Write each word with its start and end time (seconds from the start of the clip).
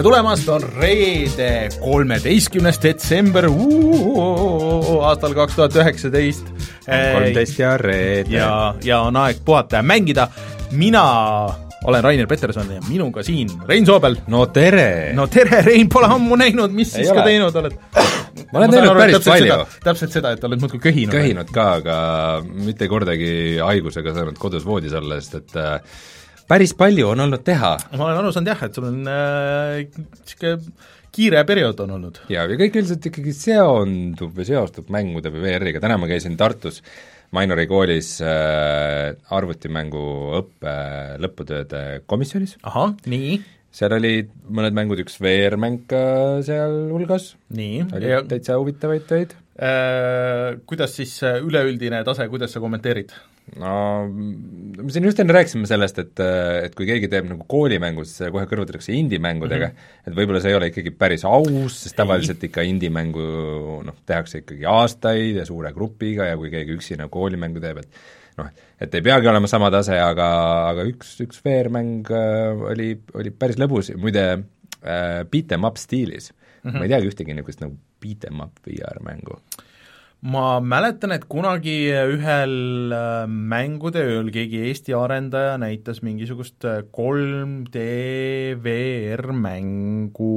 tere 0.00 0.08
tulemast, 0.08 0.46
on 0.48 0.62
reede, 0.80 1.68
kolmeteistkümnes 1.76 2.78
detsember 2.80 3.44
aastal 5.04 5.34
kaks 5.36 5.58
tuhat 5.58 5.74
üheksateist. 5.76 6.46
kolmteist 6.86 7.58
ja 7.60 7.74
reede. 7.76 8.32
ja, 8.32 8.46
ja 8.80 9.02
on 9.04 9.18
aeg 9.20 9.42
puhata 9.44 9.76
ja 9.76 9.82
mängida. 9.84 10.24
mina 10.72 11.02
olen 11.84 12.04
Rainer 12.04 12.26
Peterson 12.26 12.70
ja 12.72 12.80
minuga 12.88 13.22
siin 13.22 13.50
Rein 13.68 13.86
Soobel. 13.86 14.16
no 14.26 14.46
tere! 14.46 15.12
no 15.12 15.26
tere, 15.26 15.60
Rein, 15.66 15.88
pole 15.92 16.08
ammu 16.08 16.36
näinud, 16.36 16.72
mis 16.72 16.94
Ei 16.94 17.04
siis 17.04 17.10
ole. 17.12 17.18
ka 17.18 17.26
teinud 17.26 17.58
oled? 17.60 17.76
ma 18.52 18.58
olen 18.58 18.70
teinud 18.70 18.96
päris 19.02 19.28
palju. 19.28 19.58
täpselt 19.84 20.16
seda, 20.16 20.32
et 20.32 20.44
oled 20.48 20.64
muudkui 20.64 20.80
köhinud. 20.80 21.12
köhinud 21.12 21.52
ka, 21.52 21.66
aga 21.82 21.98
mitte 22.48 22.88
kordagi 22.88 23.58
haigusega 23.60 24.16
saanud 24.16 24.40
kodus 24.40 24.64
voodis 24.64 24.96
olla, 24.96 25.20
sest 25.20 25.42
et 25.42 25.60
äh, 25.60 26.00
päris 26.50 26.74
palju 26.74 27.12
on 27.12 27.26
olnud 27.26 27.44
teha. 27.46 27.76
ma 27.94 28.08
olen 28.08 28.22
aru 28.22 28.32
saanud 28.34 28.50
jah, 28.50 28.64
et 28.66 28.78
sul 28.78 28.88
on 28.88 28.98
niisugune 29.06 30.56
äh, 30.56 30.88
kiire 31.14 31.44
periood 31.46 31.84
on 31.84 31.94
olnud. 31.98 32.20
jaa, 32.32 32.48
ja 32.50 32.58
kõik 32.58 32.80
üldiselt 32.80 33.06
ikkagi 33.10 33.34
seondub 33.36 34.34
või 34.36 34.48
seostub 34.48 34.90
mängude 34.94 35.32
või 35.34 35.46
VR-iga, 35.46 35.82
täna 35.82 35.98
ma 36.00 36.10
käisin 36.10 36.38
Tartus 36.40 36.82
Mainori 37.34 37.68
koolis 37.70 38.16
äh, 38.26 39.12
arvutimängu 39.30 40.04
õppe 40.40 40.74
lõputööde 41.22 41.82
komisjonis. 42.10 42.56
ahah, 42.66 42.96
nii? 43.10 43.38
seal 43.70 43.94
olid 43.94 44.32
mõned 44.50 44.74
mängud, 44.74 44.98
üks 45.04 45.20
VR-mäng 45.22 45.84
ka 45.90 46.02
sealhulgas, 46.46 47.36
oli 47.54 48.10
ja... 48.10 48.24
täitsa 48.26 48.58
huvitavaid 48.58 49.06
töid 49.06 49.36
äh,. 49.60 50.58
Kuidas 50.66 50.96
siis 50.98 51.14
üleüldine 51.22 52.02
tase, 52.06 52.26
kuidas 52.32 52.50
sa 52.56 52.62
kommenteerid? 52.62 53.14
No 53.58 54.06
me 54.10 54.92
siin 54.94 55.06
just 55.08 55.20
enne 55.22 55.34
rääkisime 55.34 55.66
sellest, 55.68 55.98
et, 56.02 56.22
et 56.66 56.76
kui 56.78 56.86
keegi 56.88 57.08
teeb 57.10 57.26
nagu 57.30 57.46
koolimängu, 57.50 58.04
siis 58.06 58.30
kohe 58.30 58.46
kõrvutatakse 58.50 58.94
indie-mängudega 58.94 59.70
mm, 59.70 59.74
-hmm. 59.74 60.06
et 60.06 60.16
võib-olla 60.16 60.42
see 60.42 60.52
ei 60.52 60.58
ole 60.58 60.70
ikkagi 60.70 60.92
päris 60.94 61.24
aus, 61.26 61.80
sest 61.82 61.98
tavaliselt 61.98 62.44
ikka 62.46 62.62
indie-mängu 62.68 63.26
noh, 63.86 63.98
tehakse 64.06 64.44
ikkagi 64.44 64.68
aastaid 64.70 65.40
ja 65.40 65.46
suure 65.48 65.72
grupiga 65.74 66.28
ja 66.30 66.38
kui 66.38 66.52
keegi 66.52 66.76
üksinda 66.78 67.08
koolimängu 67.10 67.62
teeb, 67.62 67.82
et 67.82 67.90
noh, 68.38 68.52
et 68.80 68.94
ei 68.94 69.04
peagi 69.04 69.30
olema 69.30 69.50
sama 69.50 69.70
tase, 69.74 69.98
aga, 69.98 70.28
aga 70.70 70.86
üks, 70.88 71.16
üks 71.24 71.42
VR-mäng 71.44 72.12
äh, 72.14 72.66
oli, 72.72 72.92
oli 73.18 73.34
päris 73.34 73.58
lõbus, 73.60 73.90
muide 73.98 74.26
äh, 74.36 75.24
beat 75.30 75.56
em 75.56 75.66
up 75.66 75.80
stiilis 75.80 76.30
mm. 76.30 76.70
-hmm. 76.70 76.78
ma 76.78 76.86
ei 76.86 76.94
teagi 76.94 77.10
ühtegi 77.10 77.34
niisugust 77.34 77.66
nagu 77.66 77.76
beat 78.00 78.30
em 78.30 78.46
up 78.46 78.62
VR-mängu 78.66 79.40
ma 80.20 80.60
mäletan, 80.60 81.14
et 81.14 81.24
kunagi 81.30 81.74
ühel 81.88 82.92
äh, 82.92 83.24
mängude 83.24 84.02
ööl 84.04 84.28
keegi 84.34 84.60
Eesti 84.68 84.92
arendaja 84.96 85.54
näitas 85.60 86.02
mingisugust 86.04 86.66
3D 86.66 87.80
äh, 87.80 88.58
VR-mängu 88.60 90.34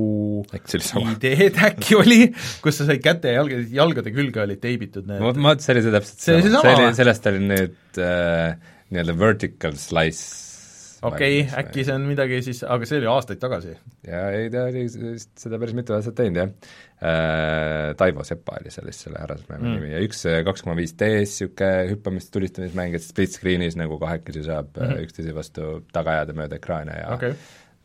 ideed 1.03 1.59
äkki 1.67 1.99
oli, 1.99 2.21
kus 2.63 2.79
sa 2.79 2.87
said 2.87 3.03
käte 3.03 3.33
ja 3.33 3.41
jalgade, 3.41 3.67
jalgade 3.75 4.15
külge 4.15 4.45
olid 4.45 4.63
teibitud 4.63 5.09
need. 5.09 5.19
Vot, 5.23 5.41
vot 5.49 5.65
see 5.65 5.75
oli 5.75 5.83
see 5.83 5.95
täpselt 5.97 6.23
see, 6.29 6.39
see 6.47 6.63
oli, 6.63 6.87
sellest 7.01 7.29
oli 7.33 7.43
nüüd 7.43 7.99
äh, 7.99 8.55
nii-öelda 8.93 9.19
vertical 9.19 9.75
slice 9.79 10.42
okei 11.09 11.41
okay,, 11.43 11.63
äkki 11.63 11.85
see 11.87 11.95
on 11.95 12.07
midagi 12.07 12.41
siis, 12.45 12.63
aga 12.63 12.87
see 12.89 13.01
oli 13.01 13.09
aastaid 13.11 13.41
tagasi? 13.41 13.75
jaa, 14.07 14.25
ei 14.35 14.49
ta 14.53 14.67
oli 14.69 14.85
seda 14.89 15.59
päris 15.61 15.77
mitu 15.77 15.97
aastat 15.97 16.17
teinud, 16.19 16.41
jah 16.41 16.51
äh,. 17.03 17.95
Taivo 17.99 18.23
Sepa 18.23 18.57
oli 18.61 18.71
seal 18.71 18.87
vist 18.87 19.05
selle 19.05 19.19
härrasmehe 19.19 19.59
mm. 19.59 19.73
nimi 19.77 19.91
ja 19.91 20.03
üks 20.05 20.23
äh, 20.29 20.39
kaks 20.47 20.63
koma 20.63 20.77
viis 20.79 20.95
D-s 20.99 21.41
niisugune 21.41 21.89
hüppamist, 21.91 22.31
tulistamismäng, 22.35 22.95
et 22.95 23.03
split 23.05 23.35
screen'is 23.35 23.75
nagu 23.79 23.99
kahekesi 24.01 24.45
saab 24.47 24.71
mm 24.77 24.87
-hmm. 24.87 25.03
üksteise 25.07 25.35
vastu 25.35 25.73
taga 25.93 26.17
ajada 26.17 26.37
mööda 26.37 26.61
ekraane 26.61 27.01
ja 27.01 27.11
okay 27.17 27.35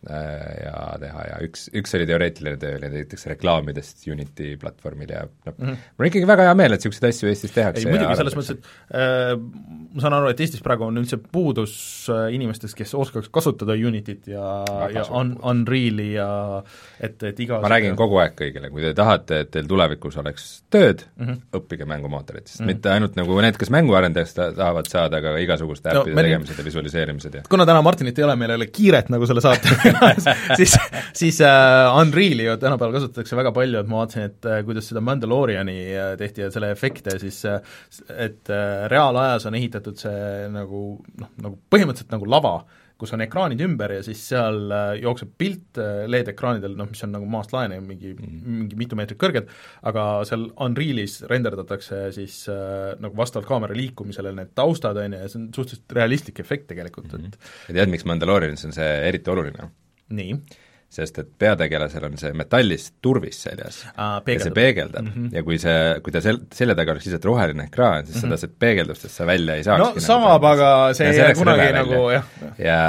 ja 0.06 0.82
teha 1.02 1.22
ja 1.26 1.38
üks, 1.42 1.64
üks 1.74 1.94
oli 1.98 2.04
teoreetiline 2.06 2.54
töö, 2.60 2.76
oli 2.78 2.90
näiteks 2.92 3.26
reklaamidest 3.32 4.04
Unity 4.06 4.52
platvormil 4.60 5.10
ja 5.10 5.24
noh 5.26 5.54
mm 5.56 5.64
-hmm., 5.64 5.80
mul 5.98 6.04
on 6.04 6.10
ikkagi 6.10 6.26
väga 6.30 6.44
hea 6.46 6.54
meel, 6.54 6.76
et 6.76 6.84
niisuguseid 6.84 7.08
asju 7.08 7.28
Eestis 7.28 7.54
tehakse. 7.56 7.82
ei 7.82 7.90
muidugi, 7.90 8.16
selles 8.20 8.36
mõttes, 8.38 8.52
et 8.54 8.68
äh, 8.94 9.32
ma 9.94 10.04
saan 10.04 10.14
aru, 10.20 10.30
et 10.30 10.40
Eestis 10.40 10.62
praegu 10.62 10.86
on 10.86 11.00
üldse 11.02 11.18
puudus 11.18 11.74
äh, 12.14 12.28
inimestest, 12.34 12.76
kes 12.78 12.94
oskaks 12.94 13.28
kasutada 13.34 13.74
Unityt 13.74 14.30
ja, 14.30 14.52
ja 14.94 15.02
un-, 15.10 15.34
Unreali 15.42 16.12
ja 16.12 16.28
et, 17.00 17.18
et 17.22 17.42
iga 17.42 17.58
ma 17.60 17.72
räägin 17.74 17.98
kogu 17.98 18.22
aeg 18.22 18.38
kõigile, 18.38 18.70
kui 18.70 18.86
te 18.86 18.94
tahate, 18.94 19.42
et 19.42 19.50
teil 19.50 19.66
tulevikus 19.66 20.16
oleks 20.22 20.46
tööd 20.70 21.02
mm, 21.16 21.26
-hmm. 21.26 21.42
õppige 21.58 21.90
mängumootoritest 21.90 22.60
mm, 22.60 22.62
-hmm. 22.64 22.70
mitte 22.70 22.94
ainult 22.94 23.18
nagu 23.18 23.40
need, 23.40 23.58
kes 23.58 23.74
mänguarendajaks 23.74 24.38
tahavad 24.38 24.86
saada, 24.86 25.18
aga 25.18 25.34
igasuguste 25.42 25.90
äppide 25.90 26.14
no, 26.14 26.22
tegemised 26.22 26.58
ja 26.58 26.64
visualiseerimised 26.70 27.34
ja 27.34 27.42
kuna 27.50 27.66
täna 27.66 27.82
Martinit 27.82 28.18
ei 28.18 28.24
ole, 28.24 28.36
meil 28.36 28.54
ei 28.54 28.62
ole 28.62 28.70
kiiret 28.70 29.10
nagu 29.10 29.26
selle 29.26 29.42
saate 29.42 29.74
siis, 30.58 30.74
siis 31.16 31.40
uh, 31.44 31.98
Unreali 32.00 32.46
ju 32.46 32.56
tänapäeval 32.60 32.96
kasutatakse 32.98 33.38
väga 33.38 33.52
palju, 33.56 33.82
et 33.82 33.90
ma 33.90 34.02
vaatasin, 34.02 34.28
et 34.30 34.48
uh, 34.48 34.58
kuidas 34.66 34.90
seda 34.90 35.02
Mandaloriani 35.04 35.78
uh, 35.92 36.10
tehti 36.20 36.46
ja 36.46 36.50
selle 36.54 36.72
efekte 36.74 37.18
siis 37.22 37.40
uh, 37.48 37.58
et 38.16 38.52
uh, 38.52 38.86
reaalajas 38.92 39.48
on 39.48 39.58
ehitatud 39.58 39.98
see 40.00 40.48
nagu 40.54 40.82
noh, 41.20 41.32
nagu 41.44 41.58
põhimõtteliselt 41.72 42.14
nagu 42.14 42.28
lava, 42.30 42.54
kus 42.98 43.12
on 43.14 43.22
ekraanid 43.22 43.60
ümber 43.62 43.92
ja 43.94 44.02
siis 44.02 44.20
seal 44.32 44.72
äh, 44.74 44.92
jookseb 45.02 45.30
pilt 45.38 45.78
äh, 45.78 46.04
LED-ekraanidel, 46.10 46.74
noh, 46.78 46.88
mis 46.90 47.04
on 47.06 47.12
nagu 47.14 47.28
maast 47.30 47.54
laeni, 47.54 47.78
mingi 47.84 48.12
mm., 48.16 48.38
mingi 48.62 48.78
mitu 48.80 48.98
meetrit 48.98 49.20
kõrged, 49.22 49.50
aga 49.86 50.06
seal 50.28 50.48
Unrealis 50.66 51.20
renderdatakse 51.30 52.08
siis 52.16 52.40
äh, 52.52 52.96
nagu 52.98 53.18
vastavalt 53.18 53.48
kaamera 53.50 53.76
liikumisele 53.78 54.34
need 54.34 54.50
taustad, 54.58 54.98
on 54.98 55.14
ju, 55.14 55.22
ja 55.22 55.30
see 55.30 55.42
on 55.42 55.50
suhteliselt 55.54 55.98
realistlik 56.00 56.42
efekt 56.42 56.66
tegelikult 56.72 57.12
mm, 57.12 57.28
-hmm. 57.28 57.36
et 57.68 57.70
ja 57.70 57.80
tead, 57.80 57.94
miks 57.94 58.08
Mandalorianis 58.08 58.66
on 58.66 58.74
see 58.74 58.90
eriti 59.08 59.30
oluline? 59.30 59.70
nii? 60.18 60.40
Sest 60.88 61.18
et 61.20 61.28
peategelasel 61.36 62.04
on 62.08 62.14
see 62.16 62.30
metallist 62.36 62.94
turvis 63.04 63.42
seljas 63.44 63.82
Aa, 63.90 64.22
ja 64.24 64.36
see 64.40 64.52
peegeldab 64.56 65.04
mm 65.04 65.10
-hmm. 65.12 65.34
ja 65.36 65.42
kui 65.44 65.58
see, 65.60 65.80
kui 66.04 66.14
ta 66.14 66.22
sel-, 66.24 66.40
selja 66.54 66.76
taga 66.78 66.94
oleks 66.94 67.04
lihtsalt 67.06 67.26
roheline 67.28 67.66
ekraan, 67.68 68.06
siis 68.06 68.16
mm 68.16 68.20
-hmm. 68.20 68.30
seda 68.30 68.36
sealt 68.40 68.54
peegeldustest 68.58 69.14
sa 69.20 69.26
välja 69.26 69.54
ei 69.54 69.64
saakski. 69.64 69.82
no 69.82 69.88
nagu 69.88 70.00
saab, 70.00 70.44
aga 70.44 70.70
see 70.96 71.10
ei 71.10 71.18
jää 71.18 71.34
kunagi 71.34 71.72
nagu 71.76 71.98
jah. 72.10 72.24
ja, 72.58 72.80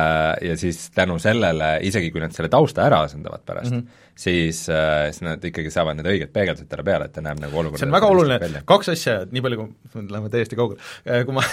ja 0.41 0.57
siis 0.57 0.91
tänu 0.95 1.19
sellele, 1.19 1.79
isegi 1.81 2.11
kui 2.11 2.21
nad 2.23 2.31
selle 2.31 2.49
tausta 2.49 2.85
ära 2.85 3.01
asendavad 3.01 3.43
pärast 3.45 3.71
mm, 3.71 3.79
-hmm. 3.79 4.07
siis 4.15 4.69
äh,, 4.69 5.11
siis 5.11 5.21
nad 5.21 5.43
ikkagi 5.43 5.71
saavad 5.71 5.99
need 5.99 6.07
õiged 6.07 6.31
peegeldused 6.31 6.71
talle 6.71 6.83
peale, 6.83 7.05
et 7.05 7.11
ta 7.11 7.21
näeb 7.21 7.43
nagu 7.43 7.59
olukorda 7.59 7.83
see 7.83 7.89
on 7.91 7.97
väga 7.97 8.07
oluline, 8.07 8.63
kaks 8.65 8.89
asja, 8.95 9.17
nii 9.31 9.41
palju 9.41 9.57
kui, 9.57 10.07
läheme 10.07 10.29
täiesti 10.29 10.55
kaugele, 10.55 10.79
äh, 11.03 11.25
kui 11.25 11.35
ma 11.35 11.43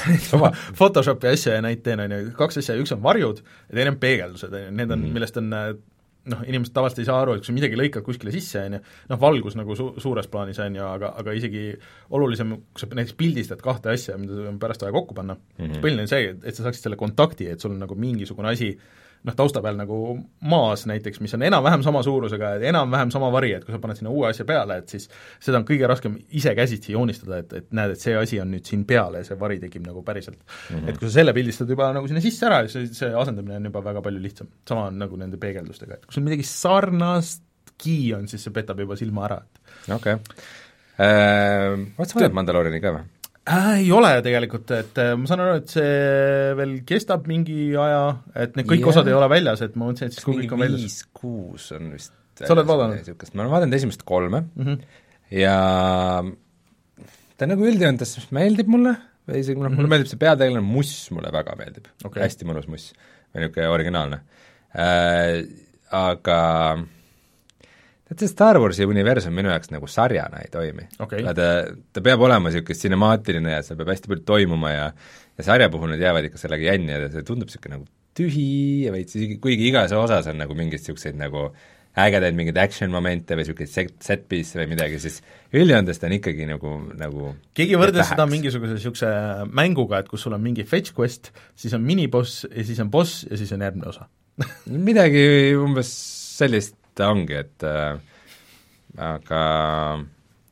Photoshopi 0.78 1.26
asja 1.34 1.58
ja 1.58 1.66
neid 1.66 1.82
teen, 1.82 2.00
on 2.06 2.12
ju, 2.12 2.30
kaks 2.38 2.62
asja, 2.62 2.78
üks 2.78 2.94
on 2.94 3.02
varjud 3.02 3.42
ja 3.42 3.74
teine 3.74 3.96
on 3.96 3.98
peegeldused, 3.98 4.52
on 4.52 4.64
ju, 4.64 4.70
need 4.70 4.90
on 4.90 4.98
mm, 4.98 5.04
-hmm. 5.04 5.12
millest 5.12 5.36
on 5.42 5.52
äh, 5.52 5.74
noh, 6.32 6.42
inimesed 6.46 6.74
tavaliselt 6.74 7.02
ei 7.02 7.08
saa 7.08 7.20
aru, 7.22 7.36
et 7.36 7.42
kui 7.44 7.50
sa 7.50 7.54
midagi 7.56 7.78
lõikad 7.78 8.04
kuskile 8.06 8.34
sisse, 8.34 8.62
on 8.66 8.76
ju, 8.78 8.82
noh 9.12 9.20
valgus 9.22 9.56
nagu 9.58 9.76
su-, 9.78 9.92
suures 10.02 10.28
plaanis 10.32 10.60
on 10.64 10.78
ju, 10.78 10.84
aga, 10.86 11.12
aga 11.22 11.34
isegi 11.38 11.64
olulisem, 12.16 12.56
kui 12.72 12.82
sa 12.82 12.90
näiteks 12.90 13.16
pildistad 13.18 13.62
kahte 13.64 13.92
asja, 13.94 14.18
mida 14.20 14.48
on 14.50 14.60
pärast 14.62 14.84
vaja 14.84 14.94
kokku 14.96 15.16
panna 15.16 15.36
mm, 15.36 15.64
-hmm. 15.64 15.82
põhiline 15.84 16.06
on 16.06 16.12
see, 16.12 16.34
et 16.42 16.54
sa 16.54 16.66
saaksid 16.66 16.88
selle 16.88 17.00
kontakti, 17.00 17.50
et 17.52 17.62
sul 17.62 17.74
on 17.76 17.82
nagu 17.84 17.98
mingisugune 17.98 18.52
asi 18.52 18.74
noh, 19.26 19.34
tausta 19.36 19.62
peal 19.64 19.78
nagu 19.78 19.98
maas 20.46 20.84
näiteks, 20.88 21.20
mis 21.24 21.34
on 21.36 21.44
enam-vähem 21.46 21.82
sama 21.86 22.02
suurusega 22.06 22.52
ja 22.56 22.70
enam-vähem 22.70 23.12
sama 23.14 23.30
vari, 23.34 23.52
et 23.56 23.64
kui 23.66 23.74
sa 23.74 23.80
paned 23.82 23.98
sinna 23.98 24.12
uue 24.14 24.28
asja 24.30 24.46
peale, 24.48 24.78
et 24.82 24.92
siis 24.94 25.08
seda 25.42 25.60
on 25.60 25.66
kõige 25.68 25.88
raskem 25.90 26.16
ise 26.38 26.54
käsitsi 26.58 26.94
joonistada, 26.94 27.40
et, 27.42 27.56
et 27.60 27.72
näed, 27.76 27.96
et 27.96 28.02
see 28.02 28.14
asi 28.18 28.40
on 28.42 28.52
nüüd 28.54 28.68
siin 28.68 28.84
peal 28.88 29.18
ja 29.18 29.24
see 29.26 29.38
vari 29.40 29.58
tekib 29.62 29.86
nagu 29.86 30.04
päriselt 30.06 30.38
mm. 30.38 30.76
-hmm. 30.76 30.90
et 30.90 31.00
kui 31.00 31.08
sa 31.08 31.18
selle 31.18 31.34
pildistad 31.36 31.70
juba 31.70 31.90
nagu 31.96 32.10
sinna 32.10 32.22
sisse 32.24 32.46
ära, 32.48 32.62
siis 32.70 32.94
see 32.98 33.10
asendamine 33.24 33.58
on 33.60 33.70
juba 33.70 33.84
väga 33.84 34.04
palju 34.04 34.22
lihtsam. 34.22 34.52
sama 34.68 34.86
on 34.92 34.98
nagu 34.98 35.16
nende 35.16 35.40
peegeldustega, 35.42 35.98
et 35.98 36.06
kui 36.06 36.14
sul 36.14 36.26
midagi 36.26 36.46
sarnastki 36.46 37.98
on, 38.14 38.28
siis 38.28 38.46
see 38.46 38.54
petab 38.54 38.80
juba 38.80 38.96
silma 38.96 39.26
ära, 39.26 39.42
et 39.42 39.92
okei 39.98 40.14
okay. 40.14 40.46
äh,. 41.00 41.86
Vaat 41.98 42.08
sa 42.08 42.20
vaatad 42.20 42.38
Mandalooriani 42.38 42.80
ka 42.80 42.94
või? 42.98 43.15
Äh,? 43.48 43.72
Ei 43.80 43.90
ole 43.94 44.12
tegelikult, 44.26 44.70
et 44.76 45.00
äh, 45.02 45.14
ma 45.18 45.30
saan 45.30 45.44
aru, 45.44 45.56
et 45.62 45.72
see 45.72 46.52
veel 46.58 46.76
kestab 46.88 47.26
mingi 47.30 47.72
aja, 47.80 48.04
et 48.34 48.56
need 48.58 48.68
kõik 48.68 48.82
yeah. 48.82 48.92
osad 48.92 49.10
ei 49.10 49.16
ole 49.16 49.28
väljas, 49.32 49.64
et 49.66 49.76
ma 49.76 49.88
mõtlesin, 49.88 50.10
et 50.10 50.18
siis 50.18 50.26
kui 50.26 50.40
kõik 50.42 50.54
on 50.56 50.64
väljas 50.64 50.86
viis-kuus 50.86 51.72
on 51.78 51.92
vist 51.94 52.14
sa 52.44 52.52
oled 52.54 52.68
vaadanud? 52.68 53.00
niisugust, 53.00 53.34
ma 53.34 53.44
olen 53.44 53.52
vaadanud 53.54 53.76
esimest 53.78 54.02
kolme 54.08 54.42
mm 54.44 54.64
-hmm. 54.64 54.80
ja 55.38 55.56
ta 57.36 57.48
nagu 57.48 57.68
üldjoontes 57.68 58.16
meeldib 58.36 58.68
mulle, 58.72 58.96
või 59.28 59.42
isegi 59.44 59.58
noh 59.58 59.68
mm 59.68 59.72
-hmm., 59.72 59.76
mulle 59.80 59.92
meeldib 59.94 60.10
see 60.10 60.20
peategelane 60.24 60.64
Muss, 60.64 60.92
mulle 61.10 61.32
väga 61.32 61.56
meeldib 61.56 61.88
okay., 62.04 62.22
hästi 62.22 62.48
mõnus 62.48 62.68
Muss, 62.68 62.92
või 63.32 63.46
niisugune 63.46 63.70
originaalne 63.78 64.20
äh,. 64.76 65.46
Aga 65.86 66.36
tead, 68.06 68.22
see 68.22 68.30
Star 68.30 68.60
Warsi 68.62 68.86
universum 68.86 69.34
minu 69.36 69.50
jaoks 69.52 69.72
nagu 69.74 69.90
sarjana 69.90 70.42
ei 70.44 70.50
toimi. 70.52 70.88
Okay.. 71.02 71.26
ta, 71.26 71.50
ta 71.92 72.04
peab 72.04 72.22
olema 72.26 72.50
niisugune 72.52 72.78
sinemaatiline 72.78 73.56
ja 73.56 73.62
seal 73.66 73.78
peab 73.80 73.94
hästi 73.94 74.12
palju 74.12 74.26
toimuma 74.28 74.74
ja 74.74 74.90
ja 75.36 75.44
sarja 75.44 75.70
puhul 75.72 75.92
nad 75.92 76.02
jäävad 76.02 76.30
ikka 76.30 76.40
sellega 76.40 76.70
jänni 76.70 76.94
ja 76.94 77.08
see 77.12 77.24
tundub 77.26 77.50
niisugune 77.50 77.78
nagu 77.78 77.88
tühi 78.16 78.50
ja 78.86 78.92
veits, 78.94 79.16
kuigi 79.42 79.68
igas 79.68 79.92
osas 79.92 80.30
on 80.30 80.38
nagu 80.40 80.54
mingeid 80.56 80.80
niisuguseid 80.80 81.18
nagu 81.20 81.50
ägedaid 81.96 82.36
mingeid 82.36 82.58
action 82.60 82.92
momente 82.92 83.36
või 83.36 83.44
niisuguseid 83.44 83.72
set, 83.72 83.92
set 84.04 84.24
piece 84.28 84.58
või 84.58 84.68
midagi, 84.74 84.98
siis 85.00 85.18
üldjoontes 85.56 86.00
ta 86.00 86.08
on 86.08 86.16
ikkagi 86.18 86.48
nagu, 86.48 86.72
nagu 87.00 87.32
keegi 87.56 87.78
võrdles 87.80 88.10
seda 88.12 88.26
mingisuguse 88.28 88.76
niisuguse 88.76 89.12
mänguga, 89.48 90.02
et 90.02 90.10
kus 90.12 90.26
sul 90.26 90.36
on 90.36 90.44
mingi 90.44 90.66
fetch 90.68 90.96
quest, 90.96 91.32
siis 91.56 91.76
on 91.76 91.84
miniboss 91.84 92.44
ja 92.50 92.66
siis 92.68 92.80
on 92.84 92.92
boss 92.92 93.24
ja 93.30 93.40
siis 93.40 93.52
on 93.56 93.64
järgmine 93.64 93.88
osa. 93.92 94.08
Midagi 94.88 95.24
umbes 95.56 95.92
sellist 96.36 96.76
ta 96.96 97.10
ongi, 97.12 97.36
et 97.44 97.66
äh, 97.66 97.98
aga 98.96 99.42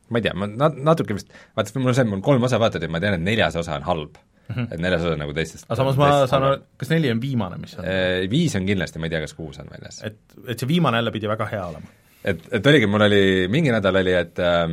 ma 0.09 0.21
ei 0.21 0.25
tea, 0.25 0.35
ma 0.37 0.47
nat-, 0.51 0.77
natuke 0.85 1.17
vist, 1.17 1.33
vaata, 1.57 1.75
mul 1.79 1.91
on 1.91 1.97
see, 1.97 2.07
mul 2.07 2.19
on 2.19 2.25
kolm 2.25 2.47
osa 2.47 2.61
vaadatud 2.61 2.85
ja 2.85 2.93
ma 2.93 3.01
tean, 3.03 3.17
et 3.17 3.25
neljas 3.25 3.57
osa 3.61 3.77
on 3.79 3.85
halb 3.89 4.17
mm. 4.19 4.55
-hmm. 4.55 4.73
et 4.73 4.81
neljas 4.85 5.05
osa 5.05 5.19
nagu 5.19 5.33
teistest 5.33 5.67
aga 5.67 5.79
samas 5.81 5.99
ma 5.99 6.09
saan 6.29 6.49
aru, 6.49 6.63
kas 6.77 6.93
neli 6.93 7.11
on 7.11 7.21
viimane, 7.21 7.59
mis 7.61 7.77
on? 7.79 7.87
Viis 8.31 8.55
on 8.59 8.65
kindlasti, 8.69 9.01
ma 9.01 9.09
ei 9.09 9.15
tea, 9.15 9.23
kas 9.25 9.37
kuus 9.37 9.61
on 9.63 9.69
väljas. 9.71 10.01
et, 10.05 10.19
et 10.47 10.59
see 10.59 10.69
viimane 10.69 11.01
jälle 11.01 11.15
pidi 11.15 11.31
väga 11.31 11.49
hea 11.51 11.63
olema? 11.73 11.95
et, 12.23 12.51
et 12.51 12.67
oligi, 12.73 12.89
mul 12.89 13.07
oli, 13.07 13.23
mingi 13.51 13.73
nädal 13.73 14.01
oli, 14.01 14.13
et 14.17 14.41
äh, 14.41 14.67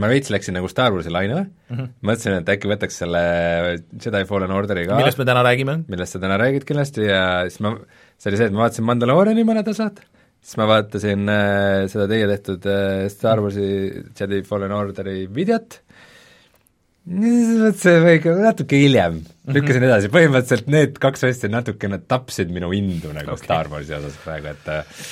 ma 0.00 0.10
veits 0.10 0.30
läksin 0.32 0.56
nagu 0.58 0.68
Star 0.70 0.92
Warsi 0.94 1.12
lainele 1.12 1.44
mm, 1.44 1.76
-hmm. 1.76 1.92
mõtlesin, 2.08 2.38
et 2.40 2.50
äkki 2.56 2.70
võtaks 2.70 2.98
selle 3.02 3.22
Jedi 3.92 4.24
Fallen 4.28 4.54
Orderi 4.54 4.86
ka 4.88 4.98
millest 4.98 5.20
me 5.20 5.28
täna 5.28 5.44
räägime? 5.46 5.76
millest 5.88 6.16
sa 6.16 6.22
täna 6.22 6.38
räägid 6.40 6.66
kindlasti 6.68 7.06
ja 7.06 7.22
siis 7.48 7.60
ma, 7.64 7.76
see 8.18 8.32
oli 8.32 8.40
see, 8.40 8.50
et 8.50 8.56
ma 8.56 8.64
vaatasin 8.64 8.88
Mandalooriani 8.90 9.46
mõned 9.46 9.70
osad, 9.70 10.02
siis 10.44 10.58
ma 10.60 10.66
vaatasin 10.68 11.30
äh, 11.32 11.86
seda 11.90 12.06
teie 12.10 12.28
tehtud 12.28 12.66
äh, 12.68 13.06
Star 13.12 13.40
Warsi 13.42 13.66
Jedi 14.12 14.42
Fallen 14.46 14.72
Orderi 14.76 15.24
videot, 15.32 15.78
mõtlesin, 17.08 18.08
ikka 18.18 18.34
natuke 18.40 18.80
hiljem, 18.80 19.20
lükkasin 19.48 19.80
mhm. 19.80 19.90
edasi, 19.90 20.10
põhimõtteliselt 20.12 20.72
need 20.72 20.98
kaks 21.00 21.24
asja 21.30 21.52
natukene 21.52 22.00
tapsid 22.08 22.52
minu 22.52 22.72
indu 22.76 23.12
nagu 23.16 23.36
okay. 23.36 23.46
Star 23.46 23.70
Warsi 23.72 23.96
osas 23.96 24.18
praegu, 24.24 24.52
et 24.52 24.72
äh, 24.72 25.06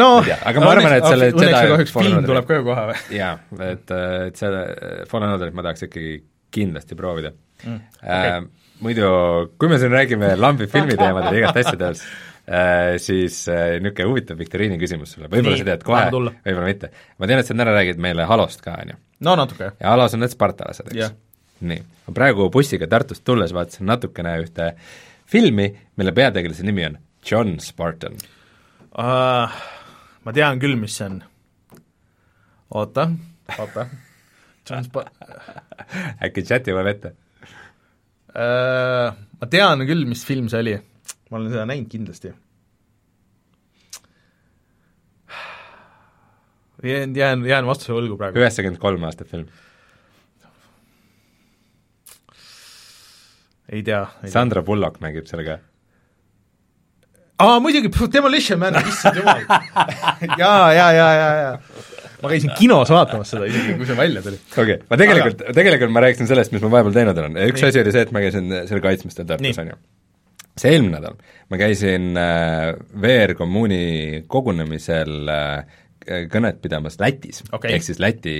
no 0.00 0.10
aga 0.20 0.64
ma 0.64 0.74
arvan, 0.74 0.96
et 0.98 1.08
selle 1.08 1.30
õnneks 1.32 1.56
või 1.56 1.70
kahjuks 1.74 1.94
film 1.96 2.26
tuleb 2.28 2.48
ka 2.48 2.58
ju 2.58 2.66
kohe 2.68 2.88
või? 2.92 2.98
jaa, 3.16 3.36
et, 3.70 3.94
et 4.28 4.42
selle 4.42 4.66
Fallen 5.10 5.32
Orderit 5.32 5.56
ma 5.56 5.64
tahaks 5.64 5.88
ikkagi 5.88 6.18
kindlasti 6.52 6.98
proovida 6.98 7.32
mm,. 7.32 7.80
Okay. 8.02 8.36
Äh, 8.36 8.68
muidu, 8.84 9.08
kui 9.56 9.72
me 9.72 9.80
siin 9.80 9.94
räägime 9.94 10.34
lambi 10.36 10.68
filmiteemadel 10.68 11.32
ja 11.38 11.40
igast 11.46 11.62
asjadest 11.62 12.04
äh,, 12.04 12.31
siis 12.98 13.44
äh, 13.48 13.76
niisugune 13.78 14.08
huvitav 14.10 14.38
viktoriini 14.38 14.78
küsimus 14.80 15.14
sulle, 15.14 15.28
võib-olla 15.30 15.60
sa 15.60 15.66
tead 15.68 15.84
kohe, 15.86 16.06
võib-olla 16.10 16.66
mitte. 16.66 16.90
ma 17.18 17.28
tean, 17.30 17.42
et 17.42 17.46
sa 17.46 17.54
täna 17.54 17.70
räägid 17.70 18.00
meile 18.02 18.26
Halost 18.26 18.64
ka, 18.64 18.74
on 18.82 18.94
ju? 18.94 18.98
no 19.28 19.36
natuke. 19.38 19.70
ja 19.78 19.92
Halos 19.94 20.16
on 20.16 20.24
need 20.24 20.34
spartalased, 20.34 20.90
eks 20.90 20.98
yeah.? 20.98 21.14
nii, 21.62 21.84
ma 22.08 22.14
praegu 22.16 22.48
bussiga 22.50 22.88
Tartust 22.90 23.22
tulles 23.24 23.54
vaatasin 23.54 23.86
natukene 23.86 24.34
ühte 24.42 24.72
filmi, 25.30 25.68
mille 25.96 26.14
peategelase 26.16 26.66
nimi 26.66 26.88
on 26.90 26.98
John 27.30 27.58
Spartan 27.62 28.18
uh,? 28.98 29.60
Ma 30.22 30.30
tean 30.34 30.60
küll, 30.62 30.76
mis 30.78 30.94
see 30.94 31.06
on. 31.08 31.16
oota, 32.78 33.08
oota. 33.58 33.86
John 34.68 34.84
Sp-. 34.86 35.08
äkki 36.26 36.44
chati 36.46 36.74
loeb 36.74 36.90
ette 36.90 37.14
uh,? 38.34 39.14
Ma 39.14 39.50
tean 39.50 39.86
küll, 39.86 40.06
mis 40.10 40.26
film 40.26 40.50
see 40.50 40.62
oli. 40.62 40.80
Ma 41.32 41.40
olen 41.40 41.52
seda 41.54 41.64
näinud 41.68 41.88
kindlasti. 41.88 42.34
jään, 46.82 47.16
jään, 47.16 47.44
jään 47.46 47.66
vastuse 47.66 47.96
võlgu 47.96 48.20
praegu. 48.20 48.42
üheksakümmend 48.42 48.80
kolm 48.82 49.08
aastat 49.08 49.32
film. 49.32 49.48
ei 53.72 53.82
tea. 53.82 54.06
Sandra 54.28 54.62
Bullock 54.62 55.00
mängib 55.00 55.30
seal 55.30 55.46
ka 55.46 55.62
aa, 57.42 57.60
muidugi, 57.62 57.90
Demolition 58.12 58.60
Man, 58.60 58.76
issand 58.88 59.18
jumal. 59.18 59.42
jaa, 60.42 60.68
jaa, 60.76 60.90
jaa, 60.92 61.14
jaa, 61.16 61.32
jaa. 61.40 61.56
ma 62.22 62.30
käisin 62.30 62.52
kinos 62.58 62.92
vaatamas 62.92 63.32
seda 63.34 63.48
isegi, 63.50 63.74
kui 63.80 63.88
see 63.88 63.96
välja 63.98 64.22
tuli. 64.22 64.38
okei 64.52 64.76
okay., 64.76 64.86
ma 64.90 65.00
tegelikult 65.00 65.42
Aga..., 65.42 65.56
tegelikult 65.56 65.96
ma 65.96 66.04
rääkisin 66.04 66.30
sellest, 66.30 66.52
mis 66.54 66.62
ma 66.62 66.70
vahepeal 66.76 66.94
teinud 67.00 67.18
olen, 67.24 67.40
üks 67.48 67.64
Nii. 67.64 67.72
asi 67.72 67.82
oli 67.82 67.94
see, 67.96 68.04
et 68.06 68.14
ma 68.14 68.22
käisin 68.22 68.54
selle 68.68 68.84
kaitsmistel 68.84 69.26
Tartus, 69.30 69.58
on 69.64 69.72
ju. 69.72 69.80
See 70.58 70.74
eelmine 70.74 70.98
nädal 70.98 71.16
ma 71.50 71.60
käisin 71.60 72.12
äh, 72.18 72.72
VR 73.02 73.34
Kommuuni 73.38 74.24
kogunemisel 74.30 75.30
äh, 75.32 75.78
kõnet 76.32 76.58
pidamas 76.62 76.98
Lätis 77.00 77.44
okay., 77.52 77.76
ehk 77.76 77.86
siis 77.86 78.02
Läti 78.02 78.34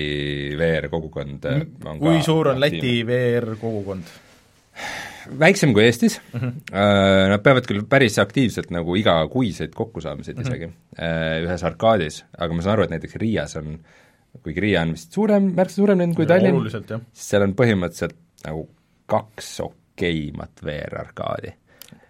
VR 0.58 0.90
kogukond 0.92 1.48
äh, 1.48 1.64
on 1.86 2.02
kui 2.02 2.20
suur 2.24 2.52
on 2.52 2.60
Läti 2.60 3.00
VR 3.08 3.54
kogukond? 3.60 4.12
väiksem 5.38 5.72
kui 5.76 5.84
Eestis 5.86 6.20
mm, 6.32 6.40
-hmm. 6.40 7.28
nad 7.30 7.42
peavad 7.42 7.66
küll 7.68 7.84
päris 7.88 8.18
aktiivselt 8.18 8.70
nagu 8.74 8.96
igakuiseid 8.96 9.74
kokkusaamiseid 9.74 10.36
mm 10.36 10.42
-hmm. 10.42 10.48
isegi 10.48 10.64
äh, 10.98 11.42
ühes 11.46 11.64
arkaadis, 11.64 12.24
aga 12.38 12.54
ma 12.54 12.62
saan 12.62 12.72
aru, 12.72 12.84
et 12.84 12.90
näiteks 12.90 13.16
Riias 13.16 13.56
on, 13.56 13.78
kuigi 14.42 14.60
Riia 14.60 14.82
on 14.82 14.92
vist 14.92 15.12
suurem, 15.12 15.52
märksa 15.54 15.76
suurem 15.76 15.98
linn 15.98 16.14
kui 16.14 16.26
Tallinn, 16.26 16.70
siis 16.70 17.28
seal 17.30 17.42
on 17.42 17.54
põhimõtteliselt 17.54 18.16
nagu 18.46 18.68
kaks 19.06 19.60
okeimat 19.60 20.64
VR-arkaadi 20.64 21.61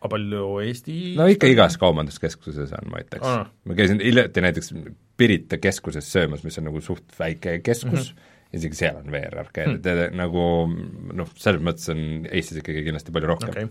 aga 0.02 0.10
palju 0.16 0.46
Eesti 0.64 1.14
no 1.18 1.28
ikka 1.30 1.46
igas 1.52 1.78
kaubanduskeskuses 1.78 2.74
on, 2.78 2.90
ma 2.90 3.02
ütleks. 3.04 3.28
Ah.. 3.28 3.46
ma 3.64 3.78
käisin 3.78 4.02
hiljuti 4.02 4.44
näiteks 4.44 4.74
Pirita 5.16 5.58
keskuses 5.62 6.08
söömas, 6.10 6.42
mis 6.42 6.56
on 6.58 6.66
nagu 6.66 6.80
suht 6.82 7.18
väike 7.18 7.60
keskus. 7.62 8.12
Mm, 8.12 8.20
-hmm 8.20 8.30
isegi 8.52 8.76
seal 8.76 8.98
on 9.00 9.12
VR-arkeed 9.12 9.86
hmm., 9.86 10.16
nagu 10.18 10.42
noh, 11.16 11.30
selles 11.40 11.62
mõttes 11.64 11.88
on 11.92 12.26
Eestis 12.28 12.60
ikkagi 12.60 12.84
kindlasti 12.84 13.14
palju 13.14 13.30
rohkem. 13.30 13.48
Okay.. 13.48 13.68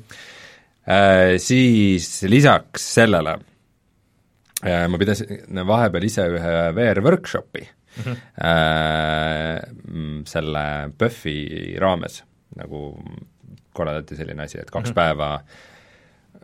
Äh, 0.89 1.35
siis 1.41 2.07
lisaks 2.25 2.87
sellele 2.95 3.35
äh, 4.65 4.87
ma 4.89 4.97
pidasin 5.01 5.61
vahepeal 5.69 6.07
ise 6.07 6.25
ühe 6.33 6.55
VR-workshopi 6.77 7.61
mm 7.61 8.03
-hmm. 8.07 8.15
äh, 8.47 9.59
selle 10.25 10.65
PÖFFi 10.97 11.37
raames, 11.79 12.23
nagu 12.57 12.97
korraldati 13.73 14.17
selline 14.17 14.43
asi, 14.43 14.57
et 14.59 14.71
kaks 14.71 14.89
mm 14.89 14.91
-hmm. 14.91 14.95
päeva 14.95 15.43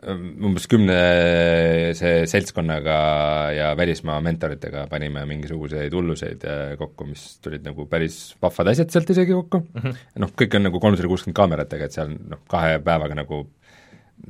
umbes 0.06 0.68
kümnese 0.70 2.10
seltskonnaga 2.30 2.98
ja 3.56 3.70
välismaa 3.76 4.20
mentoritega 4.22 4.84
panime 4.90 5.24
mingisuguseid 5.26 5.94
hulluseid 5.94 6.44
äh, 6.46 6.74
kokku, 6.78 7.08
mis 7.08 7.24
tulid 7.42 7.64
nagu 7.66 7.88
päris 7.90 8.36
vahvad 8.42 8.70
asjad 8.72 8.94
sealt 8.94 9.10
isegi 9.10 9.34
kokku 9.34 9.64
mm 9.64 9.80
-hmm., 9.82 9.96
noh, 10.22 10.30
kõik 10.38 10.54
on 10.54 10.68
nagu 10.68 10.80
kolmsada 10.80 11.10
kuuskümmend 11.10 11.36
kaameratega, 11.40 11.88
et 11.88 11.98
seal 11.98 12.14
noh, 12.14 12.44
kahe 12.46 12.78
päevaga 12.84 13.18
nagu 13.18 13.40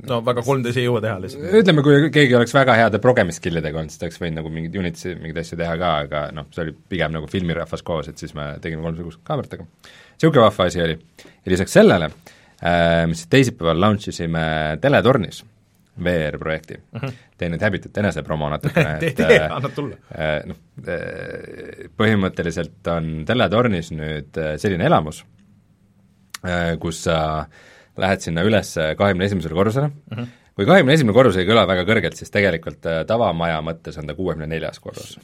no 0.09 0.19
väga 0.25 0.41
3D-s 0.47 0.79
ei 0.79 0.87
jõua 0.87 1.03
teha 1.05 1.19
lihtsalt. 1.21 1.53
ütleme, 1.61 1.85
kui 1.85 2.09
keegi 2.17 2.35
oleks 2.39 2.53
väga 2.57 2.73
heade 2.79 3.01
progemis 3.03 3.37
skill'idega 3.37 3.77
olnud, 3.77 3.93
siis 3.93 4.01
ta 4.01 4.09
oleks 4.09 4.21
võinud 4.23 4.41
nagu 4.41 4.53
mingeid 4.55 4.79
Unitsi 4.81 5.13
mingeid 5.13 5.43
asju 5.43 5.61
teha 5.61 5.77
ka, 5.77 5.93
aga 6.07 6.23
noh, 6.33 6.49
see 6.55 6.65
oli 6.65 6.75
pigem 6.95 7.13
nagu 7.13 7.29
filmirahvas 7.29 7.85
koos, 7.85 8.09
et 8.09 8.17
siis 8.17 8.33
me 8.33 8.55
tegime 8.63 8.81
kolmsada 8.81 9.05
kuuskümmend 9.05 9.29
kaameratega. 9.29 9.69
niisugune 10.17 10.47
vahva 10.47 10.65
asi 10.65 10.81
oli. 10.81 10.99
ja 11.45 11.53
lisaks 11.53 11.77
sellele 11.77 12.09
äh, 12.09 13.05
me 13.05 13.13
siis 13.13 13.29
teisipäeval 13.29 13.81
launch 13.85 14.09
isime 14.09 14.41
teletornis 14.81 15.45
VR-projekti 16.03 16.79
uh. 16.79 17.01
-huh. 17.01 17.13
teen 17.37 17.53
nüüd 17.53 17.63
häbitut 17.65 17.97
enesepromo 18.01 18.49
natukene 18.53 18.97
et 19.01 19.15
tee, 19.17 19.39
annab 19.45 19.75
tulla. 19.75 19.97
Äh, 20.13 20.35
noh, 20.49 20.59
äh, 20.85 21.89
põhimõtteliselt 21.99 22.91
on 22.93 23.11
teletornis 23.29 23.91
nüüd 23.95 24.37
äh, 24.39 24.55
selline 24.61 24.87
elamus, 24.89 25.23
kus 26.79 27.01
sa 27.03 27.15
lähed 27.99 28.21
sinna 28.23 28.45
üles 28.47 28.69
kahekümne 28.97 29.25
esimesele 29.27 29.57
korrusele 29.57 29.89
uh, 29.89 30.17
-huh. 30.17 30.27
kui 30.55 30.65
kahekümne 30.65 30.93
esimene 30.95 31.13
korrus 31.13 31.35
ei 31.35 31.47
kõla 31.49 31.65
väga 31.67 31.83
kõrgelt, 31.89 32.15
siis 32.15 32.31
tegelikult 32.31 32.87
tavamaja 33.07 33.59
mõttes 33.61 33.99
on 33.99 34.07
ta 34.07 34.15
kuuekümne 34.15 34.47
neljas 34.47 34.79
korrus 34.79 35.17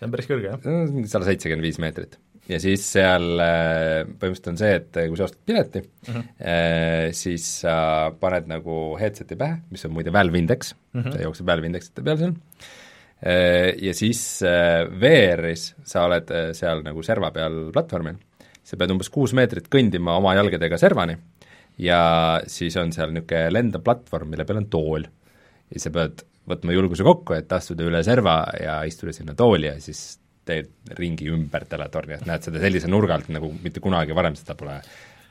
see 0.00 0.08
on 0.08 0.10
päris 0.10 0.26
kõrge, 0.26 0.50
jah? 0.50 0.58
sada 1.06 1.28
seitsekümmend 1.28 1.68
viis 1.68 1.78
meetrit 1.78 2.18
ja 2.48 2.58
siis 2.62 2.84
seal 2.92 3.42
äh, 3.42 4.04
põhimõtteliselt 4.08 4.50
on 4.52 4.60
see, 4.60 4.72
et 4.80 5.00
äh, 5.00 5.08
kui 5.10 5.18
sa 5.18 5.26
ostad 5.28 5.42
pileti 5.46 5.82
mm, 5.82 6.14
-hmm. 6.14 7.16
siis 7.16 7.46
sa 7.62 7.74
paned 8.20 8.48
nagu 8.50 8.76
headset'i 9.00 9.36
pähe, 9.38 9.60
mis 9.70 9.84
on 9.84 9.94
muide 9.94 10.12
Valve 10.12 10.38
Index 10.38 10.74
mm, 10.74 11.02
-hmm. 11.02 11.12
ta 11.12 11.22
jookseb 11.22 11.46
Valve 11.46 11.66
Indexite 11.66 12.02
peal 12.02 12.18
seal, 12.18 12.34
ja 13.82 13.94
siis 13.94 14.40
VR-is 15.00 15.74
sa 15.84 16.06
oled 16.08 16.30
seal 16.56 16.82
nagu 16.82 17.02
serva 17.02 17.30
peal 17.30 17.68
platvormil, 17.72 18.16
sa 18.64 18.76
pead 18.76 18.90
umbes 18.90 19.10
kuus 19.10 19.34
meetrit 19.36 19.68
kõndima 19.68 20.16
oma 20.16 20.34
jalgadega 20.34 20.78
servani 20.78 21.18
ja 21.80 22.40
siis 22.46 22.76
on 22.80 22.92
seal 22.92 23.12
niisugune 23.14 23.52
lendav 23.52 23.84
platvorm, 23.84 24.30
mille 24.32 24.44
peal 24.44 24.60
on 24.62 24.68
tool. 24.72 25.06
ja 25.70 25.80
sa 25.80 25.92
pead 25.94 26.24
võtma 26.50 26.74
julguse 26.74 27.04
kokku, 27.06 27.36
et 27.36 27.52
astuda 27.52 27.84
üle 27.86 28.00
serva 28.02 28.42
ja 28.58 28.80
istuda 28.88 29.14
sinna 29.14 29.36
tooli 29.38 29.68
ja 29.68 29.76
siis 29.82 30.19
teed 30.48 30.70
ringi 30.98 31.28
ümber 31.30 31.66
teletorni, 31.68 32.16
et 32.16 32.26
näed 32.28 32.46
seda 32.46 32.62
sellise 32.62 32.90
nurga 32.90 33.18
alt, 33.18 33.28
nagu 33.32 33.52
mitte 33.62 33.82
kunagi 33.84 34.16
varem 34.16 34.36
seda 34.38 34.56
pole 34.58 34.80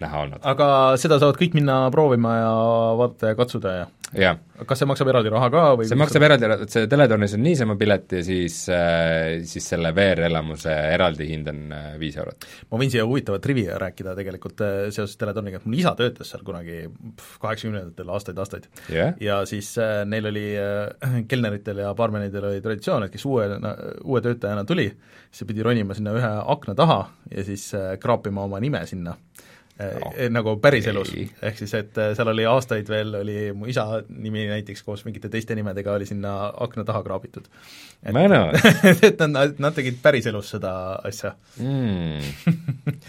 näha 0.04 0.26
olnud. 0.26 0.44
aga 0.44 0.68
seda 1.02 1.20
saavad 1.22 1.40
kõik 1.40 1.56
minna 1.58 1.82
proovima 1.94 2.36
ja 2.40 2.52
vaadata 3.00 3.34
ja 3.34 3.40
katsuda 3.40 3.74
ja 3.76 3.88
jah. 4.18 4.38
kas 4.68 4.82
see 4.82 4.88
maksab 4.90 5.10
eraldi 5.12 5.32
raha 5.32 5.50
ka 5.54 5.64
või 5.80 5.88
see 5.88 5.98
maksab 6.00 6.24
eraldi, 6.26 6.48
et 6.66 6.74
see 6.74 6.88
teletornis 6.92 7.36
on 7.38 7.44
niisama 7.46 7.76
pilet 7.80 8.16
ja 8.18 8.22
siis 8.26 8.58
äh,, 8.74 9.40
siis 9.48 9.68
selle 9.74 9.92
VR-elamuse 9.96 10.74
eraldi 10.96 11.30
hind 11.30 11.50
on 11.52 11.62
äh, 11.76 11.92
viis 12.02 12.18
eurot. 12.20 12.48
ma 12.72 12.82
võin 12.82 12.92
siia 12.94 13.06
huvitavat 13.08 13.44
trivia 13.46 13.78
rääkida 13.82 14.16
tegelikult 14.18 14.64
äh, 14.66 14.80
seoses 14.96 15.18
teletorniga, 15.20 15.62
et 15.62 15.70
mul 15.70 15.80
isa 15.80 15.94
töötas 16.00 16.34
seal 16.34 16.44
kunagi 16.48 16.82
kaheksakümnendatel 17.44 18.14
aastaid-aastaid 18.16 18.70
yeah.. 18.90 19.14
ja 19.24 19.42
siis 19.50 19.72
neil 20.10 20.32
oli 20.32 20.48
kelneritel 21.32 21.84
ja 21.86 21.94
baarmenidel 21.98 22.52
oli 22.52 22.64
traditsioon, 22.66 23.08
et 23.08 23.14
kes 23.14 23.26
uue, 23.30 23.48
uue 24.04 24.24
töötajana 24.26 24.66
tuli, 24.68 24.90
siis 25.30 25.48
pidi 25.50 25.66
ronima 25.66 25.98
sinna 25.98 26.16
ühe 26.18 26.34
akna 26.56 26.76
taha 26.78 27.02
ja 27.30 27.46
siis 27.46 27.70
kraapima 28.02 28.48
oma 28.48 28.62
nime 28.64 28.82
sinna 28.90 29.16
no. 29.80 30.12
nagu 30.34 30.56
päriselus, 30.62 31.12
ehk 31.16 31.60
siis 31.60 31.74
et 31.78 32.00
äh, 32.02 32.12
seal 32.18 32.32
oli 32.34 32.46
aastaid 32.50 32.90
veel, 32.92 33.14
oli 33.22 33.38
mu 33.56 33.70
isa 33.72 33.86
nimi 34.10 34.44
näiteks 34.50 34.84
koos 34.84 35.06
mingite 35.08 35.32
teiste 35.32 35.56
nimedega 35.56 35.94
oli 35.96 36.08
sinna 36.10 36.34
akna 36.66 36.84
taha 36.88 37.04
kraabitud. 37.06 37.48
et, 38.56 39.04
et 39.10 39.24
nad, 39.28 39.56
nad 39.60 39.76
tegid 39.76 40.02
päriselus 40.04 40.54
seda 40.56 40.74
asja 41.08 41.34
mm. 41.60 42.54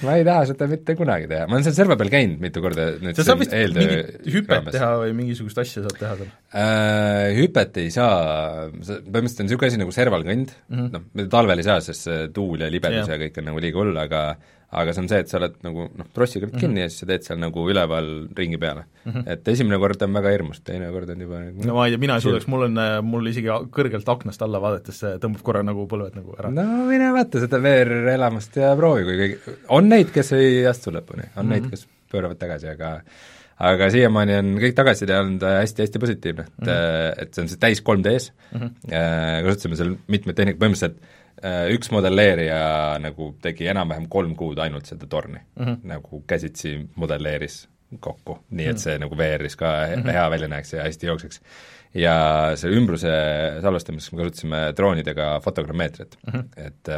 ma 0.07 0.17
ei 0.19 0.27
taha 0.27 0.47
seda 0.51 0.67
mitte 0.71 0.97
kunagi 0.99 1.29
teha, 1.31 1.49
ma 1.51 1.59
olen 1.59 1.67
seal 1.67 1.77
serva 1.81 1.99
peal 1.99 2.13
käinud 2.13 2.43
mitu 2.43 2.63
korda 2.65 2.89
sa 3.15 3.27
saad 3.27 3.43
vist 3.43 3.55
mingit 3.55 4.31
hüpet 4.31 4.57
raames. 4.57 4.75
teha 4.75 4.93
või 5.05 5.17
mingisugust 5.23 5.63
asja 5.63 5.85
saad 5.87 5.99
teha 5.99 6.15
seal 6.23 6.31
äh,? 6.31 7.39
Hüpet 7.41 7.79
ei 7.83 7.91
saa, 7.95 8.71
põhimõtteliselt 8.71 9.45
on 9.45 9.49
niisugune 9.49 9.71
asi 9.71 9.83
nagu 9.83 9.95
servalkõnd 9.95 10.55
mm 10.55 10.81
-hmm., 10.81 10.95
noh, 10.95 11.29
talvel 11.33 11.63
ei 11.63 11.67
saa, 11.67 11.83
sest 11.85 12.07
see 12.09 12.25
tuul 12.35 12.63
ja 12.63 12.71
libedus 12.71 13.11
ja 13.11 13.19
kõik 13.21 13.39
on 13.43 13.51
nagu 13.51 13.63
liiga 13.63 13.83
hull, 13.83 14.03
aga 14.03 14.25
aga 14.71 14.93
see 14.95 15.03
on 15.03 15.09
see, 15.11 15.21
et 15.25 15.31
sa 15.31 15.39
oled 15.41 15.57
nagu 15.67 15.87
noh, 15.99 16.09
trossiga 16.15 16.47
oled 16.47 16.55
kinni 16.55 16.69
mm 16.69 16.77
-hmm. 16.77 16.83
ja 16.85 16.91
siis 16.91 17.03
sa 17.03 17.09
teed 17.11 17.27
seal 17.27 17.41
nagu 17.43 17.65
üleval 17.73 18.11
ringi 18.39 18.59
peale 18.59 18.85
mm. 18.85 19.13
-hmm. 19.13 19.25
et 19.35 19.49
esimene 19.49 19.79
kord 19.83 20.03
on 20.07 20.13
väga 20.19 20.35
hirmus, 20.35 20.61
teine 20.61 20.91
kord 20.95 21.11
on 21.11 21.25
juba 21.27 21.41
nagu 21.41 21.67
no 21.67 21.75
ma 21.75 21.87
ei 21.87 21.95
tea, 21.95 22.03
mina 22.05 22.19
ei 22.19 22.27
suudaks, 22.27 22.47
mul 22.47 22.69
on, 22.69 22.79
mul 23.03 23.27
isegi 23.27 23.51
kõrgelt 23.79 24.13
aknast 24.15 24.43
alla 24.47 24.61
vaadates 24.63 25.03
tõmbab 25.25 25.43
korra 25.43 25.63
nagu 25.67 25.87
põlved 25.91 26.15
nagu 26.15 26.37
ära. 26.39 26.53
no 26.55 26.87
mine 26.87 27.11
vaata 27.17 27.43
seda 27.43 27.59
VR-elamust 27.59 28.57
ja 28.63 28.77
proovi, 28.77 29.05
kui 29.09 29.19
kõik, 29.25 29.51
on 29.69 29.89
neid, 29.89 30.15
kes 30.15 30.33
ei 30.39 30.67
astu 30.67 30.95
lõpuni, 30.95 31.27
on 31.35 31.47
mm 31.47 31.51
-hmm. 31.51 31.51
neid, 31.51 31.71
kes 31.71 31.87
pööravad 32.11 32.39
tagasi, 32.39 32.69
aga 32.71 33.01
aga 33.61 33.91
siiamaani 33.93 34.37
on 34.41 34.53
kõik 34.63 34.75
tagasiside 34.77 35.17
olnud 35.21 35.43
hästi-hästi 35.45 36.01
positiivne, 36.01 36.45
et 36.47 36.67
mm, 36.67 36.71
-hmm. 36.73 37.23
et 37.23 37.35
see 37.35 37.43
on 37.43 37.49
siis 37.49 37.61
täis 37.61 37.83
3D-s 37.85 38.33
mm, 38.53 38.61
-hmm. 38.61 39.45
kasutasime 39.47 39.77
seal 39.77 39.97
mitmeid 40.07 40.37
tehnikaid, 40.37 40.63
põhimõtteliselt 40.63 41.19
üks 41.75 41.91
modelleerija 41.95 42.63
nagu 43.01 43.35
tegi 43.43 43.69
enam-vähem 43.73 44.09
kolm 44.13 44.35
kuud 44.37 44.59
ainult 44.61 44.87
seda 44.91 45.07
torni 45.09 45.39
mm, 45.41 45.65
-hmm. 45.65 45.77
nagu 45.89 46.23
käsitsi 46.27 46.77
modelleeris 47.01 47.67
kokku, 47.99 48.39
nii 48.51 48.67
et 48.67 48.77
mhm. 48.77 48.83
see 48.83 48.93
mm 48.93 48.97
-hmm. 48.97 49.01
nagu 49.01 49.19
VR-is 49.19 49.57
ka 49.57 49.67
mm 49.67 50.03
-hmm. 50.03 50.13
hea 50.13 50.31
välja 50.31 50.49
näeks 50.49 50.73
ja 50.73 50.83
hästi 50.83 51.07
jookseks. 51.07 51.41
ja 51.95 52.53
see 52.55 52.71
ümbruse 52.71 53.11
salvestamiseks 53.63 54.13
me 54.13 54.19
kasutasime 54.19 54.73
droonidega 54.77 55.41
fotogrammeetriat 55.41 56.17
mm, 56.27 56.41
-hmm. 56.41 56.67
et 56.67 56.89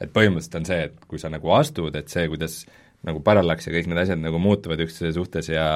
et 0.00 0.12
põhimõtteliselt 0.12 0.56
on 0.56 0.64
see, 0.64 0.82
et 0.84 0.94
kui 1.08 1.18
sa 1.18 1.28
nagu 1.28 1.50
astud, 1.52 1.96
et 1.96 2.08
see, 2.08 2.28
kuidas 2.28 2.66
nagu 3.06 3.20
parallaks 3.22 3.68
ja 3.68 3.72
kõik 3.72 3.86
need 3.90 4.00
asjad 4.02 4.18
nagu 4.18 4.40
muutuvad 4.42 4.80
üksteise 4.82 5.12
suhtes 5.14 5.48
ja, 5.52 5.66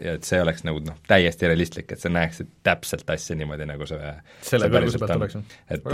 ja 0.00 0.14
et 0.16 0.24
see 0.24 0.40
oleks 0.40 0.64
nagu 0.64 0.80
noh, 0.80 0.96
täiesti 1.08 1.50
realistlik, 1.50 1.92
et 1.92 2.00
sa 2.00 2.08
näeksid 2.12 2.48
täpselt 2.64 3.10
asja 3.12 3.36
niimoodi, 3.36 3.66
nagu 3.68 3.88
see 3.88 4.14
selle 4.48 4.70
kõrguse 4.72 5.02
pealt 5.02 5.16
oleks. 5.18 5.36
et, 5.68 5.84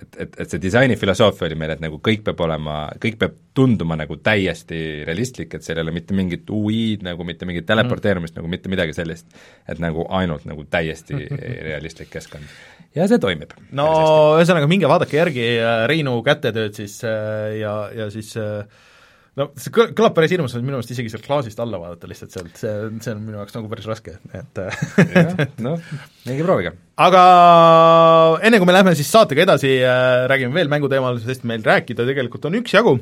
et, 0.00 0.16
et, 0.24 0.36
et 0.40 0.52
see 0.52 0.60
disaini 0.62 0.96
filosoofia 0.98 1.46
oli 1.48 1.56
meil, 1.58 1.74
et 1.74 1.82
nagu 1.82 1.98
kõik 2.04 2.24
peab 2.26 2.40
olema, 2.46 2.76
kõik 3.02 3.18
peab 3.20 3.34
tunduma 3.56 3.96
nagu 4.00 4.16
täiesti 4.24 4.78
realistlik, 5.06 5.52
et 5.54 5.64
seal 5.64 5.80
ei 5.80 5.86
ole 5.86 5.94
mitte 5.94 6.16
mingit 6.16 6.48
UI-d 6.50 7.04
nagu, 7.06 7.26
mitte 7.28 7.48
mingit 7.48 7.66
teleporteerumist 7.68 8.34
mm. 8.34 8.40
nagu, 8.40 8.52
mitte 8.52 8.72
midagi 8.72 8.96
sellist. 8.96 9.28
et 9.68 9.82
nagu 9.82 10.06
ainult 10.10 10.46
nagu 10.48 10.64
täiesti 10.64 11.18
realistlik 11.68 12.10
keskkond. 12.12 12.48
ja 12.96 13.08
see 13.10 13.20
toimib. 13.22 13.52
no 13.76 13.88
ühesõnaga, 14.38 14.70
minge 14.70 14.88
vaadake 14.90 15.20
järgi 15.20 15.46
äh, 15.58 15.84
Reinu 15.90 16.16
kätetööd 16.24 16.78
siis 16.80 16.98
äh, 17.04 17.58
ja, 17.60 17.76
ja 17.96 18.08
siis 18.14 18.32
äh, 18.40 18.64
no 19.40 19.48
see 19.56 19.72
kõl-, 19.74 19.92
kõlab 19.96 20.14
päris 20.16 20.34
hirmus, 20.34 20.54
minu 20.58 20.76
meelest 20.76 20.92
isegi 20.94 21.12
sealt 21.12 21.24
klaasist 21.26 21.60
alla 21.62 21.80
vaadata 21.80 22.10
lihtsalt 22.10 22.34
sealt, 22.34 22.54
see, 22.60 22.72
see 23.04 23.14
on 23.14 23.22
minu 23.24 23.38
jaoks 23.40 23.56
nagu 23.56 23.70
päris 23.72 23.88
raske, 23.88 24.16
et 24.36 24.62
noh, 25.66 25.92
minge 26.26 26.46
proovige. 26.46 26.74
aga 27.00 27.22
enne, 28.44 28.60
kui 28.60 28.68
me 28.68 28.76
lähme 28.76 28.96
siis 28.98 29.12
saatega 29.12 29.46
edasi 29.46 29.78
äh,, 29.80 30.24
räägime 30.32 30.60
veel 30.60 30.72
mänguteemal, 30.72 31.20
sest 31.24 31.46
meil 31.48 31.64
rääkida 31.64 32.04
tegelikult 32.08 32.44
on 32.50 32.58
üksjagu, 32.60 32.98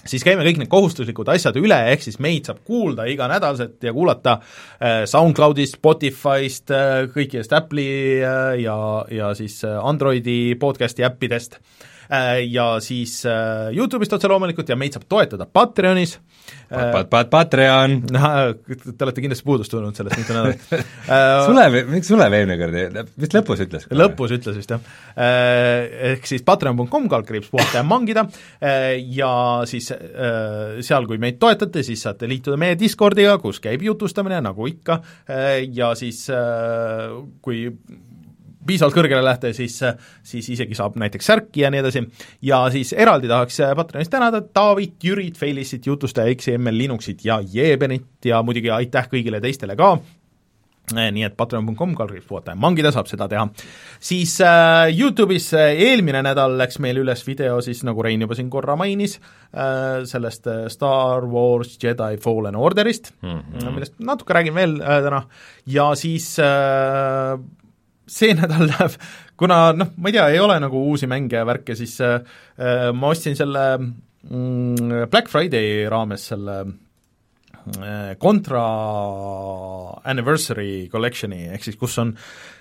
siis 0.00 0.24
käime 0.24 0.46
kõik 0.48 0.62
need 0.62 0.72
kohustuslikud 0.72 1.28
asjad 1.34 1.60
üle, 1.60 1.76
ehk 1.92 2.08
siis 2.08 2.16
meid 2.24 2.48
saab 2.48 2.64
kuulda 2.64 3.04
iganädalaselt 3.12 3.84
ja 3.84 3.92
kuulata 3.96 4.38
äh, 4.40 5.02
SoundCloudist, 5.10 5.76
Spotify'st 5.76 6.72
äh,, 6.72 6.96
kõikidest 7.12 7.52
Apple'i 7.58 7.92
äh, 8.24 8.56
ja, 8.64 8.80
ja 9.12 9.34
siis 9.36 9.60
äh, 9.68 9.76
Androidi 9.76 10.56
podcast'i 10.62 11.04
äppidest 11.04 11.60
äh,, 11.60 11.76
Äh, 11.80 11.89
ja 12.50 12.66
siis 12.82 13.20
äh, 13.28 13.70
YouTube'ist 13.76 14.16
otse 14.16 14.28
loomulikult 14.30 14.68
ja 14.68 14.76
meid 14.78 14.96
saab 14.96 15.06
toetada 15.10 15.46
Patreonis 15.46 16.16
pat, 16.70 16.90
pat, 16.92 17.10
pat, 17.10 17.30
Patreon! 17.30 17.96
Te 18.96 19.06
olete 19.06 19.22
kindlasti 19.22 19.46
puudust 19.46 19.70
tundnud 19.70 19.94
sellest 19.98 20.18
mitu 20.18 20.34
nädalat 20.34 20.88
Sulev, 21.46 21.78
miks 21.90 22.10
Sulev 22.10 22.34
eelmine 22.34 22.58
kord, 22.58 23.14
vist 23.22 23.36
lõpus 23.38 23.62
ütles? 23.66 23.86
lõpus 23.94 24.34
ütles 24.34 24.58
vist, 24.58 24.74
jah. 24.74 24.90
Ehk 26.10 26.26
siis 26.28 26.42
patreon.com, 26.46 27.06
kaldkriips 27.12 27.50
puhata 27.52 27.80
ja 27.80 27.86
mangida 27.86 28.26
ja 29.20 29.32
siis 29.70 29.90
seal, 29.90 31.08
kui 31.10 31.20
meid 31.22 31.38
toetate, 31.42 31.84
siis 31.86 32.02
saate 32.06 32.28
liituda 32.30 32.58
meie 32.60 32.78
Discordiga, 32.80 33.36
kus 33.42 33.62
käib 33.62 33.84
jutustamine, 33.86 34.40
nagu 34.44 34.66
ikka, 34.70 35.00
ja 35.70 35.94
siis 35.98 36.26
kui 37.44 37.66
piisavalt 38.66 38.96
kõrgele 38.96 39.24
lähte, 39.24 39.52
siis, 39.56 39.78
siis 40.22 40.48
isegi 40.54 40.76
saab 40.76 40.98
näiteks 41.00 41.30
särki 41.32 41.64
ja 41.64 41.70
nii 41.72 41.80
edasi, 41.80 42.04
ja 42.44 42.62
siis 42.72 42.92
eraldi 42.92 43.30
tahaks 43.30 43.60
Patreonis 43.76 44.12
tänada 44.12 44.42
Taavit, 44.44 44.98
Jürit, 45.04 45.38
Felissit, 45.40 45.86
jutustaja 45.86 46.34
XML 46.34 46.78
Linuxit 46.78 47.24
ja 47.24 47.40
Jeebenit 47.40 48.30
ja 48.30 48.42
muidugi 48.44 48.72
aitäh 48.74 49.08
kõigile 49.12 49.40
teistele 49.40 49.76
ka, 49.78 49.94
nii 50.90 51.24
et 51.26 51.36
patreon.com, 51.38 51.94
kaldkriips 51.98 52.26
puhata 52.28 52.54
ja 52.54 52.58
mangida 52.58 52.90
saab 52.94 53.08
seda 53.10 53.28
teha. 53.30 53.46
siis 54.02 54.36
äh, 54.44 54.90
YouTube'is 54.90 55.52
eelmine 55.54 56.22
nädal 56.26 56.56
läks 56.58 56.80
meil 56.82 56.98
üles 57.02 57.22
video 57.26 57.60
siis, 57.64 57.84
nagu 57.86 58.02
Rein 58.02 58.20
juba 58.26 58.36
siin 58.38 58.50
korra 58.50 58.76
mainis 58.80 59.18
äh,, 59.20 60.02
sellest 60.08 60.50
äh, 60.50 60.66
Star 60.72 61.28
Wars 61.30 61.78
Jedi 61.82 62.18
Fallen 62.22 62.56
Orderist 62.56 63.12
mm, 63.22 63.38
-hmm. 63.38 63.70
millest 63.74 63.98
natuke 63.98 64.34
räägin 64.34 64.54
veel 64.54 64.80
äh, 64.80 65.00
täna, 65.06 65.22
ja 65.66 65.94
siis 65.94 66.38
äh, 66.38 67.38
see 68.10 68.34
nädal 68.38 68.68
läheb, 68.68 68.98
kuna 69.40 69.62
noh, 69.76 69.94
ma 69.96 70.10
ei 70.10 70.18
tea, 70.18 70.28
ei 70.34 70.42
ole 70.42 70.58
nagu 70.62 70.84
uusi 70.90 71.08
mänge 71.10 71.40
ja 71.40 71.46
värke, 71.48 71.76
siis 71.78 71.96
äh, 72.04 72.20
äh, 72.58 72.86
ma 72.96 73.14
ostsin 73.14 73.38
selle 73.38 73.66
mm, 73.80 75.10
Black 75.10 75.32
Friday 75.32 75.84
raames 75.90 76.30
selle 76.32 76.60
äh, 77.80 78.14
Contra 78.20 78.64
Anniversary 80.04 80.88
Collection'i, 80.92 81.46
ehk 81.54 81.68
siis 81.68 81.78
kus 81.80 81.98
on 82.02 82.16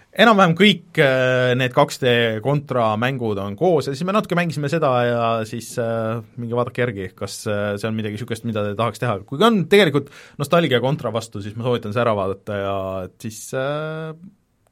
enam-vähem 0.10 0.56
kõik 0.58 1.00
äh, 1.03 1.51
need 1.58 1.74
2D 1.75 2.13
kontra 2.46 2.91
mängud 3.00 3.38
on 3.41 3.56
koos 3.60 3.89
ja 3.89 3.94
siis 3.94 4.08
me 4.08 4.15
natuke 4.15 4.38
mängisime 4.38 4.72
seda 4.72 4.89
ja 5.06 5.27
siis 5.50 5.72
äh, 5.82 6.24
minge 6.41 6.58
vaadake 6.58 6.84
järgi, 6.84 7.12
kas 7.18 7.44
äh, 7.50 7.75
see 7.77 7.89
on 7.89 7.98
midagi 7.98 8.18
niisugust, 8.18 8.48
mida 8.50 8.65
te 8.65 8.74
tahaks 8.79 9.01
teha, 9.01 9.20
kui 9.29 9.41
on 9.46 9.63
tegelikult 9.70 10.10
nostalgia 10.41 10.82
kontra 10.84 11.13
vastu, 11.13 11.44
siis 11.46 11.58
ma 11.60 11.68
soovitan 11.68 11.94
see 11.94 12.03
ära 12.03 12.15
vaadata 12.18 12.58
ja 12.58 12.75
et 13.06 13.27
siis 13.27 13.44
äh, 13.58 14.12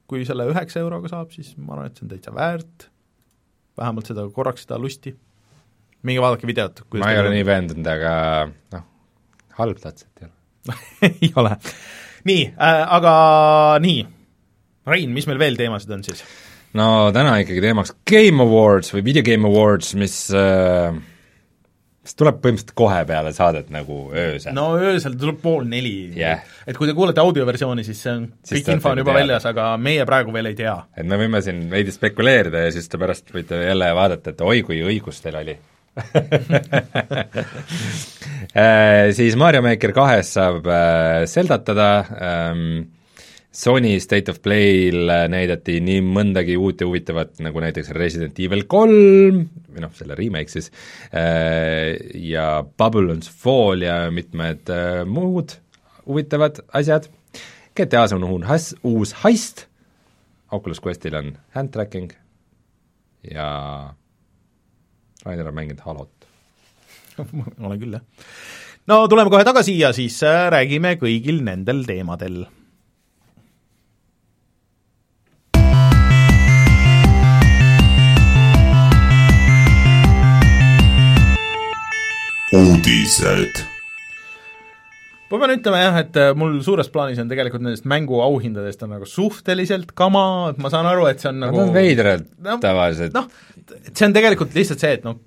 kui 0.08 0.24
selle 0.28 0.48
üheksa 0.48 0.80
euroga 0.82 1.10
saab, 1.12 1.32
siis 1.34 1.52
ma 1.60 1.76
arvan, 1.76 1.90
et 1.90 1.98
see 1.98 2.06
on 2.06 2.12
täitsa 2.12 2.34
väärt, 2.34 2.88
vähemalt 3.78 4.10
seda 4.10 4.24
korraks 4.34 4.66
seda 4.66 4.80
lusti. 4.80 5.14
minge 6.02 6.22
vaadake 6.22 6.46
videot. 6.46 6.84
ma 6.94 7.12
ei 7.12 7.20
ole 7.20 7.32
nii 7.34 7.46
veendunud, 7.46 7.88
aga 7.90 8.12
noh, 8.74 8.84
halb 9.58 9.80
tähtselt 9.82 10.22
ei 10.22 10.28
ole 10.28 10.36
ei 11.22 11.32
ole. 11.36 11.56
nii 12.28 12.44
äh,, 12.54 12.82
aga 12.98 13.14
nii, 13.84 14.06
Rein, 14.88 15.12
mis 15.12 15.26
meil 15.28 15.40
veel 15.40 15.58
teemasid 15.58 15.92
on 15.92 16.04
siis? 16.06 16.24
no 16.78 17.10
täna 17.14 17.36
ikkagi 17.42 17.62
teemaks 17.64 17.94
Game 18.08 18.44
Awards 18.44 18.92
või 18.94 19.04
Video 19.10 19.24
Game 19.26 19.48
Awards, 19.48 19.94
mis 20.00 20.16
äh, 20.32 20.96
see 22.08 22.18
tuleb 22.18 22.40
põhimõtteliselt 22.42 22.74
kohe 22.78 23.00
peale 23.08 23.32
saadet 23.36 23.70
nagu 23.74 23.98
öösel. 24.12 24.54
no 24.56 24.70
öösel 24.80 25.16
tuleb 25.20 25.40
pool 25.42 25.64
neli 25.68 25.96
yeah.. 26.16 26.44
et 26.66 26.76
kui 26.78 26.88
te 26.88 26.96
kuulete 26.96 27.22
audioversiooni, 27.22 27.84
siis 27.86 28.02
see 28.04 28.14
on, 28.14 28.28
kõik 28.50 28.70
info 28.74 28.92
on 28.92 29.02
juba 29.02 29.12
teada. 29.12 29.22
väljas, 29.22 29.48
aga 29.52 29.70
meie 29.82 30.06
praegu 30.08 30.34
veel 30.34 30.52
ei 30.52 30.58
tea. 30.58 30.76
et 30.96 31.06
me 31.08 31.20
võime 31.20 31.42
siin 31.44 31.64
veidi 31.72 31.94
spekuleerida 31.94 32.58
ja 32.66 32.70
siis 32.74 32.88
te 32.90 33.00
pärast 33.00 33.34
võite 33.34 33.54
jälle 33.62 33.88
vaadata, 33.98 34.32
et 34.32 34.40
oi, 34.46 34.62
kui 34.66 34.78
õigus 34.84 35.20
teil 35.24 35.36
oli 35.42 35.56
äh, 38.54 39.10
siis 39.16 39.34
Mario 39.36 39.62
Maker 39.64 39.92
kahes 39.96 40.30
saab 40.36 40.66
äh, 40.70 41.24
seldatada 41.30 41.88
ähm,, 42.14 42.97
Sony 43.48 43.94
State 44.00 44.28
of 44.30 44.42
Play'l 44.44 45.08
näidati 45.32 45.78
nii 45.80 46.02
mõndagi 46.04 46.58
uut 46.60 46.82
ja 46.82 46.88
huvitavat, 46.88 47.38
nagu 47.40 47.62
näiteks 47.64 47.94
Resident 47.96 48.36
Evil 48.44 48.66
kolm, 48.68 49.40
või 49.72 49.84
noh, 49.84 49.94
selle 49.96 50.16
remake 50.18 50.52
siis, 50.52 50.68
äh, 51.16 51.96
ja 52.28 52.60
Babylon's 52.78 53.30
Fall 53.32 53.86
ja 53.86 54.02
mitmed 54.12 54.68
äh, 54.72 55.00
muud 55.08 55.56
huvitavad 56.04 56.60
asjad, 56.76 57.08
GTA-s 57.78 58.12
on 58.16 58.26
uus, 58.28 58.74
uus 58.84 59.14
heist, 59.24 59.64
Oculus 60.52 60.80
Questil 60.84 61.16
on 61.16 61.32
hand 61.56 61.72
tracking 61.72 62.12
ja 63.28 63.48
Rainer 65.24 65.48
on 65.50 65.56
mänginud 65.56 65.82
Halot. 65.84 66.28
Olen 67.64 67.80
küll, 67.80 67.96
jah. 67.96 68.04
no 68.88 69.02
tuleme 69.08 69.32
kohe 69.32 69.44
tagasi 69.44 69.80
ja 69.80 69.92
siis 69.96 70.20
äh, 70.24 70.46
räägime 70.52 70.94
kõigil 71.00 71.40
nendel 71.44 71.84
teemadel 71.88 72.44
uudised. 82.56 83.60
ma 85.28 85.36
pean 85.36 85.52
ütlema 85.52 85.80
jah, 85.82 85.96
et 86.00 86.14
äh, 86.16 86.30
mul 86.38 86.54
suures 86.64 86.88
plaanis 86.92 87.18
on 87.20 87.28
tegelikult 87.28 87.64
nendest 87.64 87.84
mänguauhindadest 87.90 88.84
on 88.86 88.94
nagu 88.96 89.08
suhteliselt 89.08 89.90
kama, 89.98 90.22
et 90.54 90.62
ma 90.62 90.70
saan 90.72 90.88
aru, 90.88 91.04
et 91.10 91.20
see 91.20 91.28
on 91.28 91.42
nagu 91.42 91.58
Nad 91.58 91.66
on 91.66 91.74
veidrad 91.74 92.24
no, 92.46 92.56
tavaliselt. 92.62 93.16
noh, 93.16 93.28
see 93.90 94.06
on 94.06 94.16
tegelikult 94.16 94.56
lihtsalt 94.56 94.80
see, 94.80 94.94
et 94.96 95.04
noh, 95.04 95.18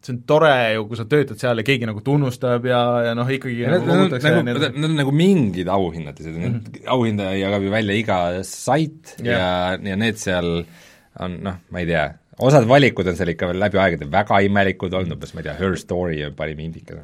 see 0.00 0.14
on 0.14 0.22
tore 0.30 0.54
ju, 0.72 0.86
kui 0.88 1.00
sa 1.00 1.04
töötad 1.10 1.42
seal 1.42 1.60
ja 1.60 1.66
keegi 1.68 1.90
nagu 1.90 2.00
tunnustab 2.06 2.64
ja, 2.70 2.80
ja 3.10 3.12
noh, 3.18 3.28
ikkagi 3.36 3.58
Ja 3.66 3.74
nagu 3.74 3.84
kogutakse 3.90 4.32
ja 4.32 4.40
nagu, 4.40 4.64
need 4.64 4.88
on 4.88 4.96
nagu 5.02 5.14
mingid 5.20 5.68
auhinnad, 5.74 6.22
mm 6.24 6.38
-hmm. 6.46 6.86
auhinda 6.96 7.34
jagab 7.36 7.68
ju 7.68 7.74
välja 7.76 7.98
iga 8.00 8.18
sait 8.48 9.18
Jah. 9.20 9.28
ja, 9.28 9.90
ja 9.90 10.00
need 10.00 10.16
seal 10.16 10.64
on 11.20 11.38
noh, 11.44 11.60
ma 11.68 11.84
ei 11.84 11.92
tea, 11.92 12.08
osad 12.38 12.66
valikud 12.70 13.08
on 13.10 13.16
seal 13.18 13.32
ikka 13.34 13.48
veel 13.50 13.58
läbi 13.64 13.80
aegade 13.82 14.06
väga 14.12 14.38
imelikud 14.46 14.92
olnud, 14.94 15.16
umbes 15.16 15.34
ma 15.34 15.40
ei 15.42 15.48
tea, 15.48 15.56
Her 15.58 15.74
Story 15.80 16.20
parim 16.36 16.60
indika. 16.68 17.00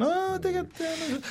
no 0.00 0.08
tegelikult 0.44 0.80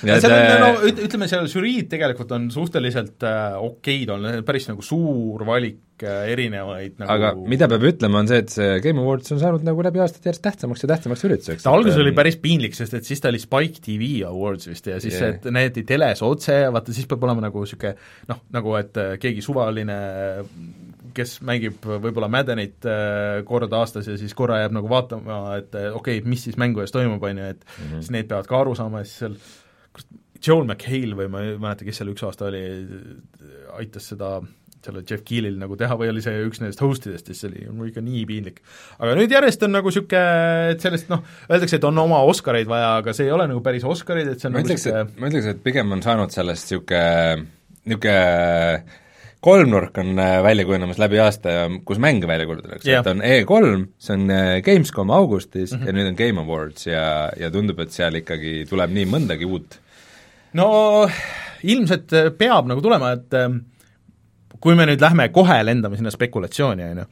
jah, 0.05 0.19
seal 0.21 0.33
on, 0.33 0.45
see- 0.45 0.61
no 0.61 0.69
üt- 0.89 1.01
ütleme, 1.07 1.27
seal 1.29 1.45
žüriid 1.51 1.89
tegelikult 1.91 2.31
on 2.37 2.47
suhteliselt 2.53 3.21
äh, 3.27 3.57
okeid 3.61 4.09
olnud, 4.15 4.39
päris 4.47 4.65
nagu 4.69 4.81
suur 4.85 5.43
valik 5.45 6.01
äh, 6.05 6.31
erinevaid 6.33 6.95
nagu 7.01 7.11
aga 7.13 7.31
mida 7.53 7.67
peab 7.69 7.85
ütlema, 7.91 8.23
on 8.23 8.29
see, 8.31 8.39
et 8.41 8.53
see 8.53 8.79
Game 8.85 9.01
Awards 9.03 9.29
on 9.35 9.41
saanud 9.43 9.65
nagu 9.67 9.85
läbi 9.85 10.01
aastate 10.01 10.29
järjest 10.31 10.45
tähtsamaks 10.47 10.85
ja 10.85 10.89
tähtsamaks 10.95 11.25
ürituseks. 11.29 11.65
ta 11.67 11.73
alguses 11.77 12.01
oli 12.01 12.15
päris 12.17 12.39
piinlik, 12.41 12.73
sest 12.77 12.97
et 12.97 13.05
siis 13.09 13.21
ta 13.21 13.29
oli 13.33 13.41
Spike 13.43 13.81
TV 13.85 14.09
Awards 14.29 14.69
vist 14.73 14.89
ja 14.89 14.97
siis 15.01 15.13
Yeah. 15.17 15.35
yeah. 15.35 15.37
et 15.41 15.53
näidati 15.53 15.85
teles 15.93 16.21
otse 16.25 16.57
ja 16.65 16.73
vaata, 16.73 16.93
siis 16.97 17.05
peab 17.09 17.23
olema 17.29 17.45
nagu 17.45 17.61
niisugune 17.61 17.93
noh, 18.33 18.41
nagu 18.57 18.73
et 18.81 18.97
äh, 19.01 19.15
keegi 19.21 19.45
suvaline 19.45 20.01
kes 21.17 21.37
mängib 21.47 21.81
võib-olla 21.87 22.29
Maddenit 22.31 22.85
äh, 22.87 23.41
kord 23.47 23.73
aastas 23.73 24.09
ja 24.09 24.17
siis 24.19 24.35
korra 24.37 24.61
jääb 24.63 24.75
nagu 24.77 24.91
vaatama, 24.91 25.41
et 25.57 25.75
äh, 25.77 25.89
okei 25.95 26.21
okay,, 26.21 26.29
mis 26.29 26.45
siis 26.47 26.59
mängu 26.61 26.83
ees 26.83 26.93
toimub, 26.95 27.23
on 27.23 27.41
ju, 27.41 27.49
et 27.55 27.65
mm 27.65 27.83
-hmm. 27.83 28.05
siis 28.05 28.13
need 28.15 28.29
peavad 28.29 28.47
ka 28.47 28.61
aru 28.61 28.75
saama 28.75 29.03
ja 29.03 29.09
siis 29.09 29.19
seal 29.25 29.35
Joel 30.47 30.67
McHale 30.67 31.17
või 31.17 31.27
ma 31.33 31.41
ei 31.41 31.57
mäleta, 31.57 31.85
kes 31.85 31.97
seal 31.97 32.13
üks 32.13 32.23
aasta 32.23 32.45
oli, 32.51 32.63
aitas 33.79 34.11
seda 34.13 34.37
selle 34.87 35.03
Jeff 35.09 35.23
Keelil 35.27 35.57
nagu 35.59 35.75
teha 35.79 35.97
või 35.99 36.11
oli 36.11 36.21
see 36.23 36.43
üks 36.45 36.61
nendest 36.61 36.81
host 36.83 37.07
idest, 37.09 37.29
siis 37.29 37.41
see 37.41 37.49
oli 37.49 37.65
mul 37.73 37.89
ikka 37.89 38.03
nii 38.05 38.23
piinlik. 38.29 38.61
aga 38.99 39.15
nüüd 39.17 39.33
järjest 39.33 39.65
on 39.67 39.73
nagu 39.75 39.91
niisugune, 39.91 40.21
et 40.73 40.85
sellest 40.85 41.09
noh, 41.11 41.23
öeldakse, 41.49 41.79
et 41.79 41.87
on 41.89 42.03
oma 42.03 42.21
Oscareid 42.29 42.69
vaja, 42.69 42.93
aga 43.01 43.15
see 43.17 43.27
ei 43.27 43.33
ole 43.35 43.49
nagu 43.49 43.63
päris 43.65 43.83
Oscarid, 43.87 44.29
et 44.31 44.43
see 44.43 44.49
on 44.49 44.55
ma 44.55 44.61
nagu 44.61 44.69
ütleks, 44.69 44.87
et, 44.91 45.17
ma 45.19 45.31
ütleks, 45.31 45.49
et 45.53 45.65
pigem 45.65 45.91
on 45.97 46.05
saanud 46.05 46.33
sellest 46.33 46.71
niisugune, 46.71 47.47
niisugune 47.89 49.03
kolmnurk 49.41 49.97
on 50.01 50.19
äh, 50.19 50.43
välja 50.43 50.65
kujunemas 50.65 50.99
läbi 50.99 51.19
aasta 51.21 51.53
ja 51.53 51.65
kus 51.85 51.99
mänge 52.01 52.27
välja 52.27 52.45
kuulutatakse 52.49 52.91
Jah. 52.91 53.01
et 53.05 53.11
on 53.11 53.21
E3, 53.21 53.85
see 53.99 54.15
on 54.17 54.29
äh, 54.33 54.61
Gamescom 54.65 55.09
augustis 55.09 55.73
mm 55.73 55.79
-hmm. 55.79 55.87
ja 55.87 55.93
nüüd 55.93 56.07
on 56.07 56.17
Game 56.17 56.41
Awards 56.41 56.87
ja, 56.87 57.31
ja 57.39 57.51
tundub, 57.51 57.79
et 57.79 57.91
seal 57.91 58.15
ikkagi 58.15 58.65
tuleb 58.69 58.91
nii 58.91 59.05
mõndagi 59.05 59.45
uut. 59.45 59.79
no 60.53 61.09
ilmselt 61.63 62.13
äh, 62.13 62.31
peab 62.37 62.67
nagu 62.67 62.81
tulema, 62.81 63.11
et 63.11 63.33
ähm, 63.33 63.57
kui 64.59 64.75
me 64.75 64.85
nüüd 64.89 65.01
lähme 65.01 65.29
kohe 65.29 65.57
lendame 65.65 65.97
sinna 65.97 66.11
spekulatsiooni, 66.11 66.83
on 66.83 67.03
ju, 67.03 67.05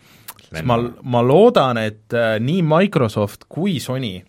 siis 0.49 0.63
ma, 0.63 0.79
ma 1.03 1.21
loodan, 1.25 1.77
et 1.77 2.13
äh, 2.13 2.37
nii 2.39 2.63
Microsoft 2.65 3.45
kui 3.49 3.79
Sony 3.79 4.19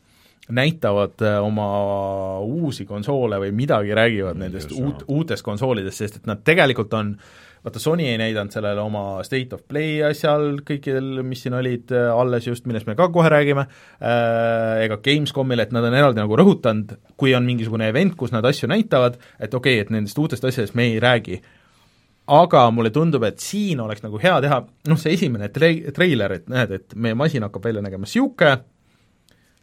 näitavad 0.49 1.23
äh, 1.23 1.41
oma 1.43 2.39
uusi 2.41 2.87
konsoole 2.87 3.41
või 3.43 3.53
midagi 3.53 3.95
räägivad 3.95 4.39
nendest 4.39 4.71
just, 4.71 4.81
uut, 4.81 5.05
uutest 5.09 5.43
konsoolidest, 5.43 6.05
sest 6.05 6.21
et 6.21 6.29
nad 6.31 6.45
tegelikult 6.47 6.95
on 6.95 7.17
vaata, 7.67 7.83
Sony 7.83 8.07
ei 8.07 8.19
näidanud 8.21 8.55
sellele 8.55 8.81
oma 8.81 9.05
State 9.27 9.57
of 9.57 9.65
Play 9.69 9.99
asjal 10.07 10.61
kõikidel, 10.67 11.23
mis 11.27 11.43
siin 11.45 11.57
olid 11.59 11.91
äh, 11.95 12.09
alles 12.15 12.47
just, 12.47 12.67
millest 12.69 12.87
me 12.89 12.97
ka 12.99 13.09
kohe 13.13 13.31
räägime 13.33 13.67
äh,, 13.67 14.85
ega 14.87 15.01
Gamescomil, 15.03 15.65
et 15.65 15.75
nad 15.75 15.87
on 15.89 15.97
eraldi 15.99 16.23
nagu 16.23 16.39
rõhutanud, 16.39 16.97
kui 17.19 17.35
on 17.37 17.47
mingisugune 17.49 17.91
event, 17.91 18.15
kus 18.19 18.35
nad 18.35 18.47
asju 18.47 18.71
näitavad, 18.71 19.19
et 19.41 19.55
okei 19.55 19.81
okay,, 19.81 19.87
et 19.87 19.95
nendest 19.95 20.19
uutest 20.23 20.47
asjadest 20.47 20.79
me 20.79 20.91
ei 20.93 21.01
räägi. 21.03 21.41
aga 22.27 22.65
mulle 22.75 22.91
tundub, 22.91 23.23
et 23.23 23.39
siin 23.39 23.81
oleks 23.81 24.03
nagu 24.03 24.19
hea 24.19 24.41
teha, 24.43 24.63
noh, 24.91 24.99
see 24.99 25.13
esimene 25.15 25.47
trei-, 25.55 25.93
treiler, 25.95 26.33
et 26.33 26.49
näed, 26.51 26.73
et 26.75 26.97
meie 26.99 27.15
masin 27.15 27.47
hakkab 27.47 27.69
välja 27.69 27.83
nägema 27.83 28.03
niisugune, 28.03 28.57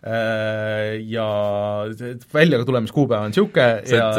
ja 0.04 1.28
see 1.96 2.18
välja 2.34 2.60
tulemiskuupäev 2.68 3.24
on 3.24 3.32
niisugune 3.32 3.68
ja 3.88 4.10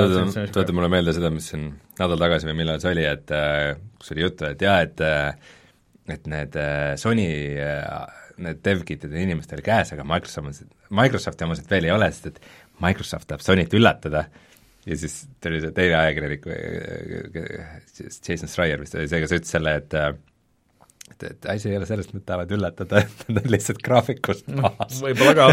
tuletab 0.55 0.73
mulle 0.79 0.89
meelde 0.93 1.13
seda, 1.13 1.29
mis 1.35 1.51
siin 1.53 1.67
nädal 1.99 2.21
tagasi 2.23 2.49
või 2.49 2.57
millal 2.63 2.81
see 2.81 2.95
oli, 2.95 3.05
et 3.05 3.35
äh, 3.37 3.75
kus 4.01 4.15
oli 4.15 4.25
juttu, 4.25 4.49
et 4.49 4.65
jaa, 4.65 4.79
et 4.87 5.05
äh, 5.05 5.53
et 6.15 6.27
need 6.29 6.57
äh, 6.61 6.95
Sony 7.01 7.29
äh, 7.61 8.25
need 8.43 8.61
dev-kit'id 8.67 9.13
on 9.13 9.21
inimestel 9.21 9.63
käes, 9.65 9.93
aga 9.95 10.07
Microsoft, 10.09 10.65
Microsofti 10.95 11.47
omasid 11.47 11.71
veel 11.71 11.89
ei 11.89 11.95
ole, 11.95 12.11
sest 12.13 12.33
et 12.33 12.41
Microsoft 12.83 13.29
tahab 13.31 13.45
Sonyt 13.45 13.75
üllatada. 13.77 14.27
Ja 14.85 14.97
siis 15.01 15.23
tuli 15.41 15.63
see 15.63 15.73
teine 15.73 15.97
ajakirjanik, 15.97 16.45
Jason 17.97 18.51
Schreier 18.53 18.83
vist 18.83 18.97
oli 18.99 19.09
see, 19.09 19.23
kes 19.23 19.33
ütles 19.39 19.55
selle, 19.55 19.79
et 19.81 19.97
äh, 19.97 20.11
et, 21.13 21.25
et 21.31 21.49
asi 21.53 21.71
ei 21.71 21.79
ole 21.79 21.87
selles, 21.89 22.09
et 22.09 22.17
nad 22.17 22.25
tahavad 22.27 22.53
üllatada, 22.57 23.03
et 23.05 23.25
nad 23.29 23.41
on 23.43 23.55
lihtsalt 23.55 23.81
graafikust 23.85 24.51
maas. 24.57 24.99
võib-olla 25.05 25.35
ka. 25.39 25.49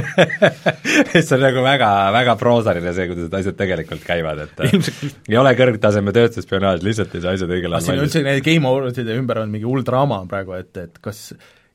See 1.14 1.38
on 1.38 1.44
nagu 1.46 1.64
väga, 1.66 1.90
väga 2.16 2.36
proosaline 2.40 2.94
see, 2.98 3.08
kuidas 3.12 3.28
need 3.28 3.40
asjad 3.42 3.58
tegelikult 3.60 4.06
käivad, 4.06 4.44
et 4.48 4.62
ei 5.30 5.40
ole 5.40 5.56
kõrgtaseme 5.60 6.14
tööstusspionaaž, 6.16 6.86
lihtsalt 6.86 7.18
ei 7.18 7.26
saa 7.26 7.36
asjad 7.38 7.56
õigel 7.58 7.78
ajal 7.78 7.88
siin 7.90 8.06
üldse 8.06 8.24
need 8.26 8.44
Game 8.46 8.70
Awardside 8.70 9.18
ümber 9.20 9.44
on 9.44 9.52
mingi 9.54 9.68
hull 9.70 9.86
draama 9.88 10.24
praegu, 10.32 10.56
et, 10.60 10.72
et 10.82 11.02
kas 11.04 11.30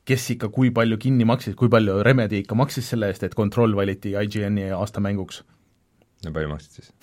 kes 0.07 0.31
ikka 0.37 0.49
kui 0.55 0.71
palju 0.75 0.97
kinni 1.01 1.27
maksis, 1.27 1.55
kui 1.59 1.71
palju 1.71 1.99
Remedi 2.05 2.41
ikka 2.43 2.55
maksis 2.55 2.87
selle 2.93 3.09
eest, 3.11 3.25
et 3.27 3.35
Control 3.35 3.75
valiti 3.75 4.15
IGN-i 4.15 4.69
aastamänguks? 4.77 5.41
No 6.25 6.33
palju 6.35 6.51
maksid 6.53 6.79
siis? 6.79 6.93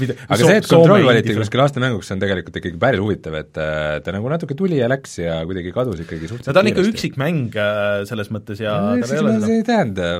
Mida, 0.00 0.16
aga 0.28 0.40
see, 0.40 0.58
et 0.58 0.68
Control 0.68 1.06
valiti 1.06 1.36
kuskil 1.38 1.64
aastamänguks, 1.64 2.08
see 2.10 2.16
on 2.16 2.24
tegelikult 2.24 2.58
ikkagi 2.60 2.80
päris 2.80 3.02
huvitav, 3.02 3.38
et 3.40 3.60
äh, 3.60 3.98
ta 4.04 4.14
nagu 4.14 4.32
natuke 4.32 4.56
tuli 4.58 4.80
ja 4.80 4.90
läks 4.90 5.18
ja 5.20 5.40
kuidagi 5.48 5.72
kadus 5.74 6.02
ikkagi 6.04 6.30
suhteliselt 6.30 6.50
no 6.50 6.56
ta 6.56 6.64
on 6.64 6.72
ikka 6.72 6.86
üksikmäng 6.90 7.58
äh, 7.60 8.02
selles 8.08 8.32
mõttes 8.34 8.62
ja 8.62 8.74
tal 9.04 9.14
ei 9.14 9.22
ole 9.22 9.36
see 9.36 9.44
seda 9.44 9.58
ei 9.58 9.66
tähenda, 9.68 10.10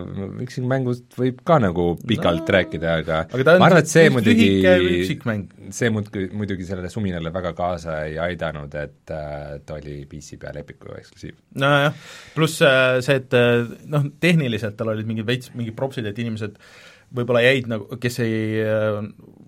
üksikmängust 0.44 1.18
võib 1.20 1.42
ka 1.46 1.60
nagu 1.62 1.94
pikalt 2.04 2.44
No. 2.44 2.50
no, 2.50 2.54
rääkida, 2.54 2.94
aga, 3.00 3.18
aga 3.30 3.44
ta 3.46 3.54
on 3.54 3.62
ma 3.62 3.68
arvan, 3.68 3.82
et 3.82 3.90
see 3.90 4.10
muidugi 4.12 4.48
see 5.74 5.90
muidugi, 5.92 6.24
muidugi 6.37 6.66
sellele 6.68 6.90
suminale 6.92 7.32
väga 7.34 7.54
kaasa 7.56 7.98
ei 8.08 8.18
aidanud, 8.20 8.74
et 8.78 9.14
äh, 9.14 9.58
ta 9.66 9.78
oli 9.78 10.02
PC 10.10 10.38
peal 10.40 10.60
Epicu 10.60 10.94
eksklusiiv. 10.98 11.37
nojah, 11.60 11.94
pluss 12.37 12.62
äh, 12.64 12.98
see, 13.04 13.20
et 13.22 13.37
äh, 13.38 13.64
noh, 13.90 14.08
tehniliselt 14.22 14.78
tal 14.78 14.92
olid 14.94 15.08
mingid 15.08 15.28
veits, 15.28 15.52
mingid 15.56 15.76
propsid, 15.78 16.08
et 16.10 16.20
inimesed 16.20 16.58
võib-olla 17.14 17.42
jäid 17.44 17.68
nagu, 17.70 17.98
kes 18.00 18.20
ei 18.24 18.62
äh, 18.62 18.98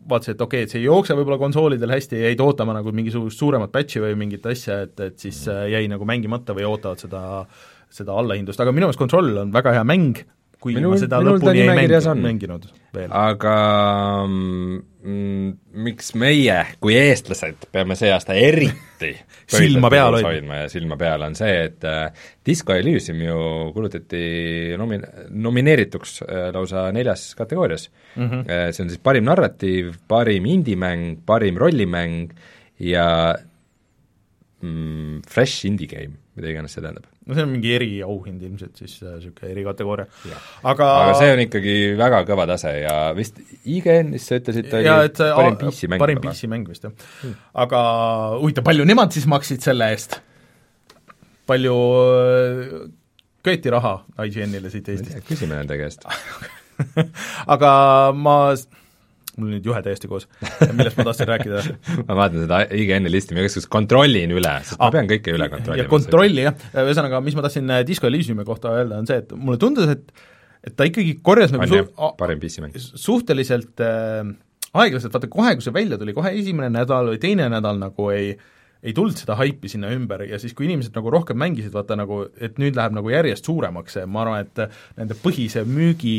vaatasid, 0.08 0.36
et 0.36 0.44
okei 0.44 0.62
okay,, 0.62 0.68
et 0.68 0.74
see 0.74 0.82
ei 0.82 0.86
jookse 0.86 1.16
võib-olla 1.18 1.38
konsoolidel 1.40 1.94
hästi, 1.96 2.22
jäid 2.28 2.42
ootama 2.44 2.76
nagu 2.76 2.92
mingisugust 2.94 3.42
suuremat 3.42 3.72
patch'i 3.74 4.02
või 4.04 4.14
mingit 4.18 4.46
asja, 4.46 4.82
et, 4.86 4.94
et 5.02 5.18
siis 5.22 5.42
äh, 5.52 5.66
jäi 5.74 5.86
nagu 5.90 6.06
mängimata 6.08 6.56
või 6.56 6.68
ootavad 6.68 7.02
seda, 7.02 7.22
seda 7.92 8.16
allahindlust, 8.16 8.62
aga 8.62 8.74
minu 8.74 8.86
meelest 8.86 9.02
Control 9.02 9.32
on 9.44 9.54
väga 9.54 9.74
hea 9.78 9.86
mäng, 9.88 10.22
kuigi 10.66 10.80
Minul- 10.80 10.96
ma 10.96 11.00
seda 11.00 11.22
lõpuni 11.22 11.62
ei 11.62 11.68
nimekirjas 11.70 12.08
mängi, 12.10 12.18
on. 12.18 12.26
mänginud 12.26 12.66
veel. 12.96 13.14
aga 13.14 13.54
mm, 14.26 15.50
miks 15.86 16.12
meie 16.18 16.58
kui 16.82 16.96
eestlased 16.98 17.68
peame 17.72 17.96
see 17.98 18.10
aasta 18.14 18.34
eriti 18.34 19.12
Silma 19.46 19.90
peal 19.92 20.18
hoidma 20.18 20.62
ja 20.64 20.70
silma 20.70 20.96
peal, 20.98 21.22
on 21.22 21.36
see, 21.38 21.52
et 21.68 21.84
äh, 21.86 22.24
Disco 22.46 22.74
Elysium 22.74 23.20
ju 23.22 23.36
kuulutati 23.76 24.22
nomi-, 24.80 25.02
nomineerituks 25.30 26.18
äh, 26.26 26.48
lausa 26.54 26.88
neljas 26.94 27.28
kategoorias 27.38 27.88
mm. 28.16 28.28
-hmm. 28.30 28.72
See 28.72 28.82
on 28.82 28.90
siis 28.90 29.02
parim 29.02 29.24
narratiiv, 29.28 29.94
parim 30.08 30.46
indie-mäng, 30.50 31.20
parim 31.26 31.56
rollimäng 31.62 32.32
ja 32.82 33.36
mm, 34.62 35.22
fresh 35.28 35.66
indie 35.66 35.86
game, 35.86 36.18
mida 36.34 36.50
iganes 36.50 36.74
see 36.74 36.82
tähendab. 36.82 37.06
No 37.26 37.34
see 37.34 37.42
on 37.46 37.50
mingi 37.50 37.72
eriauhind 37.74 38.42
ilmselt 38.46 38.78
siis 38.78 38.98
niisugune 39.02 39.50
erikategooria. 39.54 40.06
aga 40.62 40.90
aga 41.02 41.16
see 41.18 41.32
on 41.34 41.42
ikkagi 41.46 41.74
väga 41.98 42.22
kõva 42.28 42.46
tase 42.52 42.74
ja 42.84 42.94
vist 43.18 43.40
IGN-is 43.64 44.28
sa 44.30 44.38
ütlesid, 44.40 44.70
oli 44.78 44.92
et 45.08 45.18
parim 45.18 45.56
a- 45.56 45.60
PC-mäng 45.64 46.04
parim 46.04 46.22
PC-mäng 46.22 46.70
vist, 46.70 46.86
jah. 46.86 47.34
aga 47.66 47.80
huvitav, 48.38 48.66
palju 48.68 48.86
nemad 48.88 49.14
siis 49.16 49.26
maksid 49.30 49.64
selle 49.66 49.90
eest? 49.94 50.20
palju 51.46 51.74
äh, 52.14 52.78
köeti 53.46 53.70
raha 53.70 54.00
IGN-ile 54.26 54.70
siit 54.72 54.88
Eestist? 54.90 55.20
küsime 55.28 55.54
nende 55.58 55.76
käest. 55.78 56.02
aga 57.54 57.70
ma, 58.14 58.38
mul 59.36 59.50
nüüd 59.54 59.66
juhe 59.68 59.82
täiesti 59.84 60.08
koos, 60.10 60.26
millest 60.72 60.96
ma 61.00 61.04
tahtsin 61.10 61.28
rääkida. 61.30 61.62
ma 62.08 62.16
vaatan 62.22 62.44
seda 62.46 62.60
IGN-i 62.76 63.12
listi, 63.12 63.36
ma 63.36 63.44
igasuguseid 63.44 63.70
kontrollin 63.72 64.32
üle, 64.36 64.54
sest 64.64 64.78
ma 64.80 64.88
Ah, 64.88 64.94
pean 64.94 65.10
kõike 65.10 65.34
üle 65.36 65.50
kontrollima. 65.52 65.90
kontrolli 65.92 66.46
jah, 66.46 66.56
ühesõnaga, 66.86 67.20
mis 67.26 67.36
ma 67.38 67.44
tahtsin 67.46 67.70
äh, 67.76 67.82
Disco 67.88 68.08
Elysiumi 68.10 68.46
kohta 68.48 68.72
öelda, 68.78 68.98
on 69.02 69.08
see, 69.10 69.20
et 69.24 69.36
mulle 69.36 69.60
tundus, 69.62 69.92
et 69.92 70.10
et 70.66 70.74
ta 70.74 70.82
ikkagi 70.88 71.18
korjas 71.22 71.52
nagu 71.54 71.62
on 71.62 71.70
su- 71.86 72.10
parim 72.18 72.40
PC-mäng. 72.42 72.74
suhteliselt 73.06 73.80
äh, 73.84 74.26
aeglaselt, 74.76 75.12
vaata 75.14 75.28
kohe, 75.30 75.52
kui 75.56 75.64
see 75.64 75.74
välja 75.76 75.98
tuli, 76.00 76.14
kohe 76.16 76.32
esimene 76.40 76.72
nädal 76.74 77.12
või 77.12 77.20
teine 77.22 77.46
nädal 77.52 77.78
nagu 77.80 78.10
ei 78.14 78.34
ei 78.86 78.92
tulnud 78.94 79.16
seda 79.18 79.34
haipi 79.38 79.70
sinna 79.72 79.88
ümber 79.90 80.20
ja 80.28 80.36
siis, 80.38 80.52
kui 80.54 80.66
inimesed 80.68 80.94
nagu 80.94 81.10
rohkem 81.10 81.38
mängisid, 81.40 81.72
vaata 81.74 81.96
nagu, 81.98 82.20
et 82.38 82.58
nüüd 82.60 82.76
läheb 82.76 82.92
nagu 82.94 83.10
järjest 83.10 83.48
suuremaks 83.48 83.96
see, 83.96 84.04
ma 84.06 84.20
arvan, 84.22 84.44
et 84.44 84.60
nende 85.00 85.16
põhise 85.18 85.64
müügi 85.66 86.12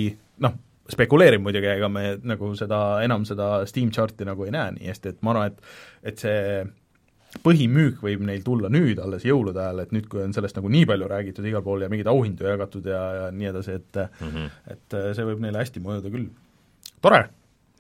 noh, 0.44 0.56
spekuleerin 0.92 1.44
muidugi, 1.44 1.70
ega 1.72 1.90
me 1.92 2.18
nagu 2.24 2.54
seda, 2.60 2.82
enam 3.06 3.26
seda 3.28 3.66
Steam 3.70 3.92
chart'i 3.94 4.28
nagu 4.28 4.46
ei 4.48 4.54
näe 4.56 4.76
nii 4.78 4.92
hästi, 4.92 5.16
et 5.16 5.24
ma 5.26 5.34
arvan, 5.36 5.54
et 5.56 6.12
et 6.14 6.22
see 6.24 6.42
põhimüük 7.44 8.00
võib 8.02 8.24
neil 8.26 8.44
tulla 8.46 8.70
nüüd, 8.72 9.00
alles 9.04 9.26
jõulude 9.28 9.60
ajal, 9.62 9.84
et 9.84 9.94
nüüd, 9.96 10.08
kui 10.10 10.24
on 10.24 10.34
sellest 10.36 10.58
nagu 10.58 10.72
nii 10.72 10.88
palju 10.90 11.10
räägitud 11.12 11.46
igal 11.46 11.64
pool 11.66 11.84
ja 11.84 11.90
mingeid 11.92 12.10
auhindu 12.12 12.48
jagatud 12.48 12.88
ja, 12.88 13.02
ja 13.18 13.30
nii 13.36 13.52
edasi, 13.52 13.78
et 13.82 14.00
mm 14.00 14.32
-hmm. 14.34 14.58
et 14.74 14.98
see 15.18 15.28
võib 15.28 15.44
neile 15.44 15.62
hästi 15.62 15.84
mõjuda 15.84 16.14
küll. 16.14 16.30
tore! 17.02 17.28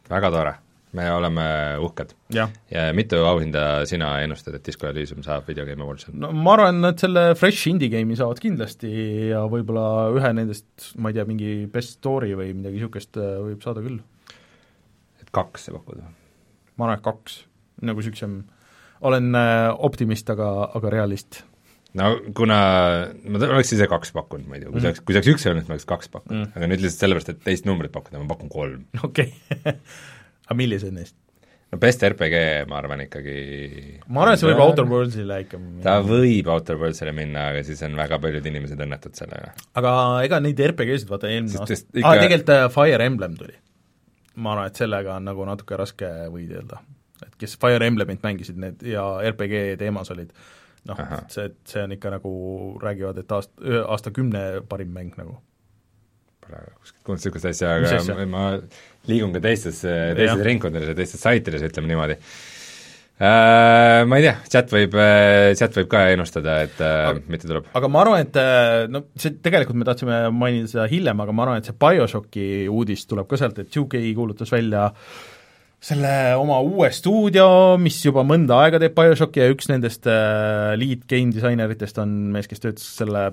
väga 0.10 0.32
tore, 0.32 0.54
me 0.96 1.08
oleme 1.12 1.46
uhked. 1.84 2.14
ja 2.34 2.48
mitu 2.96 3.20
auhinda 3.28 3.86
sina 3.90 4.14
ennustad, 4.24 4.56
et 4.56 4.66
Disco 4.66 4.88
Elysium 4.88 5.24
saab 5.26 5.48
Video 5.50 5.66
Game 5.68 5.84
Awardsil? 5.84 6.16
no 6.16 6.32
ma 6.32 6.56
arvan, 6.56 6.80
et 6.92 7.04
selle 7.04 7.26
Fresh 7.40 7.68
Indie 7.72 7.92
Game'i 7.92 8.18
saavad 8.20 8.40
kindlasti 8.44 8.92
ja 9.34 9.44
võib-olla 9.52 10.14
ühe 10.16 10.32
nendest, 10.38 10.94
ma 11.02 11.12
ei 11.12 11.18
tea, 11.20 11.28
mingi 11.28 11.52
Best 11.72 11.98
Story 12.00 12.32
või 12.40 12.54
midagi 12.56 12.80
niisugust 12.80 13.20
äh, 13.20 13.36
võib 13.50 13.66
saada 13.66 13.84
küll. 13.86 14.00
et 15.22 15.34
kaks 15.36 15.68
sa 15.68 15.76
pakud 15.76 16.00
või? 16.00 16.16
ma 16.78 16.88
arvan, 16.88 17.02
et 17.02 17.06
kaks, 17.06 17.42
nagu 17.84 18.02
niisugusem 18.04 18.40
olen 19.08 19.38
äh, 19.38 19.70
optimist, 19.86 20.30
aga, 20.34 20.50
aga 20.78 20.92
realist. 20.94 21.44
no 21.98 22.14
kuna, 22.38 22.60
ma 23.28 23.42
oleks 23.52 23.76
ise 23.76 23.90
kaks 23.92 24.16
pakkunud, 24.16 24.48
ma 24.48 24.58
ei 24.58 24.64
tea, 24.64 24.72
kui 24.72 24.82
see 24.82 24.94
oleks, 24.94 25.04
kui 25.04 25.16
see 25.16 25.22
oleks 25.22 25.34
üks 25.36 25.50
olnud, 25.52 25.68
ma 25.68 25.76
oleks 25.76 25.90
kaks 25.90 26.14
pakkunud 26.14 26.46
mm., 26.46 26.54
aga 26.56 26.70
nüüd 26.72 26.84
lihtsalt 26.86 27.06
sellepärast, 27.06 27.34
et 27.34 27.48
teist 27.48 27.68
numbrit 27.68 27.94
pakkuda, 27.94 28.22
ma 28.22 28.32
pakun 28.32 28.54
kolm. 28.54 28.86
okei 29.08 29.34
okay. 29.58 29.82
Aga 30.48 30.58
millised 30.58 30.96
neist? 30.96 31.16
no 31.72 31.80
best 31.84 32.04
RPG 32.08 32.42
ma 32.72 32.80
arvan 32.82 33.06
ikkagi 33.06 33.38
ma 34.08 34.24
arvan, 34.24 34.34
et 34.34 34.44
see 34.44 34.50
võib 34.50 34.64
Outer 34.66 34.90
Worldsile 34.90 35.40
ikka 35.46 35.62
minna. 35.62 35.84
ta 35.86 35.98
võib 36.08 36.52
Outer 36.56 36.82
Worldsile 36.82 37.14
minna, 37.16 37.50
aga 37.54 37.64
siis 37.68 37.86
on 37.88 37.96
väga 38.00 38.20
paljud 38.24 38.52
inimesed 38.52 38.84
õnnetud 38.88 39.16
sellega. 39.20 39.54
aga 39.80 39.96
ega 40.28 40.42
neid 40.44 40.66
RPG-sid 40.72 41.12
vaata 41.12 41.32
eelmine 41.32 41.64
aasta, 41.64 41.82
ikka... 41.94 42.04
ah, 42.04 42.20
tegelikult 42.24 42.54
äh, 42.56 42.68
Fire 42.74 43.10
Emblem 43.12 43.40
tuli. 43.40 43.58
ma 44.42 44.56
arvan, 44.56 44.72
et 44.72 44.86
sellega 44.86 45.20
on 45.20 45.28
nagu 45.28 45.50
natuke 45.50 45.80
raske 45.80 46.14
võidelda 46.34 46.84
et 47.26 47.36
kes 47.42 47.58
Fire 47.62 47.86
Emblemit 47.88 48.24
mängisid, 48.26 48.60
need 48.62 48.84
ja 48.86 49.04
RPG 49.32 49.78
teemas 49.82 50.12
olid, 50.14 50.32
noh, 50.90 51.02
see, 51.34 51.50
see 51.68 51.84
on 51.84 51.96
ikka 51.98 52.14
nagu, 52.18 52.32
räägivad, 52.84 53.22
et 53.24 53.36
aast-, 53.38 53.56
aastakümne 53.88 54.44
parim 54.70 54.94
mäng 54.96 55.18
nagu. 55.20 55.40
Pole 56.44 56.62
kuskilt 56.78 57.04
kuulnud 57.04 57.24
niisugust 57.24 57.50
asja, 57.50 57.74
aga 57.80 57.96
asja? 57.98 58.28
ma 58.30 58.44
liigun 59.12 59.34
ka 59.36 59.42
teistes, 59.44 59.82
teistes 59.84 60.46
ringkondades 60.48 60.94
ja 60.94 60.98
teistes 60.98 61.24
saitides, 61.24 61.64
ütleme 61.68 61.92
niimoodi 61.92 62.18
äh, 62.18 64.04
ma 64.08 64.20
ei 64.20 64.28
tea, 64.28 64.36
chat 64.52 64.74
võib, 64.74 64.98
chat 65.60 65.80
võib 65.80 65.90
ka 65.94 66.04
ennustada, 66.16 66.60
et 66.68 66.84
äh, 66.84 67.00
aga, 67.14 67.24
mitte 67.32 67.50
tuleb. 67.50 67.72
aga 67.80 67.94
ma 67.94 68.04
arvan, 68.04 68.28
et 68.28 68.42
no 68.94 69.08
see, 69.16 69.38
tegelikult 69.44 69.80
me 69.80 69.88
tahtsime 69.88 70.20
mainida 70.36 70.74
seda 70.74 70.90
hiljem, 70.92 71.26
aga 71.26 71.36
ma 71.36 71.48
arvan, 71.48 71.64
et 71.64 71.72
see 71.72 71.80
BioShocki 71.86 72.46
uudis 72.72 73.08
tuleb 73.10 73.30
ka 73.32 73.40
sealt, 73.40 73.64
et 73.64 73.74
2K 73.74 74.04
kuulutas 74.18 74.54
välja 74.54 74.90
äh, 74.92 75.26
selle 75.84 76.12
oma 76.40 76.58
uue 76.66 76.90
stuudio, 76.94 77.78
mis 77.82 78.00
juba 78.02 78.24
mõnda 78.26 78.58
aega 78.64 78.80
teeb 78.82 78.96
BioShocki 78.98 79.44
ja 79.44 79.52
üks 79.54 79.70
nendest 79.70 80.08
äh, 80.10 80.74
lead 80.80 81.06
game 81.10 81.34
disaineritest 81.36 82.00
on 82.02 82.16
mees, 82.34 82.50
kes 82.50 82.64
töötas 82.64 82.88
selle, 82.98 83.28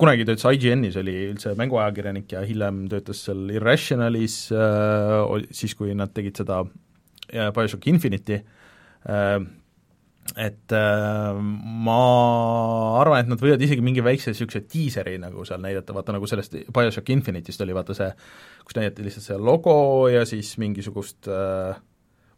kunagi 0.00 0.26
töötas 0.26 0.48
IGN-is, 0.50 0.98
oli 1.00 1.14
üldse 1.30 1.54
mänguajakirjanik 1.58 2.34
ja 2.34 2.42
hiljem 2.46 2.84
töötas 2.90 3.22
seal 3.28 3.46
Irrationalis 3.54 4.38
äh,, 4.54 5.46
siis 5.54 5.76
kui 5.78 5.94
nad 5.94 6.10
tegid 6.16 6.42
seda 6.42 6.64
äh, 6.64 7.52
BioShock 7.54 7.86
Infinite'i 7.92 8.40
äh,, 8.42 9.38
et 10.40 10.72
äh, 10.72 11.38
ma 11.86 12.00
arvan, 13.00 13.20
et 13.22 13.30
nad 13.30 13.42
võivad 13.42 13.62
isegi 13.62 13.84
mingi 13.84 14.02
väikse 14.04 14.32
niisuguse 14.32 14.64
diiseri 14.72 15.18
nagu 15.20 15.44
seal 15.46 15.60
näidata, 15.62 15.94
vaata 15.96 16.14
nagu 16.16 16.28
sellest 16.30 16.56
BioShock 16.72 17.12
Infinite'ist 17.14 17.64
oli 17.64 17.76
vaata 17.76 17.96
see, 17.96 18.08
kus 18.64 18.78
näidati 18.78 19.04
lihtsalt 19.04 19.28
see 19.28 19.38
logo 19.38 19.76
ja 20.10 20.24
siis 20.28 20.54
mingisugust 20.62 21.28
äh, 21.28 21.76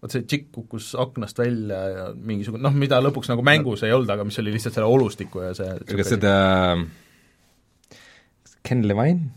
vot 0.02 0.12
see 0.12 0.26
tšikk 0.26 0.50
kukkus 0.58 0.92
aknast 1.00 1.38
välja 1.40 1.80
ja 1.92 2.06
mingisugune 2.14 2.66
noh, 2.66 2.76
mida 2.76 3.00
lõpuks 3.04 3.30
nagu 3.32 3.46
mängus 3.46 3.86
ei 3.86 3.94
olnud, 3.96 4.10
aga 4.12 4.26
mis 4.28 4.42
oli 4.42 4.54
lihtsalt 4.56 4.76
selle 4.76 4.90
olustiku 4.90 5.46
ja 5.46 5.54
see 5.56 5.72
kas 5.94 6.14
seda 6.16 6.36
Ken 8.66 8.82
Levine? 8.82 9.30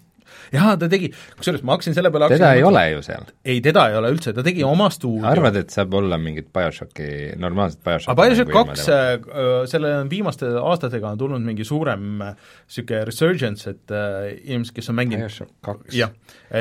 Jaa, 0.53 0.75
ta 0.79 0.89
tegi, 0.91 1.09
kusjuures 1.39 1.63
ma 1.65 1.75
hakkasin 1.75 1.95
selle 1.97 2.11
peale 2.13 2.29
teda 2.33 2.51
ei 2.57 2.63
ole 2.65 2.83
ju 2.93 3.03
seal? 3.05 3.27
ei, 3.43 3.59
teda 3.65 3.85
ei 3.91 3.97
ole 3.99 4.11
üldse, 4.13 4.33
ta 4.35 4.43
tegi 4.45 4.63
oma 4.65 4.89
stuudio. 4.93 5.27
arvad, 5.29 5.59
et 5.61 5.73
saab 5.73 5.93
olla 5.99 6.19
mingit 6.21 6.49
BioShocki, 6.55 7.09
normaalset 7.41 7.81
BioShocki 7.85 8.13
aga 8.13 8.27
BioShock 8.27 8.53
kaks, 8.55 8.85
äh, 8.93 9.49
selle 9.71 9.93
viimaste 10.11 10.51
aastatega 10.61 11.13
on 11.13 11.21
tulnud 11.21 11.45
mingi 11.45 11.67
suurem 11.67 12.07
niisugune 12.21 13.01
äh, 13.01 13.05
resurgence, 13.09 13.75
et 13.75 13.93
äh, 13.95 14.31
inimesed, 14.37 14.75
kes 14.77 14.91
on 14.93 14.99
mänginud 14.99 15.25
BioShock 15.27 15.53
kaks? 15.65 15.97
jah, 15.97 16.13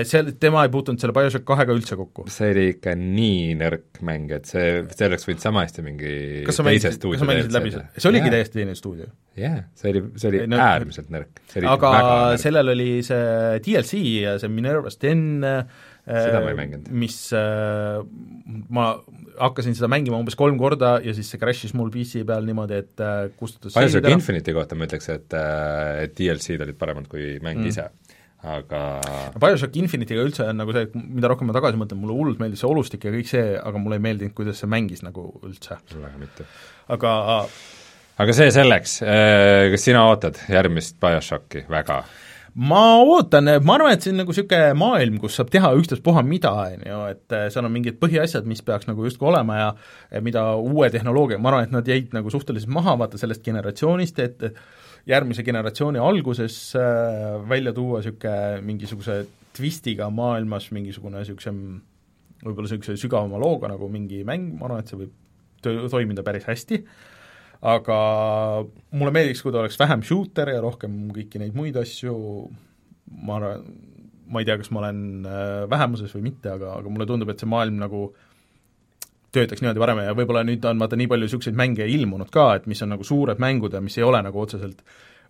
seal, 0.09 0.35
tema 0.41 0.67
ei 0.67 0.75
puutunud 0.75 1.01
selle 1.03 1.17
BioShock 1.17 1.47
kahega 1.49 1.77
üldse 1.77 1.99
kokku. 2.01 2.29
see 2.33 2.53
oli 2.55 2.69
ikka 2.75 2.97
nii 2.99 3.55
nõrk 3.63 4.03
mäng, 4.09 4.35
et 4.37 4.51
see, 4.51 4.83
see 4.93 5.09
oleks 5.09 5.29
võinud 5.29 5.45
sama 5.45 5.65
hästi 5.67 5.87
mingi 5.87 6.13
kas 6.49 6.61
sa 6.61 6.67
mängisid, 6.67 7.01
kas 7.01 7.25
sa 7.25 7.31
mängisid 7.33 7.57
läbi 7.57 7.75
selle? 7.77 7.89
see 7.97 8.13
oligi 8.13 8.29
yeah. 8.29 8.37
täiesti 8.39 8.63
teine 8.63 8.77
stuudio? 8.79 9.09
Jah 9.41 9.59
yeah,, 9.59 9.69
see 9.79 9.93
oli, 9.93 10.05
see 10.21 10.33
oli 10.33 10.43
no, 10.51 10.59
äärmiselt 10.63 11.13
nõrk. 11.15 11.45
aga 11.63 11.93
sellel 12.41 12.75
oli 12.75 12.91
see 13.07 13.61
DLC 13.65 14.03
ja 14.25 14.35
see 14.43 14.53
Minerva 14.53 14.93
Sten 14.95 15.47
seda 16.09 16.41
ma 16.41 16.53
ei 16.53 16.57
mänginud. 16.57 16.89
mis 16.97 17.17
äh, 17.37 18.01
ma 18.73 18.89
hakkasin 19.39 19.77
seda 19.77 19.91
mängima 19.93 20.19
umbes 20.21 20.39
kolm 20.39 20.59
korda 20.61 20.97
ja 21.05 21.15
siis 21.17 21.31
see 21.33 21.41
crash'is 21.41 21.75
mul 21.77 21.93
PC 21.95 22.25
peal 22.29 22.47
niimoodi, 22.49 22.83
et 22.85 23.05
äh, 23.05 23.29
kustutas 23.39 23.77
BioShock 23.77 24.09
Infinite'i 24.15 24.57
kohta 24.57 24.79
ma 24.79 24.89
ütleks, 24.89 25.11
et, 25.13 25.37
äh, 25.37 26.05
et 26.07 26.17
DLC-d 26.19 26.65
olid 26.65 26.79
paremad 26.81 27.11
kui 27.13 27.37
mäng 27.45 27.61
mm. 27.61 27.73
ise 27.73 27.89
aga 28.49 28.83
BioShock 29.37 29.77
Infinite'iga 29.83 30.25
üldse 30.25 30.47
on 30.47 30.61
nagu 30.63 30.75
see, 30.75 30.87
et 30.89 30.95
mida 30.97 31.31
rohkem 31.31 31.51
ma 31.51 31.57
tagasi 31.57 31.81
mõtlen, 31.81 32.01
mulle 32.01 32.17
hullult 32.17 32.43
meeldis 32.43 32.63
see 32.65 32.71
olustik 32.71 33.05
ja 33.05 33.13
kõik 33.15 33.29
see, 33.29 33.49
aga 33.59 33.83
mulle 33.83 33.99
ei 33.99 34.05
meeldinud, 34.09 34.37
kuidas 34.37 34.63
see 34.63 34.71
mängis 34.71 35.05
nagu 35.05 35.29
üldse. 35.43 35.81
väga 35.93 36.15
mitte. 36.23 36.47
aga 36.95 37.13
aga 38.19 38.35
see 38.35 38.49
selleks, 38.55 39.01
kas 39.73 39.85
sina 39.85 40.07
ootad 40.11 40.41
järgmist 40.51 40.99
BioShocki? 41.03 41.67
Väga? 41.71 42.03
ma 42.59 42.83
ootan, 43.05 43.47
ma 43.63 43.77
arvan, 43.77 43.95
et 43.95 44.03
see 44.03 44.13
on 44.13 44.19
nagu 44.23 44.33
niisugune 44.33 44.75
maailm, 44.79 45.19
kus 45.23 45.37
saab 45.39 45.51
teha 45.53 45.71
ükstaspuha 45.79 46.25
mida, 46.27 46.51
on 46.65 46.85
ju, 46.87 47.01
et 47.13 47.37
eh, 47.37 47.47
seal 47.55 47.69
on 47.69 47.75
mingid 47.75 47.99
põhiasjad, 48.01 48.49
mis 48.51 48.63
peaks 48.67 48.89
nagu 48.89 49.05
justkui 49.07 49.29
olema 49.31 49.59
ja 49.61 49.69
mida 50.25 50.45
uue 50.59 50.89
tehnoloogia, 50.91 51.39
ma 51.39 51.53
arvan, 51.53 51.69
et 51.69 51.75
nad 51.77 51.89
jäid 51.89 52.15
nagu 52.17 52.33
suhteliselt 52.35 52.73
maha, 52.75 52.97
vaata 52.99 53.21
sellest 53.21 53.45
generatsioonist, 53.47 54.19
et 54.25 54.49
järgmise 55.09 55.45
generatsiooni 55.47 56.03
alguses 56.03 56.57
äh, 56.79 57.37
välja 57.49 57.75
tuua 57.77 58.03
niisugune 58.03 58.65
mingisuguse 58.67 59.21
twistiga 59.57 60.09
maailmas 60.15 60.73
mingisugune 60.75 61.23
niisugusem 61.23 61.61
võib-olla 62.43 62.67
niisuguse 62.67 62.99
sügavama 62.99 63.39
looga 63.43 63.71
nagu 63.71 63.87
mingi 63.93 64.25
mäng, 64.27 64.51
ma 64.59 64.67
arvan, 64.67 64.83
et 64.83 64.91
see 64.91 65.05
võib 65.05 65.87
toimida 65.93 66.27
päris 66.27 66.47
hästi. 66.49 66.83
äh,, 66.83 67.18
aga 67.67 67.99
mulle 68.95 69.13
meeldiks, 69.15 69.43
kui 69.43 69.55
ta 69.55 69.63
oleks 69.63 69.79
vähem 69.81 70.05
shooter 70.07 70.53
ja 70.55 70.63
rohkem 70.63 71.09
kõiki 71.15 71.41
neid 71.43 71.57
muid 71.59 71.79
asju, 71.81 72.15
ma 73.25 73.39
arvan, 73.41 73.67
ma 74.29 74.43
ei 74.43 74.47
tea, 74.47 74.59
kas 74.61 74.71
ma 74.75 74.83
olen 74.85 75.03
äh, 75.27 75.67
vähemuses 75.71 76.15
või 76.15 76.29
mitte, 76.29 76.53
aga, 76.55 76.77
aga 76.79 76.93
mulle 76.93 77.09
tundub, 77.09 77.33
et 77.33 77.43
see 77.43 77.51
maailm 77.51 77.81
nagu 77.81 78.07
töötaks 79.35 79.61
niimoodi 79.61 79.83
paremini. 79.83 80.09
Ja 80.09 80.17
võib-olla 80.17 80.45
nüüd 80.47 80.65
on 80.69 80.81
vaata 80.81 80.97
nii 80.97 81.09
palju 81.11 81.29
niisuguseid 81.29 81.59
mänge 81.59 81.89
ilmunud 81.91 82.31
ka, 82.33 82.51
et 82.61 82.69
mis 82.71 82.81
on 82.85 82.95
nagu 82.95 83.05
suured 83.05 83.41
mängud 83.43 83.75
ja 83.75 83.83
mis 83.85 83.99
ei 83.99 84.07
ole 84.07 84.23
nagu 84.25 84.41
otseselt 84.41 84.85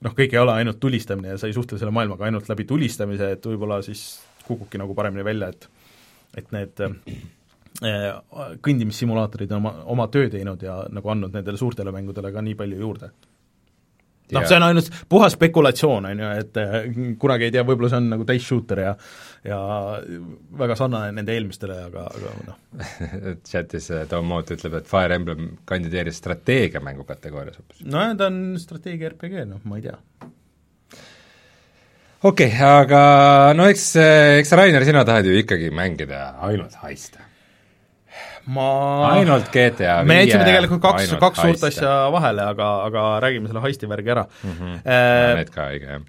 noh, 0.04 0.12
kõik 0.14 0.34
ei 0.34 0.42
ole 0.42 0.54
ainult 0.60 0.78
tulistamine 0.82 1.32
ja 1.32 1.40
sa 1.40 1.48
ei 1.48 1.56
suhtle 1.56 1.80
selle 1.80 1.94
maailmaga 1.94 2.28
ainult 2.28 2.50
läbi 2.50 2.68
tulistamise, 2.68 3.32
et 3.34 3.50
võib-olla 3.50 3.80
siis 3.86 4.04
kukubki 4.46 4.78
nagu 4.78 4.94
paremini 4.98 5.26
välja, 5.26 5.50
et 5.54 5.68
et 6.36 6.50
need 6.52 6.76
Äh, 6.76 7.37
kõndimissimulaatorid 7.78 9.50
on 9.54 9.60
oma, 9.62 9.72
oma 9.94 10.06
töö 10.12 10.28
teinud 10.32 10.62
ja 10.62 10.80
nagu 10.90 11.10
andnud 11.12 11.34
nendele 11.34 11.58
suurtele 11.60 11.92
mängudele 11.94 12.32
ka 12.34 12.42
nii 12.42 12.56
palju 12.58 12.78
juurde. 12.80 13.10
noh, 14.34 14.44
see 14.44 14.56
on 14.58 14.64
ainult 14.66 14.90
puhas 15.08 15.32
spekulatsioon, 15.32 16.08
on 16.10 16.18
ju, 16.20 16.30
et 16.42 16.58
äh, 16.60 16.74
kunagi 17.20 17.46
ei 17.46 17.52
tea, 17.54 17.62
võib-olla 17.64 17.88
see 17.88 18.00
on 18.02 18.10
nagu 18.12 18.26
täis-shooter 18.28 18.82
ja 18.82 18.90
ja 19.46 19.60
väga 20.58 20.76
sarnane 20.76 21.14
nende 21.16 21.32
eelmistele, 21.32 21.78
aga, 21.86 22.08
aga 22.10 22.32
noh 22.48 22.90
chatis 23.50 23.88
äh, 23.94 24.02
Tom 24.10 24.26
Moot 24.28 24.50
ütleb, 24.52 24.80
et 24.80 24.90
Fire 24.90 25.16
Emblem 25.16 25.54
kandideeris 25.68 26.18
strateegiamängu 26.20 27.06
kategoorias 27.08 27.62
hoopis. 27.62 27.86
nojah, 27.86 28.18
ta 28.18 28.28
on 28.28 28.58
strateegia 28.60 29.14
RPG, 29.14 29.46
noh, 29.48 29.62
ma 29.64 29.78
ei 29.78 29.86
tea 29.86 29.96
okei 32.26 32.50
okay,, 32.50 32.58
aga 32.82 33.00
no 33.56 33.70
eks, 33.70 33.88
eks 34.42 34.52
Rainer, 34.58 34.84
sina 34.84 35.06
tahad 35.08 35.30
ju 35.30 35.38
ikkagi 35.38 35.70
mängida 35.72 36.34
ainult 36.50 36.76
heiste 36.82 37.27
ma 38.48 38.68
ainult 39.12 39.50
GTA 39.52 40.02
me 40.08 40.20
jätsime 40.22 40.46
tegelikult 40.48 40.82
kaks, 40.84 41.14
kaks 41.20 41.42
suurt 41.44 41.64
asja 41.68 41.94
vahele, 42.14 42.46
aga, 42.54 42.68
aga 42.88 43.06
räägime 43.24 43.50
selle 43.50 43.64
heisti 43.64 43.90
värgi 43.90 44.14
ära 44.14 44.24
mm. 44.28 44.54
-hmm. 44.54 44.78
Äh, 44.84 45.34
Need 45.40 45.52
ka 45.54 45.68
õige, 45.72 45.96
jah. 45.96 46.04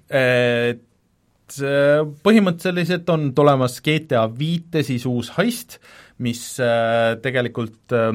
Et 0.70 1.60
äh, 1.66 2.02
põhimõtteliselt 2.24 3.08
on 3.12 3.30
tulemas 3.36 3.80
GTA 3.84 4.26
viite 4.38 4.84
siis 4.86 5.06
uus 5.06 5.32
heist, 5.36 5.80
mis 6.18 6.42
äh, 6.62 7.16
tegelikult 7.22 7.96
äh, 7.96 8.14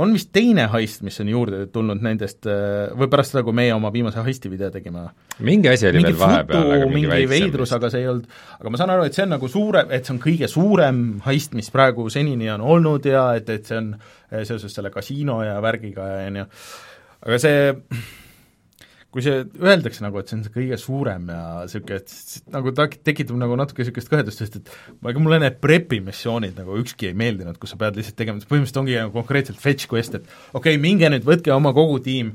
on 0.00 0.12
vist 0.16 0.30
teine 0.32 0.64
heist, 0.72 1.02
mis 1.04 1.18
on 1.20 1.28
juurde 1.28 1.66
tulnud 1.72 2.00
nendest 2.04 2.46
või 2.96 3.08
pärast 3.12 3.34
seda, 3.34 3.42
kui 3.44 3.56
meie 3.56 3.74
oma 3.74 3.90
viimase 3.92 4.22
heisti 4.24 4.50
video 4.52 4.70
tegime. 4.72 5.04
mingi 5.44 5.68
asi 5.68 5.88
oli 5.90 6.00
mingi 6.00 6.12
veel 6.12 6.20
vahepeal, 6.22 6.70
aga 6.76 6.86
mingi, 6.86 7.10
mingi 7.10 7.28
veidrus, 7.28 7.74
aga 7.76 7.90
see 7.92 8.00
ei 8.04 8.08
olnud, 8.08 8.30
aga 8.58 8.72
ma 8.72 8.80
saan 8.80 8.94
aru, 8.94 9.04
et 9.08 9.18
see 9.18 9.26
on 9.26 9.34
nagu 9.36 9.52
suure, 9.52 9.84
et 9.90 10.08
see 10.08 10.14
on 10.14 10.22
kõige 10.22 10.48
suurem 10.48 11.02
heist, 11.26 11.52
mis 11.58 11.68
praegu 11.74 12.08
senini 12.12 12.48
on 12.54 12.64
olnud 12.64 13.06
ja 13.10 13.28
et, 13.36 13.52
et 13.52 13.68
see 13.68 13.78
on 13.82 13.92
seoses 14.32 14.72
selle 14.72 14.90
kasiino 14.94 15.42
ja 15.44 15.60
värgiga 15.64 16.08
ja 16.14 16.26
ju, 16.40 16.48
aga 17.26 17.42
see 17.42 17.70
kui 19.12 19.24
see 19.24 19.42
öeldakse 19.60 20.04
nagu, 20.04 20.20
et 20.20 20.30
see 20.30 20.38
on 20.38 20.44
see 20.46 20.54
kõige 20.54 20.78
suurem 20.80 21.26
ja 21.28 21.40
niisugune, 21.66 21.98
et 22.00 22.52
nagu 22.54 22.72
ta 22.76 22.86
tekitab 22.88 23.36
nagu 23.40 23.58
natuke 23.60 23.84
niisugust 23.84 24.08
kõhedust, 24.12 24.40
sest 24.40 24.56
et 24.60 24.70
ega 25.10 25.20
mulle 25.22 25.40
need 25.42 25.58
prepi 25.60 26.00
missioonid 26.04 26.56
nagu 26.56 26.78
ükski 26.80 27.10
ei 27.10 27.18
meeldinud, 27.18 27.58
kus 27.60 27.74
sa 27.74 27.80
pead 27.80 28.00
lihtsalt 28.00 28.16
tegema, 28.16 28.40
põhimõtteliselt 28.40 28.80
ongi 28.80 28.96
nagu 28.96 29.12
konkreetselt 29.18 29.60
fetch 29.60 29.90
quest, 29.90 30.16
et 30.16 30.24
okei 30.54 30.78
okay,, 30.78 30.80
minge 30.80 31.12
nüüd, 31.12 31.28
võtke 31.28 31.52
oma 31.52 31.74
kogu 31.76 32.00
tiim, 32.04 32.32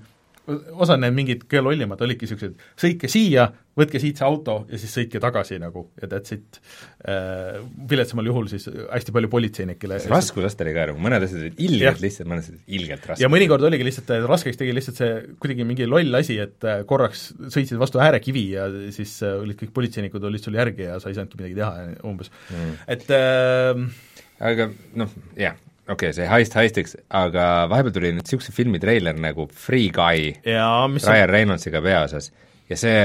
osad 0.48 1.02
need 1.02 1.16
mingid 1.16 1.44
kõige 1.46 1.64
lollimad 1.66 2.02
olidki 2.06 2.28
niisugused, 2.28 2.56
sõitke 2.80 3.10
siia, 3.12 3.48
võtke 3.78 4.00
siit 4.02 4.20
see 4.20 4.28
auto 4.28 4.56
ja 4.72 4.80
siis 4.80 4.94
sõitke 4.96 5.20
tagasi 5.24 5.60
nagu 5.62 5.84
ja 6.00 6.10
that's 6.12 6.34
it 6.36 6.60
äh,. 7.04 7.60
viletsamal 7.90 8.30
juhul 8.30 8.48
siis 8.52 8.68
hästi 8.70 9.16
palju 9.16 9.32
politseinikele 9.34 10.00
raskusast 10.12 10.64
oli 10.64 10.74
ka 10.78 10.88
nagu, 10.92 11.04
mõned 11.04 11.28
asjad 11.28 11.44
olid 11.44 11.62
ilgelt 11.68 12.02
lihtsad, 12.04 12.30
mõned 12.32 12.46
asjad 12.46 12.74
ilgelt 12.80 13.10
rasked. 13.12 13.24
ja 13.26 13.32
mõnikord 13.32 13.68
oligi 13.68 13.90
lihtsalt, 13.90 14.16
raskeks 14.32 14.60
tegi 14.62 14.76
lihtsalt 14.76 15.04
see 15.04 15.12
kuidagi 15.44 15.68
mingi 15.68 15.90
loll 15.90 16.22
asi, 16.22 16.40
et 16.44 16.68
äh, 16.68 16.82
korraks 16.90 17.30
sõitsid 17.44 17.80
vastu 17.82 18.02
äärekivi 18.04 18.48
ja 18.56 18.70
siis 18.96 19.20
äh, 19.28 19.38
olid 19.44 19.60
kõik 19.60 19.76
politseinikud 19.76 20.32
olid 20.32 20.48
sul 20.48 20.58
järgi 20.58 20.88
ja 20.88 21.00
sa 21.04 21.12
ei 21.12 21.20
saanudki 21.20 21.42
midagi 21.44 21.60
teha 21.60 21.88
umbes 22.08 22.32
mm., 22.48 22.76
et 22.96 23.10
äh, 23.20 23.88
aga 24.48 24.72
noh, 24.96 25.12
jah 25.36 25.60
okei 25.88 26.10
okay,, 26.10 26.14
see 26.14 26.28
heist 26.28 26.58
heistiks, 26.58 26.98
aga 27.10 27.68
vahepeal 27.72 27.96
tuli 27.96 28.12
nüüd 28.12 28.26
niisuguse 28.26 28.54
filmi 28.56 28.80
treiler 28.84 29.18
nagu 29.20 29.48
Free 29.54 29.90
Guy 29.94 30.34
Ryan 31.08 31.28
on... 31.28 31.34
Reynolds'iga 31.34 31.82
peaosas 31.84 32.32
ja 32.70 32.80
see, 32.80 33.00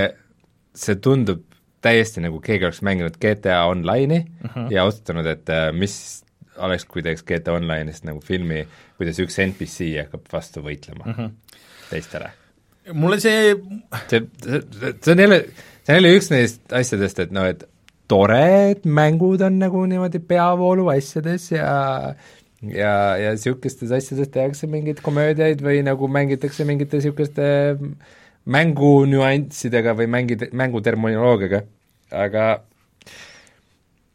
see 0.75 0.99
tundub 1.03 1.45
täiesti 1.83 2.23
nagu 2.23 2.41
keegi 2.43 2.67
oleks 2.69 2.83
mänginud 2.87 3.19
GTA 3.23 3.65
Online'i 3.71 4.21
uh 4.23 4.51
-huh. 4.51 4.69
ja 4.75 4.85
otsustanud, 4.85 5.27
et 5.27 5.49
äh, 5.51 5.73
mis 5.73 6.25
oleks, 6.57 6.85
kui 6.85 7.03
teeks 7.03 7.23
GTA 7.23 7.57
Online'ist 7.57 8.07
nagu 8.07 8.21
filmi, 8.21 8.67
kuidas 8.97 9.19
üks 9.23 9.39
NPC 9.43 9.93
hakkab 10.05 10.31
vastu 10.33 10.63
võitlema 10.63 11.07
uh 11.07 11.19
-huh. 11.19 11.59
teistele. 11.91 12.31
mulle 12.93 13.21
see 13.21 13.57
see, 14.09 14.23
see, 14.45 14.63
see 15.03 15.13
on 15.13 15.19
jälle, 15.19 15.45
see 15.83 15.95
on 15.95 15.95
jälle 15.95 16.17
üks 16.19 16.31
neist 16.31 16.73
asjadest, 16.73 17.19
et 17.19 17.31
noh, 17.31 17.47
et 17.47 17.65
tore, 18.09 18.71
et 18.71 18.85
mängud 18.85 19.41
on 19.41 19.59
nagu 19.59 19.87
niimoodi 19.87 20.19
peavoolu 20.19 20.89
asjades 20.89 21.51
ja 21.53 22.15
ja, 22.71 22.95
ja 23.19 23.35
niisugustes 23.37 23.91
asjades 23.95 24.33
tehakse 24.35 24.69
mingeid 24.71 25.03
komöödiaid 25.05 25.63
või 25.65 25.83
nagu 25.87 26.09
mängitakse 26.11 26.67
mingite 26.69 27.01
niisuguste 27.01 27.47
mängunüanssidega 28.53 29.95
või 29.99 30.11
mängi, 30.11 30.39
mänguterminoloogiaga, 30.51 31.63
aga 32.11 32.47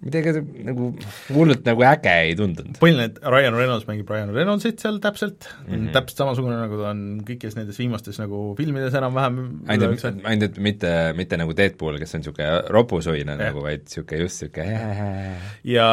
ega 0.05 0.31
nagu 0.67 0.91
hullult 1.33 1.63
nagu 1.65 1.83
äge 1.89 2.13
ei 2.27 2.35
tundunud. 2.37 2.77
põhiline, 2.77 3.07
et 3.09 3.17
Ryan 3.23 3.55
Reynolds 3.57 3.87
mängib 3.89 4.09
Ryan 4.11 4.33
Reynoldsit 4.35 4.83
seal 4.83 4.99
täpselt. 5.01 5.47
Mm, 5.65 5.73
-hmm. 5.73 5.91
täpselt 5.95 6.21
samasugune, 6.21 6.57
nagu 6.61 6.77
ta 6.77 6.91
on 6.91 7.01
kõikides 7.25 7.57
nendes 7.57 7.79
viimastes 7.81 8.19
nagu 8.21 8.53
filmides 8.59 8.93
enam-vähem 8.93 9.39
ainult, 9.73 10.05
ainult 10.05 10.51
et 10.51 10.59
mitte, 10.61 10.93
mitte 11.17 11.39
nagu 11.41 11.55
Deadpool, 11.57 11.97
kes 11.97 12.13
on 12.13 12.23
niisugune 12.23 12.51
ropusuine 12.69 13.37
nagu, 13.41 13.63
vaid 13.65 13.87
niisugune 13.87 14.21
just 14.21 14.43
niisugune 14.43 15.37
ja 15.65 15.89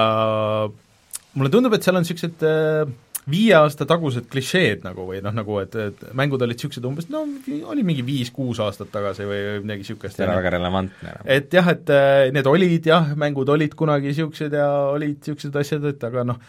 mulle 1.35 1.51
tundub, 1.53 1.75
et 1.77 1.87
seal 1.87 1.99
on 1.99 2.05
niisugused 2.05 2.45
äh, 2.49 2.91
viie 3.31 3.55
aasta 3.57 3.87
tagused 3.89 4.27
klišeed 4.33 4.85
nagu 4.85 5.07
või 5.09 5.21
noh, 5.25 5.33
nagu 5.35 5.57
et, 5.63 5.77
et 5.81 6.03
mängud 6.17 6.43
olid 6.45 6.59
niisugused 6.59 6.85
umbes 6.89 7.09
no 7.13 7.25
oli 7.73 7.85
mingi 7.87 8.05
viis-kuus 8.07 8.61
aastat 8.65 8.93
tagasi 8.93 9.29
või 9.29 9.41
midagi 9.65 9.85
niisugust. 9.85 10.19
see 10.19 10.27
on 10.29 10.37
väga 10.37 10.55
relevantne. 10.59 11.15
et 11.25 11.55
jah, 11.55 11.71
et 11.73 11.95
äh, 11.95 12.27
need 12.35 12.51
olid 12.51 12.91
jah, 12.91 13.15
mängud 13.19 13.55
olid 13.55 13.77
kunagi 13.79 14.13
niisugused 14.13 14.57
ja 14.57 14.69
olid 14.93 15.17
niisugused 15.21 15.57
asjad, 15.63 15.89
et 15.95 16.09
aga 16.11 16.27
noh, 16.33 16.43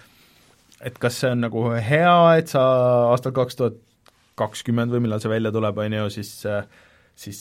et 0.86 0.98
kas 1.02 1.22
see 1.24 1.32
on 1.32 1.46
nagu 1.48 1.68
hea, 1.74 2.18
et 2.42 2.52
sa 2.52 2.66
aastal 3.14 3.36
kaks 3.36 3.62
tuhat 3.62 3.80
kakskümmend 4.36 4.92
või 4.92 5.06
millal 5.06 5.22
see 5.24 5.32
välja 5.32 5.54
tuleb, 5.56 5.78
on 5.80 5.96
ju, 5.96 6.10
siis 6.18 6.32
äh, 6.50 6.68
siis 7.16 7.40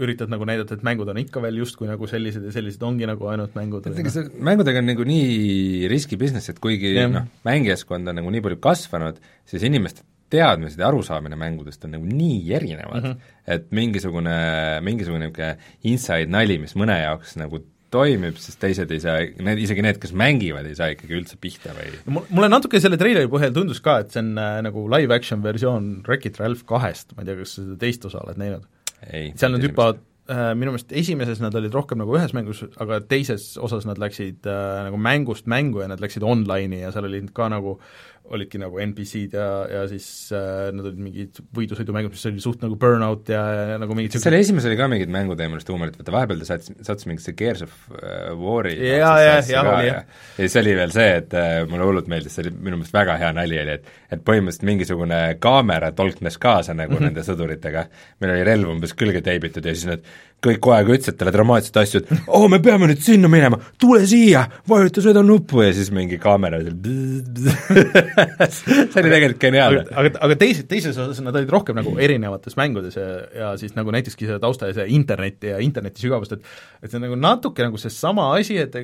üritad 0.00 0.30
nagu 0.32 0.46
näidata, 0.48 0.78
et 0.78 0.84
mängud 0.86 1.10
on 1.12 1.20
ikka 1.20 1.42
veel 1.44 1.58
justkui 1.60 1.90
nagu 1.90 2.06
sellised 2.08 2.46
ja 2.48 2.54
sellised 2.54 2.82
ongi 2.86 3.08
nagu 3.08 3.28
ainult 3.28 3.56
mängud. 3.58 3.90
et 3.90 3.98
ega 4.00 4.12
see 4.14 4.30
mängudega 4.40 4.80
on 4.80 4.88
nagu 4.92 5.04
nii 5.08 5.90
riski 5.92 6.16
business, 6.20 6.48
et 6.52 6.62
kuigi 6.62 6.94
noh, 7.12 7.28
mängijaskond 7.44 8.08
on 8.08 8.20
nagu 8.22 8.32
nii 8.32 8.44
palju 8.46 8.60
kasvanud, 8.64 9.20
siis 9.48 9.66
inimeste 9.68 10.06
teadmised 10.32 10.80
ja 10.80 10.88
arusaamine 10.88 11.36
mängudest 11.36 11.84
on 11.84 11.92
nagu 11.98 12.08
nii 12.08 12.54
erinevad 12.56 13.02
mm, 13.02 13.10
-hmm. 13.10 13.36
et 13.46 13.68
mingisugune, 13.70 14.36
mingisugune 14.80 15.28
niisugune 15.28 15.56
inside 15.92 16.32
nali, 16.32 16.58
mis 16.62 16.72
mõne 16.78 16.96
jaoks 17.02 17.36
nagu 17.40 17.60
toimib, 17.92 18.38
sest 18.40 18.56
teised 18.62 18.92
ei 18.94 19.00
saa, 19.02 19.18
need, 19.20 19.60
isegi 19.60 19.82
need, 19.84 19.98
kes 20.00 20.14
mängivad, 20.16 20.64
ei 20.68 20.76
saa 20.78 20.94
ikkagi 20.94 21.18
üldse 21.18 21.36
pihta 21.40 21.74
või 21.76 22.22
mulle 22.32 22.48
natuke 22.48 22.80
selle 22.80 22.96
treileri 23.00 23.28
põhjal 23.32 23.52
tundus 23.52 23.82
ka, 23.84 23.98
et 24.00 24.14
see 24.14 24.22
on 24.24 24.32
äh, 24.40 24.60
nagu 24.64 24.86
live 24.94 25.12
action 25.14 25.42
versioon 25.44 25.98
Wreck-It 26.06 26.40
Ralph 26.40 26.64
kahest, 26.68 27.12
ma 27.12 27.24
ei 27.24 27.28
tea, 27.28 27.42
kas 27.42 27.58
sa 27.58 27.66
seda 27.66 27.76
teist 27.84 28.08
osa 28.08 28.24
oled 28.24 28.40
näinud? 28.40 28.64
Seal 29.10 29.54
nad 29.54 29.64
hüppavad 29.66 30.00
äh, 30.30 30.52
minu 30.58 30.72
meelest 30.72 30.94
esimeses 30.96 31.42
nad 31.42 31.54
olid 31.58 31.74
rohkem 31.74 32.00
nagu 32.02 32.14
ühes 32.18 32.34
mängus, 32.36 32.62
aga 32.82 33.00
teises 33.04 33.52
osas 33.58 33.86
nad 33.88 34.00
läksid 34.02 34.46
äh, 34.46 34.86
nagu 34.88 35.00
mängust 35.00 35.50
mängu 35.50 35.82
ja 35.82 35.90
nad 35.90 36.02
läksid 36.02 36.24
online'i 36.26 36.84
ja 36.84 36.92
seal 36.94 37.08
olid 37.10 37.32
ka 37.36 37.50
nagu 37.52 37.78
äh, 37.78 38.11
olidki 38.32 38.58
nagu 38.60 38.78
NPC-d 38.80 39.34
ja, 39.36 39.46
ja 39.68 39.80
siis 39.90 40.06
äh, 40.34 40.70
nad 40.72 40.86
olid 40.86 41.00
mingid 41.02 41.40
võidusõidumängud, 41.56 42.14
mis 42.14 42.28
oli 42.30 42.42
suht 42.44 42.62
nagu 42.64 42.76
Burnout 42.80 43.28
ja, 43.32 43.40
ja 43.72 43.80
nagu 43.82 43.96
mingid 43.98 44.14
selle 44.22 44.38
esimeses 44.40 44.70
oli 44.70 44.78
ka 44.78 44.86
mingid 44.90 45.10
mänguteemalist 45.12 45.68
huumorit, 45.72 45.98
vaata 45.98 46.14
vahepeal 46.14 46.40
ta 46.42 46.48
saatis, 46.52 46.72
saatis 46.86 47.08
mingisse 47.10 47.34
Gears 47.38 47.64
of 47.66 47.74
äh, 47.98 48.30
War'i 48.38 48.76
ja, 48.78 49.12
ja, 49.20 49.34
ja 49.42 49.64
oli 49.66 49.90
jah. 49.90 50.06
ja 50.06 50.38
siis 50.38 50.56
oli 50.62 50.76
veel 50.78 50.94
see, 50.94 51.08
et 51.18 51.36
äh, 51.38 51.50
mulle 51.68 51.88
hullult 51.88 52.10
meeldis, 52.12 52.36
see 52.36 52.46
oli 52.46 52.54
minu 52.56 52.78
meelest 52.78 52.96
väga 52.96 53.18
hea 53.20 53.32
nali 53.36 53.60
oli, 53.64 53.78
et 53.80 53.90
et 54.12 54.24
põhimõtteliselt 54.24 54.68
mingisugune 54.68 55.20
kaamera 55.42 55.92
tolknes 55.96 56.36
kaasa 56.38 56.76
nagu 56.76 56.92
mm 56.92 56.98
-hmm. 56.98 57.10
nende 57.10 57.26
sõduritega, 57.26 57.86
meil 58.20 58.36
oli 58.36 58.44
relv 58.48 58.74
umbes 58.76 58.94
külge 58.94 59.24
teibitud 59.24 59.66
ja 59.66 59.74
siis 59.74 59.88
nad 59.88 60.12
kõik 60.42 60.58
kogu 60.62 60.74
aeg 60.74 60.88
ütlesid 60.90 61.16
talle 61.18 61.32
dramaatiliselt 61.34 61.78
asju, 61.82 62.00
et 62.02 62.10
oo 62.26 62.40
oh,, 62.40 62.46
me 62.50 62.58
peame 62.62 62.88
nüüd 62.90 63.02
sinna 63.04 63.28
minema, 63.30 63.58
tule 63.80 64.02
siia, 64.08 64.42
vajuta 64.68 65.04
seda 65.04 65.22
nuppu 65.26 65.62
ja 65.62 65.70
siis 65.76 65.90
mingi 65.94 66.18
kaamera 66.22 66.58
see 66.62 66.72
oli 69.00 69.12
tegelikult 69.12 69.42
geniaalne. 69.44 69.84
aga, 69.86 69.98
aga, 70.02 70.12
aga 70.26 70.38
teises, 70.40 70.66
teises 70.70 70.98
osas 70.98 71.22
nad 71.24 71.38
olid 71.38 71.52
rohkem 71.52 71.78
nagu 71.78 71.94
erinevates 72.02 72.58
mängudes 72.58 72.98
ja, 72.98 73.08
ja 73.38 73.52
siis 73.60 73.76
nagu 73.78 73.94
näitekski 73.94 74.26
selle 74.28 74.42
tausta 74.42 74.70
ja 74.70 74.78
see 74.80 74.88
internetti 74.96 75.52
ja 75.52 75.62
interneti 75.62 76.06
sügavust, 76.06 76.34
et 76.36 76.42
et 76.82 76.90
see 76.90 76.98
on 76.98 77.06
nagu 77.06 77.18
natuke 77.20 77.62
nagu 77.64 77.78
seesama 77.80 78.32
asi, 78.38 78.58
et 78.58 78.74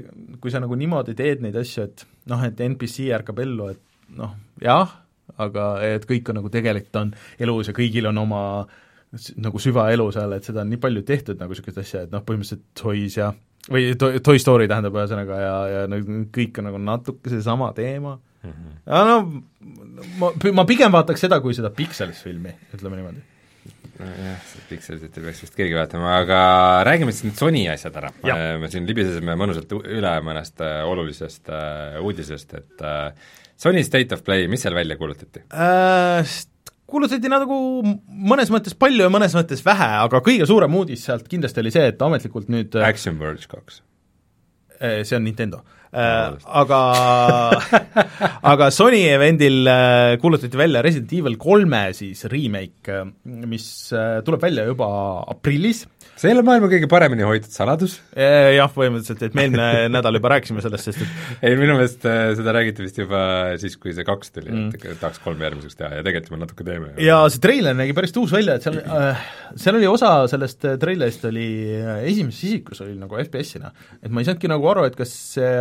kui 0.43 0.55
sa 0.55 0.63
nagu 0.63 0.79
niimoodi 0.79 1.17
teed 1.19 1.43
neid 1.45 1.59
asju, 1.59 1.89
et 1.89 2.07
noh, 2.31 2.41
et 2.47 2.67
NPC 2.69 3.11
ärkab 3.19 3.43
ellu, 3.43 3.73
et 3.75 3.83
noh, 4.19 4.35
jah, 4.63 4.89
aga 5.43 5.71
et 5.87 6.07
kõik 6.09 6.31
on 6.31 6.39
nagu 6.41 6.51
tegelikult 6.53 7.01
on 7.03 7.15
elus 7.43 7.71
ja 7.71 7.75
kõigil 7.77 8.09
on 8.11 8.23
oma 8.25 8.43
nagu 9.41 9.61
süvaelu 9.63 10.09
seal, 10.13 10.33
et 10.37 10.45
seda 10.45 10.65
on 10.65 10.73
nii 10.73 10.81
palju 10.83 11.03
tehtud 11.09 11.39
nagu 11.41 11.55
niisugust 11.55 11.81
asja, 11.81 12.05
et 12.05 12.13
noh, 12.13 12.25
põhimõtteliselt 12.27 12.65
Toys 12.77 13.17
ja 13.17 13.33
või 13.69 13.93
Toy 13.97 14.41
Story 14.41 14.69
tähendab 14.69 14.97
ühesõnaga 14.97 15.39
ja, 15.43 15.55
ja 15.73 15.81
no 15.91 15.99
kõik 16.35 16.61
on 16.61 16.69
nagu 16.71 16.81
natuke 16.83 17.33
seesama 17.33 17.71
teema 17.77 18.17
mm. 18.17 18.53
-hmm. 18.53 18.77
ja 18.87 19.03
no 19.09 19.17
ma, 20.21 20.31
ma 20.61 20.67
pigem 20.69 20.95
vaataks 20.95 21.27
seda 21.27 21.41
kui 21.45 21.57
seda 21.57 21.71
Pixelis 21.75 22.23
filmi, 22.25 22.55
ütleme 22.75 23.01
niimoodi. 23.01 23.25
nojah, 23.99 24.47
Pixelisit 24.69 25.19
ei 25.19 25.27
peaks 25.27 25.43
vist 25.45 25.59
keegi 25.59 25.77
vaatama, 25.77 26.15
aga 26.23 26.41
räägime 26.89 27.13
siis 27.15 27.29
nüüd 27.29 27.41
Sony 27.41 27.67
asjad 27.73 27.97
ära. 28.01 28.13
me 28.59 28.71
siin 28.73 28.87
libisesime 28.89 29.37
mõnusalt 29.37 29.75
üle 29.81 30.15
mõnest 30.25 30.65
äh, 30.65 30.85
olulisest 30.87 31.51
äh, 31.51 31.99
uudisest, 32.03 32.55
et 32.55 32.87
äh, 32.87 33.13
Sony 33.59 33.83
State 33.83 34.15
of 34.15 34.23
Play, 34.25 34.49
mis 34.49 34.63
seal 34.63 34.75
välja 34.75 34.97
kuulutati 34.97 35.45
äh,? 35.53 36.23
Kuulutati 36.89 37.31
nagu 37.31 37.57
mõnes 38.09 38.53
mõttes 38.53 38.77
palju 38.79 39.07
ja 39.07 39.13
mõnes 39.13 39.35
mõttes 39.37 39.65
vähe, 39.65 39.89
aga 40.05 40.23
kõige 40.25 40.47
suurem 40.49 40.79
uudis 40.81 41.05
sealt 41.09 41.29
kindlasti 41.31 41.63
oli 41.65 41.73
see, 41.75 41.91
et 41.93 42.05
ametlikult 42.05 42.49
nüüd 42.53 42.79
äh, 42.79 42.87
Action 42.89 43.19
Verge 43.21 43.49
kaks. 43.51 43.83
Äh, 44.79 45.03
see 45.05 45.19
on 45.19 45.27
Nintendo. 45.27 45.61
Äh, 45.89 46.39
aga 46.61 46.81
aga 48.53 48.71
Sony 48.75 49.03
event'il 49.09 49.69
kuulutati 50.21 50.61
välja 50.61 50.83
Resident 50.85 51.13
Evil 51.17 51.39
kolme 51.41 51.87
siis 51.97 52.25
remake, 52.33 53.03
mis 53.25 53.69
tuleb 54.25 54.49
välja 54.49 54.67
juba 54.69 54.89
aprillis 55.29 55.87
see 56.19 56.31
ei 56.31 56.35
ole 56.35 56.43
maailma 56.47 56.69
kõige 56.71 56.89
paremini 56.91 57.27
hoitud 57.27 57.53
saladus. 57.55 57.99
Jah, 58.15 58.71
põhimõtteliselt, 58.75 59.23
et 59.29 59.37
me 59.39 59.47
eelmine 59.47 59.69
nädal 59.97 60.19
juba 60.19 60.33
rääkisime 60.35 60.63
sellest, 60.65 60.91
sest 60.91 61.05
et 61.05 61.45
ei, 61.47 61.59
minu 61.59 61.77
meelest 61.79 62.07
seda 62.39 62.55
räägiti 62.57 62.85
vist 62.87 62.99
juba 62.99 63.21
siis, 63.61 63.77
kui 63.81 63.95
see 63.97 64.07
kaks 64.07 64.35
tuli 64.35 64.51
mm., 64.51 64.79
et 64.79 65.01
tahaks 65.03 65.23
kolme 65.23 65.47
järgmiseks 65.47 65.79
teha 65.79 66.01
ja 66.01 66.07
tegelikult 66.07 66.35
me 66.35 66.41
natuke 66.43 66.67
teeme. 66.67 66.91
ja 67.03 67.21
see 67.31 67.43
treiler 67.43 67.77
nägi 67.79 67.95
päris 67.97 68.15
tuus 68.17 68.35
välja, 68.35 68.59
et 68.59 68.67
seal 68.67 68.81
äh,, 68.83 69.29
seal 69.59 69.79
oli 69.79 69.89
osa 69.91 70.13
sellest 70.31 70.67
treilerist 70.83 71.25
oli 71.29 71.47
esimeses 72.09 72.43
isikus, 72.51 72.83
oli 72.85 72.97
nagu 72.99 73.19
FPS-ina. 73.23 73.73
et 74.03 74.11
ma 74.11 74.23
ei 74.23 74.29
saanudki 74.29 74.51
nagu 74.51 74.71
aru, 74.73 74.87
et 74.89 74.99
kas 74.99 75.15
see 75.37 75.53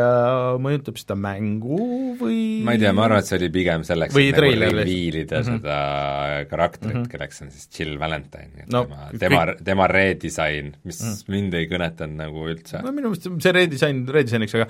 mõjutab 0.64 0.98
seda 1.02 1.18
mängu 1.20 1.82
või 2.20 2.40
ma 2.66 2.76
ei 2.76 2.82
tea, 2.82 2.94
ma 2.98 3.06
arvan, 3.08 3.22
et 3.22 3.30
see 3.30 3.40
oli 3.40 3.52
pigem 3.54 3.86
selleks, 3.88 4.18
et 4.18 4.42
nagu 4.42 4.54
reviilida 4.66 5.42
mm 5.42 5.48
-hmm. 5.48 5.62
seda 5.62 6.50
karakterit 6.50 6.94
mm, 6.94 7.04
-hmm. 7.04 7.12
kelleks 7.14 7.46
on 7.46 7.54
siis 7.54 7.70
Jill 7.78 8.00
Valentine, 8.00 8.52
et 8.64 8.74
No, 8.74 8.84
tema, 8.86 9.20
tema, 9.20 9.46
tema 9.64 9.88
redisain, 10.28 10.76
mis 10.88 11.02
mm. 11.02 11.34
mind 11.34 11.58
ei 11.58 11.68
kõnetanud 11.72 12.20
nagu 12.20 12.48
üldse. 12.52 12.82
No 12.84 12.94
minu 12.96 13.14
meelest 13.14 13.30
see 13.44 13.56
redisain, 13.56 14.04
redisainiks, 14.14 14.56
aga 14.60 14.68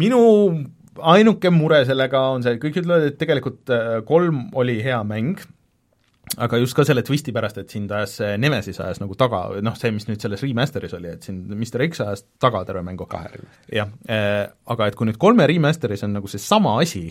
minu 0.00 0.20
ainuke 0.96 1.50
mure 1.52 1.82
sellega 1.88 2.22
on 2.34 2.44
see, 2.44 2.56
kõik 2.60 2.80
ütlevad, 2.82 3.10
et 3.10 3.20
tegelikult 3.20 3.72
äh, 3.74 4.00
kolm 4.08 4.46
oli 4.56 4.78
hea 4.84 5.02
mäng, 5.08 5.42
aga 6.42 6.58
just 6.58 6.76
ka 6.76 6.84
selle 6.86 7.04
twisti 7.06 7.34
pärast, 7.34 7.60
et 7.60 7.72
sind 7.72 7.92
ajas 7.94 8.16
see 8.20 8.32
Nemesis 8.40 8.80
ajas 8.82 9.00
nagu 9.02 9.16
taga, 9.18 9.44
noh, 9.64 9.76
see, 9.78 9.92
mis 9.94 10.08
nüüd 10.08 10.22
selles 10.22 10.42
remaster'is 10.42 10.96
oli, 10.98 11.12
et 11.16 11.26
sind 11.26 11.52
Mr 11.54 11.86
X 11.86 12.02
ajas 12.04 12.24
taga 12.42 12.64
terve 12.66 12.82
mängu. 12.86 13.06
jah 13.72 13.92
äh,, 14.08 14.48
aga 14.66 14.88
et 14.88 14.98
kui 14.98 15.08
nüüd 15.08 15.20
kolme 15.22 15.46
remaster'is 15.46 16.04
on 16.06 16.16
nagu 16.18 16.30
seesama 16.30 16.80
asi, 16.82 17.08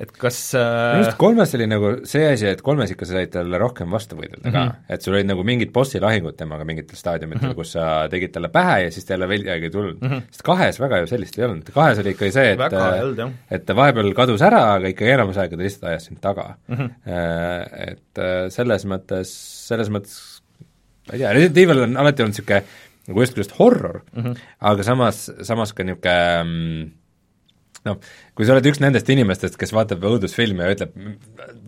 et 0.00 0.12
kas 0.16 0.38
minu 0.54 0.62
äh, 0.64 0.94
arust 0.96 1.18
kolmes 1.20 1.54
oli 1.58 1.66
nagu 1.68 1.90
see 2.08 2.24
asi, 2.30 2.48
et 2.50 2.62
kolmes 2.64 2.92
ikka 2.94 3.08
sa 3.08 3.18
said 3.18 3.32
talle 3.34 3.60
rohkem 3.60 3.90
vastu 3.92 4.16
võidelda 4.18 4.46
mm 4.46 4.54
-hmm. 4.54 4.70
Mhm. 4.70 4.86
ka, 4.88 4.94
et 4.96 5.02
sul 5.04 5.14
olid 5.14 5.28
nagu 5.28 5.44
mingid 5.44 5.72
bossi 5.72 6.00
lahingud 6.00 6.36
temaga 6.38 6.64
mingitel 6.64 6.96
staadiumitel 6.96 7.42
mm, 7.42 7.52
-hmm. 7.52 7.58
kus 7.58 7.72
sa 7.76 8.08
tegid 8.12 8.32
talle 8.32 8.48
pähe 8.48 8.84
ja 8.84 8.90
siis 8.90 9.04
ta 9.04 9.14
jälle 9.14 9.26
midagi 9.26 9.64
ei 9.68 9.70
tulnud 9.70 10.00
mm. 10.00 10.08
-hmm. 10.08 10.22
sest 10.30 10.42
kahes 10.42 10.80
väga 10.80 10.98
ju 10.98 11.06
sellist 11.06 11.38
ei 11.38 11.44
olnud, 11.44 11.70
kahes 11.74 11.98
oli 11.98 12.10
ikkagi 12.16 12.32
see, 12.32 12.52
et 12.52 12.60
olnud, 12.60 13.18
jah. 13.18 13.30
et 13.50 13.66
ta 13.66 13.76
vahepeal 13.76 14.14
kadus 14.14 14.42
ära, 14.42 14.62
aga 14.74 14.88
ikkagi 14.88 15.10
enamus 15.10 15.36
aega 15.36 15.56
ta 15.56 15.62
lihtsalt 15.62 15.90
ajas 15.92 16.04
sind 16.04 16.20
taga 16.20 16.54
mm. 16.68 16.74
Mhm. 16.74 16.82
-hmm. 16.82 17.90
Et 17.90 18.18
äh, 18.18 18.48
selles 18.48 18.86
mõttes, 18.86 19.32
selles 19.68 19.90
mõttes 19.90 20.40
ma 21.08 21.14
ei 21.14 21.18
tea, 21.18 21.32
Resident 21.32 21.58
Evil 21.58 21.82
on 21.82 21.96
alati 21.96 22.22
olnud 22.22 22.36
niisugune 22.36 22.62
nagu 23.10 23.22
ühest 23.22 23.34
küljest 23.34 23.56
horror 23.58 24.00
mm, 24.12 24.22
-hmm. 24.22 24.36
aga 24.72 24.82
samas, 24.86 25.30
samas 25.42 25.72
ka 25.72 25.84
niisugune 25.84 26.42
mm, 26.44 26.90
noh, 27.88 27.96
kui 28.36 28.46
sa 28.46 28.54
oled 28.54 28.66
üks 28.68 28.80
nendest 28.82 29.08
inimestest, 29.12 29.56
kes 29.60 29.72
vaatab 29.72 30.04
õudusfilme 30.10 30.66
ja 30.66 30.74
ütleb, 30.76 30.92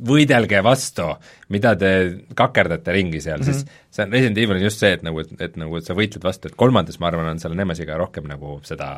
võidelge 0.09 0.61
vastu, 0.64 1.07
mida 1.53 1.72
te 1.79 1.90
kakerdate 2.38 2.94
ringi 2.96 3.20
seal 3.25 3.40
mm, 3.40 3.48
-hmm. 3.48 3.62
siis 3.62 3.66
see 3.92 4.05
on, 4.05 4.12
Resident 4.12 4.38
Evil 4.42 4.59
on 4.59 4.64
just 4.66 4.83
see, 4.83 4.92
et 4.98 5.05
nagu, 5.07 5.22
et, 5.25 5.31
et 5.40 5.57
nagu, 5.61 5.79
et 5.79 5.88
sa 5.88 5.96
võitled 5.96 6.25
vastu, 6.25 6.51
et 6.51 6.59
kolmandas, 6.59 6.98
ma 7.01 7.09
arvan, 7.09 7.31
on 7.33 7.40
seal 7.40 7.57
Nemesiga 7.57 7.96
rohkem 8.01 8.29
nagu 8.29 8.59
seda, 8.68 8.90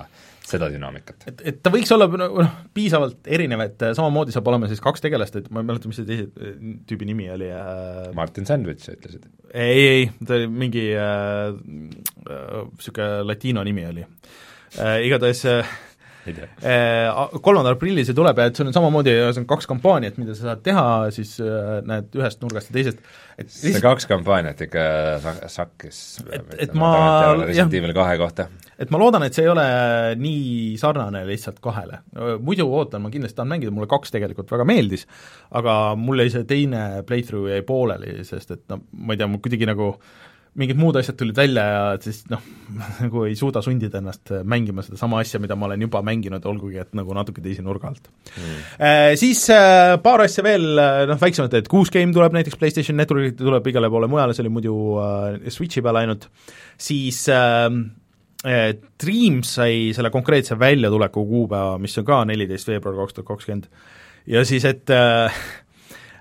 seda 0.45 0.71
dünaamikat. 0.75 1.19
et, 1.31 1.45
et 1.53 1.63
ta 1.63 1.71
võiks 1.75 1.95
olla 1.95 2.09
noh, 2.11 2.51
piisavalt 2.75 3.31
erinev, 3.39 3.63
et 3.69 3.87
äh, 3.87 3.95
samamoodi 3.95 4.35
saab 4.35 4.51
olema 4.51 4.71
siis 4.71 4.83
kaks 4.83 5.01
tegelast, 5.07 5.39
et 5.39 5.47
ma 5.55 5.63
ei 5.63 5.71
mäleta, 5.71 5.91
mis 5.91 6.03
see 6.03 6.11
teise 6.11 6.27
äh, 6.35 6.59
tüübi 6.91 7.07
nimi 7.11 7.31
oli 7.31 7.49
äh, 7.55 8.11
Martin 8.19 8.51
Sandwich, 8.51 8.83
sa 8.83 8.99
ütlesid? 8.99 9.31
ei, 9.55 9.87
ei, 9.87 10.05
ta 10.27 10.35
oli 10.41 10.51
mingi 10.51 10.89
niisugune 10.99 13.07
äh, 13.07 13.19
äh, 13.21 13.27
latiino 13.27 13.63
nimi 13.63 13.87
oli 13.87 14.03
äh,. 14.03 14.11
Igatahes 15.07 15.45
äh, 15.47 15.63
kolmandal 17.45 17.75
aprillil 17.77 18.05
see 18.07 18.17
tuleb 18.17 18.39
ja 18.41 18.49
et 18.51 18.57
sul 18.59 18.69
on 18.71 18.75
samamoodi, 18.77 19.13
ühesõnaga 19.21 19.51
kaks 19.55 19.69
kampaaniat, 19.71 20.19
mida 20.21 20.35
sa 20.37 20.51
saad 20.51 20.63
teha, 20.67 20.85
siis 21.15 21.37
äh, 21.45 21.79
näed 21.89 22.15
ühest 22.19 22.43
nurgast 22.45 22.71
ja 22.71 22.77
teisest, 22.79 23.01
et 23.41 23.51
see 23.53 23.81
kaks 23.85 24.07
kampaaniat 24.11 24.61
ikka 24.67 24.85
sa-, 25.25 25.37
sakkis 25.59 26.01
Et- 26.33 26.55
et 26.69 26.75
ma- 26.79 27.35
Resident. 27.45 27.75
Evil 27.81 27.95
kahe 27.97 28.17
kohta. 28.21 28.49
et 28.79 28.91
ma 28.91 28.99
loodan, 28.99 29.23
et 29.27 29.35
see 29.37 29.45
ei 29.45 29.51
ole 29.53 29.65
nii 30.19 30.75
sarnane 30.81 31.25
lihtsalt 31.29 31.61
kahele. 31.63 32.01
muidu 32.43 32.67
ootan, 32.67 33.03
ma 33.05 33.11
kindlasti 33.13 33.37
tahan 33.39 33.53
mängida, 33.55 33.71
mulle 33.75 33.87
kaks 33.91 34.11
tegelikult 34.15 34.51
väga 34.51 34.65
meeldis, 34.69 35.07
aga 35.53 35.95
mul 35.99 36.25
jäi 36.25 36.31
see 36.35 36.45
teine 36.49 37.03
playthrough 37.07 37.51
jäi 37.53 37.63
pooleli, 37.67 38.23
sest 38.25 38.51
et 38.57 38.65
no 38.73 38.81
ma 38.93 39.15
ei 39.15 39.21
tea, 39.21 39.27
mul 39.31 39.43
kuidagi 39.45 39.67
nagu 39.71 39.95
mingid 40.61 40.79
muud 40.79 40.97
asjad 41.01 41.17
tulid 41.19 41.39
välja 41.39 41.65
ja 41.67 41.81
siis 42.03 42.23
noh, 42.31 42.43
nagu 43.03 43.25
ei 43.29 43.35
suuda 43.39 43.63
sundida 43.65 43.99
ennast 43.99 44.31
mängima 44.47 44.85
sedasama 44.87 45.23
asja, 45.25 45.41
mida 45.43 45.57
ma 45.59 45.69
olen 45.71 45.87
juba 45.87 46.03
mänginud, 46.07 46.45
olgugi 46.51 46.79
et 46.83 46.95
nagu 46.95 47.17
natuke 47.17 47.43
teise 47.45 47.65
nurga 47.67 47.91
alt. 47.91 48.07
Mm.. 48.37 48.63
Siis 49.21 49.43
äh, 49.55 49.97
paar 50.05 50.25
asja 50.27 50.47
veel, 50.47 50.71
noh 51.11 51.21
väiksemalt, 51.21 51.59
et 51.59 51.69
Goose 51.71 51.95
Game 51.95 52.15
tuleb 52.15 52.37
näiteks 52.39 52.61
PlayStation 52.61 52.99
Networki, 53.01 53.35
tuleb 53.41 53.67
igale 53.73 53.91
poole 53.91 54.11
mujale, 54.11 54.37
see 54.37 54.47
oli 54.47 54.55
muidu 54.55 54.79
äh, 55.03 55.53
Switchi 55.53 55.83
peal 55.85 56.05
ainult, 56.05 56.31
siis 56.79 57.27
äh, 57.33 57.69
Eh, 58.45 58.75
Dreams 59.01 59.55
sai 59.57 59.77
selle 59.97 60.11
konkreetse 60.13 60.59
väljatuleku 60.61 61.23
kuupäeva, 61.25 61.79
mis 61.81 61.97
on 61.97 62.05
ka 62.05 62.19
neliteist 62.29 62.69
veebruar 62.69 62.99
kaks 62.99 63.17
tuhat 63.17 63.29
kakskümmend. 63.31 63.71
ja 64.29 64.45
siis, 64.45 64.67
et 64.69 64.91
äh, 64.93 65.33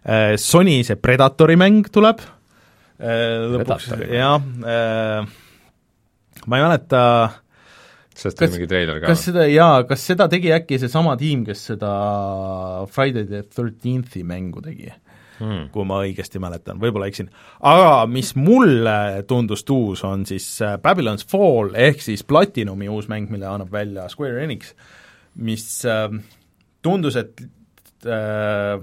äh, 0.07 0.35
Sony 0.39 0.83
see 0.87 0.95
Predatori 0.95 1.57
mäng 1.59 1.89
tuleb. 1.91 2.23
äh, 2.23 2.32
lõpuks, 3.03 3.89
jah 4.11 4.37
äh,, 4.39 5.31
ma 6.47 6.59
ei 6.59 6.65
mäleta, 6.65 7.03
sellest 8.15 8.41
oli 8.41 8.57
mingi 8.57 8.69
treiler 8.71 8.99
ka 9.03 9.13
kas 9.13 9.27
seda, 9.29 9.47
jaa, 9.51 9.83
kas 9.89 10.07
seda 10.11 10.27
tegi 10.31 10.53
äkki 10.55 10.79
seesama 10.81 11.15
tiim, 11.19 11.45
kes 11.47 11.67
seda 11.73 11.93
Friday 12.91 13.27
the 13.29 13.43
thirteenth'i 13.47 14.25
mängu 14.27 14.63
tegi? 14.65 14.91
hmm. 15.39 15.69
kui 15.73 15.87
ma 15.87 15.99
õigesti 16.03 16.41
mäletan, 16.41 16.79
võib-olla 16.81 17.07
eksin. 17.11 17.29
aga 17.65 18.05
mis 18.11 18.33
mulle 18.39 19.23
tundus 19.29 19.65
uus, 19.71 20.03
on 20.07 20.25
siis 20.29 20.47
äh, 20.63 20.77
Babylon's 20.81 21.25
Fall 21.29 21.73
ehk 21.79 22.03
siis 22.03 22.25
Platinumi 22.27 22.89
uus 22.91 23.09
mäng, 23.11 23.31
mille 23.33 23.47
annab 23.49 23.71
välja 23.73 24.07
Square 24.11 24.43
Enix, 24.45 24.73
mis 25.35 25.67
äh, 25.89 26.07
tundus, 26.85 27.17
et 27.19 27.45
äh, 28.05 28.77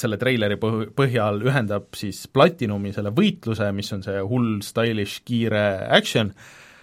selle 0.00 0.18
treileri 0.20 0.58
põh-, 0.60 0.86
põhjal 0.96 1.42
ühendab 1.46 1.90
siis 1.98 2.24
Platinumi 2.32 2.92
selle 2.96 3.12
võitluse, 3.14 3.70
mis 3.76 3.92
on 3.96 4.04
see 4.06 4.20
hull, 4.22 4.58
stylish, 4.64 5.22
kiire 5.28 5.64
action, 5.94 6.32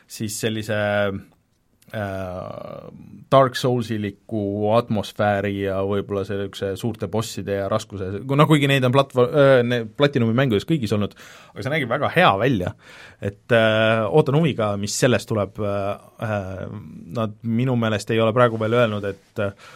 siis 0.08 0.38
sellise 0.42 0.80
äh, 1.96 2.90
Dark 3.32 3.56
Soulsiliku 3.60 4.72
atmosfääri 4.78 5.54
ja 5.64 5.80
võib-olla 5.86 6.26
sellise 6.28 6.74
suurte 6.80 7.10
bosside 7.12 7.60
ja 7.62 7.70
raskuse, 7.72 8.12
no 8.26 8.48
kuigi 8.50 8.70
neid 8.70 8.86
on 8.88 8.94
platvorm 8.96 9.40
äh,, 9.42 9.88
Platinumi 9.98 10.36
mängudes 10.38 10.68
kõigis 10.70 10.94
olnud, 10.96 11.16
aga 11.54 11.66
see 11.66 11.74
nägi 11.74 11.90
väga 11.90 12.12
hea 12.16 12.34
välja. 12.42 12.76
et 13.22 13.56
äh, 13.56 14.04
ootan 14.10 14.38
huviga, 14.40 14.74
mis 14.82 14.98
sellest 15.00 15.30
tuleb 15.32 15.62
äh,, 15.64 15.80
äh, 16.28 16.68
nad 17.18 17.40
minu 17.42 17.78
meelest 17.80 18.12
ei 18.14 18.22
ole 18.22 18.36
praegu 18.36 18.60
veel 18.62 18.78
öelnud, 18.82 19.10
et 19.10 19.44
äh, 19.44 19.74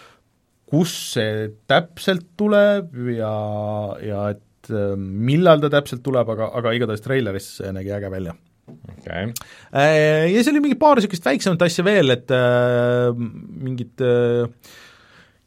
kus 0.69 0.93
see 1.15 1.47
täpselt 1.69 2.27
tuleb 2.39 2.93
ja, 3.15 3.33
ja 4.05 4.27
et 4.35 4.71
äh, 4.73 4.93
millal 4.97 5.63
ta 5.63 5.71
täpselt 5.79 6.03
tuleb, 6.05 6.29
aga, 6.35 6.51
aga 6.59 6.75
igatahes 6.77 7.03
treileris 7.05 7.55
see 7.59 7.73
nägi 7.75 7.95
äge 7.95 8.11
välja 8.13 8.35
okei 8.69 9.23
okay. 9.29 9.33
Äh, 9.73 10.27
ja 10.33 10.43
seal 10.43 10.55
oli 10.55 10.67
mingi 10.67 10.79
paar 10.79 10.99
niisugust 10.99 11.25
väiksemat 11.25 11.65
asja 11.65 11.85
veel, 11.87 12.13
et 12.15 12.31
äh, 12.35 13.09
mingid 13.15 14.05
äh, 14.05 14.45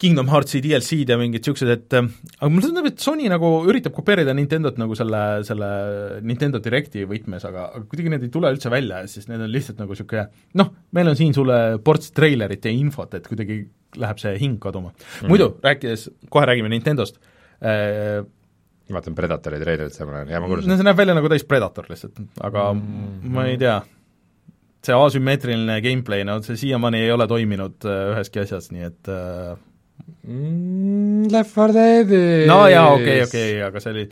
Kingdom 0.02 0.30
Heartsi 0.32 0.58
DLC-d 0.64 1.14
ja 1.14 1.18
mingid 1.20 1.44
niisugused, 1.44 1.70
et 1.70 1.94
äh, 1.94 2.08
aga 2.40 2.50
mulle 2.50 2.66
tundub, 2.66 2.88
et 2.90 3.02
Sony 3.02 3.28
nagu 3.30 3.50
üritab 3.70 3.94
kopeerida 3.94 4.34
Nintendot 4.34 4.80
nagu 4.80 4.96
selle, 4.98 5.20
selle 5.46 5.68
Nintendo 6.26 6.58
Directi 6.62 7.06
võtmes, 7.08 7.46
aga, 7.46 7.68
aga 7.76 7.86
kuidagi 7.86 8.12
need 8.12 8.26
ei 8.26 8.32
tule 8.34 8.50
üldse 8.54 8.72
välja, 8.72 9.04
siis 9.10 9.30
need 9.30 9.44
on 9.44 9.52
lihtsalt 9.52 9.78
nagu 9.82 9.94
niisugune 9.94 10.26
noh, 10.58 10.74
meil 10.96 11.12
on 11.12 11.18
siin 11.18 11.36
sulle 11.36 11.60
ports 11.86 12.10
treilerit 12.16 12.66
ja 12.66 12.74
infot, 12.74 13.14
et 13.18 13.30
kuidagi 13.30 13.62
läheb 14.02 14.22
see 14.22 14.34
hing 14.40 14.58
kaduma 14.62 14.90
mm. 14.90 15.06
-hmm. 15.06 15.32
muidu, 15.32 15.50
rääkides, 15.62 16.08
kohe 16.32 16.46
räägime 16.50 16.72
Nintendost 16.72 17.18
äh,, 17.62 18.26
vaatan 18.92 19.14
Predatori 19.14 19.60
treilerit 19.62 19.94
samal 19.94 20.22
ajal, 20.22 20.34
jaa 20.34 20.40
ma 20.42 20.50
kuulsin 20.50 20.70
no 20.72 20.76
see 20.76 20.90
näeb 20.90 20.98
välja 20.98 21.14
nagu 21.14 21.30
täis 21.30 21.44
Predator 21.46 21.86
lihtsalt, 21.88 22.22
aga 22.40 22.72
mm. 22.74 23.34
ma 23.34 23.46
ei 23.50 23.58
tea, 23.60 23.80
see 24.82 24.96
asümmeetriline 24.98 25.78
gameplay, 25.84 26.24
no 26.26 26.40
see 26.42 26.58
siiamaani 26.66 27.04
ei 27.06 27.12
ole 27.14 27.28
toiminud 27.30 27.86
äh, 27.86 28.08
üheski 28.16 28.42
asjas, 28.42 28.72
nii 28.74 28.88
et 28.90 29.12
äh, 29.12 29.54
mm, 30.22 31.30
Left 31.32 31.56
4 31.56 31.74
Deadis 31.78 32.46
no 32.50 32.60
jaa, 32.70 32.92
okei 32.94 33.22
okay,, 33.22 33.26
okei 33.26 33.48
okay,, 33.56 33.66
aga 33.68 33.82
see 33.82 33.94
oli 33.96 34.06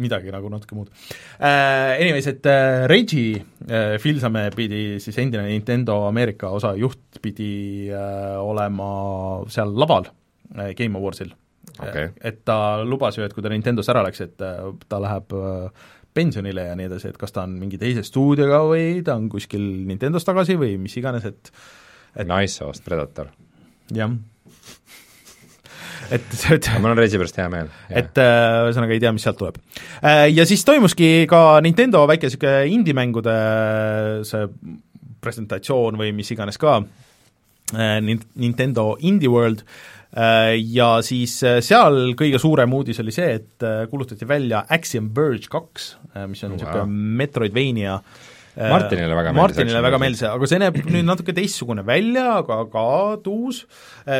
midagi 0.00 0.30
nagu 0.30 0.48
natuke 0.52 0.76
muud 0.78 0.90
äh,. 0.92 1.98
Anyways, 1.98 2.28
et 2.30 2.46
äh, 2.46 2.86
Reggie 2.90 3.40
äh, 3.66 3.96
Fils-Aime 3.98 4.48
pidi 4.54 5.00
siis 5.02 5.18
endine 5.18 5.48
Nintendo 5.48 6.04
Ameerika 6.06 6.52
osa 6.54 6.74
juht 6.78 7.18
pidi 7.22 7.90
äh, 7.90 8.36
olema 8.38 8.90
seal 9.50 9.74
laval 9.74 10.06
äh, 10.54 10.74
Game 10.78 10.98
Awardsil 10.98 11.32
Okei. 11.80 12.10
et 12.20 12.42
ta 12.44 12.82
lubas 12.84 13.16
ju, 13.16 13.24
et 13.24 13.32
kui 13.34 13.42
ta 13.42 13.50
Nintendost 13.52 13.90
ära 13.92 14.02
läks, 14.04 14.20
et 14.24 14.42
äh, 14.44 14.70
ta 14.88 15.00
läheb 15.02 15.34
äh, 15.36 15.90
pensionile 16.14 16.64
ja 16.66 16.74
nii 16.78 16.88
edasi, 16.90 17.12
et 17.12 17.18
kas 17.20 17.32
ta 17.34 17.44
on 17.46 17.54
mingi 17.60 17.78
teise 17.80 18.02
stuudioga 18.06 18.62
või 18.68 19.00
ta 19.06 19.14
on 19.18 19.28
kuskil 19.32 19.62
Nintendos 19.88 20.26
tagasi 20.26 20.58
või 20.60 20.74
mis 20.82 20.96
iganes, 21.00 21.26
et 21.28 21.52
et- 22.16 22.26
Nice 22.28 22.64
host 22.64 22.84
Predator. 22.84 23.30
jah. 23.94 24.10
Et, 26.10 26.34
et 26.56 26.68
mul 26.80 26.90
on 26.92 26.98
Reisi 26.98 27.18
pärast 27.20 27.38
hea 27.40 27.48
meel. 27.52 27.68
et 27.90 28.18
äh, 28.18 28.66
ühesõnaga 28.68 28.96
ei 28.96 29.02
tea, 29.02 29.12
mis 29.16 29.22
sealt 29.26 29.38
tuleb. 29.40 29.58
Ja 30.34 30.46
siis 30.48 30.64
toimuski 30.66 31.26
ka 31.30 31.60
Nintendo 31.64 32.02
väike 32.10 32.28
niisugune 32.30 32.66
indie-mängude 32.74 33.36
see 34.28 34.46
presentatsioon 35.20 35.98
või 36.00 36.12
mis 36.16 36.30
iganes 36.32 36.56
ka, 36.60 36.78
Nin- 38.02 38.24
Nintendo 38.40 38.96
Indie 39.06 39.28
World, 39.30 39.60
ja 40.66 40.88
siis 41.06 41.36
äh, 41.46 41.60
seal 41.62 42.14
kõige 42.18 42.40
suurem 42.42 42.72
uudis 42.74 42.98
oli 42.98 43.12
see, 43.14 43.36
et 43.38 43.62
äh, 43.62 43.84
kuulutati 43.90 44.26
välja 44.26 44.64
Axiom 44.74 45.12
Verge 45.14 45.46
kaks, 45.52 45.92
mis 46.26 46.42
on 46.42 46.50
Wow. 46.50 46.58
niisugune 46.58 47.14
Metroidvania 47.20 48.00
Martinile 48.56 49.14
väga 49.14 49.30
meeldis, 49.30 49.40
Martinile 49.40 49.82
väga 49.84 49.98
meeldis, 50.02 50.22
aga 50.26 50.48
see 50.50 50.58
näeb 50.58 50.78
nüüd 50.82 51.06
natuke 51.06 51.34
teistsugune 51.36 51.84
välja, 51.86 52.24
aga 52.40 52.56
ka 52.72 52.84
tuus, 53.22 53.62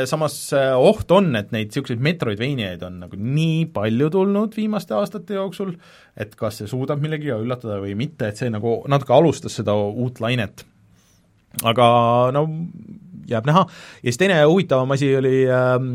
samas 0.07 0.37
äh, 0.57 0.71
oht 0.79 1.11
on, 1.17 1.33
et 1.41 1.51
neid 1.55 1.73
niisuguseid 1.73 2.03
Metroidvaniaid 2.07 2.85
on 2.87 3.01
nagu 3.03 3.19
nii 3.19 3.65
palju 3.75 4.11
tulnud 4.15 4.55
viimaste 4.55 4.95
aastate 4.95 5.35
jooksul, 5.35 5.75
et 6.15 6.37
kas 6.39 6.61
see 6.61 6.71
suudab 6.71 7.03
millegagi 7.03 7.35
üllatada 7.35 7.81
või 7.83 7.97
mitte, 7.99 8.31
et 8.31 8.39
see 8.39 8.53
nagu 8.55 8.81
natuke 8.91 9.17
alustas 9.19 9.59
seda 9.59 9.75
uut 9.75 10.23
lainet. 10.23 10.65
aga 11.67 11.87
no 12.37 12.47
jääb 13.31 13.47
näha, 13.49 13.65
ja 14.03 14.07
siis 14.09 14.19
teine 14.21 14.39
huvitavam 14.45 14.91
asi 14.97 15.11
oli 15.17 15.45
ähm, 15.49 15.91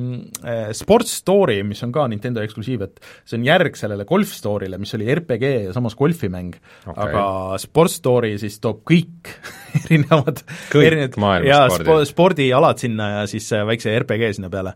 äh, 0.46 0.70
Sports 0.76 1.18
Story, 1.22 1.60
mis 1.68 1.84
on 1.86 1.92
ka 1.96 2.08
Nintendo 2.12 2.44
eksklusiiv, 2.46 2.86
et 2.88 3.02
see 3.26 3.40
on 3.40 3.46
järg 3.48 3.78
sellele 3.80 4.06
Golf 4.10 4.32
Story'le, 4.36 4.80
mis 4.82 4.94
oli 4.98 5.10
RPG 5.16 5.52
ja 5.68 5.74
samas 5.76 5.96
golfimäng 6.00 6.56
okay., 6.88 7.10
aga 7.10 7.26
Sports 7.62 8.00
Story 8.02 8.36
siis 8.42 8.60
toob 8.64 8.82
kõik 8.88 9.34
erinevad 9.86 10.42
Kõik 10.72 10.88
erinevad 10.92 11.20
maailma 11.22 11.52
jaa, 11.52 11.68
spordid. 11.70 11.90
spo- 11.92 12.10
spordialad 12.14 12.82
sinna 12.82 13.10
ja 13.20 13.28
siis 13.30 13.52
väikse 13.68 13.94
RPG 14.00 14.34
sinna 14.40 14.50
peale 14.54 14.76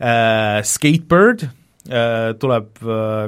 äh,. 0.00 0.60
Skatebird 0.66 1.48
tuleb 2.40 2.68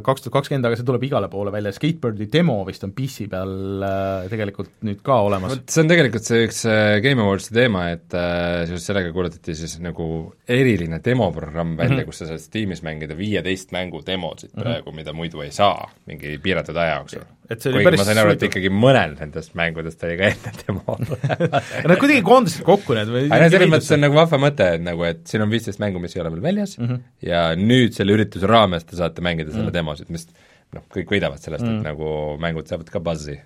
kaks 0.06 0.24
tuhat 0.24 0.34
kakskümmend, 0.36 0.66
aga 0.68 0.76
see 0.78 0.86
tuleb 0.86 1.02
igale 1.06 1.28
poole 1.32 1.52
välja, 1.54 1.72
Skatebirdi 1.74 2.28
demo 2.32 2.60
vist 2.66 2.84
on 2.86 2.92
PC 2.96 3.26
peal 3.30 3.82
äh, 3.86 4.28
tegelikult 4.30 4.70
nüüd 4.86 5.02
ka 5.04 5.18
olemas. 5.26 5.54
vot 5.56 5.74
see 5.74 5.82
on 5.84 5.90
tegelikult 5.90 6.28
see 6.28 6.46
üks 6.46 6.62
äh, 6.70 6.96
Game 7.04 7.24
Awardsi 7.24 7.54
teema, 7.56 7.84
et 7.94 8.16
äh, 8.16 8.62
seoses 8.70 8.86
sellega 8.90 9.12
kuulutati 9.14 9.56
siis 9.58 9.78
nagu 9.82 10.06
eriline 10.46 11.00
demoprogramm 11.04 11.76
välja 11.76 11.96
mm, 11.96 12.00
-hmm. 12.02 12.10
kus 12.10 12.22
sa 12.22 12.30
saad 12.30 12.44
Steamis 12.44 12.82
mängida 12.86 13.16
viieteist 13.18 13.72
mängu 13.74 14.02
demosid 14.06 14.50
mm 14.52 14.58
-hmm. 14.58 14.62
praegu, 14.62 14.92
mida 14.92 15.12
muidu 15.12 15.42
ei 15.42 15.50
saa 15.50 15.90
mingi 16.06 16.38
piiratud 16.42 16.76
aja 16.76 16.96
jooksul. 17.00 17.26
Et 17.52 17.64
see 17.64 17.72
oli 17.72 17.84
kuigi 17.84 18.00
ma 18.00 18.06
sain 18.08 18.20
aru, 18.22 18.34
et 18.36 18.46
ikkagi 18.48 18.70
mõnel 18.74 19.16
nendest 19.18 19.56
mängudest 19.58 20.06
oli 20.08 20.18
ka 20.20 20.30
enne 20.32 20.54
demo 20.62 20.96
Nad 21.90 21.98
kuidagi 22.00 22.22
koondasid 22.26 22.64
kokku 22.66 22.96
need 22.98 23.12
või 23.12 23.26
aga 23.28 23.50
selles 23.52 23.72
mõttes 23.72 23.92
on 23.96 24.04
nagu 24.06 24.18
vahva 24.18 24.40
mõte, 24.46 24.70
et 24.78 24.86
nagu, 24.86 25.04
et 25.08 25.22
siin 25.28 25.44
on 25.44 25.52
viisteist 25.52 25.82
mängu, 25.82 26.02
mis 26.02 26.16
ei 26.16 26.24
ole 26.24 26.32
veel 26.36 26.46
väljas 26.48 26.78
mm 26.78 26.88
-hmm. 26.88 27.04
ja 27.28 27.44
nüüd 27.58 27.96
selle 27.98 28.16
ürituse 28.16 28.50
raames 28.50 28.88
te 28.88 28.98
saate 29.00 29.24
mängida 29.24 29.50
selle 29.50 29.68
mm 29.68 29.68
-hmm. 29.70 29.78
demosid, 29.80 30.10
mis 30.10 30.28
noh, 30.76 30.84
kõik 30.92 31.10
võidavad 31.12 31.40
sellest 31.42 31.64
mm, 31.64 31.70
-hmm. 31.70 31.80
et 31.80 31.90
nagu 31.92 32.36
mängud 32.42 32.68
saavad 32.68 32.90
ka 32.92 33.00
buzzi. 33.00 33.38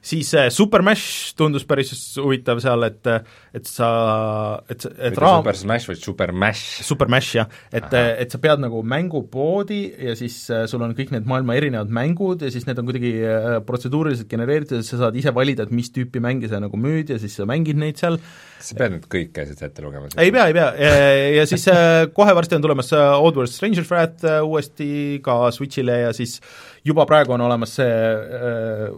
Siis 0.00 0.32
äh, 0.34 0.48
Super 0.50 0.82
Mash 0.82 1.34
tundus 1.36 1.66
päris 1.68 1.92
huvitav 2.18 2.60
seal, 2.62 2.86
et 2.88 3.08
et 3.50 3.66
sa, 3.66 3.90
et, 4.70 4.84
et 4.86 5.16
raam-, 5.18 5.42
Super 5.42 5.58
Smash, 5.58 5.88
vaid 5.90 6.00
Super 6.00 6.32
Mash. 6.32 6.82
Super 6.86 7.10
Mash 7.10 7.34
jah, 7.34 7.48
et, 7.72 7.88
et 7.92 8.30
sa 8.30 8.38
pead 8.42 8.62
nagu 8.62 8.82
mängupoodi 8.86 9.80
ja 10.06 10.14
siis 10.18 10.36
äh, 10.54 10.64
sul 10.70 10.84
on 10.86 10.94
kõik 10.96 11.12
need 11.14 11.26
maailma 11.28 11.56
erinevad 11.58 11.90
mängud 11.92 12.44
ja 12.46 12.52
siis 12.52 12.68
need 12.68 12.78
on 12.80 12.88
kuidagi 12.88 13.12
äh, 13.26 13.56
protseduuriliselt 13.66 14.30
genereeritud 14.30 14.78
ja 14.78 14.86
sa 14.86 15.02
saad 15.04 15.18
ise 15.18 15.34
valida, 15.34 15.66
et 15.66 15.74
mis 15.74 15.90
tüüpi 15.94 16.22
mänge 16.22 16.50
sa 16.50 16.62
nagu 16.62 16.80
müüd 16.80 17.12
ja 17.12 17.18
siis 17.20 17.36
sa 17.40 17.48
mängid 17.48 17.80
neid 17.80 18.00
seal, 18.00 18.20
sa 18.62 18.76
pead 18.78 18.94
nüüd 18.96 19.08
kõik 19.10 19.40
asjad 19.42 19.64
ette 19.68 19.84
lugema? 19.84 20.10
ei 20.16 20.32
pea, 20.34 20.46
ei 20.50 20.56
pea, 20.56 20.68
ja 21.40 21.46
siis 21.50 21.66
äh, 21.72 22.06
kohe 22.14 22.34
varsti 22.36 22.58
on 22.58 22.64
tulemas 22.64 22.92
äh, 22.96 23.08
Oddworld 23.18 23.52
Stranger 23.52 23.86
Threat 23.86 24.24
äh, 24.24 24.38
uuesti 24.46 25.18
ka 25.24 25.42
Switch'ile 25.54 26.04
ja 26.06 26.14
siis 26.16 26.38
juba 26.86 27.06
praegu 27.10 27.34
on 27.36 27.44
olemas 27.48 27.74
see 27.80 27.90
äh, 27.90 28.94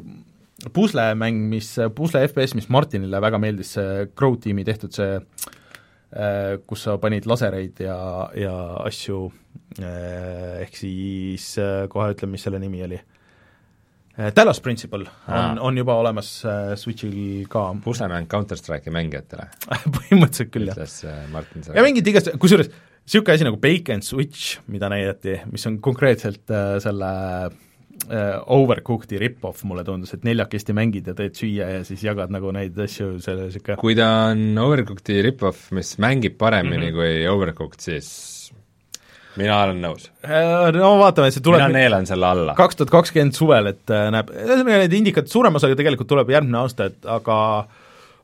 puslemäng, 0.74 1.48
mis, 1.50 1.74
pusle 1.96 2.22
FPS, 2.28 2.56
mis 2.58 2.68
Martinile 2.72 3.20
väga 3.22 3.40
meeldis, 3.42 3.74
see 3.76 4.06
Crow 4.18 4.36
tiimi 4.40 4.64
tehtud 4.68 4.94
see 4.94 5.16
äh, 5.18 6.58
kus 6.66 6.86
sa 6.86 6.98
panid 7.02 7.26
lasereid 7.30 7.82
ja, 7.82 7.96
ja 8.38 8.54
asju, 8.84 9.24
ehk 9.82 10.76
siis 10.78 11.54
äh, 11.62 11.88
kohe 11.92 12.12
ütlen, 12.14 12.32
mis 12.34 12.46
selle 12.46 12.62
nimi 12.62 12.84
oli. 12.86 13.00
Dallas 14.36 14.58
Principle 14.60 15.06
on 15.32 15.56
on 15.64 15.78
juba 15.80 15.94
olemas 15.96 16.44
äh, 16.44 16.74
Switch'il 16.76 17.46
ka. 17.48 17.70
Puslemäng 17.86 18.28
Counter-Strike'i 18.28 18.92
mängijatele, 18.92 19.48
põhimõtteliselt 19.96 20.52
küll, 20.52 20.68
jah. 20.68 20.76
Ütles 20.76 20.98
äh, 21.08 21.22
Martin 21.32 21.64
ja 21.72 21.84
mingid 21.86 22.10
igast, 22.12 22.28
kusjuures 22.38 22.68
niisugune 23.02 23.34
asi 23.34 23.44
nagu 23.44 23.58
and 23.94 24.02
Switch, 24.02 24.60
mida 24.68 24.88
näidati, 24.88 25.40
mis 25.50 25.66
on 25.66 25.80
konkreetselt 25.80 26.50
äh, 26.50 26.78
selle 26.80 27.10
äh, 27.46 27.52
Overcooked'i 28.02 29.20
rip-off, 29.20 29.62
mulle 29.68 29.84
tundus, 29.86 30.10
et 30.16 30.24
neljakesti 30.26 30.74
mängid 30.74 31.06
ja 31.06 31.14
teed 31.18 31.36
süüa 31.38 31.68
ja 31.76 31.82
siis 31.86 32.02
jagad 32.02 32.32
nagu 32.34 32.50
neid 32.54 32.78
asju, 32.82 33.14
selle 33.22 33.46
niisugune 33.46 33.78
kui 33.80 33.94
ta 33.98 34.08
on 34.32 34.58
Overcooked'i 34.58 35.20
rip-off, 35.28 35.68
mis 35.76 35.94
mängib 36.02 36.34
paremini 36.40 36.90
mm. 36.90 36.96
-hmm. 36.96 36.96
kui 36.98 37.28
Overcooked, 37.30 37.80
siis 37.80 38.10
mina 39.38 39.60
olen 39.64 39.78
nõus. 39.82 40.08
Äh, 40.24 40.72
no 40.76 40.96
vaatame, 41.00 41.30
see 41.32 41.40
mina 41.40 41.48
tuleb 41.48 41.76
neelan 41.76 42.08
selle 42.08 42.26
alla. 42.26 42.56
kaks 42.58 42.80
tuhat 42.80 42.92
kakskümmend 42.92 43.38
suvel, 43.38 43.70
et 43.72 43.94
äh, 43.94 44.10
näeb, 44.14 44.34
ühesõnaga 44.34 44.82
need 44.84 44.98
indikad 44.98 45.30
suurema 45.30 45.60
osaga 45.60 45.78
tegelikult 45.78 46.10
tuleb 46.10 46.34
järgmine 46.34 46.60
aasta, 46.62 46.90
et 46.92 47.08
aga 47.08 47.38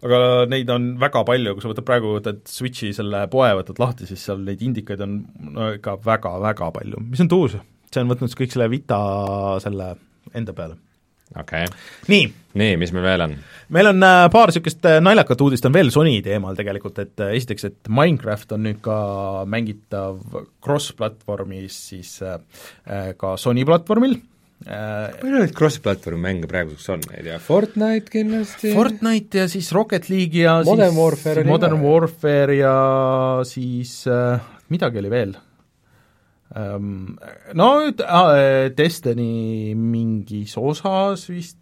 aga 0.05 0.19
neid 0.51 0.69
on 0.71 0.93
väga 1.01 1.25
palju, 1.27 1.55
kui 1.55 1.65
sa 1.65 1.73
võtad 1.73 1.87
praegu, 1.87 2.13
võtad 2.19 2.45
Switchi 2.47 2.93
selle 2.95 3.25
poe, 3.33 3.49
võtad 3.59 3.81
lahti, 3.83 4.07
siis 4.11 4.23
seal 4.29 4.45
neid 4.47 4.63
indikaid 4.63 5.03
on 5.05 5.19
no 5.55 5.73
ikka 5.75 5.97
väga-väga 6.05 6.71
palju, 6.77 7.03
mis 7.09 7.25
on 7.25 7.31
tuus, 7.33 7.57
see 7.93 8.05
on 8.05 8.13
võtnud 8.13 8.37
kõik 8.39 8.55
selle 8.55 8.69
Vita 8.73 9.01
selle 9.65 9.95
enda 10.37 10.55
peale. 10.57 10.79
okei 11.35 11.67
okay., 11.69 11.81
nii, 12.09 12.29
nii, 12.61 12.79
mis 12.81 12.95
meil 12.97 13.07
veel 13.07 13.27
on? 13.27 13.37
meil 13.75 13.91
on 13.93 14.07
äh, 14.07 14.25
paar 14.33 14.53
niisugust 14.53 14.89
äh, 14.89 15.01
naljakat 15.05 15.45
uudist 15.45 15.69
on 15.69 15.77
veel 15.77 15.93
Sony 15.95 16.19
teemal 16.25 16.57
tegelikult, 16.59 16.99
et 17.05 17.25
äh, 17.25 17.35
esiteks, 17.39 17.69
et 17.69 17.93
Minecraft 17.93 18.57
on 18.57 18.65
nüüd 18.69 18.81
ka 18.85 18.99
mängitav 19.51 20.23
cross-platvormis 20.65 21.79
siis 21.93 22.17
ka 22.19 23.37
Sony 23.41 23.67
platvormil 23.69 24.19
palju 24.59 25.39
neid 25.39 25.53
cross-platvormi 25.55 26.25
mänge 26.25 26.49
praeguseks 26.51 26.89
on, 26.97 27.03
ei 27.15 27.27
tea, 27.29 27.39
Fortnite 27.43 28.11
kindlasti 28.11 28.73
Fortnite 28.75 29.45
ja 29.45 29.51
siis 29.51 29.71
Rocket 29.77 30.09
League 30.11 30.43
ja 30.43 30.59
Modern 30.67 30.91
siis 30.91 30.99
Warfare 30.99 31.45
Modern. 31.47 31.83
Warfare 31.85 32.57
ja 32.59 32.79
siis 33.47 34.01
äh, 34.11 34.41
midagi 34.73 34.99
oli 35.05 35.13
veel 35.13 35.37
no 36.57 37.71
nüüd 37.83 38.01
äh, 38.01 38.71
Destiny 38.77 39.75
mingis 39.77 40.55
osas 40.57 41.27
vist, 41.29 41.59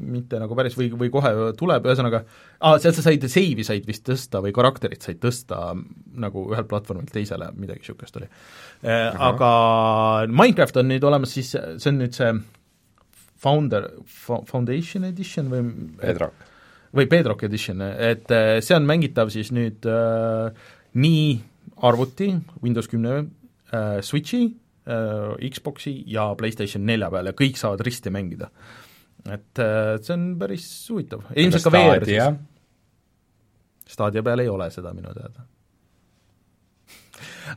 mitte 0.00 0.38
nagu 0.40 0.56
päris 0.56 0.76
või, 0.78 0.88
või 0.96 1.10
kohe 1.12 1.32
tuleb, 1.58 1.86
ühesõnaga 1.88 2.22
aa, 2.24 2.78
sealt 2.80 2.96
sa 2.98 3.04
said, 3.04 3.24
seivi 3.32 3.64
said 3.64 3.84
vist 3.88 4.04
tõsta 4.08 4.40
või 4.44 4.52
karakterit 4.56 5.04
said 5.04 5.20
tõsta 5.22 5.74
nagu 6.20 6.46
ühelt 6.52 6.68
platvormilt 6.70 7.12
teisele, 7.14 7.50
midagi 7.56 7.84
niisugust 7.84 8.16
oli 8.20 8.28
äh,. 8.28 9.12
Aga 9.12 9.50
Minecraft 10.28 10.80
on 10.82 10.90
nüüd 10.92 11.04
olemas 11.04 11.36
siis, 11.36 11.52
see 11.52 11.92
on 11.92 12.00
nüüd 12.00 12.16
see 12.16 12.32
Founder, 13.40 13.90
Foundation 14.48 15.06
Edition 15.08 15.48
või 15.52 15.66
Bedrock. 16.00 16.48
või 16.96 17.08
Bedrock 17.12 17.44
Edition, 17.48 17.84
et 17.84 18.32
äh, 18.32 18.58
see 18.64 18.76
on 18.76 18.88
mängitav 18.88 19.32
siis 19.32 19.52
nüüd 19.52 19.84
äh, 19.88 20.72
nii 20.96 21.28
arvuti, 21.88 22.32
Windows 22.64 22.88
kümne 22.90 23.22
äh,, 23.74 24.00
Switchi 24.02 24.44
äh,, 24.86 25.50
Xboxi 25.50 26.02
ja 26.06 26.30
PlayStation 26.38 26.86
nelja 26.86 27.10
peal 27.12 27.30
ja 27.30 27.36
kõik 27.36 27.60
saavad 27.60 27.84
risti 27.86 28.12
mängida. 28.14 28.50
et 29.28 29.58
äh, 29.60 29.96
see 30.00 30.14
on 30.16 30.26
päris 30.40 30.66
huvitav, 30.90 31.26
ilmselt 31.36 31.66
ka 31.66 31.74
VR 31.74 32.06
siis. 32.08 32.38
Stadia 33.90 34.22
peal 34.22 34.44
ei 34.44 34.48
ole 34.48 34.70
seda 34.70 34.94
minu 34.94 35.12
teada. 35.14 35.44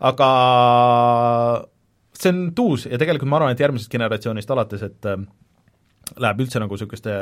aga 0.01 0.29
see 2.17 2.33
on 2.33 2.45
tuus 2.55 2.87
ja 2.89 2.99
tegelikult 2.99 3.29
ma 3.29 3.39
arvan, 3.39 3.55
et 3.55 3.63
järgmisest 3.63 3.91
generatsioonist 3.91 4.51
alates, 4.51 4.85
et 4.85 5.09
äh, 5.09 5.19
läheb 6.19 6.43
üldse 6.43 6.61
nagu 6.61 6.75
niisuguste 6.75 7.19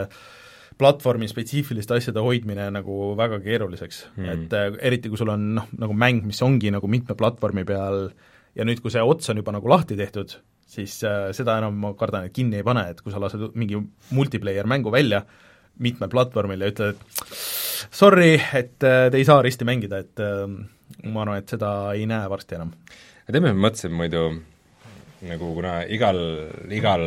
platvormi 0.80 1.28
spetsiifiliste 1.30 1.98
asjade 1.98 2.22
hoidmine 2.24 2.70
nagu 2.74 3.12
väga 3.20 3.42
keeruliseks 3.44 4.06
mm., 4.16 4.30
et 4.34 4.56
äh, 4.58 4.70
eriti 4.90 5.12
kui 5.12 5.20
sul 5.20 5.34
on 5.34 5.50
noh, 5.60 5.72
nagu 5.84 5.96
mäng, 5.98 6.24
mis 6.28 6.42
ongi 6.46 6.72
nagu 6.74 6.90
mitme 6.92 7.18
platvormi 7.20 7.66
peal 7.68 8.08
ja 8.56 8.66
nüüd, 8.68 8.82
kui 8.84 8.92
see 8.94 9.04
ots 9.04 9.30
on 9.32 9.40
juba 9.42 9.54
nagu 9.56 9.70
lahti 9.72 9.98
tehtud, 10.00 10.36
siis 10.72 10.98
äh, 11.08 11.30
seda 11.36 11.58
enam 11.62 11.78
ma 11.84 11.94
kardan, 12.00 12.28
et 12.28 12.36
kinni 12.36 12.60
ei 12.60 12.68
pane, 12.68 12.90
et 12.92 13.02
kui 13.02 13.14
sa 13.14 13.22
lased 13.22 13.52
mingi 13.60 13.80
multiplayer 14.16 14.70
mängu 14.70 14.92
välja 14.94 15.24
mitmel 15.82 16.12
platvormil 16.12 16.62
ja 16.62 16.70
ütled, 16.72 17.00
et 17.00 17.34
sorry, 17.92 18.36
et 18.38 18.84
äh, 18.84 19.08
te 19.12 19.18
ei 19.18 19.26
saa 19.28 19.42
risti 19.42 19.68
mängida, 19.68 20.04
et 20.04 20.22
äh, 20.22 20.46
ma 21.08 21.24
arvan, 21.24 21.42
et 21.42 21.50
seda 21.56 21.72
ei 21.96 22.06
näe 22.10 22.30
varsti 22.30 22.60
enam. 22.60 22.76
tead, 23.26 23.40
mis 23.42 23.56
ma 23.56 23.68
mõtlesin 23.70 23.96
muidu, 23.96 24.28
nagu 25.30 25.54
kuna 25.56 25.82
igal, 25.88 26.20
igal 26.74 27.06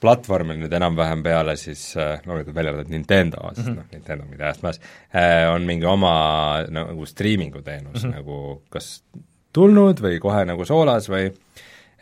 platvormil 0.00 0.56
nüüd 0.62 0.72
enam-vähem 0.72 1.22
peale 1.24 1.56
siis 1.60 1.82
äh, 2.00 2.20
loomulikult 2.24 2.56
välja 2.56 2.72
arvatud 2.72 2.92
Nintendo, 2.94 3.42
sest 3.52 3.68
Mhm. 3.68 3.76
noh, 3.76 3.88
Nintendo 3.92 4.24
on 4.24 4.30
mida 4.30 4.46
ajast 4.48 4.62
maas 4.64 4.80
äh,, 5.12 5.44
on 5.52 5.66
mingi 5.68 5.84
oma 5.84 6.12
nagu 6.72 7.06
striimingu 7.06 7.62
teenus 7.62 8.04
mm 8.04 8.10
-hmm. 8.10 8.14
nagu 8.16 8.62
kas 8.70 9.02
tulnud 9.52 10.00
või 10.02 10.20
kohe 10.22 10.44
nagu 10.48 10.64
soolas 10.68 11.08
või 11.10 11.30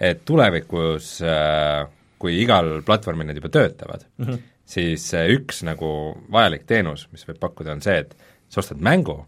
et 0.01 0.21
tulevikus 0.29 1.19
äh, 1.27 1.87
kui 2.19 2.39
igal 2.43 2.79
platvormil 2.87 3.29
need 3.29 3.41
juba 3.41 3.51
töötavad 3.55 4.05
mm, 4.05 4.25
Mhm. 4.25 4.33
-hmm. 4.33 4.55
siis 4.67 5.15
äh, 5.15 5.27
üks 5.35 5.63
nagu 5.65 5.91
vajalik 6.33 6.67
teenus, 6.67 7.09
mis 7.13 7.27
võib 7.29 7.41
pakkuda, 7.41 7.73
on 7.73 7.83
see, 7.83 7.99
et 7.99 8.15
sa 8.49 8.61
ostad 8.61 8.81
mängu, 8.81 9.27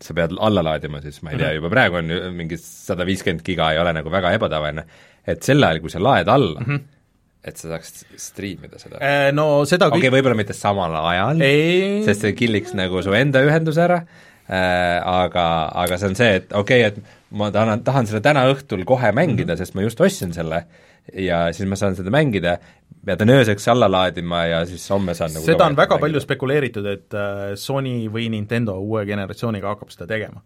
sa 0.00 0.14
pead 0.14 0.32
alla 0.40 0.62
laadima 0.64 1.00
siis, 1.00 1.22
ma 1.22 1.30
ei 1.30 1.38
tea, 1.38 1.52
juba 1.58 1.70
praegu 1.70 1.96
on 2.00 2.08
mingi 2.36 2.56
sada 2.56 3.04
viiskümmend 3.04 3.44
giga 3.44 3.72
ei 3.72 3.78
ole 3.78 3.92
nagu 3.92 4.10
väga 4.10 4.32
ebatavaline, 4.32 4.84
et 5.26 5.42
sel 5.42 5.62
ajal, 5.62 5.80
kui 5.80 5.90
sa 5.90 6.02
laed 6.02 6.28
alla 6.28 6.60
mm, 6.60 6.66
-hmm. 6.66 6.80
et 7.44 7.56
sa 7.56 7.68
saaks 7.68 8.04
striimida 8.16 8.78
seda? 8.78 8.96
Äh, 9.00 9.32
no 9.32 9.64
seda 9.64 9.86
okei 9.86 10.08
okay,, 10.08 10.10
võib-olla 10.10 10.36
mitte 10.36 10.52
samal 10.52 10.94
ajal, 10.96 11.44
sest 12.04 12.20
see 12.20 12.32
killiks 12.32 12.74
nagu 12.74 13.02
su 13.02 13.12
enda 13.12 13.42
ühenduse 13.44 13.82
ära 13.84 14.04
aga, 14.50 15.46
aga 15.84 15.98
see 15.98 16.08
on 16.10 16.16
see, 16.18 16.36
et 16.40 16.52
okei 16.52 16.84
okay,, 16.84 16.90
et 16.90 17.36
ma 17.38 17.50
tahan, 17.54 17.84
tahan 17.86 18.08
seda 18.10 18.22
täna 18.30 18.46
õhtul 18.50 18.82
kohe 18.88 19.12
mängida 19.14 19.52
mm, 19.52 19.56
-hmm. 19.56 19.58
sest 19.62 19.76
ma 19.78 19.84
just 19.86 20.00
ostsin 20.00 20.32
selle 20.34 20.64
ja 21.14 21.52
siis 21.52 21.68
ma 21.68 21.78
saan 21.78 21.96
seda 21.98 22.12
mängida, 22.12 22.56
pean 23.06 23.32
ööseks 23.32 23.68
alla 23.72 23.88
laadima 23.90 24.44
ja 24.46 24.64
siis 24.66 24.84
homme 24.90 25.14
saan 25.14 25.32
nagu 25.34 25.46
seda 25.46 25.66
on 25.66 25.76
väga 25.76 25.94
mängida. 25.94 26.00
palju 26.06 26.20
spekuleeritud, 26.20 26.86
et 26.86 27.14
äh, 27.14 27.54
Sony 27.54 28.08
või 28.12 28.28
Nintendo 28.32 28.76
uue 28.80 29.04
generatsiooniga 29.06 29.74
hakkab 29.74 29.90
seda 29.94 30.06
tegema. 30.06 30.42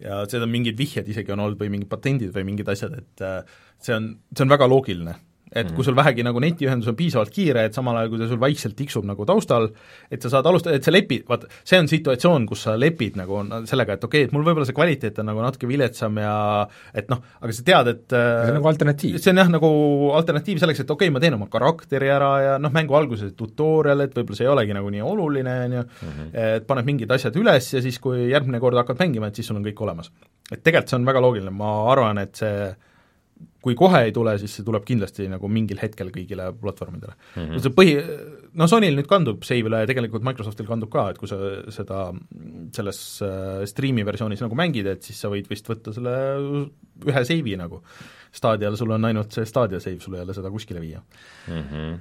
ja 0.00 0.26
seda 0.28 0.46
mingid 0.46 0.76
vihjed 0.78 1.08
isegi 1.08 1.32
on 1.32 1.40
olnud 1.40 1.60
või 1.60 1.70
mingid 1.72 1.88
patendid 1.88 2.34
või 2.34 2.44
mingid 2.44 2.68
asjad, 2.68 2.98
et 2.98 3.24
äh, 3.24 3.40
see 3.80 3.94
on, 3.96 4.10
see 4.36 4.44
on 4.44 4.52
väga 4.52 4.68
loogiline 4.68 5.14
et 5.52 5.68
kui 5.70 5.78
mhm. 5.78 5.86
sul 5.86 5.94
vähegi 5.94 6.24
nagu 6.26 6.40
netiühendus 6.42 6.88
on 6.90 6.96
piisavalt 6.98 7.30
kiire, 7.30 7.66
et 7.68 7.76
samal 7.76 7.96
ajal, 8.00 8.10
kui 8.10 8.18
ta 8.18 8.26
sul 8.30 8.40
vaikselt 8.42 8.74
tiksub 8.78 9.04
nagu 9.06 9.26
taustal, 9.28 9.68
et 10.10 10.22
sa 10.22 10.30
saad 10.32 10.48
alustada, 10.50 10.74
et 10.78 10.86
sa 10.86 10.90
lepid, 10.90 11.22
vaat 11.28 11.44
see 11.60 11.78
on 11.78 11.86
situatsioon, 11.90 12.48
kus 12.50 12.64
sa 12.66 12.74
lepid 12.78 13.18
nagu 13.20 13.38
sellega, 13.70 13.94
et 13.94 14.06
okei 14.08 14.24
okay,, 14.24 14.30
et 14.30 14.34
mul 14.34 14.42
võib-olla 14.46 14.66
see 14.66 14.76
kvaliteet 14.76 15.20
on 15.22 15.30
nagu 15.30 15.44
natuke 15.44 15.70
viletsam 15.70 16.18
ja 16.18 16.34
et 16.90 17.12
noh, 17.12 17.22
aga 17.38 17.54
sa 17.54 17.66
tead, 17.70 17.92
et 17.94 18.16
see 18.16 18.50
on 18.50 18.58
nagu 18.58 18.70
alternatiiv. 18.72 19.20
see 19.22 19.34
on 19.34 19.42
jah, 19.44 19.52
nagu 19.54 19.70
alternatiiv 20.18 20.62
selleks, 20.62 20.82
et 20.82 20.90
okei 20.96 21.12
okay,, 21.12 21.14
ma 21.14 21.22
teen 21.22 21.38
oma 21.38 21.48
karakteri 21.52 22.10
ära 22.16 22.32
ja 22.42 22.56
noh, 22.62 22.74
mängu 22.74 22.98
alguses 22.98 23.36
tutorial, 23.38 24.02
et 24.02 24.18
võib-olla 24.18 24.40
see 24.40 24.48
ei 24.48 24.52
olegi 24.56 24.74
nagu 24.74 24.90
nii 24.96 25.06
oluline, 25.06 25.56
on 25.68 25.78
ju, 25.78 25.84
mhm. 26.08 26.34
et 26.42 26.66
paned 26.66 26.90
mingid 26.90 27.14
asjad 27.14 27.38
üles 27.38 27.70
ja 27.76 27.84
siis, 27.84 28.00
kui 28.02 28.26
järgmine 28.32 28.58
kord 28.62 28.82
hakkad 28.82 28.98
mängima, 29.04 29.30
et 29.30 29.38
siis 29.38 29.46
sul 29.46 29.60
on 29.60 29.70
kõik 29.70 29.86
olemas. 29.86 30.10
et 30.50 30.58
tegelikult 30.58 30.90
see 30.90 30.98
on 30.98 31.06
väga 31.06 31.22
loogiline, 31.22 31.54
ma 31.54 31.72
arvan, 31.94 32.18
et 32.22 32.42
see 32.42 32.58
kui 33.66 33.74
kohe 33.78 34.04
ei 34.06 34.12
tule, 34.14 34.36
siis 34.38 34.52
see 34.58 34.66
tuleb 34.66 34.84
kindlasti 34.86 35.26
nagu 35.30 35.48
mingil 35.50 35.80
hetkel 35.82 36.12
kõigile 36.14 36.52
platvormidele 36.60 37.14
mm. 37.16 37.46
-hmm. 37.48 37.62
see 37.64 37.74
põhi, 37.74 37.94
no 38.60 38.68
Sonyl 38.70 38.94
nüüd 38.98 39.08
kandub 39.10 39.42
save 39.46 39.66
üle 39.66 39.82
ja 39.82 39.88
tegelikult 39.90 40.26
Microsoftil 40.26 40.68
kandub 40.68 40.92
ka, 40.92 41.08
et 41.10 41.18
kui 41.18 41.30
sa 41.30 41.38
seda 41.74 42.02
selles 42.76 43.00
äh, 43.26 43.64
striimi 43.70 44.06
versioonis 44.06 44.44
nagu 44.44 44.58
mängid, 44.58 44.86
et 44.92 45.06
siis 45.06 45.18
sa 45.22 45.32
võid 45.32 45.50
vist 45.50 45.66
võtta 45.70 45.94
selle 45.96 46.14
ühe 47.06 47.24
save'i 47.30 47.58
nagu. 47.58 47.82
Stadial 48.36 48.76
sul 48.76 48.90
on 48.92 49.04
ainult 49.08 49.32
see 49.32 49.48
Stadia 49.48 49.80
save, 49.80 49.98
sul 50.02 50.14
ei 50.18 50.22
ole 50.26 50.34
seda 50.36 50.50
kuskile 50.52 50.82
viia 50.82 51.00
mm. 51.00 51.62
-hmm. 51.62 51.98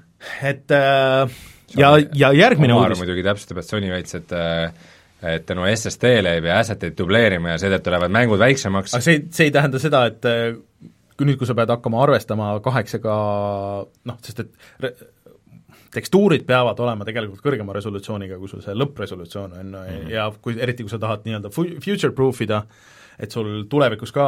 et 0.51 0.75
äh, 0.75 1.39
ja, 1.79 1.95
ja 2.13 2.33
järgmine 2.35 2.75
uudis 2.75 3.01
muidugi 3.01 3.23
täpsustab, 3.25 3.63
et 3.63 3.71
Sony 3.71 3.89
väitis, 3.93 4.19
et 4.21 4.35
äh, 4.35 4.91
et 5.25 5.45
tänu 5.47 5.63
SSD-le 5.71 6.35
ei 6.37 6.41
pea 6.43 6.59
asset'id 6.61 6.93
dubleerima 6.97 7.55
ja 7.55 7.61
seetõttu 7.61 7.93
lähevad 7.93 8.13
mängud 8.13 8.41
väiksemaks. 8.41 8.93
aga 8.93 9.05
see, 9.05 9.23
see 9.33 9.47
ei 9.49 9.53
tähenda 9.55 9.81
seda, 9.81 10.05
et 10.11 10.27
äh, 10.29 10.57
kui 11.17 11.29
nüüd, 11.29 11.37
kui 11.39 11.47
sa 11.47 11.55
pead 11.57 11.71
hakkama 11.71 12.01
arvestama 12.03 12.53
kaheksaga 12.63 13.15
noh, 14.11 14.17
sest 14.25 14.43
et 14.43 15.05
tekstuurid 15.95 16.43
peavad 16.47 16.79
olema 16.83 17.07
tegelikult 17.07 17.43
kõrgema 17.43 17.75
resolutsiooniga, 17.75 18.39
kui 18.41 18.51
sul 18.51 18.63
see 18.65 18.75
lõppresolutsioon 18.75 19.55
on 19.59 19.71
mm 19.71 19.87
-hmm. 19.87 20.11
ja 20.11 20.27
kui, 20.41 20.57
eriti 20.59 20.83
kui 20.83 20.91
sa 20.91 20.99
tahad 20.99 21.25
nii-öelda 21.25 21.51
future-proof 21.55 22.41
ida, 22.43 22.65
et 23.19 23.31
sul 23.31 23.63
tulevikus 23.71 24.11
ka 24.11 24.25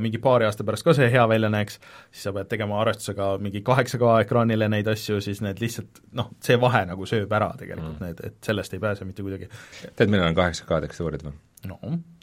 mingi 0.00 0.18
paari 0.18 0.44
aasta 0.44 0.64
pärast 0.64 0.84
ka 0.84 0.94
see 0.94 1.08
hea 1.12 1.28
välja 1.28 1.48
näeks, 1.48 1.80
siis 2.10 2.22
sa 2.28 2.32
pead 2.32 2.48
tegema 2.52 2.80
arvestusega 2.80 3.38
mingi 3.38 3.60
kaheksa 3.60 3.98
K 3.98 4.20
ekraanile 4.20 4.68
neid 4.68 4.86
asju, 4.92 5.20
siis 5.20 5.40
need 5.40 5.60
lihtsalt 5.60 6.02
noh, 6.12 6.30
see 6.40 6.60
vahe 6.60 6.84
nagu 6.86 7.06
sööb 7.06 7.32
ära 7.32 7.54
tegelikult 7.58 8.00
mm. 8.00 8.04
need, 8.04 8.20
et 8.24 8.36
sellest 8.44 8.74
ei 8.74 8.80
pääse 8.80 9.04
mitte 9.04 9.22
kuidagi. 9.22 9.48
tead, 9.96 10.10
millal 10.10 10.28
on 10.28 10.34
kaheksa 10.34 10.68
K 10.68 10.80
tekstuurid 10.80 11.24
või? 11.24 11.32
no 11.66 11.78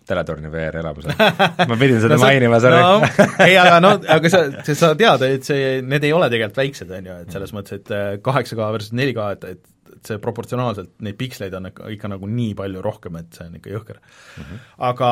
teletorni 0.08 0.52
VR-elamusel 0.54 1.14
ma 1.70 1.78
pidin 1.80 2.02
seda 2.04 2.18
no, 2.18 2.24
mainima, 2.26 2.60
sorry 2.64 2.82
no,. 2.82 3.12
ei, 3.48 3.58
aga 3.60 3.78
no, 3.84 3.94
aga 4.18 4.32
sa, 4.32 4.46
sa 4.66 4.94
tead, 5.00 5.28
et 5.28 5.48
see, 5.48 5.78
need 5.86 6.08
ei 6.08 6.16
ole 6.16 6.30
tegelikult 6.34 6.64
väiksed, 6.64 6.92
on 6.98 7.12
ju, 7.12 7.20
et 7.26 7.38
selles 7.38 7.56
mõttes, 7.56 7.80
et 7.82 7.94
äh, 7.96 8.10
kaheksa 8.24 8.60
K 8.60 8.74
versus 8.76 8.98
neli 8.98 9.16
K, 9.16 9.30
et, 9.38 9.48
et 9.56 9.70
et 9.94 10.10
see 10.12 10.20
proportsionaalselt, 10.20 10.90
neid 11.06 11.16
piksleid 11.16 11.54
on 11.56 11.70
ikka, 11.70 11.88
ikka 11.96 12.10
nagu 12.12 12.28
nii 12.28 12.54
palju 12.60 12.82
rohkem, 12.84 13.18
et 13.22 13.38
see 13.38 13.48
on 13.48 13.58
ikka 13.60 13.72
jõhker 13.72 14.00
mm. 14.02 14.44
-hmm. 14.44 14.64
aga 14.90 15.10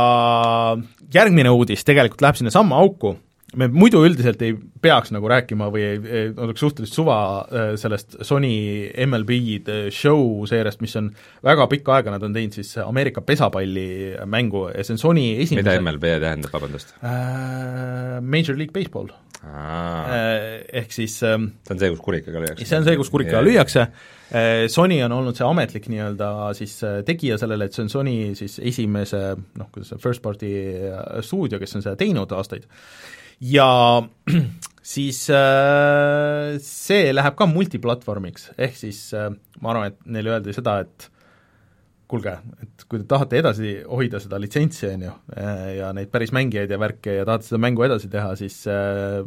järgmine 1.16 1.54
uudis 1.56 1.86
tegelikult 1.88 2.24
läheb 2.26 2.40
sinnasamma 2.42 2.80
auku 2.82 3.16
me 3.60 3.68
muidu 3.72 4.02
üldiselt 4.06 4.42
ei 4.46 4.54
peaks 4.56 5.12
nagu 5.14 5.28
rääkima 5.30 5.68
või 5.74 5.84
ei, 5.84 5.98
ei, 6.00 6.30
oleks 6.40 6.64
suhteliselt 6.64 6.96
suva 6.96 7.18
äh, 7.44 7.72
sellest 7.80 8.16
Sony 8.28 8.52
MLB 9.06 9.40
show 9.94 10.46
seeriast, 10.50 10.82
mis 10.84 10.96
on 11.00 11.10
väga 11.46 11.68
pikka 11.72 11.98
aega, 11.98 12.14
nad 12.16 12.24
on 12.28 12.36
teinud 12.36 12.56
siis 12.56 12.74
Ameerika 12.84 13.24
pesapallimängu 13.26 14.70
ja 14.72 14.86
see 14.88 14.96
on 14.96 15.04
Sony 15.04 15.26
esimene 15.44 15.68
mida 15.68 15.84
MLB 15.84 16.16
tähendab, 16.24 16.56
vabandust 16.56 16.96
äh,? 17.02 18.22
Major 18.22 18.56
League 18.58 18.74
Baseball. 18.76 19.12
Äh, 19.42 20.62
ehk 20.82 20.92
siis 20.94 21.18
ähm, 21.26 21.52
see 21.66 21.76
on 21.76 21.80
see, 21.82 21.92
kus 21.92 22.04
kurikaga 22.06 22.44
lüüakse? 22.44 22.68
see 22.70 22.78
on 22.78 22.88
see, 22.88 22.98
kus 23.00 23.10
kurikaga 23.12 23.42
lüüakse, 23.44 23.88
äh, 24.38 24.66
Sony 24.72 25.02
on 25.04 25.16
olnud 25.18 25.36
see 25.36 25.48
ametlik 25.48 25.90
nii-öelda 25.92 26.34
siis 26.56 26.78
tegija 27.08 27.40
sellele, 27.42 27.68
et 27.68 27.76
see 27.76 27.84
on 27.88 27.90
Sony 27.92 28.20
siis 28.38 28.62
esimese 28.62 29.24
noh, 29.58 29.72
kuidas 29.74 29.92
see 29.92 30.04
first 30.04 30.24
party 30.24 30.52
stuudio, 31.26 31.60
kes 31.60 31.80
on 31.80 31.90
seda 31.90 31.98
teinud 32.00 32.38
aastaid 32.38 32.70
ja 33.42 33.70
siis 34.94 35.24
äh, 35.34 36.58
see 36.64 37.10
läheb 37.14 37.38
ka 37.38 37.48
multiplatvormiks, 37.50 38.52
ehk 38.58 38.78
siis 38.78 39.08
äh, 39.18 39.32
ma 39.62 39.74
arvan, 39.74 39.92
et 39.92 40.14
neile 40.14 40.36
öeldi 40.36 40.56
seda, 40.56 40.80
et 40.86 41.10
kuulge, 42.12 42.34
et 42.62 42.86
kui 42.92 43.00
te 43.00 43.08
tahate 43.08 43.40
edasi 43.40 43.76
hoida 43.88 44.20
seda 44.22 44.40
litsentsi, 44.42 44.90
on 44.92 45.06
ju, 45.08 45.14
äh, 45.38 45.68
ja 45.80 45.92
neid 45.96 46.12
päris 46.14 46.34
mängijaid 46.36 46.74
ja 46.74 46.80
värke 46.82 47.22
ja 47.22 47.28
tahate 47.28 47.50
seda 47.50 47.62
mängu 47.64 47.86
edasi 47.88 48.12
teha, 48.12 48.34
siis 48.40 48.62
äh, 48.70 49.22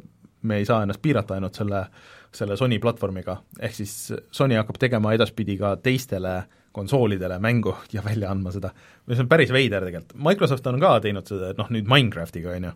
me 0.45 0.61
ei 0.61 0.69
saa 0.69 0.83
ennast 0.85 1.03
piirata 1.03 1.39
ainult 1.39 1.57
selle, 1.57 1.87
selle 2.35 2.59
Sony 2.61 2.79
platvormiga, 2.83 3.39
ehk 3.59 3.79
siis 3.79 3.97
Sony 4.35 4.59
hakkab 4.61 4.79
tegema 4.83 5.15
edaspidi 5.17 5.57
ka 5.61 5.75
teistele 5.83 6.43
konsoolidele 6.75 7.39
mängu 7.39 7.71
ja 7.95 8.03
välja 8.03 8.33
andma 8.35 8.51
seda. 8.51 8.73
see 9.07 9.23
on 9.23 9.29
päris 9.31 9.53
veider 9.55 9.85
tegelikult, 9.87 10.19
Microsoft 10.19 10.67
on 10.67 10.81
ka 10.83 10.99
teinud 11.01 11.31
seda, 11.31 11.53
et 11.55 11.61
noh, 11.61 11.71
nüüd 11.71 11.87
Minecraftiga, 11.89 12.57
on 12.59 12.69
ju 12.69 12.73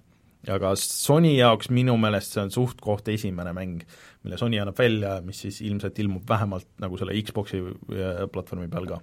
aga 0.47 0.75
Sony 0.79 1.35
jaoks 1.37 1.71
minu 1.75 1.97
meelest 2.01 2.37
see 2.37 2.43
on 2.45 2.53
suht-koht 2.55 3.09
esimene 3.13 3.55
mäng, 3.57 3.81
mille 4.25 4.39
Sony 4.41 4.61
annab 4.63 4.79
välja, 4.79 5.19
mis 5.25 5.41
siis 5.45 5.63
ilmselt 5.67 5.99
ilmub 5.99 6.29
vähemalt 6.29 6.69
nagu 6.83 7.01
selle 7.01 7.17
Xbox'i 7.23 7.63
äh, 7.65 8.23
platvormi 8.33 8.69
peal 8.71 8.87
ka. 8.91 9.01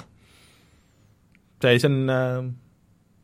see, 1.61 1.75
see 1.79 1.89
on, 1.91 1.99
äh, 2.11 2.39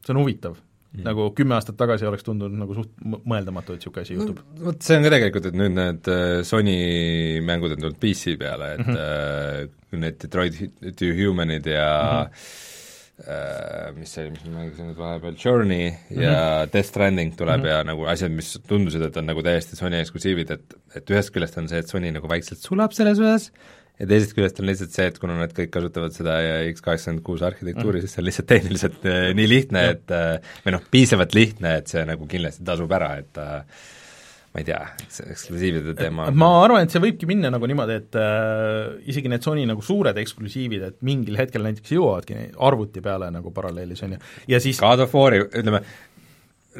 see 0.03 0.15
on 0.15 0.21
huvitav 0.21 0.57
mm.. 0.57 1.05
nagu 1.07 1.29
kümme 1.37 1.55
aastat 1.55 1.79
tagasi 1.79 2.09
oleks 2.09 2.27
tundunud 2.27 2.59
nagu 2.65 2.75
suht 2.75 2.91
mõeldamatu, 3.05 3.77
et 3.77 3.85
niisugune 3.85 4.07
asi 4.07 4.17
juhtub 4.19 4.41
no,. 4.43 4.65
Vot 4.67 4.83
see 4.83 4.99
on 4.99 5.07
ka 5.07 5.13
tegelikult, 5.15 5.47
et 5.47 5.61
nüüd 5.63 5.77
need 5.77 6.11
äh, 6.11 6.41
Sony 6.47 6.75
mängud 7.47 7.77
on 7.77 7.85
tulnud 7.85 8.01
PC 8.01 8.35
peale, 8.41 8.75
et 8.75 8.85
mm 8.85 8.99
-hmm. 8.99 10.03
need 10.03 10.19
Detroit 10.25 10.59
Humanid 10.99 11.71
ja 11.71 11.89
mm 11.95 12.27
-hmm 12.27 12.35
Äh, 12.35 12.80
mis 13.95 14.09
see 14.15 14.23
oli, 14.23 14.31
mis 14.33 14.45
ma 14.47 14.63
mängisin 14.63 14.87
nüüd 14.89 14.97
vahepeal, 14.97 15.35
Journey 15.37 15.83
ja 15.85 15.91
mm 15.91 16.23
-hmm. 16.23 16.71
Death 16.73 16.89
Stranding 16.89 17.35
tuleb 17.37 17.59
mm 17.59 17.65
-hmm. 17.65 17.69
ja 17.69 17.83
nagu 17.83 18.07
asjad, 18.09 18.31
mis 18.31 18.57
tundusid, 18.67 19.01
et 19.05 19.17
on 19.17 19.25
nagu 19.29 19.43
täiesti 19.43 19.75
Sony 19.75 19.99
eksklusiivid, 19.99 20.51
et 20.51 20.73
et 20.95 21.11
ühest 21.11 21.29
küljest 21.35 21.57
on 21.57 21.69
see, 21.69 21.79
et 21.79 21.87
Sony 21.87 22.11
nagu 22.11 22.27
vaikselt 22.27 22.59
sulab 22.59 22.91
selles 22.97 23.19
osas, 23.19 23.51
ja 24.01 24.07
teisest 24.09 24.35
küljest 24.37 24.59
on 24.61 24.69
lihtsalt 24.69 24.95
see, 24.95 25.07
et 25.11 25.19
kuna 25.21 25.37
nad 25.37 25.53
kõik 25.55 25.71
kasutavad 25.73 26.15
seda 26.15 26.37
X86 26.71 27.45
arhitektuuri 27.51 27.99
mm., 27.99 28.05
siis 28.05 28.15
see 28.15 28.23
on 28.23 28.27
lihtsalt 28.29 28.49
tehniliselt 28.49 29.05
äh, 29.05 29.23
nii 29.37 29.49
lihtne, 29.49 29.83
et 29.95 30.13
äh, 30.15 30.53
või 30.65 30.75
noh, 30.77 30.85
piisavalt 30.93 31.35
lihtne, 31.37 31.75
et 31.81 31.91
see 31.91 32.03
nagu 32.09 32.29
kindlasti 32.29 32.65
tasub 32.67 32.93
ära, 32.97 33.13
et 33.21 33.41
äh, 33.41 33.83
ma 34.51 34.59
ei 34.59 34.67
tea, 34.67 34.79
see 35.07 35.29
eksklusiivide 35.31 35.93
teema 35.95 36.27
ma 36.35 36.49
arvan, 36.65 36.83
et 36.83 36.91
see 36.91 37.01
võibki 37.03 37.27
minna 37.29 37.51
nagu 37.53 37.67
niimoodi, 37.71 37.97
et 38.01 38.17
äh, 38.19 38.99
isegi 39.11 39.31
need 39.31 39.45
Sony 39.45 39.63
nagu 39.69 39.83
suured 39.85 40.17
eksklusiivid, 40.19 40.83
et 40.89 40.97
mingil 41.07 41.39
hetkel 41.39 41.63
näiteks 41.63 41.93
jõuavadki 41.95 42.39
arvuti 42.67 43.03
peale 43.05 43.31
nagu 43.31 43.53
paralleelis, 43.55 44.03
on 44.07 44.17
ju, 44.17 44.21
ja 44.51 44.59
siis 44.63 44.81
God 44.83 45.05
of 45.05 45.15
War'i, 45.15 45.39
ütleme, 45.47 45.83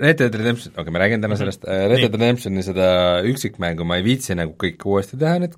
Red 0.01 0.19
Dead 0.19 0.35
Redemption, 0.35 0.75
okei 0.75 0.83
okay,, 0.83 0.95
me 0.95 1.03
räägime 1.03 1.23
täna 1.23 1.35
mhm. 1.35 1.43
sellest, 1.45 1.67
äh, 1.67 1.85
Red 1.87 2.03
Dead 2.05 2.19
Redemptioni 2.19 2.67
seda 2.67 2.87
üksikmängu 3.31 3.87
ma 3.87 3.99
ei 3.99 4.07
viitsi 4.07 4.35
nagu 4.39 4.57
kõike 4.59 4.91
uuesti 4.91 5.19
teha 5.19 5.39
nüüd 5.43 5.55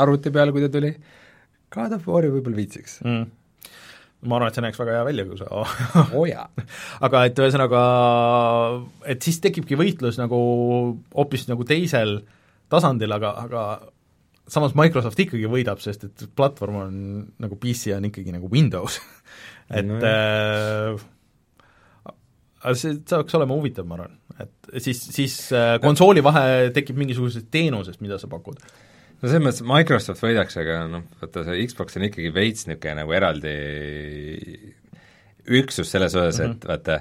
arvuti 0.00 0.30
peale, 0.34 0.54
kui 0.54 0.62
ta 0.62 0.70
tuli, 0.72 0.94
God 1.74 1.98
of 1.98 2.06
War'i 2.06 2.30
võib-olla 2.30 2.62
viitsiks. 2.62 3.00
Mm 3.02 3.32
ma 4.24 4.38
arvan, 4.38 4.50
et 4.50 4.58
see 4.58 4.64
näeks 4.64 4.80
väga 4.80 4.98
hea 4.98 5.06
välja, 5.08 5.26
kui 5.28 5.40
sa 5.40 5.48
oh 6.18 6.26
jaa. 6.28 6.46
aga 7.06 7.24
et 7.28 7.40
ühesõnaga, 7.44 7.82
et 9.14 9.24
siis 9.24 9.40
tekibki 9.44 9.78
võitlus 9.80 10.20
nagu 10.20 10.38
hoopis 11.14 11.48
nagu 11.50 11.66
teisel 11.68 12.18
tasandil, 12.72 13.12
aga, 13.14 13.34
aga 13.44 13.64
samas 14.50 14.74
Microsoft 14.78 15.20
ikkagi 15.24 15.48
võidab, 15.50 15.80
sest 15.84 16.08
et 16.08 16.26
platvorm 16.36 16.80
on 16.82 16.94
nagu 17.40 17.58
PC 17.60 17.94
on 17.96 18.08
ikkagi 18.10 18.34
nagu 18.34 18.50
Windows. 18.52 19.00
Et 19.74 19.86
no, 19.88 19.96
äh, 19.96 21.04
aga 22.60 22.74
see 22.76 22.98
saaks 23.08 23.36
olema 23.38 23.56
huvitav, 23.56 23.86
ma 23.88 23.96
arvan, 23.96 24.18
et 24.44 24.82
siis, 24.84 24.98
siis 25.14 25.36
äh, 25.56 25.78
konsooli 25.80 26.20
vahe 26.24 26.68
tekib 26.76 26.98
mingisugusest 27.00 27.48
teenusest, 27.52 28.02
mida 28.04 28.18
sa 28.20 28.28
pakud 28.28 28.60
no 29.24 29.30
selles 29.30 29.44
mõttes 29.46 29.64
Microsoft 29.68 30.20
võidaks, 30.20 30.58
aga 30.60 30.82
noh, 30.90 31.06
vaata 31.20 31.46
see 31.46 31.66
Xbox 31.70 31.96
on 31.96 32.08
ikkagi 32.10 32.32
veits 32.34 32.66
niisugune 32.68 32.98
nagu 33.00 33.14
eraldi 33.16 33.54
üksus 35.60 35.88
selles 35.92 36.12
osas 36.16 36.40
mm, 36.40 36.44
-hmm. 36.44 36.50
et 36.50 36.58
mhm. 36.58 36.68
vaata, 36.68 37.00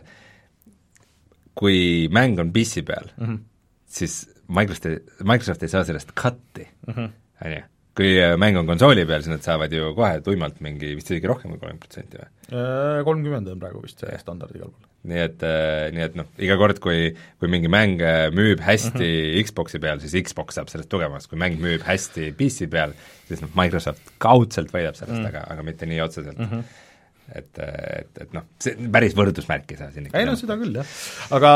kui 1.60 2.08
mäng 2.12 2.40
on 2.40 2.54
PC 2.56 2.86
peal 2.88 3.12
mm, 3.18 3.26
-hmm. 3.26 3.44
siis 3.86 4.24
Microsoft, 4.48 4.88
Microsoft 5.24 5.64
ei 5.64 5.70
saa 5.76 5.84
sellest 5.84 6.16
cut'i 6.16 6.68
mm, 6.88 7.12
on 7.46 7.52
ju 7.52 7.62
kui 7.98 8.16
äh, 8.18 8.34
mäng 8.42 8.58
on 8.58 8.70
konsooli 8.70 9.06
peal, 9.10 9.22
siis 9.22 9.36
nad 9.36 9.46
saavad 9.46 9.74
ju 9.74 9.92
kohe 9.98 10.18
tuimalt 10.26 10.58
mingi 10.66 10.96
vist 10.98 11.12
isegi 11.12 11.30
rohkem 11.30 11.54
kui 11.54 11.62
kolmkümmend 11.62 11.84
protsenti 11.84 12.20
või? 12.20 12.32
Äh, 12.50 13.04
kolmkümmend 13.06 13.52
on 13.54 13.62
praegu 13.62 13.84
vist 13.84 14.02
see 14.02 14.18
standard 14.22 14.56
igal 14.58 14.72
pool. 14.72 14.90
nii 15.12 15.20
et, 15.20 15.44
äh, 15.46 15.90
nii 15.94 16.06
et 16.06 16.16
noh, 16.18 16.30
iga 16.42 16.58
kord, 16.60 16.80
kui, 16.84 17.12
kui 17.42 17.52
mingi 17.52 17.70
mäng 17.72 18.02
müüb 18.34 18.64
hästi 18.64 18.94
mm 18.96 19.04
-hmm. 19.04 19.50
Xboxi 19.50 19.82
peal, 19.84 20.02
siis 20.02 20.16
Xbox 20.30 20.58
saab 20.58 20.72
sellest 20.72 20.90
tugevamaks, 20.90 21.28
kui 21.28 21.38
mäng 21.38 21.60
müüb 21.62 21.86
hästi 21.86 22.32
PC 22.40 22.70
peal, 22.72 22.96
siis 23.28 23.44
noh, 23.44 23.52
Microsoft 23.56 24.16
kaudselt 24.18 24.74
võidab 24.74 24.98
sellest 24.98 25.20
mm, 25.20 25.30
aga, 25.30 25.46
aga 25.54 25.64
mitte 25.64 25.86
nii 25.86 26.02
otseselt 26.02 26.40
mm. 26.40 26.50
-hmm 26.50 26.82
et, 27.32 27.60
et, 27.60 28.20
et 28.26 28.34
noh, 28.36 28.46
see 28.62 28.88
päris 28.92 29.16
võrdusmärki 29.16 29.76
ei 29.76 29.80
saa 29.80 29.92
siin 29.94 30.10
ei 30.10 30.28
no 30.28 30.36
seda 30.40 30.58
küll, 30.60 30.76
jah. 30.76 30.90
aga 31.38 31.52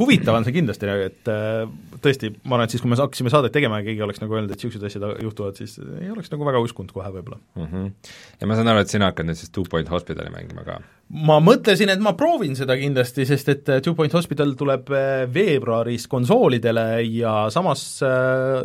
huvitav 0.00 0.36
on 0.38 0.46
see 0.46 0.56
kindlasti, 0.56 0.90
et 1.06 1.30
äh, 1.30 1.62
tõesti, 2.04 2.32
ma 2.42 2.58
arvan, 2.58 2.66
et 2.66 2.74
siis, 2.74 2.82
kui 2.82 2.90
me 2.90 2.98
hakkasime 2.98 3.32
saadet 3.32 3.54
tegema 3.54 3.80
ja 3.80 3.86
keegi 3.88 4.04
oleks 4.06 4.22
nagu 4.22 4.36
öelnud, 4.36 4.52
et 4.52 4.58
niisugused 4.58 4.88
asjad 4.88 5.22
juhtuvad, 5.22 5.60
siis 5.60 5.78
ei 6.00 6.10
oleks 6.12 6.32
nagu 6.34 6.48
väga 6.48 6.62
uskunud 6.64 6.94
kohe 6.94 7.12
võib-olla 7.14 7.38
mm. 7.40 7.66
-hmm. 7.70 8.12
Ja 8.40 8.50
ma 8.50 8.58
saan 8.58 8.72
aru, 8.72 8.84
et 8.84 8.92
sina 8.92 9.10
hakkad 9.12 9.30
nüüd 9.30 9.40
siis 9.40 9.54
Two 9.54 9.66
Point 9.70 9.90
Hospitali 9.92 10.32
mängima 10.34 10.66
ka? 10.66 10.80
ma 11.28 11.36
mõtlesin, 11.44 11.92
et 11.92 12.00
ma 12.02 12.14
proovin 12.18 12.56
seda 12.56 12.76
kindlasti, 12.80 13.26
sest 13.28 13.52
et 13.52 13.68
äh, 13.68 13.82
Two 13.84 13.94
Point 13.94 14.12
Hospital 14.12 14.56
tuleb 14.58 14.90
äh, 14.90 15.26
veebruaris 15.30 16.08
konsoolidele 16.10 17.04
ja 17.06 17.36
samas 17.54 17.84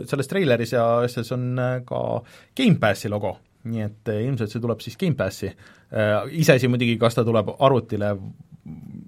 selles 0.10 0.28
treileris 0.28 0.74
ja 0.74 0.88
asjas 1.04 1.32
on 1.36 1.54
ka 1.86 2.02
Gamepassi 2.58 3.10
logo 3.12 3.38
nii 3.68 3.84
et 3.84 4.12
ilmselt 4.14 4.52
see 4.52 4.62
tuleb 4.64 4.82
siis 4.84 4.98
Gamepassi. 5.00 5.52
Eh, 5.90 6.40
iseasi 6.44 6.70
muidugi, 6.70 7.00
kas 7.02 7.18
ta 7.18 7.26
tuleb 7.26 7.48
arvutile 7.66 8.12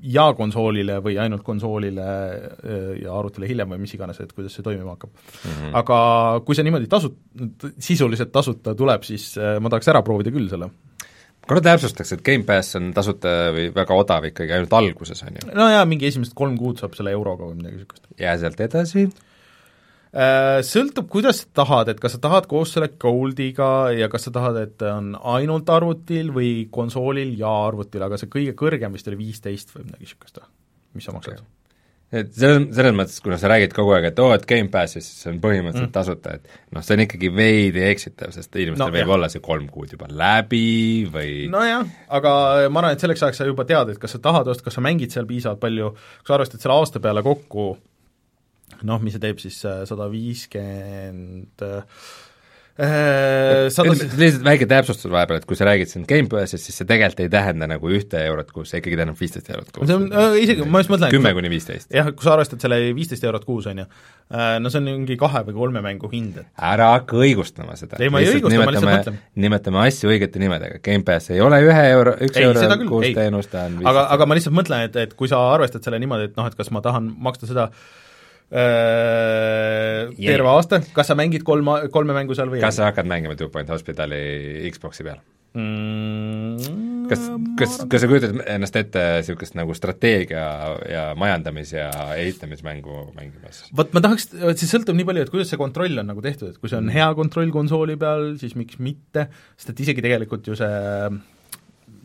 ja 0.01 0.23
konsoolile 0.33 0.95
või 1.05 1.19
ainult 1.21 1.43
konsoolile 1.45 2.05
eh, 2.33 2.87
ja 3.03 3.13
arvutile 3.13 3.49
hiljem 3.51 3.75
või 3.75 3.83
mis 3.83 3.93
iganes, 3.93 4.17
et 4.23 4.31
kuidas 4.33 4.55
see 4.57 4.65
toimima 4.65 4.95
hakkab 4.95 5.11
mm. 5.11 5.51
-hmm. 5.51 5.75
aga 5.77 5.97
kui 6.45 6.57
see 6.57 6.65
niimoodi 6.65 6.89
tasu-, 6.89 7.13
sisuliselt 7.77 8.31
tasuta 8.33 8.73
tuleb, 8.77 9.05
siis 9.05 9.35
ma 9.37 9.69
tahaks 9.69 9.93
ära 9.93 10.01
proovida 10.01 10.33
küll 10.33 10.49
selle 10.49 10.71
korra 11.47 11.61
täpsustaks, 11.65 12.15
et 12.15 12.23
Gamepass 12.25 12.77
on 12.79 12.89
tasuta 12.95 13.51
või 13.53 13.69
väga 13.75 13.97
odav 13.97 14.25
ikkagi 14.29 14.55
ainult 14.57 14.73
alguses, 14.77 15.21
on 15.27 15.37
ju? 15.37 15.51
no 15.57 15.69
jaa, 15.69 15.85
mingi 15.89 16.09
esimesed 16.09 16.33
kolm 16.37 16.57
kuud 16.57 16.81
saab 16.81 16.97
selle 16.97 17.13
euroga 17.13 17.45
või 17.45 17.59
midagi 17.61 17.81
niisugust. 17.81 18.09
ja 18.21 18.33
sealt 18.41 18.61
edasi? 18.65 19.05
Äh, 20.11 20.59
sõltub, 20.67 21.07
kuidas 21.07 21.37
sa 21.39 21.61
tahad, 21.61 21.93
et 21.93 21.99
kas 22.03 22.17
sa 22.17 22.19
tahad 22.19 22.49
koos 22.51 22.73
selle 22.75 22.89
Goldiga 22.99 23.93
ja 23.95 24.09
kas 24.11 24.27
sa 24.27 24.33
tahad, 24.35 24.57
et 24.59 24.83
on 24.83 25.13
ainult 25.37 25.69
arvutil 25.71 26.33
või 26.35 26.51
konsoolil 26.67 27.37
ja 27.39 27.51
arvutil, 27.69 28.03
aga 28.03 28.19
see 28.19 28.27
kõige 28.31 28.51
kõrgem 28.59 28.91
vist 28.91 29.07
oli 29.07 29.21
viisteist 29.21 29.71
või 29.71 29.85
midagi 29.87 30.03
niisugust, 30.09 30.41
mis 30.97 31.07
sa 31.07 31.15
maksad 31.15 31.39
okay.? 31.39 31.47
et 32.11 32.33
selles, 32.35 32.65
selles 32.75 32.95
mõttes, 32.97 33.21
kuna 33.23 33.37
sa 33.39 33.47
räägid 33.53 33.71
kogu 33.71 33.93
aeg, 33.95 34.09
et 34.09 34.19
oo 34.19 34.33
oh,, 34.33 34.35
et 34.35 34.43
Gamepassis 34.49 35.05
see 35.21 35.31
on 35.31 35.39
põhimõtteliselt 35.45 35.87
mm. 35.87 35.93
tasuta, 35.95 36.33
et 36.35 36.75
noh, 36.75 36.83
see 36.83 36.97
on 36.97 37.03
ikkagi 37.05 37.29
veidi 37.31 37.85
eksitav, 37.87 38.33
sest 38.35 38.57
inimestel 38.59 38.91
no, 38.91 38.95
võib 38.97 39.05
jah. 39.05 39.13
olla 39.15 39.29
see 39.31 39.43
kolm 39.45 39.69
kuud 39.71 39.93
juba 39.95 40.09
läbi 40.11 41.07
või 41.13 41.45
nojah, 41.53 41.87
aga 42.19 42.33
ma 42.67 42.83
arvan, 42.83 42.97
et 42.97 43.05
selleks 43.07 43.23
ajaks 43.23 43.39
sa 43.45 43.47
juba 43.47 43.63
tead, 43.69 43.95
et 43.95 44.03
kas 44.03 44.17
sa 44.17 44.19
tahad 44.27 44.51
osta, 44.51 44.67
kas 44.67 44.75
sa 44.75 44.83
mängid 44.83 45.15
seal 45.15 45.29
piisavalt 45.29 45.63
palju, 45.63 45.93
kui 45.95 46.33
sa 46.33 46.35
arvestad 46.35 46.67
selle 46.67 46.81
aasta 46.81 46.99
peale 46.99 47.23
kokku, 47.23 47.69
noh, 48.87 49.01
mis 49.03 49.15
see 49.17 49.23
teeb 49.23 49.41
siis, 49.43 49.61
äh, 49.67 49.83
sada 49.89 50.09
viiskümmend 50.11 51.65
äh, 51.67 51.83
sada 52.81 53.91
lihtsalt 53.91 54.45
väike 54.45 54.65
täpsustus 54.69 55.11
vahepeal, 55.11 55.41
et 55.41 55.45
kui 55.49 55.57
sa 55.59 55.65
räägid 55.67 55.89
siin 55.91 56.05
Gamepassist, 56.07 56.65
siis 56.65 56.79
see 56.79 56.87
tegelikult 56.87 57.19
ei 57.25 57.29
tähenda 57.31 57.67
nagu 57.69 57.91
ühte 57.91 58.21
eurot 58.29 58.53
kuus, 58.55 58.71
see 58.71 58.79
ikkagi 58.79 58.97
tähendab 58.97 59.19
viisteist 59.19 59.51
eurot 59.51 59.69
kuus. 59.75 59.89
see 59.89 59.97
on 59.99 60.07
äh,, 60.07 60.37
isegi 60.45 60.65
ma 60.65 60.81
just 60.81 60.93
mõtlen 60.93 61.11
kümme 61.13 61.33
kuni 61.35 61.51
viisteist. 61.51 61.89
jah, 61.93 62.09
kui 62.15 62.25
sa 62.25 62.33
arvestad 62.37 62.63
selle 62.63 62.79
viisteist 62.97 63.27
eurot 63.27 63.45
kuus, 63.45 63.67
on 63.69 63.83
ju, 63.83 63.87
äh, 64.31 64.55
no 64.63 64.71
see 64.71 64.79
on 64.81 64.87
mingi 64.87 65.17
kahe 65.19 65.43
või 65.49 65.57
kolme 65.59 65.83
mängu 65.85 66.09
hind, 66.13 66.41
et 66.41 66.67
ära 66.71 66.93
hakka 66.95 67.19
õigustama 67.21 67.75
seda. 67.79 67.99
ei, 67.99 68.09
ma 68.13 68.23
ei 68.23 68.31
õigusta, 68.33 68.63
ma 68.63 68.71
lihtsalt 68.71 68.93
mõtlen. 68.93 69.23
nimetame 69.45 69.83
asju 69.85 70.13
õigete 70.15 70.41
nimedega, 70.41 70.79
Gamepass 70.85 71.35
ei 71.35 71.43
ole 71.43 71.59
ühe 71.67 71.87
euro, 71.91 72.15
üks 72.23 72.39
ei, 72.39 72.47
euro 72.47 72.85
kuus 72.87 73.11
teenus, 73.19 73.51
ta 73.51 73.67
on 73.67 73.81
aga, 73.83 74.07
aga 74.15 74.29
ma 74.31 74.39
lihtsalt 74.39 74.55
mõtlen, 74.57 74.87
et, 74.87 75.01
et 75.09 75.17
kui 75.19 75.29
sa 75.29 75.43
arvestad 75.51 75.83
selle 75.83 75.99
niimoodi, 76.01 76.31
et 76.31 76.39
noh, 76.39 76.47
et 76.47 76.55
kas 76.55 76.71
ma 76.71 76.81
tahan 76.85 77.11
maksta 77.19 77.51
seda 77.51 77.73
Äh, 77.73 78.09
terve 78.51 80.49
aasta, 80.51 80.81
kas 80.95 81.11
sa 81.11 81.15
mängid 81.15 81.45
kolm, 81.47 81.69
kolme 81.93 82.15
mängu 82.17 82.35
seal 82.35 82.51
või 82.51 82.63
kas 82.63 82.81
sa 82.81 82.89
hakkad 82.89 83.07
mängima 83.07 83.37
Two 83.39 83.51
Point 83.53 83.71
Hospitali 83.71 84.19
Xboxi 84.73 85.07
peal 85.07 85.21
mm,? 85.55 87.07
kas, 87.11 87.23
kas, 87.59 87.77
kas 87.91 88.03
sa 88.03 88.09
kujutad 88.11 88.35
ennast 88.43 88.77
ette 88.79 89.03
niisugust 89.19 89.55
nagu 89.59 89.75
strateegia 89.77 90.45
ja 90.91 91.03
majandamis- 91.19 91.75
ja 91.75 91.89
ehitamismängu 92.19 93.11
mängimas? 93.15 93.63
vot 93.77 93.95
ma 93.95 94.03
tahaks, 94.03 94.31
vot 94.35 94.59
see 94.59 94.71
sõltub 94.71 94.99
nii 94.99 95.07
palju, 95.07 95.25
et 95.25 95.33
kuidas 95.33 95.51
see 95.51 95.61
kontroll 95.61 96.03
on 96.03 96.11
nagu 96.11 96.23
tehtud, 96.23 96.51
et 96.53 96.59
kui 96.59 96.71
see 96.71 96.79
on 96.79 96.89
mm. 96.89 96.95
hea 96.97 97.11
kontroll 97.19 97.51
konsooli 97.55 97.97
peal, 98.01 98.33
siis 98.41 98.55
miks 98.59 98.79
mitte, 98.83 99.29
sest 99.55 99.73
et 99.73 99.85
isegi 99.87 100.03
tegelikult 100.03 100.51
ju 100.51 100.59
see 100.59 100.81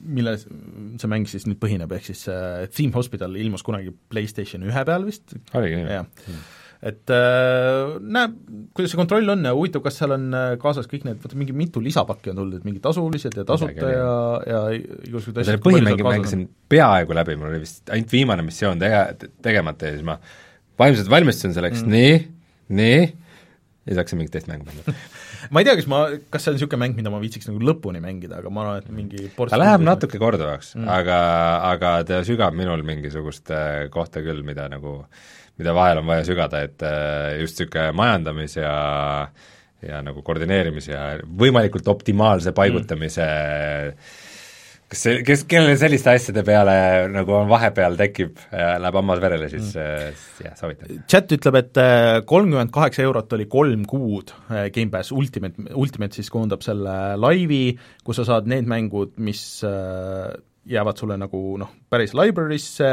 mille 0.07 0.37
see 0.39 1.11
mäng 1.11 1.27
siis 1.31 1.47
nüüd 1.49 1.59
põhineb, 1.63 1.93
ehk 1.97 2.07
siis 2.09 2.27
äh, 2.33 2.67
Theme 2.73 2.95
Hospital 2.97 3.35
ilmus 3.39 3.65
kunagi 3.67 3.93
PlayStation 4.13 4.67
ühe 4.67 4.85
peal 4.89 5.09
vist. 5.09 5.35
oligi 5.57 5.81
nii? 5.81 5.99
jah 5.99 6.07
mm.. 6.07 6.45
et 6.91 7.13
äh, 7.15 7.97
näeb, 8.17 8.39
kuidas 8.77 8.95
see 8.95 9.01
kontroll 9.01 9.35
on 9.35 9.45
ja 9.49 9.55
huvitav, 9.57 9.85
kas 9.87 10.01
seal 10.01 10.17
on 10.17 10.29
äh, 10.37 10.47
kaasas 10.63 10.89
kõik 10.91 11.07
need, 11.09 11.21
vaata 11.23 11.41
mingi 11.41 11.57
mitu 11.57 11.83
lisapakki 11.85 12.33
on 12.33 12.41
tulnud, 12.43 12.61
et 12.61 12.69
mingi 12.69 12.83
tasulised 12.85 13.39
ja 13.41 13.47
tasuta 13.49 13.93
ja, 13.93 14.15
ja 14.47 14.63
igasugused 14.79 15.43
asjad. 15.45 15.63
põhimängi 15.67 16.07
mängisin 16.07 16.49
peaaegu 16.73 17.17
läbi, 17.17 17.39
mul 17.41 17.53
oli 17.53 17.63
vist 17.67 17.95
ainult 17.95 18.17
viimane 18.17 18.47
missioon 18.47 18.83
tege-, 18.83 19.31
tegemata 19.45 19.91
ja 19.91 19.99
siis 19.99 20.07
ma 20.07 20.19
vaimselt 20.79 21.11
valmistusin 21.13 21.57
selleks 21.57 21.85
mm., 21.85 21.95
nii, 21.97 22.19
nii, 22.83 23.01
ja 23.07 23.95
siis 23.95 24.03
hakkasin 24.03 24.23
mingit 24.23 24.37
teist 24.39 24.53
mängu 24.53 24.69
mängima 24.69 24.97
ma 25.51 25.63
ei 25.63 25.69
tea, 25.69 25.77
kas 25.79 25.89
ma, 25.91 26.03
kas 26.33 26.45
see 26.45 26.53
on 26.53 26.59
niisugune 26.59 26.83
mäng, 26.83 26.99
mida 26.99 27.13
ma 27.13 27.21
viitsiks 27.23 27.49
nagu 27.51 27.63
lõpuni 27.71 28.03
mängida, 28.05 28.41
aga 28.43 28.53
ma 28.53 28.65
arvan, 28.65 28.85
et 28.85 28.93
mingi 28.95 29.31
ta 29.37 29.61
läheb 29.61 29.87
natuke 29.87 30.21
korduvaks 30.23 30.75
mm., 30.77 30.93
aga, 30.99 31.19
aga 31.73 31.97
ta 32.09 32.21
sügab 32.27 32.57
minul 32.59 32.85
mingisugust 32.87 33.53
äh, 33.55 33.87
kohta 33.95 34.25
küll, 34.25 34.45
mida 34.47 34.69
nagu, 34.73 35.01
mida 35.61 35.75
vahel 35.77 36.03
on 36.03 36.09
vaja 36.11 36.27
sügada, 36.29 36.63
et 36.69 36.87
äh, 36.87 37.37
just 37.43 37.61
niisugune 37.61 37.91
majandamis 37.97 38.59
ja 38.61 38.77
ja 39.87 39.99
nagu 40.03 40.23
koordineerimise 40.25 40.95
ja 40.95 41.03
võimalikult 41.39 41.87
optimaalse 41.93 42.55
paigutamise 42.57 43.27
mm 43.27 44.25
kas 44.91 45.03
see, 45.03 45.21
kes, 45.27 45.43
kellel 45.51 45.75
selliste 45.79 46.13
asjade 46.13 46.43
peale 46.47 46.75
nagu 47.11 47.35
on 47.35 47.49
vahepeal 47.51 47.97
tekib, 47.99 48.39
läheb 48.53 48.99
hammas 49.01 49.21
verele, 49.23 49.49
siis 49.51 49.73
mm. 49.75 50.21
jah, 50.45 50.57
soovitan. 50.59 51.01
chat 51.11 51.33
ütleb, 51.35 51.59
et 51.59 51.81
äh, 51.83 52.21
kolmkümmend 52.29 52.71
kaheksa 52.75 53.03
eurot 53.07 53.35
oli 53.35 53.49
kolm 53.51 53.87
kuud 53.91 54.31
äh, 54.47 54.69
Gamepass 54.75 55.11
Ultimate, 55.15 55.67
Ultimate 55.75 56.19
siis 56.19 56.31
koondab 56.31 56.63
selle 56.67 57.17
laivi, 57.19 57.65
kus 58.07 58.21
sa 58.21 58.29
saad 58.31 58.47
need 58.51 58.69
mängud, 58.71 59.17
mis 59.27 59.43
äh, 59.67 60.31
jäävad 60.71 61.03
sulle 61.03 61.19
nagu 61.19 61.43
noh, 61.63 61.75
päris 61.91 62.15
library'sse, 62.15 62.93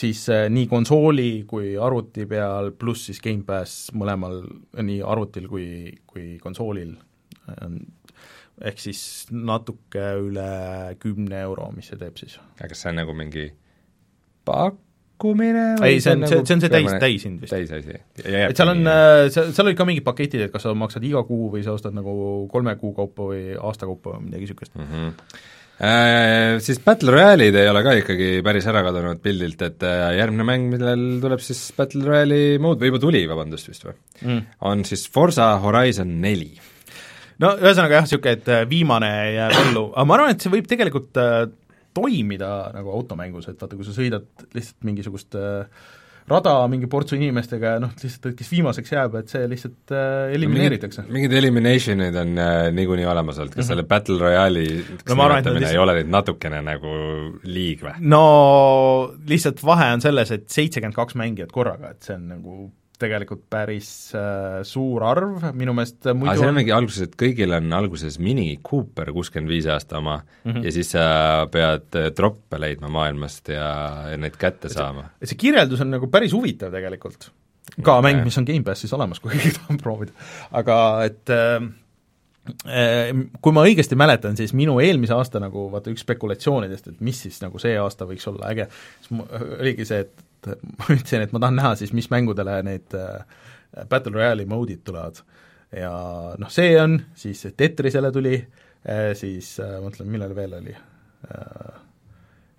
siis 0.00 0.24
nii 0.52 0.68
konsooli 0.70 1.30
kui 1.50 1.74
arvuti 1.80 2.24
peal, 2.30 2.72
pluss 2.78 3.10
siis 3.10 3.20
Gamepass 3.24 3.90
mõlemal, 3.96 4.40
nii 4.80 5.00
arvutil 5.04 5.48
kui, 5.50 5.68
kui 6.08 6.36
konsoolil 6.40 6.94
on 7.60 7.80
ehk 8.60 8.80
siis 8.82 9.02
natuke 9.32 10.06
üle 10.20 10.50
kümne 11.00 11.42
euro, 11.46 11.70
mis 11.74 11.90
see 11.90 12.00
teeb 12.00 12.18
siis. 12.20 12.38
aga 12.58 12.72
kas 12.72 12.84
see 12.84 12.92
on 12.92 12.98
nagu 13.00 13.14
mingi 13.16 13.46
pakkumine 14.48 15.64
ei, 15.86 16.00
see 16.02 16.16
on, 16.16 16.26
see, 16.28 16.42
see 16.44 16.56
on 16.56 16.64
see 16.64 16.72
täis, 16.72 16.90
täishind 17.02 17.44
vist. 17.44 17.54
täisasi. 17.54 18.00
et 18.24 18.58
seal 18.58 18.74
on, 18.74 18.82
äh, 18.90 19.28
seal, 19.32 19.54
seal 19.56 19.70
olid 19.70 19.78
ka 19.78 19.88
mingid 19.88 20.06
paketid, 20.06 20.44
et 20.46 20.52
kas 20.52 20.68
sa 20.68 20.74
maksad 20.76 21.06
iga 21.06 21.24
kuu 21.28 21.48
või 21.54 21.64
sa 21.66 21.76
ostad 21.76 21.96
nagu 21.96 22.12
kolme 22.52 22.76
kuu 22.80 22.92
kaupa 22.96 23.30
või 23.32 23.56
aasta 23.56 23.88
kaupa 23.88 24.18
või 24.18 24.28
midagi 24.28 24.48
niisugust 24.48 24.76
mm. 24.76 24.92
-hmm. 24.92 25.48
Äh, 25.80 26.58
siis 26.60 26.76
Battle 26.84 27.08
Royale'id 27.14 27.56
ei 27.56 27.68
ole 27.70 27.80
ka 27.80 27.94
ikkagi 27.96 28.26
päris 28.44 28.66
ära 28.68 28.82
kadunud 28.84 29.22
pildilt, 29.24 29.62
et 29.64 29.86
äh, 29.88 30.10
järgmine 30.18 30.44
mäng, 30.44 30.66
millel 30.68 31.04
tuleb 31.22 31.40
siis 31.40 31.70
Battle 31.72 32.04
Royale'i 32.04 32.58
mood 32.60 32.82
või 32.82 32.90
juba 32.90 33.00
tuli, 33.00 33.22
vabandust 33.30 33.70
vist 33.70 33.86
või 33.86 33.94
mm., 34.26 34.42
on 34.68 34.84
siis 34.84 35.06
Forsa 35.08 35.54
Horizon 35.62 36.18
neli 36.20 36.50
no 37.40 37.54
ühesõnaga 37.58 38.00
jah, 38.00 38.08
niisugune, 38.08 38.36
et 38.38 38.52
äh, 38.52 38.66
viimane 38.70 39.10
jääb 39.36 39.56
ellu, 39.64 39.86
aga 39.94 40.08
ma 40.08 40.18
arvan, 40.18 40.34
et 40.36 40.44
see 40.44 40.52
võib 40.52 40.68
tegelikult 40.70 41.20
äh, 41.20 41.46
toimida 41.96 42.50
nagu 42.74 42.92
automängus, 42.94 43.48
et 43.50 43.60
vaata, 43.60 43.78
kui 43.78 43.86
sa 43.86 43.96
sõidad 43.96 44.28
lihtsalt 44.54 44.86
mingisugust 44.86 45.38
äh, 45.38 45.88
rada 46.30 46.52
mingi 46.70 46.88
portsu 46.90 47.16
inimestega 47.18 47.74
ja 47.74 47.82
noh, 47.82 47.92
lihtsalt, 47.98 48.34
kes 48.38 48.50
viimaseks 48.52 48.92
jääb, 48.94 49.16
et 49.20 49.32
see 49.32 49.46
lihtsalt 49.50 49.94
äh, 49.94 50.34
elimineeritakse. 50.36 51.06
mingid 51.10 51.34
elimination'id 51.40 52.18
on 52.22 52.34
äh, 52.38 52.58
niikuinii 52.76 53.08
olemas 53.10 53.40
olnud, 53.40 53.54
kas 53.54 53.56
mm 53.56 53.62
-hmm. 53.62 53.70
selle 53.72 53.86
Battle 53.90 54.18
Royale'i 54.20 54.68
no, 54.68 55.14
nimetamine 55.14 55.60
lihtsalt... 55.60 55.72
ei 55.72 55.82
ole 55.84 55.96
nüüd 56.00 56.12
natukene 56.16 56.62
nagu 56.66 56.94
liig 57.44 57.86
või? 57.86 57.96
no 58.00 58.24
lihtsalt 59.28 59.64
vahe 59.64 59.90
on 59.96 60.04
selles, 60.04 60.30
et 60.30 60.48
seitsekümmend 60.50 60.98
kaks 60.98 61.18
mängijat 61.18 61.52
korraga, 61.52 61.94
et 61.96 62.02
see 62.02 62.14
on 62.14 62.28
nagu 62.36 62.58
tegelikult 63.00 63.42
päris 63.52 63.88
äh, 64.16 64.60
suur 64.66 65.04
arv, 65.08 65.50
minu 65.56 65.74
meelest 65.76 66.10
muidu 66.12 66.32
aga 66.32 66.42
see 66.42 66.52
on 66.52 66.58
mingi 66.60 66.74
alguses, 66.76 67.08
et 67.08 67.16
kõigil 67.20 67.56
on 67.56 67.76
alguses 67.80 68.20
Mini 68.22 68.48
Cooper 68.66 69.12
kuuskümmend 69.16 69.52
viis 69.52 69.68
aasta 69.70 69.98
oma 69.98 70.20
mm 70.20 70.52
-hmm. 70.52 70.64
ja 70.64 70.72
siis 70.76 70.92
sa 70.96 71.04
pead 71.52 71.98
äh, 71.98 72.10
troppe 72.16 72.60
leidma 72.60 72.88
maailmast 72.92 73.52
ja, 73.54 73.68
ja 74.12 74.16
neid 74.16 74.38
kätte 74.38 74.70
et 74.70 74.76
saama. 74.76 75.10
see 75.22 75.36
kirjeldus 75.36 75.80
on 75.80 75.90
nagu 75.96 76.06
päris 76.06 76.32
huvitav 76.32 76.72
tegelikult. 76.72 77.30
ka 77.82 78.00
mäng, 78.02 78.24
mis 78.24 78.38
on 78.38 78.44
Gamepassis 78.44 78.92
olemas, 78.92 79.20
kui 79.22 79.32
keegi 79.32 79.58
tahab 79.58 79.82
proovida. 79.82 80.12
aga 80.52 81.04
et 81.04 81.30
äh, 81.30 81.70
Äh, 82.66 83.10
kui 83.44 83.54
ma 83.54 83.62
õigesti 83.68 83.96
mäletan, 83.98 84.36
siis 84.38 84.54
minu 84.56 84.78
eelmise 84.82 85.14
aasta 85.14 85.40
nagu 85.42 85.66
vaata 85.72 85.92
üks 85.92 86.02
spekulatsioonidest, 86.06 86.88
et 86.90 87.04
mis 87.04 87.18
siis 87.26 87.36
nagu 87.44 87.60
see 87.62 87.76
aasta 87.78 88.08
võiks 88.08 88.26
olla 88.30 88.48
äge, 88.50 88.66
siis 89.02 89.12
mu, 89.14 89.26
oligi 89.60 89.86
see, 89.88 90.06
et 90.06 90.24
ma 90.78 90.88
ütlesin, 90.88 91.24
et 91.24 91.34
ma 91.34 91.42
tahan 91.42 91.58
näha 91.60 91.74
siis, 91.80 91.92
mis 91.96 92.10
mängudele 92.12 92.60
need 92.66 92.96
äh, 92.98 93.22
Battle 93.88 94.14
Royale'i 94.16 94.48
mode'id 94.50 94.82
tulevad. 94.86 95.22
ja 95.76 95.92
noh, 96.38 96.50
see 96.50 96.74
on, 96.80 96.98
siis 97.14 97.46
Tetrisele 97.56 98.12
tuli 98.12 98.34
äh,, 98.36 99.12
siis 99.18 99.54
äh, 99.62 99.76
ma 99.78 99.88
mõtlen, 99.88 100.10
millal 100.10 100.34
veel 100.36 100.58
oli 100.58 100.74
äh,, 100.74 101.80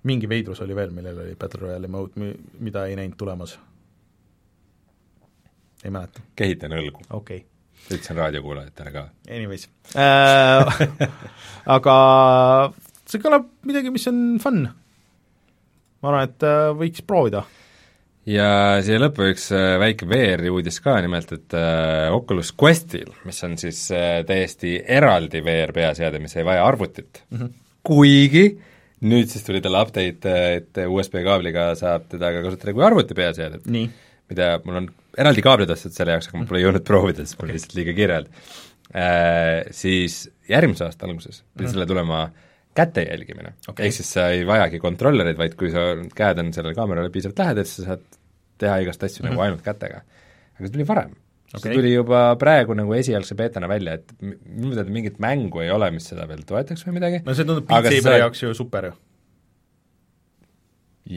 mingi 0.07 0.29
veidrus 0.29 0.63
oli 0.65 0.75
veel, 0.75 0.93
millel 0.95 1.23
oli 1.25 1.35
Battle 1.39 1.67
Royale'i 1.67 1.91
mode, 1.91 2.33
mida 2.59 2.85
ei 2.87 2.97
näinud 2.99 3.17
tulemas. 3.17 3.59
ei 5.83 5.91
mäleta. 5.91 6.21
kehitan 6.35 6.77
õlgu. 6.77 7.07
okei 7.09 7.41
okay 7.43 7.47
ütlesin 7.89 8.17
raadiokuulajatele 8.17 8.91
ka. 8.93 9.07
Anyways 9.29 9.69
äh, 9.97 10.81
aga 11.75 11.95
see 13.09 13.21
kõlab 13.23 13.49
midagi, 13.67 13.91
mis 13.93 14.07
on 14.11 14.21
fun. 14.43 14.61
ma 16.01 16.11
arvan, 16.11 16.29
et 16.29 16.45
äh, 16.47 16.69
võiks 16.77 17.03
proovida. 17.05 17.43
Ja 18.29 18.47
siia 18.85 18.99
lõppu 19.01 19.29
üks 19.31 19.47
äh, 19.55 19.75
väike 19.81 20.07
VR-i 20.09 20.51
uudis 20.53 20.77
ka, 20.83 20.97
nimelt 21.03 21.31
et 21.35 21.55
äh, 21.57 22.09
Oculus 22.13 22.51
Questil, 22.57 23.09
mis 23.25 23.41
on 23.47 23.57
siis 23.61 23.83
äh, 23.95 24.21
täiesti 24.27 24.77
eraldi 24.81 25.41
VR 25.45 25.73
peaseade, 25.75 26.21
mis 26.21 26.35
ei 26.37 26.45
vaja 26.47 26.65
arvutit 26.67 27.23
mm, 27.29 27.37
-hmm. 27.37 27.53
kuigi 27.87 28.45
nüüd 29.09 29.31
siis 29.31 29.45
tuli 29.45 29.61
talle 29.61 29.81
update, 29.81 30.35
et 30.55 30.81
USB 30.85 31.23
kaabliga 31.25 31.71
saab 31.75 32.05
teda 32.11 32.29
ka 32.35 32.43
kasutada 32.45 32.73
kui 32.77 32.85
arvuti 32.85 33.17
peaseadet. 33.17 33.65
mida 34.29 34.59
mul 34.63 34.75
on 34.83 34.91
eraldi 35.17 35.41
kaablid 35.41 35.69
ostnud 35.73 35.93
selle 35.93 36.13
jaoks, 36.13 36.29
aga 36.29 36.37
ma 36.37 36.45
pole 36.45 36.61
jõudnud 36.61 36.85
proovida, 36.85 37.25
sest 37.25 37.41
mul 37.41 37.51
lihtsalt 37.51 37.73
liiga 37.75 37.95
olnud 38.13 38.29
äh,, 38.93 39.65
siis 39.71 40.29
järgmise 40.49 40.85
aasta 40.85 41.07
alguses 41.07 41.41
pidi 41.57 41.67
mm. 41.67 41.73
selle 41.73 41.89
tulema 41.89 42.29
käte 42.77 43.03
jälgimine 43.03 43.53
okay.. 43.67 43.87
ehk 43.87 43.97
siis 43.99 44.13
sa 44.15 44.29
ei 44.35 44.45
vajagi 44.47 44.79
kontrollereid, 44.79 45.37
vaid 45.39 45.57
kui 45.59 45.71
sa, 45.73 45.91
käed 46.15 46.39
on 46.43 46.53
sellele 46.55 46.77
kaamerale 46.77 47.11
piisavalt 47.13 47.43
lähedal, 47.43 47.67
siis 47.67 47.83
sa 47.83 47.93
saad 47.93 48.05
teha 48.61 48.77
igast 48.85 49.03
asju 49.03 49.23
mm 49.23 49.27
-hmm. 49.27 49.35
nagu 49.35 49.47
ainult 49.47 49.65
kätega. 49.65 50.01
aga 50.55 50.65
see 50.65 50.73
tuli 50.77 50.87
varem 50.87 51.13
okay.. 51.51 51.61
see 51.63 51.77
tuli 51.77 51.93
juba 51.93 52.23
praegu 52.39 52.75
nagu 52.77 52.95
esialgse 52.97 53.35
beetana 53.35 53.69
välja, 53.71 53.99
et 53.99 54.15
minu 54.21 54.73
teada 54.75 54.89
mingit 54.89 55.19
mängu 55.19 55.63
ei 55.65 55.71
ole, 55.71 55.91
mis 55.91 56.07
seda 56.13 56.27
veel 56.29 56.43
toetaks 56.47 56.85
või 56.87 56.97
midagi. 56.99 57.21
no 57.25 57.35
see 57.37 57.47
tundub 57.47 57.67
Beat 57.67 57.91
Saberi 57.91 58.23
jaoks 58.23 58.43
ju 58.43 58.53
super 58.57 58.89
ju. 58.89 58.93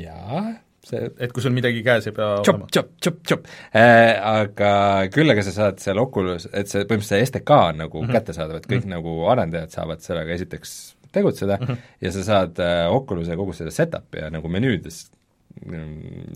jaa, 0.00 0.42
see 0.84 1.10
et 1.18 1.32
kui 1.32 1.44
sul 1.44 1.54
midagi 1.54 1.84
käes 1.86 2.10
ei 2.10 2.16
pea 2.16 2.30
tšop, 2.40 2.56
olema. 2.56 2.70
tšop, 2.72 2.90
tšop, 3.00 3.22
tšop 3.22 3.46
äh,. 3.70 4.18
Aga 4.34 4.72
küll 5.14 5.30
aga 5.30 5.46
sa 5.46 5.54
saad 5.54 5.78
seal 5.84 6.02
Oculus, 6.02 6.48
et 6.50 6.70
see 6.70 6.82
põhimõtteliselt 6.82 7.22
see 7.22 7.30
STK 7.30 7.60
on 7.70 7.82
nagu 7.84 8.02
mm 8.02 8.08
-hmm. 8.08 8.18
kättesaadav, 8.18 8.56
et 8.56 8.66
kõik 8.66 8.84
mm 8.84 8.90
-hmm. 8.90 8.98
nagu 8.98 9.30
arendajad 9.30 9.78
saavad 9.78 10.02
sellega 10.04 10.34
esiteks 10.34 10.93
tegutseda 11.14 11.58
mm 11.60 11.66
-hmm. 11.66 11.90
ja 12.00 12.14
sa 12.14 12.24
saad 12.30 12.62
äh, 12.62 12.86
Oculus'e 12.92 13.36
kogu 13.36 13.56
seda 13.56 13.70
setup'i 13.74 14.22
ja 14.22 14.30
nagu 14.34 14.48
menüüdes 14.48 15.04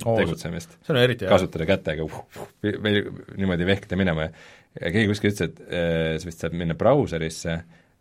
oh, 0.05 0.15
tegutsemist 0.17 0.79
see 0.79 0.95
on 0.95 1.01
eriti 1.03 1.27
hea. 1.27 1.33
kasutada 1.35 1.67
kätega 1.67 2.05
uh, 2.07 2.21
uh, 2.23 2.49
või 2.63 3.03
niimoodi 3.37 3.67
vehkida 3.67 3.99
minema 3.99 4.29
ja 4.29 4.33
ja 4.77 4.93
keegi 4.93 5.09
kuskil 5.11 5.33
ütles, 5.33 5.49
et 5.49 5.63
äh, 5.65 6.13
sa 6.21 6.29
vist 6.29 6.45
saad 6.45 6.55
minna 6.59 6.77
brauserisse, 6.79 7.57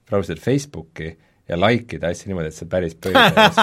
brauseril 0.07 0.41
Facebooki 0.41 1.09
ja 1.47 1.59
like 1.59 1.97
ida 1.97 2.11
asju 2.11 2.31
niimoodi, 2.31 2.51
et 2.51 2.57
see 2.57 2.69
päris 2.69 2.97
põhjus 3.01 3.61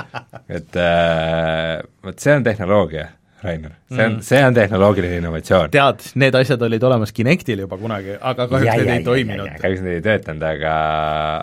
et 0.58 0.78
äh, 0.80 1.82
vot 2.04 2.24
see 2.24 2.36
on 2.36 2.46
tehnoloogia 2.46 3.08
Rainer, 3.44 3.76
see 3.92 4.04
on 4.04 4.14
mm., 4.14 4.24
see 4.24 4.40
on 4.44 4.56
tehnoloogiline 4.56 5.18
innovatsioon. 5.20 5.72
tead, 5.74 6.04
need 6.20 6.36
asjad 6.38 6.62
olid 6.64 6.86
olemas 6.88 7.12
Kinectil 7.12 7.64
juba 7.64 7.78
kunagi, 7.80 8.14
aga 8.20 8.46
kahjuks 8.48 8.80
need 8.80 8.92
ei 8.94 9.04
toiminud. 9.06 9.50
kahjuks 9.60 9.84
need 9.84 9.98
ei 9.98 10.04
töötanud, 10.04 10.46
aga, 10.48 10.74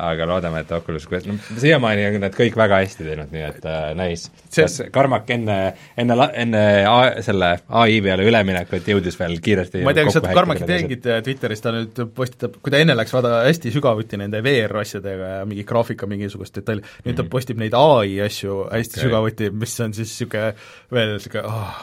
aga 0.09 0.29
loodame, 0.29 0.63
et 0.65 0.71
Oculus 0.77 1.05
Quest, 1.09 1.29
no 1.29 1.37
siiamaani 1.61 2.07
on 2.09 2.19
nad 2.25 2.35
kõik 2.35 2.57
väga 2.57 2.81
hästi 2.81 3.05
teinud, 3.07 3.29
nii 3.35 3.45
et 3.47 3.67
äh, 3.69 3.91
nice 3.99 4.31
kas 4.51 4.79
Karmak 4.91 5.29
enne, 5.35 5.57
enne, 5.99 6.17
enne 6.43 6.63
A, 6.89 6.97
selle 7.23 7.51
ai 7.81 7.99
peale 8.03 8.25
üleminekut 8.27 8.87
jõudis 8.93 9.17
veel 9.19 9.37
kiiresti 9.43 9.83
ma 9.85 9.93
ei 9.93 9.99
tea, 9.99 10.07
kas 10.07 10.17
sa 10.17 10.23
oled 10.23 10.37
Karmakit 10.37 10.73
jälgid 10.75 11.07
äh, 11.09 11.21
Twitteris, 11.25 11.63
ta 11.63 11.73
nüüd 11.75 12.01
postitab, 12.15 12.57
kui 12.63 12.73
ta 12.73 12.81
enne 12.81 12.95
läks 12.97 13.13
vaata 13.15 13.43
hästi 13.45 13.73
sügavuti 13.75 14.19
nende 14.21 14.41
VR 14.45 14.81
asjadega 14.81 15.31
ja 15.37 15.45
mingi 15.47 15.65
graafika 15.67 16.09
mingisugust 16.09 16.57
detaili, 16.57 16.83
nüüd 17.05 17.17
ta 17.17 17.25
mm. 17.25 17.31
postib 17.31 17.61
neid 17.61 17.77
ai 17.77 18.17
asju 18.25 18.63
hästi 18.71 18.97
okay. 18.97 19.05
sügavuti, 19.05 19.51
mis 19.61 19.77
on 19.85 19.95
siis 19.97 20.11
niisugune 20.11 20.51
veel 20.91 21.15
niisugune 21.15 21.45
oh, 21.47 21.81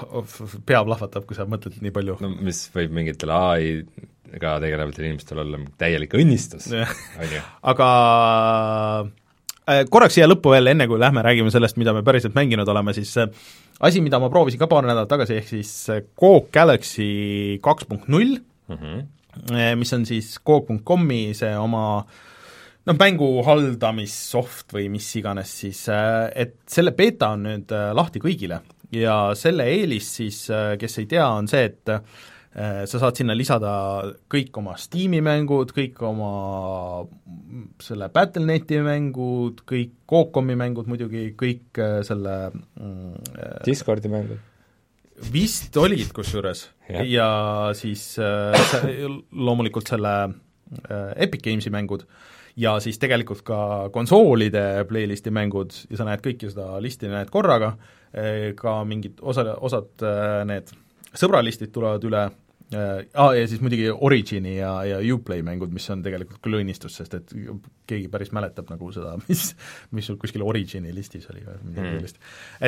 pea 0.66 0.80
plahvatab, 0.86 1.26
kui 1.28 1.36
sa 1.36 1.46
mõtled 1.48 1.78
nii 1.84 1.94
palju. 1.94 2.18
no 2.24 2.30
mis 2.44 2.64
võib 2.74 2.94
mingitel 2.96 3.32
ai-ga 3.34 4.56
tegelevatel 4.62 5.08
inimestel 5.08 5.42
olla 5.44 5.60
täielik 5.80 6.14
õnnistus, 6.18 6.68
on 6.72 7.34
ju. 7.34 7.42
aga 7.72 7.88
äh, 9.68 9.82
korraks 9.92 10.18
siia 10.18 10.28
lõppu 10.28 10.54
veel, 10.54 10.72
enne 10.72 10.88
kui 10.90 11.00
lähme 11.00 11.24
räägime 11.24 11.52
sellest, 11.54 11.78
mida 11.80 11.94
me 11.96 12.04
päriselt 12.06 12.36
mänginud 12.38 12.68
oleme, 12.68 12.94
siis 12.96 13.14
äh, 13.20 13.28
asi, 13.84 14.02
mida 14.04 14.20
ma 14.22 14.30
proovisin 14.32 14.62
ka 14.62 14.70
paar 14.70 14.86
nädalat 14.88 15.10
tagasi, 15.10 15.38
ehk 15.40 15.52
siis 15.52 15.74
äh, 15.94 16.02
Coop 16.18 16.50
Galaxy 16.54 17.58
kaks 17.64 17.88
punkt 17.90 18.08
null, 18.12 18.38
mhm. 18.72 19.04
mis 19.78 19.94
on 19.94 20.08
siis 20.08 20.32
Coop.com-i 20.44 21.36
see 21.36 21.52
oma 21.56 21.84
noh, 22.02 22.96
mängu 22.96 23.28
haldamissoft 23.46 24.72
või 24.74 24.88
mis 24.90 25.06
iganes 25.20 25.52
siis, 25.60 25.84
et 25.88 26.58
selle 26.66 26.96
beeta 26.96 27.34
on 27.36 27.46
nüüd 27.46 27.76
lahti 27.94 28.24
kõigile 28.24 28.62
ja 28.94 29.18
selle 29.38 29.68
eelis 29.72 30.10
siis, 30.20 30.42
äh, 30.50 30.74
kes 30.80 30.98
ei 31.02 31.08
tea, 31.10 31.26
on 31.28 31.48
see, 31.50 31.68
et 31.68 31.92
äh, 31.92 32.02
sa 32.88 33.00
saad 33.00 33.18
sinna 33.20 33.36
lisada 33.36 33.72
kõik 34.32 34.56
oma 34.60 34.76
Steam'i 34.80 35.20
mängud, 35.24 35.72
kõik 35.76 36.00
oma 36.08 36.32
mm, 37.04 37.64
selle 37.84 38.10
Battle.neti 38.14 38.80
mängud, 38.84 39.64
kõik 39.68 39.96
Cocomi 40.08 40.56
mängud 40.58 40.88
muidugi, 40.90 41.30
kõik 41.38 41.82
äh, 41.82 42.00
selle 42.06 42.38
mm, 42.52 43.64
Discordi 43.66 44.12
mängud? 44.12 44.44
vist 45.32 45.76
olid 45.76 46.12
kusjuures 46.14 46.68
ja. 46.88 47.02
ja 47.02 47.28
siis 47.74 48.02
äh, 48.22 48.54
loomulikult 49.34 49.90
selle 49.90 50.14
äh, 50.28 51.10
Epic 51.24 51.42
Games'i 51.44 51.72
mängud 51.74 52.04
ja 52.58 52.78
siis 52.82 52.98
tegelikult 52.98 53.44
ka 53.46 53.60
konsoolide 53.94 54.84
playlisti 54.88 55.30
mängud 55.30 55.76
ja 55.90 56.00
sa 56.00 56.08
näed 56.08 56.24
kõiki 56.24 56.50
seda 56.50 56.80
listi, 56.82 57.10
näed 57.12 57.30
korraga 57.30 57.76
Eh, 58.08 58.54
ka 58.56 58.84
mingid 58.88 59.18
osa, 59.20 59.44
osad 59.60 60.00
eh, 60.00 60.42
need 60.48 60.70
sõbralistid 61.12 61.74
tulevad 61.74 62.04
üle 62.08 62.22
äh,, 62.74 63.06
ah, 63.14 63.32
ja 63.36 63.46
siis 63.48 63.62
muidugi 63.64 63.88
Origini 63.90 64.56
ja, 64.58 64.72
ja 64.86 64.98
Uplay 65.14 65.42
mängud, 65.46 65.72
mis 65.74 65.86
on 65.92 66.02
tegelikult 66.04 66.40
küll 66.44 66.58
õnnistus, 66.60 66.98
sest 67.00 67.14
et 67.18 67.32
keegi 67.88 68.10
päris 68.12 68.32
mäletab 68.36 68.68
nagu 68.72 68.90
seda, 68.94 69.14
mis, 69.28 69.50
mis 69.96 70.08
sul 70.08 70.18
kuskil 70.20 70.44
Origini 70.46 70.92
listis 70.94 71.28
oli 71.32 71.42
või 71.46 71.56
midagi 71.70 71.86
mm. 71.86 71.96
sellist. 71.96 72.20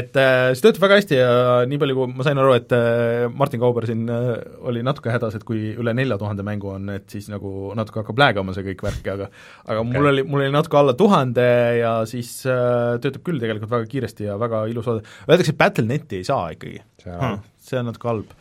et 0.02 0.20
äh, 0.20 0.46
see 0.54 0.64
töötab 0.64 0.86
väga 0.86 1.00
hästi 1.00 1.20
ja 1.20 1.30
nii 1.70 1.80
palju, 1.82 1.98
kui 1.98 2.16
ma 2.16 2.26
sain 2.26 2.42
aru, 2.42 2.56
et 2.56 2.74
äh, 2.76 3.26
Martin 3.42 3.62
Kauber 3.62 3.88
siin 3.90 4.04
oli 4.08 4.84
natuke 4.86 5.12
hädas, 5.12 5.38
et 5.38 5.46
kui 5.48 5.74
üle 5.74 5.94
nelja 5.96 6.18
tuhande 6.20 6.46
mängu 6.46 6.72
on, 6.74 6.90
et 6.96 7.08
siis 7.12 7.30
nagu 7.32 7.72
natuke 7.78 8.02
hakkab 8.02 8.24
läägama 8.24 8.56
see 8.56 8.66
kõik 8.70 8.84
värk, 8.88 9.14
aga 9.14 9.30
aga 9.66 9.80
okay. 9.84 9.94
mul 9.94 10.12
oli, 10.14 10.26
mul 10.26 10.44
oli 10.46 10.54
natuke 10.54 10.80
alla 10.80 10.96
tuhande 10.98 11.48
ja 11.80 11.94
siis 12.08 12.38
töötab 12.44 13.24
küll 13.26 13.42
tegelikult 13.42 13.72
väga 13.72 13.90
kiiresti 13.90 14.28
ja 14.30 14.36
väga 14.40 14.64
ilus. 14.70 14.88
Öeldakse, 14.90 15.52
et 15.52 15.60
Battle.neti 15.60 16.20
ei 16.20 16.26
saa 16.26 16.50
ikkagi. 16.56 16.80
see 17.00 17.78
on 17.78 17.90
natuke 17.90 18.08
halb 18.08 18.38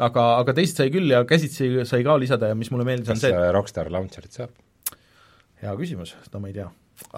aga, 0.00 0.26
aga 0.40 0.54
teist 0.56 0.78
sai 0.80 0.92
küll 0.92 1.10
ja 1.12 1.22
käsitsi 1.28 1.84
sai 1.88 2.04
ka 2.06 2.16
lisada 2.20 2.52
ja 2.52 2.58
mis 2.58 2.70
mulle 2.72 2.86
meeldis, 2.88 3.10
on 3.12 3.20
see 3.20 3.32
kas 3.34 3.52
Rockstar 3.56 3.90
Launcherit 3.92 4.38
saab? 4.38 4.54
hea 5.62 5.74
küsimus, 5.78 6.14
seda 6.24 6.40
ma 6.42 6.50
ei 6.50 6.56
tea. 6.56 6.68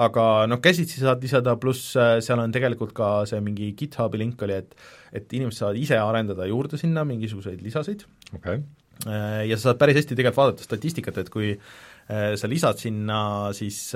aga 0.06 0.24
noh, 0.50 0.60
käsitsi 0.64 1.02
saad 1.02 1.22
lisada, 1.24 1.56
pluss 1.60 1.94
äh, 2.00 2.18
seal 2.24 2.42
on 2.42 2.54
tegelikult 2.54 2.94
ka 2.96 3.10
see 3.30 3.40
mingi 3.44 3.72
GitHubi 3.78 4.20
link 4.20 4.42
oli, 4.46 4.60
et 4.64 4.74
et 5.14 5.36
inimesed 5.38 5.62
saavad 5.62 5.78
ise 5.78 5.98
arendada 6.00 6.48
juurde 6.50 6.80
sinna 6.80 7.04
mingisuguseid 7.08 7.62
lisasid 7.62 8.06
okay. 8.34 8.64
Äh, 9.10 9.44
ja 9.50 9.58
sa 9.58 9.70
saad 9.70 9.80
päris 9.82 10.00
hästi 10.00 10.14
tegelikult 10.14 10.40
vaadata 10.40 10.66
statistikat, 10.66 11.18
et 11.22 11.30
kui 11.32 11.52
äh, 11.54 12.34
sa 12.40 12.50
lisad 12.50 12.80
sinna 12.80 13.18
siis 13.56 13.90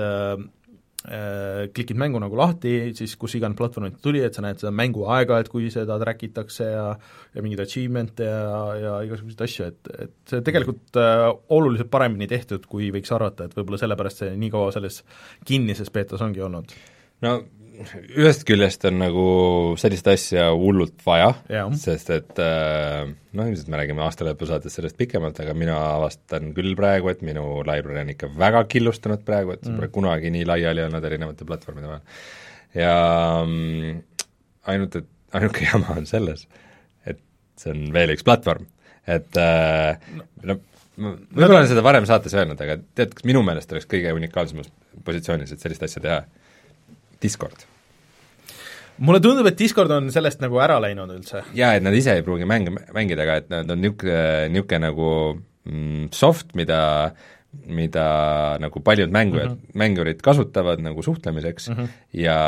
klikid 0.99 1.95
mängu 2.01 2.19
nagu 2.19 2.35
lahti, 2.37 2.91
siis 2.99 3.13
kus 3.21 3.37
iganes 3.39 3.57
platvormilt 3.57 4.01
tuli, 4.03 4.19
et 4.27 4.35
sa 4.35 4.43
näed 4.43 4.59
seda 4.59 4.73
mänguaega, 4.75 5.39
et 5.39 5.51
kui 5.53 5.69
seda 5.71 5.95
track 6.03 6.25
itakse 6.27 6.67
ja 6.67 6.89
ja 7.35 7.45
mingeid 7.45 7.63
achievement'e 7.63 8.27
ja, 8.27 8.63
ja 8.83 8.95
igasuguseid 9.07 9.45
asju, 9.47 9.69
et, 9.71 9.91
et 10.07 10.33
see 10.33 10.43
tegelikult 10.47 10.99
äh, 10.99 11.29
oluliselt 11.55 11.91
paremini 11.93 12.27
tehtud, 12.31 12.67
kui 12.71 12.91
võiks 12.95 13.13
arvata, 13.15 13.47
et 13.47 13.55
võib-olla 13.55 13.79
sellepärast 13.81 14.25
see 14.25 14.35
nii 14.41 14.51
kaua 14.55 14.75
selles 14.75 15.03
kinnises 15.47 15.93
beetas 15.95 16.25
ongi 16.25 16.43
olnud. 16.45 16.75
no 17.27 17.39
ühest 17.79 18.45
küljest 18.49 18.85
on 18.89 18.99
nagu 19.01 19.25
sellist 19.81 20.09
asja 20.11 20.49
hullult 20.57 21.03
vaja, 21.07 21.31
sest 21.79 22.11
et 22.15 22.41
äh, 22.43 23.05
noh, 23.09 23.49
ilmselt 23.49 23.71
me 23.73 23.81
räägime 23.81 24.03
aastalõpu 24.07 24.49
saates 24.49 24.75
sellest 24.79 24.99
pikemalt, 24.99 25.39
aga 25.45 25.55
mina 25.59 25.77
avastan 25.95 26.53
küll 26.57 26.75
praegu, 26.79 27.11
et 27.13 27.23
minu 27.27 27.61
library 27.67 28.03
on 28.03 28.13
ikka 28.15 28.31
väga 28.39 28.65
killustunud 28.73 29.25
praegu, 29.27 29.55
et 29.55 29.65
see 29.65 29.73
mm. 29.73 29.83
pole 29.83 29.93
kunagi 29.95 30.33
nii 30.35 30.47
laiali 30.49 30.85
olnud 30.87 31.09
erinevate 31.11 31.49
platvormide 31.49 31.93
vahel. 31.93 32.25
ja 32.79 32.97
mm, 33.45 34.01
ainult, 34.75 34.99
et 35.03 35.39
ainuke 35.39 35.67
jama 35.71 35.99
on 36.01 36.09
selles, 36.11 36.49
et 37.07 37.23
see 37.61 37.75
on 37.75 37.87
veel 37.95 38.17
üks 38.17 38.27
platvorm, 38.27 38.67
et 39.09 39.41
äh, 39.43 40.11
no, 40.19 40.27
no 40.51 40.61
ma 40.99 41.15
võib-olla 41.15 41.61
olen 41.61 41.71
seda 41.71 41.85
varem 41.87 42.07
saates 42.09 42.35
öelnud, 42.35 42.59
aga 42.65 42.81
tead, 42.99 43.15
kas 43.15 43.27
minu 43.29 43.45
meelest 43.47 43.71
oleks 43.75 43.87
kõige 43.91 44.13
unikaalsemas 44.17 44.71
positsioonis, 45.07 45.55
et 45.55 45.63
sellist 45.63 45.85
asja 45.87 46.03
teha? 46.03 46.21
Discord. 47.23 47.67
mulle 48.99 49.21
tundub, 49.23 49.47
et 49.47 49.59
Discord 49.59 49.91
on 49.95 50.11
sellest 50.11 50.41
nagu 50.43 50.59
ära 50.63 50.81
läinud 50.83 51.13
üldse. 51.15 51.45
jaa, 51.55 51.75
et 51.79 51.83
nad 51.87 51.95
ise 51.95 52.19
ei 52.19 52.27
pruugi 52.27 52.49
mänge 52.49 52.75
mängida, 52.95 53.23
aga 53.27 53.41
et 53.43 53.51
nad 53.51 53.71
on 53.71 53.83
niisugune, 53.83 54.49
niisugune 54.55 54.85
nagu 54.89 55.11
mm, 55.65 56.07
soft, 56.13 56.55
mida 56.59 56.79
mida 57.49 58.05
nagu 58.61 58.81
paljud 58.85 59.11
mängujad 59.11 59.49
mm, 59.49 59.55
-hmm. 59.55 59.75
mängurid 59.75 60.21
kasutavad 60.23 60.81
nagu 60.81 61.03
suhtlemiseks 61.03 61.69
mm 61.69 61.75
-hmm. 61.75 61.89
ja, 62.13 62.39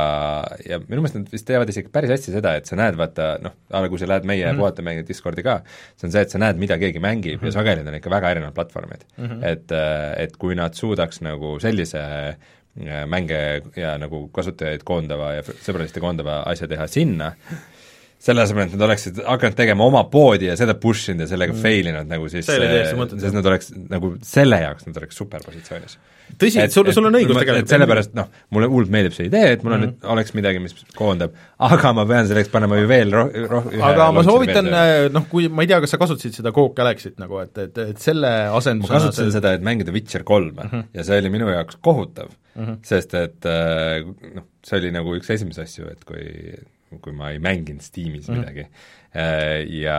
ja 0.69 0.79
minu 0.79 1.01
meelest 1.01 1.15
nad 1.15 1.33
vist 1.33 1.47
teevad 1.47 1.69
isegi 1.69 1.89
päris 1.89 2.11
hästi 2.11 2.33
seda, 2.33 2.55
et 2.57 2.67
sa 2.67 2.77
näed, 2.77 2.97
vaata 2.97 3.39
noh, 3.41 3.89
kui 3.89 3.99
sa 3.99 4.09
lähed 4.09 4.25
meie 4.25 4.45
mm 4.45 4.53
-hmm. 4.53 4.59
puhata 4.59 4.83
mängima 4.83 5.09
Discordi 5.09 5.43
ka, 5.43 5.63
see 5.97 6.07
on 6.07 6.13
see, 6.13 6.23
et 6.23 6.31
sa 6.31 6.39
näed, 6.39 6.57
mida 6.57 6.79
keegi 6.79 6.99
mängib 6.99 7.41
mm 7.41 7.43
-hmm. 7.43 7.47
ja 7.47 7.53
sageli 7.53 7.89
on 7.89 7.95
ikka 7.95 8.11
väga 8.11 8.31
erinevad 8.31 8.55
platvormid 8.55 9.05
mm. 9.17 9.27
-hmm. 9.27 9.45
et, 9.45 9.73
et 10.17 10.37
kui 10.37 10.55
nad 10.55 10.75
suudaks 10.75 11.21
nagu 11.21 11.61
sellise 11.61 11.99
äh, 11.99 12.37
mänge 13.11 13.63
ja 13.77 13.97
nagu 13.99 14.29
kasutajaid 14.35 14.85
koondava 14.87 15.33
ja 15.35 15.43
sõbraliste 15.43 16.01
koondava 16.01 16.41
asja 16.49 16.69
teha 16.71 16.87
sinna, 16.91 17.33
selle 18.21 18.43
asemel, 18.45 18.69
et 18.69 18.77
nad 18.77 18.85
oleksid 18.85 19.19
hakanud 19.25 19.57
tegema 19.57 19.85
oma 19.89 20.03
poodi 20.13 20.51
ja 20.51 20.55
seda 20.61 20.75
push 20.77 21.09
inud 21.09 21.25
ja 21.25 21.29
sellega 21.31 21.55
mm. 21.55 21.61
fail 21.65 21.87
inud 21.89 22.09
nagu 22.11 22.27
siis, 22.29 22.49
sest 22.51 23.37
nad 23.37 23.47
oleks 23.49 23.71
nagu 23.89 24.11
selle 24.27 24.59
jaoks, 24.61 24.85
nad 24.89 24.99
oleks 25.01 25.17
superpositsioonis. 25.17 25.95
tõsi, 26.43 26.67
sul, 26.75 26.91
sul 26.93 27.09
on 27.09 27.17
õigus 27.17 27.39
tegelikult. 27.39 27.65
et 27.65 27.73
sellepärast 27.73 28.13
noh, 28.19 28.27
mulle 28.53 28.69
hullult 28.69 28.93
meeldib 28.93 29.15
see 29.17 29.31
idee, 29.31 29.55
et 29.57 29.63
mul 29.65 29.77
on 29.79 29.81
mm, 29.87 29.93
-hmm. 29.95 30.11
oleks 30.13 30.35
midagi, 30.37 30.61
mis 30.61 30.77
koondab, 30.99 31.39
aga 31.71 31.93
ma 31.97 32.05
pean 32.11 32.29
selleks 32.29 32.53
panema 32.53 32.77
ju 32.83 32.91
veel 32.91 33.15
roh-, 33.17 33.31
roh-, 33.55 33.71
aga 33.89 34.11
ma 34.13 34.25
soovitan, 34.27 34.69
äh, 34.69 34.97
noh, 35.15 35.25
kui 35.31 35.49
ma 35.49 35.65
ei 35.65 35.71
tea, 35.71 35.79
kas 35.81 35.97
sa 35.97 36.01
kasutasid 36.03 36.37
seda 36.37 36.53
Coke 36.57 36.77
Galaxy't 36.77 37.17
nagu, 37.23 37.41
et, 37.41 37.57
et, 37.57 37.81
et 37.95 38.03
selle 38.05 38.35
asendusena 38.51 38.99
ma 38.99 38.99
kasutasin 38.99 39.31
see... 39.31 39.39
seda, 39.39 39.55
et 39.57 39.65
mängida 39.65 39.97
Witcher 39.97 40.27
kolme 40.29 40.67
mm 40.67 40.75
-hmm. 40.75 40.85
ja 40.93 41.07
see 41.09 41.23
oli 41.25 41.33
minu 41.33 41.49
jaoks 41.49 41.81
kohutav 41.81 42.29
mm, 42.29 42.67
-hmm. 42.67 42.77
sest 42.85 43.15
et 43.15 43.49
äh, 43.49 44.05
noh, 44.35 44.45
see 44.61 44.77
oli 44.77 44.93
nagu 44.93 45.17
üks 45.17 45.33
esimesi 45.33 45.65
asju, 45.65 45.89
et 45.89 46.05
kui 46.05 46.29
kui 46.99 47.13
ma 47.15 47.31
ei 47.31 47.39
mänginud 47.39 47.85
Steamis 47.85 48.29
mm 48.29 48.35
-hmm. 48.35 48.39
midagi. 48.39 48.67
Äh, 49.15 49.67
ja 49.83 49.99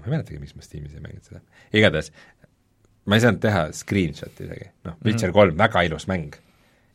ma 0.00 0.06
ei 0.06 0.16
mäletagi, 0.16 0.40
miks 0.42 0.56
ma 0.56 0.62
Steamis 0.62 0.94
ei 0.94 1.00
mänginud 1.00 1.22
seda, 1.22 1.40
igatahes 1.72 2.12
ma 3.06 3.16
ei 3.16 3.22
saanud 3.22 3.42
teha 3.42 3.62
screenshot'i 3.76 4.48
isegi, 4.48 4.68
noh, 4.86 4.96
mhm. 4.96 5.06
Witcher 5.06 5.32
kolm 5.32 5.54
mm 5.54 5.56
-hmm., 5.56 5.64
väga 5.64 5.82
ilus 5.82 6.08
mäng. 6.10 6.34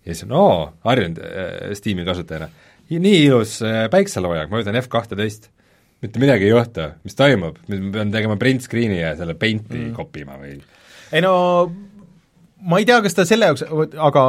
ja 0.06 0.14
siis 0.14 0.24
on 0.24 0.32
oo, 0.32 0.74
harjunud 0.84 1.20
äh, 1.22 1.74
Steam'i 1.78 2.06
kasutajana, 2.06 2.50
nii 2.90 3.26
ilus 3.26 3.62
äh, 3.62 3.86
päikseloojang, 3.90 4.50
ma 4.50 4.62
võtan 4.62 4.80
F 4.82 4.90
kahteteist, 4.90 5.52
mitte 6.02 6.20
midagi 6.20 6.48
ei 6.48 6.50
juhtu, 6.50 6.88
mis 7.04 7.16
toimub, 7.16 7.60
ma 7.68 7.92
pean 7.94 8.12
tegema 8.12 8.38
print 8.42 8.66
screen'i 8.66 8.98
ja 9.00 9.16
selle 9.16 9.36
paint'i 9.38 9.78
mm 9.78 9.94
kopima 9.96 10.40
või 10.42 10.58
ei 11.12 11.22
no 11.22 11.34
ma 12.62 12.80
ei 12.80 12.86
tea, 12.86 13.02
kas 13.02 13.14
ta 13.14 13.26
selle 13.26 13.52
jaoks, 13.52 13.64
aga 14.10 14.26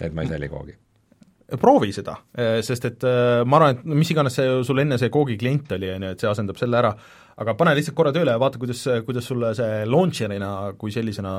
et 0.00 0.12
ma 0.14 0.24
ei 0.24 0.32
salli 0.32 0.48
koogi 0.48 0.74
proovi 1.46 1.92
seda, 1.94 2.16
eh, 2.34 2.58
sest 2.66 2.88
et 2.88 3.04
eh, 3.06 3.44
ma 3.46 3.60
arvan, 3.60 3.76
et 3.76 3.84
mis 3.86 4.10
iganes 4.10 4.34
see 4.34 4.58
sul 4.66 4.82
enne 4.82 4.98
see 4.98 5.12
Googi 5.14 5.36
klient 5.38 5.70
oli, 5.76 5.92
on 5.94 6.06
ju, 6.08 6.14
et 6.16 6.22
see 6.22 6.30
asendab 6.30 6.58
selle 6.58 6.78
ära, 6.80 6.90
aga 7.42 7.54
pane 7.58 7.74
lihtsalt 7.76 7.94
korra 7.98 8.10
tööle 8.16 8.32
ja 8.34 8.40
vaata, 8.40 8.58
kuidas, 8.58 8.80
kuidas 9.06 9.28
sulle 9.30 9.52
see 9.54 9.84
launcher'ina 9.86 10.48
kui 10.80 10.94
sellisena 10.94 11.34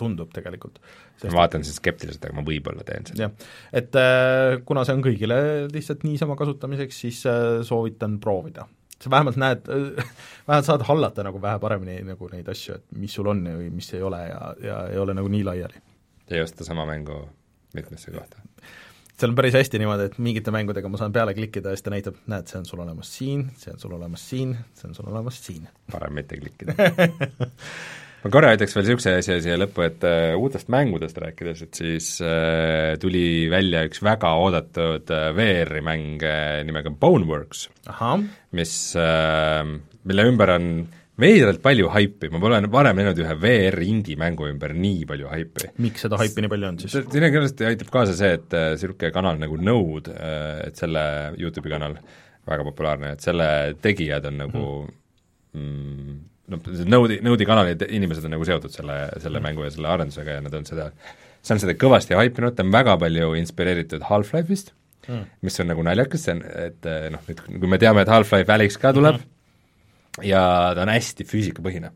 tundub 0.00 0.30
tegelikult. 0.32 0.78
ma 1.26 1.34
vaatan 1.42 1.66
siis 1.66 1.76
skeptiliselt, 1.82 2.24
aga 2.24 2.38
ma 2.38 2.46
võib-olla 2.46 2.86
teen 2.88 3.04
seda. 3.10 3.26
jah, 3.26 3.50
et 3.82 4.00
eh, 4.00 4.54
kuna 4.64 4.86
see 4.86 4.96
on 4.96 5.04
kõigile 5.04 5.38
lihtsalt 5.74 6.08
niisama 6.08 6.38
kasutamiseks, 6.40 7.02
siis 7.04 7.20
soovitan 7.68 8.16
proovida. 8.24 8.64
sa 8.96 9.12
vähemalt 9.12 9.36
näed, 9.36 9.68
vähemalt 10.48 10.70
saad 10.70 10.86
hallata 10.88 11.28
nagu 11.28 11.42
vähe 11.42 11.60
paremini 11.60 12.00
nagu 12.08 12.32
neid 12.32 12.48
asju, 12.48 12.80
et 12.80 12.96
mis 12.96 13.12
sul 13.12 13.28
on 13.28 13.44
või 13.44 13.68
mis 13.76 13.92
ei 13.92 14.00
ole 14.00 14.24
ja, 14.30 14.40
ja 14.70 14.80
ei 14.88 15.04
ole 15.04 15.20
nagu 15.20 15.28
nii 15.28 15.44
laiali. 15.52 15.84
ei 16.32 16.40
osta 16.40 16.64
sama 16.64 16.88
mängu 16.88 17.20
mitmesse 17.74 18.14
kohta 18.14 18.40
seal 19.14 19.32
on 19.32 19.38
päris 19.38 19.54
hästi 19.54 19.80
niimoodi, 19.80 20.08
et 20.10 20.16
mingite 20.22 20.54
mängudega 20.54 20.90
ma 20.90 21.00
saan 21.00 21.12
peale 21.14 21.34
klikkida 21.36 21.70
ja 21.72 21.78
siis 21.78 21.86
ta 21.86 21.92
näitab, 21.94 22.16
näed, 22.30 22.48
see 22.50 22.60
on 22.60 22.66
sul 22.68 22.82
olemas 22.84 23.10
siin, 23.14 23.44
see 23.60 23.74
on 23.74 23.82
sul 23.82 23.94
olemas 23.96 24.24
siin, 24.30 24.56
see 24.74 24.88
on 24.90 24.96
sul 24.96 25.10
olemas 25.10 25.38
siin. 25.44 25.68
parem 25.92 26.16
mitte 26.18 26.38
klikkida 26.40 26.74
ma 28.24 28.32
korra 28.32 28.54
ütleks 28.56 28.74
veel 28.74 28.86
niisuguse 28.88 29.14
asja 29.20 29.38
siia 29.44 29.58
lõppu, 29.60 29.84
et 29.86 30.04
uh, 30.08 30.34
uutest 30.40 30.70
mängudest 30.72 31.18
rääkides, 31.22 31.62
et 31.66 31.80
siis 31.80 32.10
uh, 32.24 32.94
tuli 33.00 33.46
välja 33.52 33.84
üks 33.88 34.02
väga 34.04 34.34
oodatud 34.40 35.14
uh, 35.14 35.28
VR-i 35.36 35.84
mäng 35.84 36.24
uh, 36.24 36.58
nimega 36.66 36.90
Boneworks, 36.90 37.68
mis 38.58 38.76
uh,, 38.98 39.62
mille 40.04 40.28
ümber 40.32 40.56
on 40.56 40.70
veidralt 41.20 41.62
palju 41.62 41.88
haipi, 41.94 42.28
ma 42.32 42.40
pole 42.42 42.58
varem 42.72 42.98
näinud 42.98 43.20
ühe 43.22 43.36
VR 43.38 43.78
indie-mängu 43.86 44.48
ümber 44.50 44.74
nii 44.74 45.06
palju 45.08 45.30
haipi. 45.30 45.70
miks 45.84 46.04
seda 46.06 46.18
haipi 46.18 46.42
nii 46.42 46.52
palju 46.52 46.70
on 46.72 46.78
siis? 46.82 46.96
kindlasti 47.12 47.68
aitab 47.68 47.90
kaasa 47.94 48.16
see, 48.18 48.32
et 48.40 48.56
niisugune 48.58 49.10
äh, 49.10 49.14
kanal 49.14 49.38
nagu 49.40 49.58
Node, 49.60 50.14
äh, 50.14 50.60
et 50.68 50.80
selle 50.80 51.04
YouTube'i 51.38 51.74
kanal, 51.74 51.98
väga 52.50 52.66
populaarne, 52.66 53.14
et 53.14 53.24
selle 53.24 53.48
tegijad 53.82 54.26
on 54.30 54.40
nagu 54.42 54.64
mhm. 55.54 55.60
mm, 55.60 56.16
noh, 56.52 56.72
Node'i, 56.96 57.20
Node'i 57.24 57.48
kanalid, 57.48 57.84
inimesed 57.94 58.26
on 58.26 58.34
nagu 58.36 58.48
seotud 58.48 58.74
selle, 58.74 59.04
selle 59.22 59.38
mm. 59.38 59.46
mängu 59.48 59.66
ja 59.66 59.74
selle 59.74 59.92
arendusega 59.94 60.38
ja 60.38 60.44
nad 60.44 60.56
on 60.58 60.66
seda, 60.68 60.88
see 61.44 61.54
on 61.54 61.62
seda 61.62 61.76
kõvasti 61.78 62.18
haipinud, 62.18 62.56
ta 62.56 62.66
on 62.66 62.74
väga 62.74 62.98
palju 63.04 63.36
inspireeritud 63.38 64.02
Half-Life'ist 64.10 64.74
mm., 65.06 65.22
mis 65.46 65.62
on 65.62 65.70
nagu 65.70 65.86
naljakas, 65.86 66.26
see 66.26 66.34
on, 66.34 66.42
et 66.66 66.90
äh, 66.90 67.06
noh, 67.14 67.22
nüüd 67.30 67.46
kui 67.46 67.70
me 67.70 67.78
teame, 67.78 68.02
et 68.02 68.10
Half-Life 68.10 68.58
Alyx 68.58 68.82
ka 68.82 68.92
tuleb 68.96 69.20
mm, 69.20 69.33
ja 70.22 70.42
ta 70.74 70.84
on 70.84 70.92
hästi 70.94 71.26
füüsikapõhine. 71.28 71.90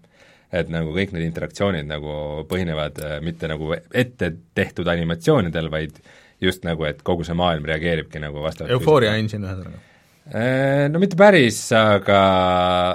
et 0.48 0.70
nagu 0.72 0.94
kõik 0.96 1.10
need 1.12 1.26
interaktsioonid 1.26 1.84
nagu 1.84 2.44
põhinevad 2.48 2.96
äh, 3.04 3.18
mitte 3.20 3.50
nagu 3.50 3.74
ette 3.76 4.30
tehtud 4.56 4.88
animatsioonidel, 4.88 5.68
vaid 5.70 5.98
just 6.40 6.64
nagu, 6.64 6.86
et 6.88 7.02
kogu 7.04 7.26
see 7.26 7.36
maailm 7.36 7.66
reageeribki 7.68 8.22
nagu 8.22 8.40
vastavalt 8.40 8.72
Eufooria 8.72 9.12
engine 9.18 9.44
ühesõnaga? 9.44 9.82
Äh, 10.28 10.86
no 10.88 11.02
mitte 11.02 11.18
päris, 11.20 11.60
aga 11.76 12.20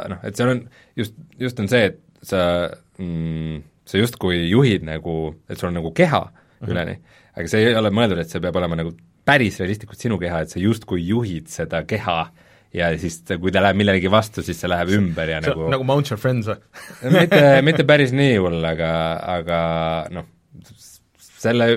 noh, 0.09 0.25
et 0.25 0.37
seal 0.37 0.55
on 0.55 0.63
just, 0.97 1.13
just 1.37 1.61
on 1.61 1.69
see, 1.69 1.91
et 1.91 2.25
sa 2.25 2.41
mm, 2.97 3.61
sa 3.85 3.99
justkui 3.99 4.47
juhid 4.49 4.85
nagu, 4.87 5.33
et 5.49 5.59
sul 5.59 5.69
on 5.69 5.77
nagu 5.77 5.91
keha 5.91 6.21
mm 6.23 6.33
-hmm. 6.33 6.71
üleni, 6.71 6.99
aga 7.35 7.47
see 7.47 7.67
ei 7.67 7.75
ole 7.75 7.89
mõeldud, 7.89 8.19
et 8.19 8.29
see 8.29 8.41
peab 8.41 8.55
olema 8.55 8.75
nagu 8.79 8.93
päris 9.25 9.59
realistlikult 9.59 9.99
sinu 9.99 10.17
keha, 10.19 10.41
et 10.41 10.49
sa 10.49 10.59
justkui 10.59 11.07
juhid 11.07 11.47
seda 11.47 11.83
keha 11.83 12.31
ja 12.73 12.89
siis 12.99 13.21
kui 13.29 13.53
ta 13.53 13.61
läheb 13.63 13.79
millelegi 13.79 14.11
vastu, 14.11 14.43
siis 14.45 14.59
see 14.59 14.71
läheb 14.71 14.93
ümber 14.97 15.29
ja 15.29 15.41
see 15.41 15.53
nagu 15.53 15.69
nagu 15.73 15.87
Mount 15.87 16.11
Your 16.11 16.21
Friends 16.21 16.49
või 16.49 17.13
mitte, 17.19 17.41
mitte 17.65 17.87
päris 17.87 18.13
nii 18.15 18.37
hull, 18.41 18.61
aga, 18.67 18.91
aga 19.37 19.59
noh, 20.13 20.29
selle 21.43 21.69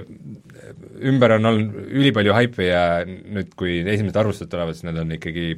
ümber 1.07 1.37
on 1.37 1.51
olnud 1.51 1.91
ülipalju 2.01 2.35
haipi 2.37 2.69
ja 2.71 2.85
nüüd, 3.07 3.53
kui 3.59 3.81
esimesed 3.83 4.17
arvustused 4.21 4.53
tulevad, 4.53 4.77
siis 4.77 4.87
need 4.89 5.01
on 5.03 5.13
ikkagi 5.19 5.51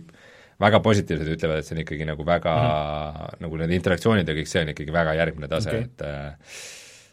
väga 0.59 0.81
positiivsed, 0.83 1.29
ütlevad, 1.37 1.61
et 1.61 1.69
see 1.69 1.77
on 1.77 1.83
ikkagi 1.85 2.09
nagu 2.09 2.25
väga 2.27 2.55
mm, 2.55 2.73
-hmm. 2.73 3.43
nagu 3.45 3.61
need 3.63 3.77
interaktsioonid 3.79 4.29
ja 4.29 4.35
kõik 4.35 4.51
see 4.51 4.65
on 4.65 4.73
ikkagi 4.75 4.95
väga 4.95 5.15
järgmine 5.21 5.51
tase 5.51 5.71
okay., 5.71 5.87
et 5.87 6.03
äh, 6.03 6.65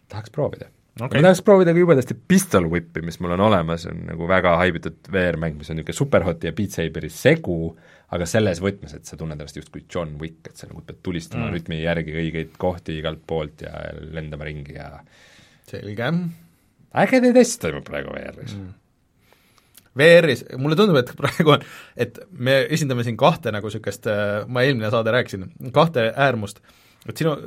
tahaks 0.09 0.33
proovida 0.33 0.71
okay.. 0.99 1.19
ma 1.19 1.27
tahaks 1.27 1.43
proovida 1.45 1.73
ka 1.75 1.83
jubedasti 1.83 2.17
Pistol 2.27 2.69
Whip'i, 2.71 3.03
mis 3.05 3.19
mul 3.21 3.35
on 3.37 3.45
olemas, 3.49 3.85
on 3.91 4.01
nagu 4.09 4.27
väga 4.29 4.55
haibitud 4.63 5.11
VR-mäng, 5.11 5.59
mis 5.59 5.69
on 5.69 5.79
niisugune 5.79 5.99
Superhoti 5.99 6.49
ja 6.49 6.55
Beat 6.57 6.77
Saberi 6.77 7.11
segu, 7.13 7.75
aga 8.15 8.27
selles 8.29 8.61
võtmes, 8.63 8.95
et 8.97 9.07
sa 9.07 9.17
tunned 9.19 9.37
ennast 9.37 9.59
justkui 9.59 9.83
John 9.91 10.15
Wick, 10.21 10.49
et 10.49 10.57
sa 10.59 10.69
nagu 10.69 10.81
pead 10.85 11.01
tulistama 11.05 11.49
mm. 11.49 11.57
rütmi 11.57 11.81
järgi 11.81 12.15
õigeid 12.21 12.55
kohti 12.61 12.97
igalt 13.01 13.21
poolt 13.27 13.65
ja 13.65 13.73
lendama 14.15 14.47
ringi 14.47 14.77
ja 14.77 14.89
selge. 15.69 16.09
ägedaid 16.95 17.39
asju 17.43 17.61
toimub 17.65 17.87
praegu 17.87 18.15
VR-is 18.15 18.57
mm. 18.57 18.73
VR-is, 19.95 20.43
mulle 20.59 20.75
tundub, 20.75 20.97
et 20.99 21.11
praegu 21.15 21.53
on, 21.55 21.61
et 21.95 22.17
me 22.31 22.57
esindame 22.75 23.05
siin 23.07 23.15
kahte 23.19 23.53
nagu 23.55 23.69
niisugust, 23.69 24.09
ma 24.51 24.65
eelmine 24.65 24.91
saade 24.91 25.13
rääkisin, 25.15 25.47
kahte 25.75 26.09
äärmust, 26.11 26.59
et 27.07 27.15
sinu 27.15 27.37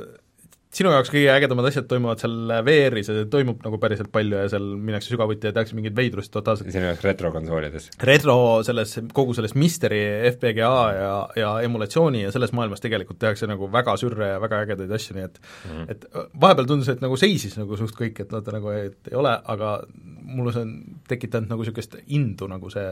sinu 0.73 0.91
jaoks 0.93 1.09
kõige 1.09 1.31
ägedamad 1.33 1.65
asjad 1.65 1.87
toimuvad 1.89 2.21
seal 2.21 2.51
VR-is 2.65 3.07
ja 3.09 3.23
toimub 3.31 3.63
nagu 3.65 3.79
päriselt 3.81 4.11
palju 4.13 4.37
ja 4.37 4.49
seal 4.51 4.67
minnakse 4.77 5.09
sügavuti 5.09 5.49
ja 5.49 5.53
tehakse 5.55 5.73
mingeid 5.77 5.95
veidrust 5.97 6.31
totaalselt. 6.35 6.69
sinu 6.73 6.85
jaoks 6.85 7.05
retrokonsoolides? 7.07 7.87
retro 8.05 8.35
selles, 8.65 8.93
kogu 9.17 9.33
selles 9.37 9.55
Mystery, 9.57 10.01
FPGA 10.29 10.75
ja, 10.93 11.15
ja 11.41 11.53
emulatsiooni 11.65 12.21
ja 12.27 12.33
selles 12.35 12.53
maailmas 12.53 12.85
tegelikult 12.85 13.17
tehakse 13.21 13.49
nagu 13.49 13.71
väga 13.73 13.95
sürre 14.01 14.29
ja 14.35 14.43
väga 14.43 14.61
ägedaid 14.67 14.93
asju, 14.99 15.17
nii 15.17 15.25
et 15.25 15.41
mm 15.41 15.71
-hmm. 15.71 15.91
et 15.95 16.05
vahepeal 16.45 16.69
tundus, 16.69 16.93
et 16.93 17.01
nagu 17.01 17.17
seisis 17.17 17.57
nagu 17.57 17.77
suht 17.77 17.97
kõik, 17.97 18.21
et 18.21 18.37
vaata 18.37 18.53
nagu, 18.53 18.69
et 18.69 19.11
ei 19.11 19.17
ole, 19.17 19.33
aga 19.55 19.79
mulle 20.21 20.53
see 20.53 20.67
on 20.67 20.77
tekitanud 21.09 21.49
nagu 21.49 21.65
niisugust 21.65 21.97
indu, 22.07 22.47
nagu 22.47 22.69
see 22.69 22.87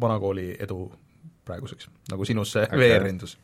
vanakooli 0.00 0.50
edu 0.60 0.90
praeguseks, 1.46 1.88
nagu 2.10 2.24
sinus 2.24 2.52
see 2.52 2.68
okay. 2.68 2.78
VR-indus 2.78 3.38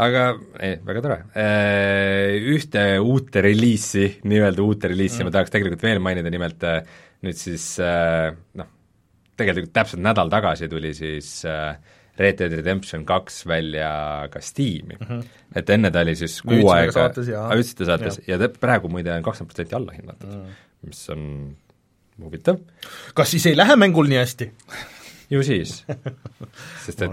aga 0.00 0.24
ei, 0.62 0.78
väga 0.86 1.04
tore. 1.04 1.18
Äh, 1.38 2.36
ühte 2.54 2.84
uut 3.04 3.36
reliisi, 3.44 4.06
nii-öelda 4.24 4.64
uut 4.64 4.88
reliisi 4.90 5.20
mm. 5.20 5.28
ma 5.28 5.34
tahaks 5.36 5.54
tegelikult 5.54 5.84
veel 5.86 6.02
mainida, 6.04 6.32
nimelt 6.32 6.66
äh, 6.68 6.82
nüüd 7.26 7.38
siis 7.38 7.72
äh, 7.84 8.30
noh, 8.60 8.70
tegelikult 9.40 9.74
täpselt 9.76 10.04
nädal 10.04 10.32
tagasi 10.32 10.68
tuli 10.68 10.92
siis 10.96 11.40
Red 12.20 12.36
Dead 12.40 12.52
Redemption 12.52 13.04
kaks 13.08 13.44
välja 13.48 13.90
ka 14.32 14.42
Steam'i 14.44 14.96
mm. 14.98 15.06
-hmm. 15.06 15.22
et 15.56 15.70
enne 15.70 15.90
ta 15.90 16.04
oli 16.04 16.16
siis 16.16 16.40
kuu 16.42 16.70
aega 16.74 16.92
saates 16.92 17.28
ja- 17.28 17.46
ütlesite 17.54 17.88
saates 17.88 18.20
ja, 18.26 18.34
ja 18.34 18.38
ta 18.42 18.50
praegu 18.60 18.88
muide 18.92 19.12
on 19.14 19.22
kakskümmend 19.24 19.54
protsenti 19.54 19.78
allahinnatud 19.78 20.34
mm., 20.34 20.58
mis 20.86 21.00
on 21.12 21.22
huvitav, 22.20 22.60
kas 23.14 23.30
siis 23.30 23.46
ei 23.46 23.56
lähe 23.56 23.76
mängul 23.76 24.08
nii 24.08 24.20
hästi? 24.20 24.50
ju 25.30 25.42
siis 25.46 25.84
sest 26.84 27.02
et. 27.02 27.10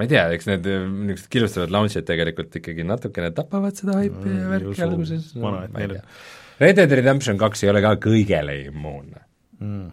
Ma 0.00 0.06
ei 0.06 0.12
tea, 0.14 0.24
eks 0.32 0.46
need 0.48 0.66
äh, 0.72 0.84
niisugused 0.88 1.28
killustavad 1.34 1.72
launch'id 1.76 2.06
tegelikult 2.08 2.56
ikkagi 2.56 2.86
natukene 2.88 3.30
tapavad 3.36 3.76
seda 3.76 3.98
haipi 4.00 4.28
ja 4.32 4.36
Mm, 4.46 4.50
värki 4.54 4.70
usu. 4.72 4.84
alguses 4.88 5.26
et 5.36 5.40
ma 5.44 5.82
ei 5.84 5.88
tea. 5.94 6.04
Red 6.60 6.76
Dead 6.80 6.92
Redemption 7.00 7.38
kaks 7.40 7.64
ei 7.64 7.70
ole 7.72 7.82
ka 7.84 7.94
kõigele 8.08 8.56
immuunne 8.70 9.26
Mm. 9.60 9.90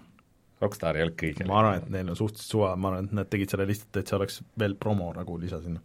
Rockstar 0.63 0.95
ei 0.97 1.03
olnud 1.03 1.17
kõigele 1.19 1.45
ma 1.51 1.57
arvan, 1.59 1.81
et 1.83 1.89
neil 1.91 2.07
on 2.09 2.15
suhteliselt 2.15 2.49
suva, 2.55 2.69
ma 2.79 2.87
arvan, 2.93 3.05
et 3.09 3.17
nad 3.19 3.27
tegid 3.29 3.51
selle 3.51 3.65
lihtsalt, 3.67 3.97
et 3.99 4.07
see 4.09 4.15
oleks 4.17 4.39
veel 4.57 4.73
promo 4.79 5.11
nagu 5.13 5.35
lisa 5.41 5.59
sinna. 5.61 5.81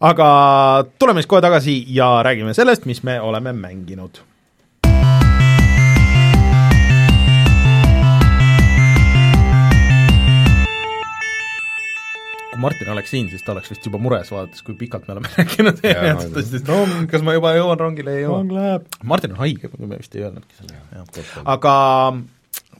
aga 0.00 0.26
tuleme 0.98 1.22
siis 1.22 1.30
kohe 1.30 1.40
tagasi 1.44 1.76
ja 1.94 2.08
räägime 2.26 2.54
sellest, 2.56 2.84
mis 2.90 3.02
me 3.06 3.20
oleme 3.20 3.52
mänginud. 3.56 4.20
Kui 12.50 12.60
Martin 12.62 12.90
oleks 12.92 13.12
siin, 13.14 13.28
siis 13.30 13.44
ta 13.46 13.54
oleks 13.54 13.70
vist 13.72 13.86
juba 13.86 14.00
mures, 14.02 14.30
vaadates, 14.34 14.64
kui 14.66 14.74
pikalt 14.78 15.06
me 15.08 15.16
oleme 15.16 15.30
rääkinud. 15.36 15.80
Erinevatest 15.86 16.42
asjadest, 16.42 16.68
et 16.72 17.14
kas 17.14 17.24
ma 17.26 17.36
juba 17.36 17.54
jõuan 17.56 17.80
rongile, 17.80 18.18
ei 18.18 18.26
jõua. 18.26 18.42
Martin 19.06 19.36
on 19.36 19.40
haige, 19.44 19.70
me 19.78 19.96
vist 19.96 20.18
ei 20.18 20.26
öelnudki 20.26 20.58
selle, 20.58 20.82
jah. 20.96 21.32
aga 21.54 21.74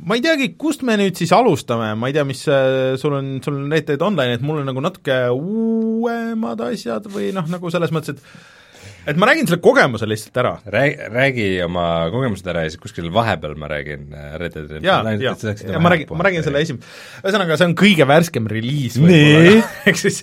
ma 0.01 0.17
ei 0.17 0.25
teagi, 0.25 0.53
kust 0.61 0.85
me 0.87 0.97
nüüd 1.01 1.19
siis 1.19 1.33
alustame, 1.37 1.93
ma 1.99 2.11
ei 2.11 2.17
tea, 2.17 2.25
mis 2.29 2.43
äh, 2.51 2.95
sul 3.01 3.19
on, 3.19 3.35
sul 3.45 3.59
on 3.59 3.69
Red 3.73 3.91
Dead 3.91 4.03
Online, 4.05 4.39
et 4.39 4.47
mul 4.47 4.63
on 4.63 4.71
nagu 4.71 4.83
natuke 4.85 5.19
uuemad 5.35 6.63
asjad 6.71 7.07
või 7.13 7.31
noh, 7.37 7.47
nagu 7.53 7.73
selles 7.73 7.93
mõttes, 7.95 8.17
et 8.17 8.60
et 9.09 9.21
ma 9.21 9.29
räägin 9.31 9.49
selle 9.49 9.61
kogemuse 9.65 10.09
lihtsalt 10.09 10.39
ära. 10.43 10.53
Räägi, 10.75 11.09
räägi 11.15 11.49
oma 11.65 11.87
kogemused 12.13 12.49
ära 12.53 12.65
ja 12.65 12.73
siis 12.73 12.83
kuskil 12.83 13.11
vahepeal 13.15 13.57
ma 13.61 13.71
räägin 13.71 14.13
äh, 14.13 14.37
Red 14.41 14.57
Dead 14.57 14.85
jaa, 14.85 15.01
jaa, 15.17 15.35
ja 15.73 15.83
ma 15.83 15.93
räägin, 15.95 16.13
ma 16.17 16.27
räägin 16.27 16.47
selle 16.47 16.63
esim-, 16.65 16.81
ühesõnaga, 17.23 17.59
see 17.59 17.71
on 17.71 17.77
kõige 17.79 18.07
värskem 18.09 18.49
reliis 18.51 18.99
võib-olla, 19.01 19.69
ehk 19.91 20.01
siis 20.01 20.23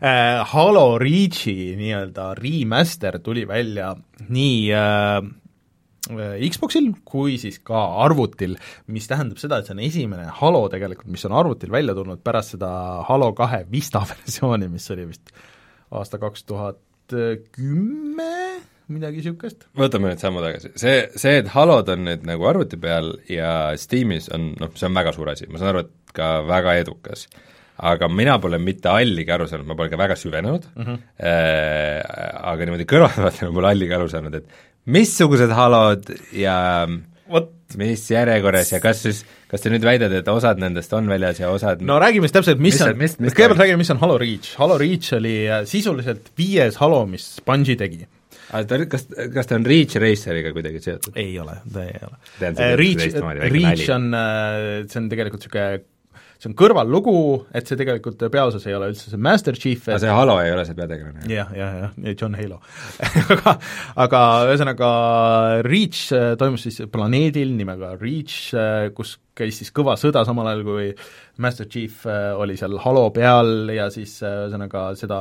äh, 0.00 0.40
Halo 0.52 0.86
Reachi 1.02 1.74
nii-öelda 1.78 2.32
remaster 2.40 3.20
tuli 3.24 3.46
välja 3.48 3.92
nii 4.28 4.56
äh, 4.74 5.20
Xboxil 6.50 6.90
kui 7.06 7.36
siis 7.38 7.60
ka 7.62 7.78
arvutil, 8.02 8.56
mis 8.90 9.06
tähendab 9.06 9.38
seda, 9.38 9.60
et 9.60 9.68
see 9.68 9.76
on 9.76 9.84
esimene 9.84 10.26
Halo 10.40 10.64
tegelikult, 10.72 11.10
mis 11.12 11.24
on 11.28 11.36
arvutil 11.38 11.70
välja 11.70 11.94
tulnud 11.94 12.24
pärast 12.24 12.56
seda 12.56 12.70
Halo 13.06 13.30
kahe 13.38 13.64
Vista 13.70 14.02
versiooni, 14.12 14.70
mis 14.72 14.90
oli 14.94 15.10
vist 15.12 15.34
aasta 15.90 16.18
kaks 16.22 16.46
tuhat 16.46 16.80
kümme, 17.54 18.32
midagi 18.90 19.20
niisugust. 19.20 19.68
võtame 19.78 20.10
nüüd 20.10 20.22
sammu 20.22 20.42
tagasi, 20.44 20.72
see, 20.80 21.04
see, 21.20 21.36
et 21.42 21.52
Halod 21.54 21.90
on 21.94 22.04
nüüd 22.08 22.26
nagu 22.28 22.48
arvuti 22.50 22.78
peal 22.80 23.12
ja 23.30 23.76
Steamis 23.80 24.30
on 24.34 24.52
noh, 24.60 24.72
see 24.78 24.88
on 24.88 24.98
väga 24.98 25.14
suur 25.16 25.30
asi, 25.32 25.48
ma 25.50 25.60
saan 25.60 25.74
aru, 25.74 25.86
et 25.86 26.14
ka 26.16 26.32
väga 26.48 26.76
edukas. 26.82 27.28
aga 27.90 28.08
mina 28.12 28.34
pole 28.38 28.58
mitte 28.60 28.90
halligi 28.92 29.32
aru 29.32 29.46
saanud, 29.48 29.66
ma 29.70 29.76
pole 29.78 29.88
ka 29.88 29.96
väga 29.96 30.16
süvenenud 30.16 30.66
mm, 30.74 30.84
-hmm. 30.84 30.98
äh, 31.24 32.02
aga 32.52 32.66
niimoodi 32.66 32.84
kõrvaltvaatajana 32.90 33.54
pole 33.54 33.70
halligi 33.72 33.94
aru 33.96 34.08
saanud, 34.08 34.34
et 34.34 34.66
missugused 34.86 35.52
Halod 35.54 36.10
ja 36.32 36.86
vot 37.30 37.76
mis 37.80 38.04
järjekorras 38.10 38.72
ja 38.74 38.80
kas 38.82 39.02
siis, 39.04 39.22
kas 39.50 39.62
te 39.64 39.72
nüüd 39.72 39.84
väidate, 39.86 40.22
et 40.22 40.30
osad 40.30 40.60
nendest 40.62 40.92
on 40.96 41.10
väljas 41.10 41.42
ja 41.42 41.50
osad 41.54 41.82
no 41.86 41.98
räägime 42.02 42.28
siis 42.28 42.36
täpselt, 42.38 42.62
mis, 42.62 42.80
on, 42.84 42.96
kõigepealt 42.98 43.62
räägime, 43.62 43.82
mis 43.82 43.92
on 43.94 44.00
Halo 44.02 44.16
Reach. 44.20 44.54
Halo 44.60 44.78
Reach 44.80 45.14
oli 45.18 45.36
äh, 45.46 45.62
sisuliselt 45.70 46.32
viies 46.38 46.80
Halo, 46.82 47.04
mis 47.10 47.28
Bungi 47.46 47.76
tegi. 47.80 48.02
aga 48.50 48.64
ta, 48.66 48.80
kas, 48.90 49.06
kas 49.34 49.50
ta 49.50 49.58
on 49.60 49.68
Reach 49.68 50.00
Raceriga 50.02 50.54
kuidagi 50.56 50.82
seotud? 50.82 51.14
ei 51.20 51.38
ole, 51.42 51.60
ta 51.72 51.86
ei 51.86 52.02
ole 52.08 52.50
on 52.50 52.76
Reach, 52.80 53.20
Reach 53.46 53.94
on, 53.94 54.10
äh, 54.14 54.60
see 54.90 55.02
on 55.02 55.10
tegelikult 55.12 55.46
niisugune 55.46 55.84
see 56.40 56.50
on 56.50 56.56
kõrvallugu, 56.56 57.14
et 57.54 57.68
see 57.68 57.78
tegelikult 57.80 58.22
peaosas 58.32 58.64
ei 58.68 58.76
ole 58.76 58.90
üldse 58.94 59.12
see 59.12 59.20
Master 59.20 59.58
Chief, 59.58 59.88
aga 59.88 60.00
see 60.02 60.14
Halo 60.16 60.38
ei 60.42 60.54
ole 60.54 60.66
see 60.68 60.78
peategelane? 60.78 61.24
jah, 61.30 61.50
jah, 61.56 61.78
jah, 61.84 62.14
John 62.14 62.36
Halo 62.38 62.60
aga, 63.36 63.56
aga 64.06 64.22
ühesõnaga 64.48 64.92
Reach 65.66 66.14
äh, 66.16 66.32
toimus 66.40 66.64
siis 66.68 66.80
planeedil 66.92 67.52
nimega 67.58 67.94
Reach, 68.00 68.54
kus 68.96 69.18
käis 69.40 69.60
siis 69.60 69.72
kõva 69.74 69.96
sõda, 70.00 70.24
samal 70.28 70.48
ajal 70.50 70.64
kui 70.66 70.88
Master 71.40 71.68
Chief 71.70 72.04
äh, 72.08 72.30
oli 72.36 72.56
seal 72.60 72.76
Halo 72.82 73.06
peal 73.14 73.70
ja 73.74 73.88
siis 73.92 74.18
äh, 74.24 74.44
ühesõnaga 74.46 74.90
seda 74.98 75.20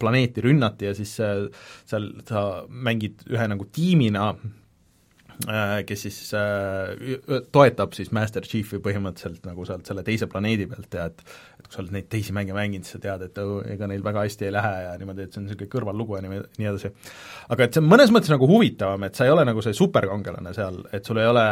planeeti 0.00 0.44
rünnati 0.44 0.90
ja 0.90 0.94
siis 0.96 1.16
äh, 1.24 1.46
seal 1.88 2.10
sa 2.28 2.64
mängid 2.68 3.26
ühe 3.30 3.50
nagu 3.50 3.68
tiimina, 3.74 4.30
äh, 4.34 4.56
kes 5.86 6.02
siis 6.06 6.18
äh, 6.36 7.40
toetab 7.52 7.94
siis 7.96 8.10
Master 8.12 8.44
Chiefi 8.44 8.80
põhimõtteliselt 8.82 9.46
nagu 9.48 9.64
sealt 9.68 9.88
selle 9.88 10.04
teise 10.06 10.28
planeedi 10.30 10.66
pealt 10.68 10.96
ja 10.98 11.06
et 11.10 11.22
et 11.60 11.68
kui 11.68 11.76
sa 11.76 11.82
oled 11.82 11.94
neid 11.94 12.08
teisi 12.12 12.34
mänge 12.36 12.54
mänginud, 12.56 12.86
siis 12.86 12.96
sa 12.96 13.02
tead, 13.02 13.24
et 13.26 13.40
ega 13.74 13.88
neil 13.90 14.04
väga 14.04 14.24
hästi 14.24 14.46
ei 14.48 14.52
lähe 14.54 14.74
ja 14.86 14.92
niimoodi, 15.00 15.26
et 15.26 15.34
see 15.34 15.42
on 15.42 15.46
niisugune 15.46 15.72
kõrvallugu 15.72 16.16
ja 16.16 16.22
nii, 16.24 16.42
nii 16.60 16.68
edasi. 16.70 16.90
aga 17.52 17.66
et 17.66 17.76
see 17.76 17.82
on 17.82 17.90
mõnes 17.90 18.12
mõttes 18.14 18.32
nagu 18.32 18.48
huvitavam, 18.48 19.04
et 19.06 19.18
sa 19.18 19.26
ei 19.26 19.34
ole 19.34 19.44
nagu 19.48 19.64
see 19.64 19.76
superkangelane 19.76 20.54
seal, 20.56 20.80
et 20.96 21.08
sul 21.08 21.20
ei 21.20 21.28
ole, 21.28 21.44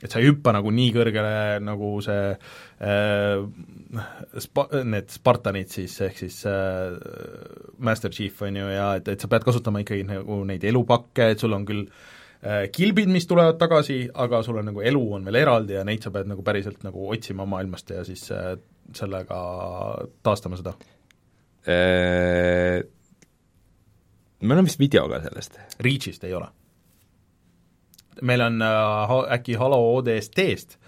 et 0.00 0.06
sa 0.06 0.20
ei 0.20 0.30
hüppa 0.30 0.54
nagu 0.54 0.70
nii 0.76 0.94
kõrgele, 0.94 1.34
nagu 1.66 1.90
see 2.06 2.30
äh, 2.30 3.42
spa-, 4.46 4.68
need 4.94 5.10
Spartanid 5.16 5.74
siis, 5.74 5.98
ehk 6.06 6.22
siis 6.22 6.38
äh, 6.50 6.94
Master 7.78 8.14
Chief, 8.14 8.46
on 8.46 8.62
ju, 8.62 8.70
ja 8.70 8.94
et, 9.00 9.10
et 9.10 9.20
sa 9.20 9.30
pead 9.32 9.46
kasutama 9.46 9.82
ikkagi 9.82 10.06
nagu 10.08 10.42
neid 10.46 10.64
elupakke, 10.70 11.32
et 11.34 11.42
sul 11.42 11.58
on 11.58 11.66
küll 11.68 11.86
äh, 11.88 12.08
kilbid, 12.72 13.10
mis 13.12 13.26
tulevad 13.28 13.58
tagasi, 13.60 14.06
aga 14.14 14.42
sul 14.42 14.56
on 14.62 14.70
nagu 14.70 14.80
elu 14.80 15.02
on 15.18 15.26
veel 15.28 15.42
eraldi 15.42 15.74
ja 15.76 15.82
neid 15.84 16.04
sa 16.04 16.12
pead 16.14 16.30
nagu 16.30 16.44
päriselt 16.44 16.84
nagu 16.86 17.10
otsima 17.12 17.44
maailmast 17.44 17.92
ja 17.92 18.04
siis 18.06 18.24
äh, 18.32 18.54
sellega 18.96 19.40
taastama 20.24 20.56
seda. 20.56 20.72
Äh, 21.68 22.80
meil 24.40 24.62
on 24.62 24.64
vist 24.64 24.80
video 24.80 25.04
ka 25.10 25.20
sellest. 25.20 25.60
Reachist 25.84 26.24
ei 26.24 26.34
ole. 26.34 26.48
meil 28.22 28.40
on 28.40 28.62
äh, 28.62 29.12
äkki 29.36 29.54
Halo 29.54 29.78
ODST-st, 29.96 30.78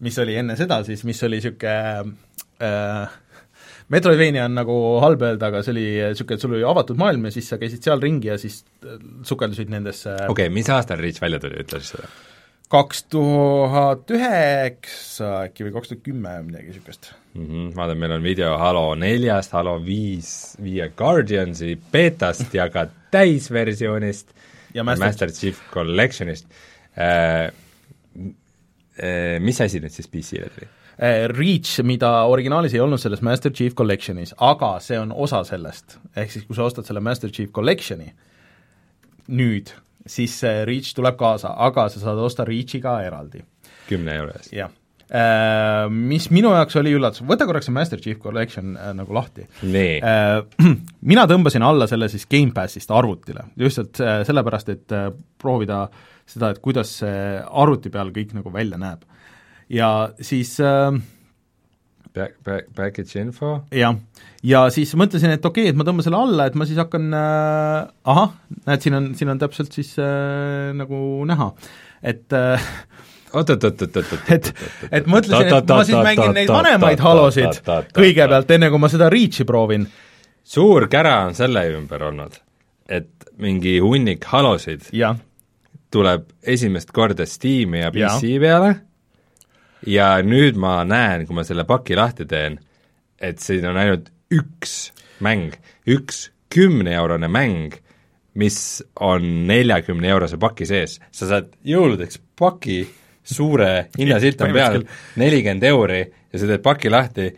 mis 0.00 0.18
oli 0.18 0.36
enne 0.40 0.56
seda 0.56 0.82
siis, 0.84 1.02
mis 1.04 1.22
oli 1.24 1.36
niisugune 1.36 2.14
äh, 2.64 3.18
Metroidvania 3.90 4.46
on 4.46 4.54
nagu 4.54 4.74
halb 5.02 5.22
öelda, 5.26 5.50
aga 5.50 5.62
see 5.66 5.74
oli 5.74 5.84
niisugune, 5.98 6.38
et 6.38 6.44
sul 6.44 6.52
oli 6.54 6.66
avatud 6.66 6.98
maailm 7.00 7.26
ja 7.26 7.34
siis 7.34 7.48
sa 7.50 7.58
käisid 7.58 7.86
seal 7.86 8.02
ringi 8.02 8.30
ja 8.30 8.36
siis 8.38 8.60
äh, 8.86 8.98
sukeldusid 9.26 9.72
nendesse 9.72 10.14
okei 10.14 10.46
okay,, 10.46 10.52
mis 10.54 10.70
aastal 10.70 11.00
Reach 11.02 11.22
välja 11.22 11.40
tuli, 11.42 11.58
ütle 11.64 11.80
siis 11.82 11.96
seda. 11.96 12.10
kaks 12.70 13.02
tuhat 13.10 14.14
üheksa 14.14 15.32
äkki 15.48 15.66
või 15.66 15.74
kaks 15.78 15.92
tuhat 15.92 16.04
kümme, 16.06 16.36
midagi 16.46 16.70
niisugust. 16.70 17.10
mm. 17.34 17.46
-hmm. 17.46 17.68
vaatan, 17.78 18.02
meil 18.04 18.14
on 18.18 18.26
video 18.26 18.54
Halo 18.62 18.86
neljast, 18.94 19.58
Halo 19.58 19.78
viis, 19.84 20.56
viie 20.62 20.92
Guardiansi 20.96 21.74
beetast 21.92 22.54
ja 22.54 22.70
ka 22.70 22.86
täisversioonist 23.10 24.30
ja 24.74 24.84
Master, 24.84 25.06
Master, 25.06 25.28
Master 25.28 25.40
Chief 25.40 25.58
Collectionist 25.74 26.46
äh,. 26.94 27.50
Äh, 29.00 29.38
mis 29.40 29.56
asi 29.64 29.78
nüüd 29.80 29.94
siis 29.94 30.10
PC-le 30.12 30.50
tuli? 30.52 30.66
Äh, 31.00 31.26
Reach, 31.32 31.80
mida 31.86 32.12
originaalis 32.30 32.74
ei 32.76 32.82
olnud 32.84 33.00
selles 33.02 33.22
Master 33.26 33.52
Chief 33.52 33.74
Collectionis, 33.74 34.34
aga 34.38 34.74
see 34.84 34.98
on 35.00 35.12
osa 35.12 35.42
sellest. 35.48 35.98
ehk 36.16 36.32
siis, 36.32 36.46
kui 36.48 36.58
sa 36.58 36.68
ostad 36.68 36.88
selle 36.88 37.00
Master 37.04 37.32
Chief 37.32 37.50
Collectioni 37.52 38.10
nüüd, 39.30 39.72
siis 40.06 40.34
see 40.42 40.66
Reach 40.68 40.94
tuleb 40.96 41.16
kaasa, 41.20 41.54
aga 41.68 41.88
sa 41.92 42.02
saad 42.02 42.20
osta 42.22 42.44
Reachi 42.48 42.82
ka 42.82 43.00
eraldi, 43.06 43.42
kümne 43.88 44.20
euro 44.20 44.36
eest. 44.36 44.52
jah. 44.56 44.70
Mis 45.90 46.28
minu 46.30 46.52
jaoks 46.54 46.76
oli 46.78 46.92
üllatus, 46.94 47.24
võta 47.26 47.42
korraks 47.48 47.66
see 47.66 47.74
Master 47.74 47.98
Chief 47.98 48.18
Collection 48.22 48.76
äh, 48.78 48.92
nagu 48.94 49.14
lahti 49.16 49.42
Äh, 50.06 50.44
mina 51.10 51.24
tõmbasin 51.26 51.64
alla 51.66 51.88
selle 51.90 52.06
siis 52.12 52.28
Gamepassist 52.30 52.92
arvutile, 52.94 53.48
lihtsalt 53.58 53.98
äh, 54.04 54.20
sellepärast, 54.28 54.70
et 54.70 54.94
äh, 54.94 55.08
proovida 55.40 55.82
seda, 56.30 56.52
et 56.52 56.60
kuidas 56.62 56.92
see 57.00 57.40
arvuti 57.42 57.90
peal 57.90 58.12
kõik 58.14 58.36
nagu 58.38 58.52
välja 58.54 58.78
näeb. 58.78 59.02
Ja 59.70 59.90
siis 60.20 60.58
äh, 60.60 61.00
Back, 62.10 62.40
back, 62.42 62.66
package 62.74 63.20
info, 63.20 63.60
jah, 63.70 63.94
ja 64.42 64.64
siis 64.74 64.90
mõtlesin, 64.98 65.30
et 65.36 65.44
okei 65.46 65.68
okay,, 65.68 65.70
et 65.70 65.76
ma 65.78 65.84
tõmban 65.86 66.02
selle 66.02 66.18
alla, 66.18 66.48
et 66.50 66.56
ma 66.58 66.66
siis 66.66 66.80
hakkan 66.80 67.04
äh, 67.14 67.84
ahah, 68.10 68.32
näed, 68.66 68.82
siin 68.82 68.96
on, 68.98 69.06
siin 69.14 69.30
on 69.30 69.38
täpselt 69.38 69.76
siis 69.78 69.92
äh, 70.02 70.72
nagu 70.74 70.98
näha, 71.30 71.52
et 72.02 72.34
äh, 72.34 72.66
oot-oot-oot-oot-oot. 73.30 74.26
et, 74.34 74.50
et 74.90 75.06
mõtlesin, 75.06 75.52
et 75.54 75.70
ma 75.70 75.86
siis 75.86 76.00
mängin 76.02 76.34
neid 76.40 76.50
vanemaid 76.50 77.06
halosid 77.06 77.62
kõigepealt, 77.94 78.50
enne 78.58 78.74
kui 78.74 78.82
ma 78.82 78.90
seda 78.90 79.06
Reachi 79.14 79.46
proovin. 79.46 79.86
suur 80.42 80.90
kära 80.90 81.20
on 81.28 81.38
selle 81.38 81.62
ümber 81.76 82.08
olnud, 82.10 82.42
et 82.90 83.30
mingi 83.38 83.78
hunnik 83.78 84.26
halosid 84.34 84.90
jah, 84.98 85.14
tuleb 85.94 86.26
esimest 86.42 86.90
korda 86.90 87.22
Steam'i 87.22 87.86
ja. 87.86 87.94
PC 87.94 88.34
peale 88.42 88.74
ja 89.86 90.12
nüüd 90.24 90.58
ma 90.60 90.80
näen, 90.88 91.26
kui 91.26 91.36
ma 91.36 91.44
selle 91.46 91.64
paki 91.68 91.96
lahti 91.98 92.26
teen, 92.28 92.58
et 93.20 93.40
siin 93.42 93.66
on 93.70 93.78
ainult 93.80 94.10
üks 94.32 94.90
mäng, 95.24 95.56
üks 95.88 96.28
kümne-eurone 96.52 97.28
mäng, 97.30 97.76
mis 98.40 98.80
on 99.02 99.26
neljakümne 99.48 100.10
eurose 100.10 100.38
paki 100.40 100.66
sees, 100.68 100.98
sa 101.14 101.28
saad 101.30 101.50
jõuludeks 101.66 102.20
paki, 102.38 102.82
suure 103.26 103.90
hinnasilta 103.98 104.46
on 104.48 104.54
peal, 104.58 104.82
nelikümmend 105.20 105.66
euri 105.70 106.02
ja 106.04 106.40
sa 106.40 106.48
teed 106.48 106.62
paki 106.64 106.92
lahti, 106.92 107.30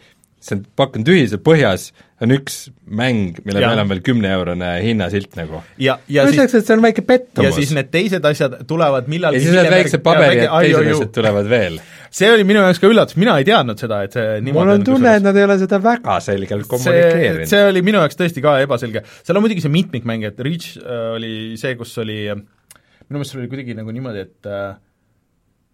see 0.43 0.59
on, 0.59 0.65
pakk 0.79 0.99
on 0.99 1.07
tühi, 1.07 1.25
see 1.31 1.41
põhjas 1.43 1.91
on 2.23 2.35
üks 2.35 2.67
mäng, 2.87 3.39
mille 3.47 3.63
Ja. 3.63 3.73
peal 3.73 3.83
on 3.83 3.91
veel 3.91 4.03
kümne-eurone 4.07 4.71
hinnasilt 4.85 5.35
nagu. 5.39 5.63
ja, 5.79 5.99
ja 6.09 6.23
ma 6.23 6.31
siis 6.31 6.39
ütleks, 6.39 6.55
et 6.59 6.69
see 6.69 6.77
on 6.77 6.85
väike 6.85 7.05
pettumus. 7.07 7.49
ja 7.49 7.57
siis 7.57 7.73
need 7.77 7.91
teised 7.95 8.25
asjad 8.25 8.61
tulevad 8.69 9.09
millalgi 9.11 9.41
ja 9.41 9.47
siis 9.49 9.57
need 9.59 9.73
väiksed 9.75 10.05
paberid, 10.05 10.45
teised 10.47 10.93
asjad 10.95 11.13
tulevad 11.15 11.51
veel. 11.51 11.81
see 12.13 12.29
oli 12.33 12.45
minu 12.49 12.63
jaoks 12.63 12.81
ka 12.83 12.91
üllatus, 12.93 13.19
mina 13.21 13.39
ei 13.41 13.49
teadnud 13.49 13.81
seda, 13.81 14.03
et 14.07 14.17
see 14.17 14.39
niimoodi 14.45 14.69
mul 14.69 14.75
on 14.77 14.87
tunne, 14.87 15.17
et 15.19 15.25
nad 15.25 15.39
ei 15.39 15.47
ole 15.49 15.59
seda 15.63 15.81
väga 15.83 16.19
selgelt 16.25 16.69
kommunikeerinud. 16.71 17.49
see 17.51 17.67
oli 17.71 17.85
minu 17.87 18.03
jaoks 18.03 18.21
tõesti 18.21 18.45
ka 18.45 18.59
ebaselge, 18.67 19.05
seal 19.23 19.41
on 19.41 19.47
muidugi 19.47 19.65
see 19.65 19.73
mitmikmäng, 19.73 20.29
et 20.29 20.41
Reach 20.45 20.77
äh, 20.79 21.05
oli 21.17 21.35
see, 21.61 21.77
kus 21.81 21.97
oli, 22.05 22.23
minu 22.33 23.19
meelest 23.19 23.35
seal 23.35 23.45
oli 23.45 23.53
kuidagi 23.53 23.79
nagu 23.79 23.95
niimoodi, 23.97 24.27
et 24.29 24.51
äh, 24.51 24.75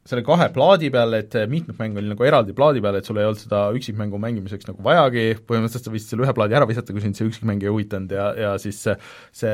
selle 0.08 0.22
kahe 0.24 0.46
plaadi 0.54 0.88
peal, 0.92 1.12
et 1.18 1.34
mitmikmäng 1.50 1.98
oli 2.00 2.08
nagu 2.12 2.24
eraldi 2.24 2.54
plaadi 2.56 2.80
peal, 2.84 2.96
et 2.96 3.08
sul 3.08 3.18
ei 3.20 3.26
olnud 3.28 3.42
seda 3.42 3.64
üksikmängu 3.76 4.20
mängimiseks 4.22 4.70
nagu 4.70 4.84
vajagi, 4.84 5.26
põhimõtteliselt 5.48 5.88
sa 5.88 5.92
võisid 5.92 6.14
selle 6.14 6.24
ühe 6.24 6.34
plaadi 6.36 6.56
ära 6.56 6.68
visata, 6.70 6.94
kui 6.96 7.04
sind 7.04 7.18
see 7.18 7.28
üksikmäng 7.28 7.66
ei 7.66 7.72
huvitanud 7.72 8.14
ja, 8.16 8.30
ja 8.38 8.54
siis 8.62 8.78
see, 8.86 8.94
see 9.36 9.52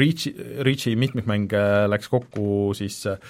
Reachi, 0.00 0.32
Reachi 0.64 0.94
mitmikmäng 1.00 1.52
äh, 1.58 1.84
läks 1.92 2.08
kokku 2.12 2.72
siis 2.78 3.02
äh, 3.10 3.20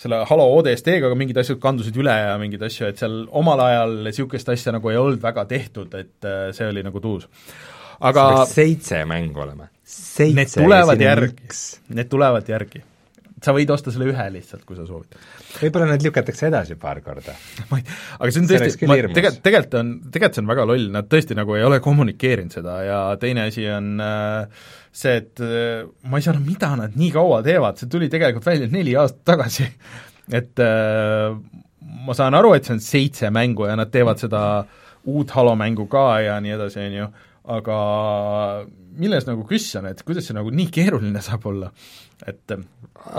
selle 0.00 0.22
Halo 0.28 0.46
ODST-ga, 0.58 1.10
aga 1.10 1.16
mingid 1.18 1.40
asjad 1.42 1.58
kandusid 1.60 1.96
üle 2.00 2.12
ja 2.14 2.36
mingeid 2.40 2.62
asju, 2.70 2.88
et 2.88 3.00
seal 3.00 3.24
omal 3.36 3.60
ajal 3.66 3.98
niisugust 4.06 4.48
asja 4.52 4.72
nagu 4.76 4.92
ei 4.92 5.00
olnud 5.00 5.20
väga 5.22 5.44
tehtud, 5.50 5.92
et 5.98 6.28
äh, 6.28 6.46
see 6.56 6.68
oli 6.70 6.84
nagu 6.86 7.02
tuus. 7.04 7.26
aga 8.00 8.46
seitse 8.48 9.02
mängu 9.08 9.44
olema. 9.44 9.68
need 10.38 10.54
tulevad 10.54 11.04
järgi, 11.04 11.50
need 11.98 12.08
tulevad 12.08 12.48
järgi. 12.48 12.82
sa 13.44 13.52
võid 13.56 13.70
osta 13.72 13.92
selle 13.92 14.08
ühe 14.08 14.26
lihtsalt, 14.32 14.64
kui 14.64 14.78
sa 14.78 14.88
soovid. 14.88 15.20
võib-olla 15.60 15.92
need 15.92 16.08
lükatakse 16.08 16.48
edasi 16.48 16.80
paar 16.80 17.02
korda. 17.04 17.36
ma 17.70 17.82
ei, 17.82 17.84
aga 18.16 18.32
see 18.32 18.40
on 18.40 18.50
tõesti, 18.54 18.88
ma 18.88 18.96
tegelikult, 18.96 19.44
tegelikult 19.44 19.80
on, 19.82 19.94
tegelikult 20.08 20.40
see 20.40 20.46
on 20.46 20.52
väga 20.54 20.68
loll, 20.72 20.90
nad 20.96 21.12
tõesti 21.12 21.36
nagu 21.36 21.60
ei 21.60 21.68
ole 21.68 21.84
kommunikeerinud 21.84 22.56
seda 22.56 22.80
ja 22.88 23.02
teine 23.20 23.50
asi 23.52 23.68
on 23.68 24.00
äh, 24.00 24.68
see, 24.92 25.16
et 25.20 25.40
äh, 25.44 25.86
ma 26.10 26.18
ei 26.18 26.24
saa 26.24 26.34
aru, 26.34 26.44
mida 26.44 26.72
nad 26.78 26.96
nii 26.98 27.10
kaua 27.14 27.40
teevad, 27.46 27.78
see 27.78 27.90
tuli 27.90 28.10
tegelikult 28.12 28.46
välja 28.46 28.68
neli 28.70 28.96
aastat 28.98 29.24
tagasi. 29.32 29.68
et 30.40 30.62
äh, 30.64 31.34
ma 32.06 32.16
saan 32.16 32.36
aru, 32.38 32.54
et 32.56 32.66
see 32.66 32.76
on 32.76 32.84
seitse 32.84 33.32
mängu 33.34 33.68
ja 33.70 33.78
nad 33.78 33.92
teevad 33.92 34.22
seda 34.22 34.44
uut 35.10 35.30
Halo 35.32 35.54
mängu 35.56 35.86
ka 35.90 36.20
ja 36.24 36.38
nii 36.42 36.56
edasi, 36.56 36.82
on 36.84 36.96
ju, 36.98 37.10
aga 37.48 37.76
milles 39.00 39.26
nagu 39.28 39.44
küss 39.48 39.76
on, 39.78 39.88
et 39.90 40.02
kuidas 40.06 40.26
see 40.28 40.36
nagu 40.36 40.50
nii 40.52 40.68
keeruline 40.74 41.22
saab 41.24 41.46
olla, 41.48 41.70
et 42.28 42.54
äh, 42.54 42.62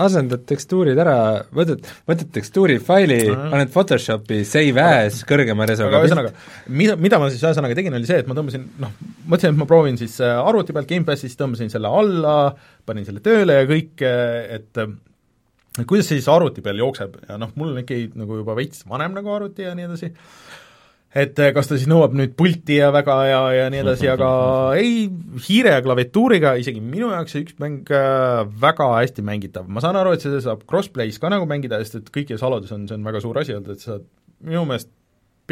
asendad 0.04 0.44
tekstuurid 0.48 0.98
ära, 1.02 1.16
võtad, 1.54 1.86
võtad 2.08 2.30
tekstuurifaili, 2.36 3.20
paned 3.34 3.72
Photoshopi 3.74 4.42
save 4.48 4.86
as 5.08 5.22
kõrgema 5.28 5.66
resoga 5.68 6.02
ühesõnaga, 6.04 6.34
mida, 6.70 6.96
mida 7.00 7.20
ma 7.22 7.30
siis 7.32 7.42
ühesõnaga 7.42 7.78
tegin, 7.78 7.96
oli 7.98 8.08
see, 8.08 8.20
et 8.22 8.30
ma 8.30 8.36
tõmbasin, 8.38 8.66
noh, 8.82 8.92
mõtlesin, 9.26 9.54
et 9.54 9.62
ma 9.62 9.68
proovin 9.70 9.98
siis 10.00 10.18
äh, 10.22 10.36
arvuti 10.38 10.76
pealt 10.76 10.90
Gamepassis, 10.90 11.38
tõmbasin 11.40 11.72
selle 11.72 11.90
alla, 11.90 12.36
panin 12.86 13.08
selle 13.08 13.24
tööle 13.24 13.62
ja 13.62 13.70
kõik, 13.70 14.04
et 14.04 14.84
et 15.80 15.86
kuidas 15.88 16.04
see 16.04 16.18
siis 16.18 16.28
arvuti 16.28 16.60
peal 16.60 16.76
jookseb? 16.82 17.14
Ja 17.30 17.38
noh, 17.40 17.54
mul 17.56 17.70
on 17.72 17.80
ikkagi 17.80 18.10
nagu 18.20 18.42
juba 18.42 18.52
veits 18.58 18.84
vanem 18.88 19.14
nagu 19.16 19.32
arvuti 19.32 19.64
ja 19.64 19.72
nii 19.76 19.86
edasi, 19.88 20.10
et 21.12 21.42
äh, 21.42 21.52
kas 21.56 21.68
ta 21.68 21.76
siis 21.76 21.90
nõuab 21.90 22.14
nüüd 22.16 22.32
pulti 22.38 22.78
ja 22.78 22.88
väga 22.94 23.16
ja, 23.28 23.40
ja 23.56 23.66
nii 23.72 23.82
edasi, 23.82 24.08
aga 24.12 24.30
ei, 24.80 25.06
hiire 25.48 25.76
ja 25.76 25.84
klaviatuuriga 25.84 26.54
isegi 26.62 26.80
minu 26.80 27.10
jaoks 27.12 27.36
see 27.36 27.44
üks 27.44 27.58
mäng 27.62 27.92
äh, 27.92 28.42
väga 28.64 28.88
hästi 28.96 29.24
mängitav, 29.26 29.68
ma 29.68 29.84
saan 29.84 29.98
aru, 30.00 30.16
et 30.16 30.24
seda 30.24 30.40
saab 30.44 30.64
crossplay's 30.68 31.20
ka 31.22 31.32
nagu 31.32 31.48
mängida, 31.50 31.82
sest 31.84 32.00
et 32.00 32.10
kõikides 32.14 32.44
halodes 32.44 32.72
on, 32.74 32.88
see 32.88 32.98
on 32.98 33.06
väga 33.08 33.24
suur 33.24 33.42
asi 33.42 33.56
olnud, 33.56 33.76
et 33.76 33.84
sa 33.84 34.00
minu 34.42 34.64
meelest 34.68 34.90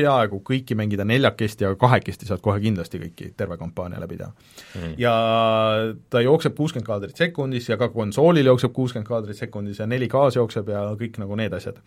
peaaegu 0.00 0.40
kõiki 0.46 0.76
mängida 0.78 1.06
neljakesti, 1.08 1.68
aga 1.68 1.78
kahekesti 1.80 2.28
saad 2.28 2.42
kohe 2.44 2.60
kindlasti 2.62 3.00
kõiki, 3.02 3.30
terve 3.38 3.58
kampaania 3.60 4.00
läbi 4.02 4.18
teha 4.20 4.30
mm.. 4.32 4.94
ja 5.00 5.14
ta 6.10 6.24
jookseb 6.24 6.56
kuuskümmend 6.58 6.88
kaadrit 6.88 7.20
sekundis 7.20 7.68
ja 7.70 7.78
ka 7.80 7.90
konsoolil 7.94 8.50
jookseb 8.52 8.74
kuuskümmend 8.76 9.08
kaadrit 9.08 9.38
sekundis 9.38 9.82
ja 9.82 9.88
4K-s 9.90 10.40
jookseb 10.40 10.72
ja 10.74 10.84
kõik 11.00 11.20
nagu 11.22 11.38
need 11.38 11.54
asjad. 11.56 11.80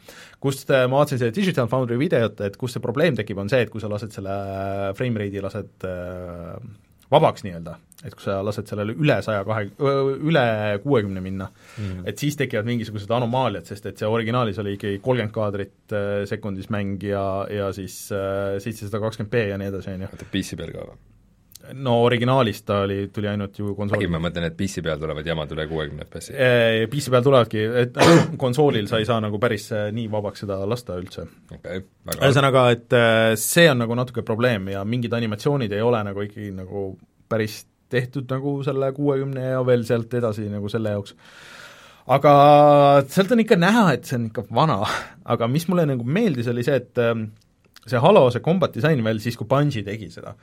kust 0.43 0.71
äh, 0.71 0.85
ma 0.87 1.01
vaatasin 1.01 1.23
selle 1.23 1.35
Digital 1.35 1.69
Foundry 1.71 1.99
videot, 1.99 2.41
et 2.45 2.57
kus 2.59 2.77
see 2.77 2.83
probleem 2.83 3.17
tekib, 3.19 3.41
on 3.41 3.51
see, 3.51 3.63
et 3.65 3.73
kui 3.73 3.83
sa 3.83 3.91
lased 3.91 4.15
selle 4.15 4.37
frame 4.97 5.23
rate'i 5.23 5.43
lased 5.43 5.87
äh, 5.89 6.57
vabaks 7.13 7.45
nii-öelda, 7.45 7.77
et 8.03 8.15
kui 8.15 8.25
sa 8.25 8.39
lased 8.45 8.67
sellele 8.69 8.95
üle 8.99 9.19
saja 9.25 9.45
kahe, 9.47 9.69
üle 9.79 10.45
kuuekümne 10.83 11.23
minna 11.23 11.49
mm., 11.53 12.03
et 12.09 12.19
siis 12.19 12.37
tekivad 12.39 12.67
mingisugused 12.67 13.11
anomaaliad, 13.15 13.67
sest 13.69 13.87
et 13.89 14.01
see 14.01 14.09
originaalis 14.09 14.59
oli 14.63 14.75
ikkagi 14.77 14.99
kolmkümmend 15.03 15.35
kaadrit 15.35 15.95
äh, 15.95 16.11
sekundis 16.29 16.69
mäng 16.73 17.01
ja, 17.07 17.23
ja 17.51 17.71
siis 17.75 17.95
seitsesada 18.11 19.01
kakskümmend 19.03 19.33
B 19.33 19.47
ja 19.53 19.57
nii 19.61 19.73
edasi, 19.73 19.95
on 19.95 20.05
ju. 20.07 20.13
oota, 20.13 20.29
PC 20.33 20.59
peal 20.59 20.75
ka 20.75 20.91
või? 20.91 21.01
no 21.71 21.95
originaalis 22.03 22.61
ta 22.67 22.79
oli, 22.83 23.07
tuli 23.13 23.27
ainult 23.27 23.57
ju 23.59 23.69
ei, 23.71 23.75
konsoolil. 23.77 24.11
ma 24.11 24.19
mõtlen, 24.23 24.47
et 24.49 24.55
PC 24.57 24.83
peal 24.83 24.99
tulevad 25.01 25.27
jamad 25.27 25.51
üle 25.55 25.65
kuuekümne 25.69 26.07
FPS-i. 26.07 26.35
PC 26.91 27.13
peal 27.13 27.25
tulevadki, 27.25 27.63
et 27.83 27.99
konsoolil 28.43 28.89
sa 28.91 28.99
ei 29.01 29.07
saa 29.07 29.19
nagu 29.23 29.39
päris 29.41 29.69
äh, 29.75 29.87
nii 29.95 30.09
vabaks 30.11 30.43
seda 30.43 30.59
lasta 30.69 30.97
üldse. 30.99 31.27
ühesõnaga, 31.53 32.67
et 32.75 32.97
äh, 32.97 33.33
see 33.39 33.69
on 33.71 33.83
nagu 33.85 33.97
natuke 33.97 34.25
probleem 34.27 34.73
ja 34.73 34.83
mingid 34.87 35.15
animatsioonid 35.15 35.71
ei 35.71 35.85
ole 35.85 36.03
nagu 36.03 36.25
ikkagi 36.27 36.51
nagu 36.57 36.89
päris 37.31 37.63
tehtud 37.93 38.29
nagu 38.31 38.55
selle 38.65 38.91
kuuekümne 38.95 39.51
ja 39.53 39.61
veel 39.67 39.85
sealt 39.87 40.13
edasi 40.19 40.47
nagu 40.51 40.71
selle 40.71 40.95
jaoks. 40.95 41.15
aga 42.13 42.33
sealt 43.07 43.31
on 43.35 43.43
ikka 43.45 43.59
näha, 43.59 43.85
et 43.95 44.09
see 44.09 44.19
on 44.19 44.27
ikka 44.31 44.47
vana, 44.53 44.81
aga 45.35 45.47
mis 45.51 45.69
mulle 45.69 45.87
nagu 45.93 46.03
meeldis, 46.03 46.49
oli 46.51 46.65
see, 46.67 46.81
et 46.81 46.99
ähm, 47.03 47.29
see 47.85 48.01
Halo, 48.01 48.27
see 48.33 48.43
combat 48.43 48.75
disain 48.75 48.99
veel 49.05 49.23
siis, 49.23 49.39
kui 49.39 49.47
Bungi 49.49 49.85
tegi 49.87 50.09
seda, 50.11 50.35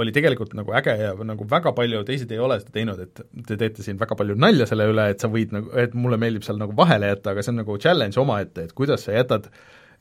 oli 0.00 0.14
tegelikult 0.14 0.54
nagu 0.56 0.72
äge 0.78 0.94
ja 0.96 1.12
nagu 1.28 1.44
väga 1.48 1.74
palju 1.76 2.00
teised 2.08 2.30
ei 2.32 2.40
ole 2.40 2.56
seda 2.62 2.72
teinud, 2.78 3.02
et 3.04 3.20
te 3.48 3.58
teete 3.60 3.84
siin 3.84 4.00
väga 4.00 4.16
palju 4.16 4.38
nalja 4.40 4.70
selle 4.70 4.88
üle, 4.88 5.10
et 5.12 5.20
sa 5.20 5.28
võid 5.32 5.52
nagu, 5.52 5.68
et 5.82 5.92
mulle 5.98 6.16
meeldib 6.20 6.46
seal 6.46 6.60
nagu 6.60 6.72
vahele 6.78 7.12
jätta, 7.12 7.34
aga 7.34 7.44
see 7.44 7.52
on 7.52 7.60
nagu 7.60 7.76
challenge 7.82 8.20
omaette, 8.22 8.68
et 8.68 8.76
kuidas 8.78 9.04
sa 9.04 9.18
jätad 9.18 9.50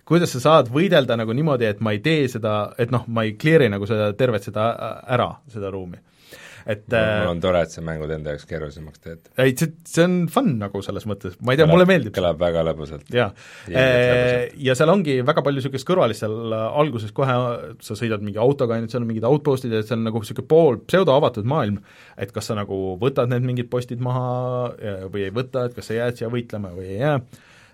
kuidas 0.08 0.34
sa 0.34 0.42
saad 0.44 0.72
võidelda 0.74 1.18
nagu 1.20 1.34
niimoodi, 1.36 1.68
et 1.68 1.82
ma 1.84 1.94
ei 1.96 2.02
tee 2.04 2.26
seda, 2.32 2.72
et 2.82 2.92
noh, 2.94 3.06
ma 3.08 3.26
ei 3.28 3.36
clear'i 3.40 3.70
nagu 3.72 3.88
seda 3.90 4.12
tervet 4.18 4.48
seda 4.48 4.72
ära, 5.08 5.30
seda 5.52 5.72
ruumi. 5.74 6.00
Et 6.70 6.86
mul 6.92 7.32
on 7.32 7.42
tore, 7.44 7.64
et 7.66 7.74
sa 7.74 7.84
mängud 7.86 8.12
enda 8.14 8.36
jaoks 8.36 8.48
keerulisemaks 8.50 9.04
teed. 9.04 9.30
ei, 9.42 9.54
see, 9.58 9.72
see 9.88 10.06
on 10.08 10.16
fun 10.32 10.54
nagu 10.62 10.82
selles 10.86 11.08
mõttes, 11.10 11.38
ma 11.42 11.56
ei 11.56 11.62
tea, 11.62 11.68
mulle 11.70 11.88
meeldib. 11.90 12.14
kõlab 12.16 12.40
väga 12.42 12.64
lõbusalt. 12.70 13.08
jaa, 13.14 13.30
ja 13.72 14.78
seal 14.78 14.94
ongi 14.94 15.20
väga 15.28 15.46
palju 15.46 15.62
niisugust 15.62 15.88
kõrvalist 15.88 16.26
seal 16.26 16.56
alguses 16.56 17.14
kohe, 17.16 17.38
sa 17.84 17.98
sõidad 17.98 18.24
mingi 18.26 18.42
autoga, 18.42 18.78
ainult 18.78 18.94
seal 18.94 19.04
on 19.04 19.12
mingid 19.12 19.28
outpostid 19.28 19.74
ja 19.76 19.84
see 19.86 19.98
on 19.98 20.06
nagu 20.10 20.24
niisugune 20.24 20.50
pool 20.52 20.82
pseudoavatud 20.86 21.48
maailm, 21.50 21.80
et 22.22 22.34
kas 22.36 22.52
sa 22.52 22.58
nagu 22.60 22.82
võtad 23.02 23.32
need 23.32 23.48
mingid 23.48 23.72
postid 23.72 24.02
maha 24.04 24.68
või 25.12 25.28
ei 25.28 25.34
võta, 25.36 25.68
et 25.68 25.78
kas 25.78 25.92
sa 25.92 25.98
jääd 25.98 26.20
siia 26.20 26.32
võitlema 26.34 26.74
või 26.76 26.94
ei 26.94 27.02
jää, 27.02 27.18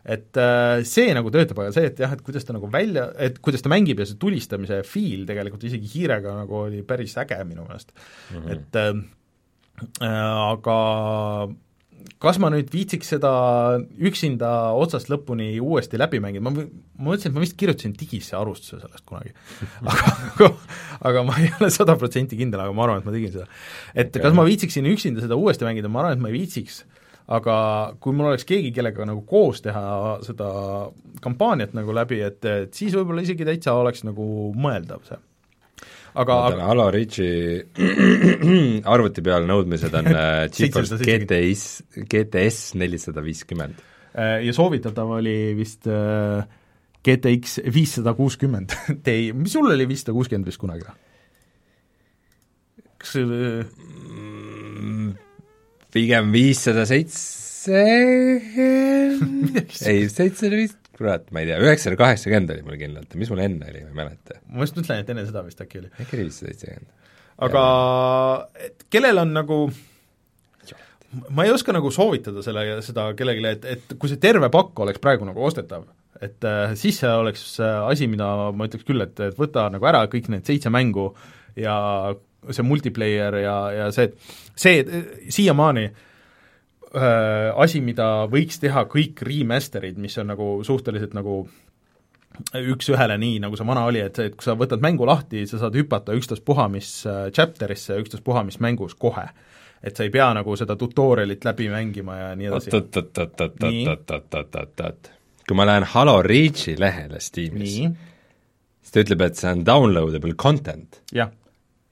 et 0.07 0.39
äh, 0.39 0.85
see 0.87 1.11
nagu 1.15 1.31
töötab, 1.33 1.59
aga 1.63 1.75
see, 1.75 1.91
et 1.91 1.99
jah, 1.99 2.15
et 2.15 2.23
kuidas 2.23 2.47
ta 2.47 2.55
nagu 2.55 2.69
välja, 2.71 3.09
et 3.19 3.41
kuidas 3.43 3.63
ta 3.63 3.71
mängib 3.71 3.99
ja 3.99 4.07
see 4.07 4.19
tulistamise 4.21 4.81
feel 4.87 5.27
tegelikult 5.27 5.67
isegi 5.67 5.91
hiirega 5.97 6.39
nagu 6.41 6.63
oli 6.63 6.81
päris 6.87 7.17
äge 7.19 7.39
minu 7.43 7.67
meelest 7.67 7.91
mm, 7.91 8.37
-hmm. 8.37 8.51
et 8.55 8.81
äh, 8.81 10.07
aga 10.07 10.77
kas 12.23 12.39
ma 12.41 12.49
nüüd 12.53 12.69
viitsiks 12.73 13.11
seda 13.13 13.31
üksinda 14.09 14.51
otsast 14.79 15.09
lõpuni 15.11 15.49
uuesti 15.61 15.99
läbi 15.99 16.21
mängida, 16.23 16.43
ma, 16.45 16.53
ma 16.53 17.09
mõtlesin, 17.09 17.31
et 17.31 17.35
ma 17.35 17.43
vist 17.43 17.57
kirjutasin 17.59 17.95
digisse 17.97 18.37
arvustuse 18.39 18.79
sellest 18.81 19.05
kunagi 19.09 19.33
aga, 19.91 20.13
aga, 20.31 20.51
aga 21.11 21.25
ma 21.27 21.37
ei 21.43 21.51
ole 21.59 21.69
sada 21.73 21.97
protsenti 21.99 22.39
kindel, 22.39 22.63
aga 22.63 22.75
ma 22.75 22.87
arvan, 22.87 23.03
et 23.03 23.09
ma 23.09 23.15
tegin 23.15 23.33
seda. 23.35 23.47
et 23.93 24.09
okay. 24.09 24.23
kas 24.23 24.37
ma 24.37 24.47
viitsiksin 24.47 24.87
üksinda 24.93 25.25
seda 25.25 25.39
uuesti 25.39 25.67
mängida, 25.67 25.91
ma 25.91 26.05
arvan, 26.05 26.17
et 26.17 26.23
ma 26.23 26.31
ei 26.31 26.39
viitsiks, 26.39 26.85
aga 27.27 27.55
kui 27.99 28.15
mul 28.15 28.31
oleks 28.31 28.45
keegi, 28.47 28.71
kellega 28.75 29.07
nagu 29.07 29.23
koos 29.27 29.59
teha 29.65 29.83
seda 30.23 30.49
kampaaniat 31.23 31.73
nagu 31.75 31.95
läbi, 31.95 32.21
et, 32.23 32.39
et 32.47 32.77
siis 32.77 32.95
võib-olla 32.95 33.25
isegi 33.25 33.47
täitsa 33.47 33.75
oleks 33.75 34.05
nagu 34.07 34.27
mõeldav 34.55 35.03
see 35.07 35.19
aga 36.17 36.37
vaatan, 36.41 36.61
Halo 36.65 36.87
Reachi 36.93 37.27
arvuti 38.93 39.23
peal 39.25 39.47
nõudmised 39.49 39.97
on 39.99 40.07
GeForce 40.55 40.99
GTS, 41.03 41.65
GTS 42.07 42.61
nelisada 42.79 43.23
viiskümmend. 43.25 43.83
ja 44.15 44.55
soovitatav 44.55 45.17
oli 45.19 45.37
vist 45.57 45.89
äh, 45.91 46.47
GTX 47.05 47.59
viissada 47.73 48.15
kuuskümmend 48.17 48.73
Ti, 49.05 49.33
mis 49.37 49.53
sul 49.53 49.69
oli 49.69 49.87
viissada 49.89 50.15
kuuskümmend 50.17 50.49
vist 50.49 50.61
kunagi? 50.63 50.87
kas 52.97 53.13
see 53.13 53.25
pigem 55.93 56.31
viissada 56.33 56.85
seitse 56.89 57.37
ei, 59.89 60.05
seitsesada 60.07 60.55
viis, 60.55 60.75
kurat, 60.97 61.27
ma 61.35 61.43
ei 61.43 61.49
tea, 61.49 61.57
üheksasada 61.63 61.99
kaheksakümmend 61.99 62.53
oli 62.55 62.63
mul 62.65 62.79
kindlalt 62.79 63.11
ja 63.13 63.19
mis 63.21 63.31
mul 63.33 63.43
enne 63.43 63.67
oli, 63.71 63.83
ma 63.83 63.91
ei 63.91 63.99
mäleta. 64.01 64.39
ma 64.53 64.63
just 64.65 64.79
mõtlen, 64.79 65.03
et 65.03 65.11
enne 65.13 65.27
seda 65.27 65.43
vist 65.45 65.61
äkki 65.63 65.83
oli. 65.83 65.91
äkki 65.97 66.17
oli 66.17 66.25
viissada 66.29 66.53
seitsekümmend. 66.53 66.89
aga 67.47 67.63
et 68.67 68.87
kellel 68.93 69.23
on 69.23 69.35
nagu 69.35 69.59
ma 71.31 71.45
ei 71.45 71.53
oska 71.53 71.75
nagu 71.75 71.91
soovitada 71.93 72.43
selle, 72.45 72.65
seda 72.85 73.11
kellelegi, 73.17 73.45
et, 73.55 73.67
et 73.77 73.95
kui 73.99 74.11
see 74.11 74.19
terve 74.21 74.49
pakk 74.53 74.83
oleks 74.85 75.01
praegu 75.03 75.27
nagu 75.27 75.43
ostetav, 75.47 75.87
et 76.23 76.47
äh, 76.47 76.73
siis 76.79 76.99
see 77.01 77.11
oleks 77.11 77.43
äh, 77.63 77.79
asi, 77.91 78.09
mida 78.11 78.27
ma 78.55 78.67
ütleks 78.67 78.87
küll, 78.87 79.03
et, 79.05 79.19
et 79.23 79.37
võta 79.39 79.67
nagu 79.73 79.87
ära 79.87 80.05
kõik 80.11 80.31
need 80.33 80.47
seitse 80.49 80.71
mängu 80.73 81.11
ja 81.57 81.77
see 82.51 82.65
multiplayer 82.65 83.39
ja, 83.41 83.55
ja 83.71 83.87
see, 83.95 84.11
see 84.55 84.83
siiamaani 85.29 85.85
äh, 85.85 86.03
äh, 86.95 87.51
asi, 87.59 87.81
mida 87.83 88.27
võiks 88.31 88.61
teha 88.61 88.85
kõik 88.91 89.21
remaster'id, 89.25 89.97
mis 90.01 90.17
on 90.21 90.27
nagu 90.33 90.47
suhteliselt 90.67 91.13
nagu 91.17 91.35
üks-ühele 92.53 93.17
nii, 93.17 93.39
nagu 93.41 93.57
see 93.57 93.67
vana 93.67 93.85
oli, 93.89 93.99
et 94.03 94.19
et 94.21 94.35
kui 94.37 94.45
sa 94.45 94.53
võtad 94.57 94.81
mängu 94.83 95.05
lahti, 95.09 95.47
sa 95.49 95.57
saad 95.61 95.75
hüpata 95.77 96.13
ükstaspuha 96.17 96.65
mis 96.73 96.89
äh, 97.09 97.13
chapter'isse, 97.33 97.93
ükstaspuha 98.03 98.41
mis 98.47 98.59
mängus 98.63 98.93
kohe. 98.95 99.27
et 99.83 99.95
sa 99.95 100.03
ei 100.03 100.09
pea 100.09 100.33
nagu 100.33 100.55
seda 100.57 100.75
tutorial'it 100.75 101.45
läbi 101.45 101.69
mängima 101.69 102.15
ja 102.17 102.35
nii 102.35 102.47
edasi. 102.49 102.69
oot-oot-oot-oot-oot-oot-oot-oot. 102.73 105.11
kui 105.47 105.55
ma 105.55 105.65
lähen 105.65 105.83
Halo 105.83 106.21
Reachi 106.21 106.79
lehele 106.79 107.19
Steamis, 107.19 107.75
siis 107.77 108.91
ta 108.93 108.99
ütleb, 109.05 109.21
et 109.21 109.35
see 109.37 109.51
on 109.51 109.65
downloadable 109.65 110.33
content. 110.37 111.01
jah. 111.13 111.29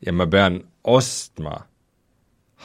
Ja 0.05 0.13
ma 0.13 0.27
pean 0.27 0.59
ostma 0.83 1.55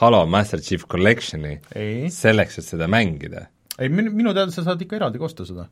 Halo 0.00 0.26
Master 0.26 0.60
Chief 0.60 0.86
Collectioni 0.88 1.58
ei. 1.74 2.10
selleks, 2.10 2.60
et 2.60 2.68
seda 2.68 2.88
mängida? 2.88 3.46
ei, 3.78 3.88
minu, 3.88 4.12
minu 4.14 4.34
teada 4.36 4.52
sa 4.54 4.64
saad 4.64 4.82
ikka 4.84 4.98
eraldi 5.00 5.20
osta 5.24 5.46
seda. 5.48 5.66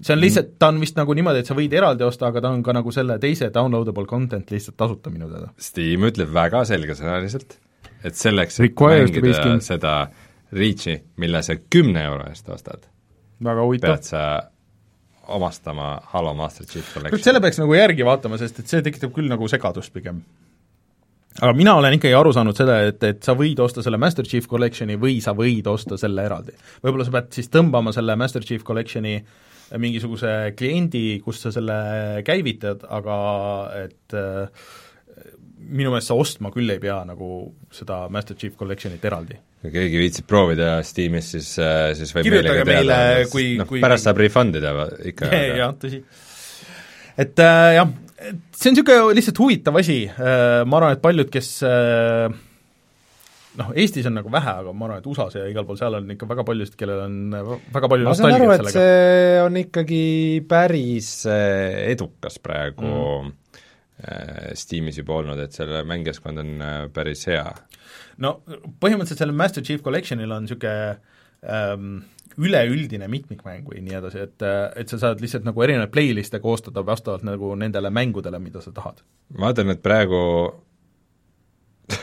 see 0.00 0.14
on 0.14 0.22
lihtsalt, 0.22 0.56
ta 0.58 0.70
on 0.72 0.80
vist 0.82 0.98
nagu 0.98 1.14
niimoodi, 1.16 1.42
et 1.42 1.50
sa 1.50 1.56
võid 1.58 1.74
eraldi 1.76 2.06
osta, 2.06 2.30
aga 2.30 2.42
ta 2.44 2.52
on 2.54 2.62
ka 2.66 2.74
nagu 2.76 2.94
selle 2.94 3.18
teise 3.22 3.50
downloadable 3.54 4.06
content 4.10 4.50
lihtsalt 4.50 4.78
tasuta 4.78 5.12
minu 5.12 5.28
teada. 5.30 5.52
Steam 5.62 6.06
ütleb 6.08 6.32
väga 6.34 6.64
selgesõnaliselt, 6.68 7.58
et 8.02 8.18
selleks, 8.18 8.60
et 8.60 8.68
Required 8.68 9.14
mängida 9.14 9.58
seda 9.64 9.94
Reachi, 10.56 11.00
mille 11.20 11.42
sa 11.42 11.58
kümne 11.58 12.06
euro 12.06 12.28
eest 12.30 12.48
ostad, 12.54 12.86
pead 13.42 14.06
sa 14.06 14.22
omastama 15.26 15.96
Halo 16.12 16.34
Master 16.38 16.66
Chief 16.66 16.86
Collection. 16.94 17.22
selle 17.22 17.42
peaks 17.42 17.58
nagu 17.58 17.74
järgi 17.74 18.04
vaatama, 18.06 18.38
sest 18.38 18.62
et 18.62 18.70
see 18.70 18.82
tekitab 18.86 19.10
küll 19.14 19.26
nagu 19.30 19.48
segadust 19.50 19.92
pigem 19.92 20.22
aga 21.40 21.52
mina 21.56 21.74
olen 21.76 21.98
ikkagi 21.98 22.14
aru 22.16 22.32
saanud 22.36 22.56
seda, 22.56 22.78
et, 22.88 23.02
et 23.04 23.24
sa 23.24 23.34
võid 23.38 23.60
osta 23.62 23.84
selle 23.84 24.00
Master 24.00 24.26
Chief 24.28 24.46
Collectioni 24.50 24.96
või 25.00 25.18
sa 25.24 25.34
võid 25.36 25.66
osta 25.70 25.98
selle 26.00 26.24
eraldi. 26.26 26.56
võib-olla 26.84 27.06
sa 27.08 27.14
pead 27.18 27.36
siis 27.36 27.52
tõmbama 27.52 27.92
selle 27.96 28.16
Master 28.16 28.44
Chief 28.46 28.64
Collectioni 28.66 29.18
mingisuguse 29.82 30.32
kliendi, 30.56 31.20
kus 31.24 31.40
sa 31.42 31.52
selle 31.54 31.76
käivitad, 32.26 32.84
aga 32.94 33.16
et 33.82 34.14
äh, 34.14 34.66
minu 35.66 35.90
meelest 35.90 36.12
sa 36.12 36.16
ostma 36.18 36.52
küll 36.54 36.70
ei 36.70 36.80
pea 36.82 37.00
nagu 37.08 37.30
seda 37.74 38.04
Master 38.12 38.38
Chief 38.38 38.54
Collectionit 38.58 39.04
eraldi. 39.04 39.38
kui 39.64 39.72
keegi 39.74 39.98
viitsib 39.98 40.28
proovida 40.30 40.76
Steamis, 40.86 41.32
siis, 41.34 41.50
äh, 41.58 41.90
siis 41.98 42.14
võib 42.14 42.28
kirjutage 42.28 42.66
meile, 42.68 42.98
kui, 43.32 43.54
noh, 43.58 43.70
pärast 43.82 44.06
saab 44.06 44.20
refund 44.22 44.58
ida 44.60 44.74
ikka 45.10 45.30
jah, 45.62 45.74
tõsi. 45.80 46.02
et 47.18 47.42
äh, 47.42 47.70
jah, 47.80 47.94
see 48.16 48.70
on 48.70 48.76
niisugune 48.76 49.14
lihtsalt 49.16 49.38
huvitav 49.40 49.78
asi, 49.80 50.02
äh, 50.08 50.62
ma 50.68 50.80
arvan, 50.80 50.96
et 50.96 51.02
paljud, 51.04 51.30
kes 51.32 51.50
äh, 51.68 52.32
noh, 53.60 53.72
Eestis 53.76 54.08
on 54.08 54.16
nagu 54.18 54.32
vähe, 54.32 54.54
aga 54.62 54.72
ma 54.72 54.88
arvan, 54.88 55.02
et 55.02 55.08
USA-s 55.10 55.38
ja 55.38 55.46
igal 55.50 55.66
pool 55.68 55.78
seal 55.80 55.98
on 55.98 56.12
ikka 56.14 56.28
väga 56.30 56.46
paljusid, 56.48 56.78
kellel 56.80 57.02
on 57.04 57.18
väga 57.74 57.90
palju 57.92 58.08
ma 58.08 58.14
saan 58.18 58.36
aru, 58.38 58.50
et 58.54 58.62
sellega. 58.62 58.76
see 58.76 59.42
on 59.44 59.60
ikkagi 59.60 60.04
päris 60.48 61.10
äh, 61.30 61.82
edukas 61.92 62.40
praegu 62.42 62.92
mm. 62.92 63.34
Steamis 64.60 64.98
juba 65.00 65.14
olnud, 65.22 65.38
et 65.40 65.54
selle 65.56 65.80
mängijaskond 65.88 66.42
on 66.42 66.50
päris 66.92 67.22
hea. 67.30 67.46
no 68.20 68.34
põhimõtteliselt 68.44 69.22
sellel 69.22 69.38
Master 69.38 69.64
Chief 69.64 69.80
Collectionil 69.84 70.34
on 70.36 70.44
niisugune 70.44 71.15
üleüldine 72.36 73.08
mitmikmäng 73.08 73.68
või 73.68 73.80
nii 73.84 73.96
edasi, 74.00 74.18
et, 74.26 74.42
et 74.76 74.88
sa 74.92 74.98
saad 75.00 75.20
lihtsalt 75.24 75.46
nagu 75.46 75.62
erinevaid 75.64 75.92
playlist'e 75.94 76.40
koostada 76.42 76.82
vastavalt 76.86 77.24
nagu 77.26 77.54
nendele 77.58 77.90
mängudele, 77.90 78.38
mida 78.42 78.60
sa 78.64 78.72
tahad. 78.76 79.00
ma 79.36 79.46
vaatan, 79.48 79.70
et 79.72 79.82
praegu 79.84 80.20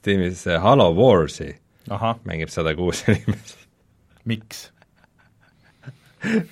Steamis 0.00 0.44
Halo 0.60 0.90
Warsi 0.96 1.54
Aha. 1.90 2.18
mängib 2.28 2.48
sada 2.52 2.74
kuus 2.76 3.04
inimest. 3.08 3.56
miks? 4.24 4.68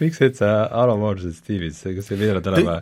miks, 0.00 0.22
sa 0.40 0.68
Halo 0.72 0.96
Warsi 1.02 1.32
Steamis, 1.36 1.82
kas 1.82 2.12
ei 2.12 2.18
pidanud 2.24 2.46
olema 2.54 2.80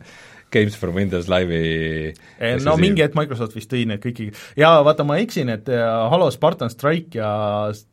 Games 0.56 0.76
for 0.78 0.92
Windows 0.94 1.28
Live'i 1.30 2.10
eh, 2.10 2.56
no 2.64 2.76
mingi 2.80 3.04
hetk 3.04 3.16
Microsoft 3.18 3.56
vist 3.56 3.70
tõi 3.72 3.84
need 3.88 4.02
kõik, 4.02 4.22
jaa, 4.58 4.80
vaata, 4.86 5.06
ma 5.06 5.18
eksin, 5.22 5.52
et 5.52 5.70
äh, 5.72 5.84
Halo 6.12 6.28
Spartan 6.34 6.72
Strike 6.72 7.20
ja 7.20 7.30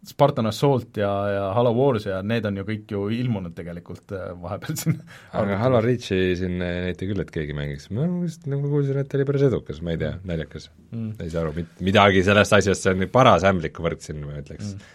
Spartan 0.10 0.50
Assault 0.50 1.00
ja, 1.00 1.12
ja 1.34 1.46
Halo 1.58 1.74
Wars 1.78 2.08
ja 2.10 2.22
need 2.26 2.48
on 2.50 2.62
ju 2.62 2.68
kõik 2.68 2.96
ju 2.96 3.06
ilmunud 3.20 3.56
tegelikult 3.58 4.16
äh, 4.16 4.34
vahepeal 4.44 4.80
siin. 4.80 5.00
aga 5.40 5.62
Halo 5.62 5.84
Reachi 5.84 6.34
siin 6.40 6.60
ei 6.64 6.90
näita 6.90 7.10
küll, 7.10 7.24
et 7.24 7.34
keegi 7.34 7.58
mängiks, 7.58 7.90
ma 7.94 8.08
vist 8.24 8.50
nagu 8.50 8.72
kuulsin, 8.72 9.00
et 9.04 9.18
oli 9.18 9.30
päris 9.30 9.48
edukas, 9.50 9.84
ma 9.86 9.96
ei 9.96 10.02
tea, 10.02 10.14
naljakas. 10.28 10.70
Mm.. 10.94 11.16
ei 11.24 11.32
saa 11.34 11.46
aru, 11.46 11.66
midagi 11.84 12.26
sellest 12.26 12.60
asjast, 12.60 12.86
see 12.86 12.94
on 12.94 13.08
paras 13.14 13.46
ämbliku 13.48 13.86
võrk 13.86 14.04
siin, 14.06 14.22
ma 14.26 14.38
ütleks 14.42 14.76
mm., 14.76 14.94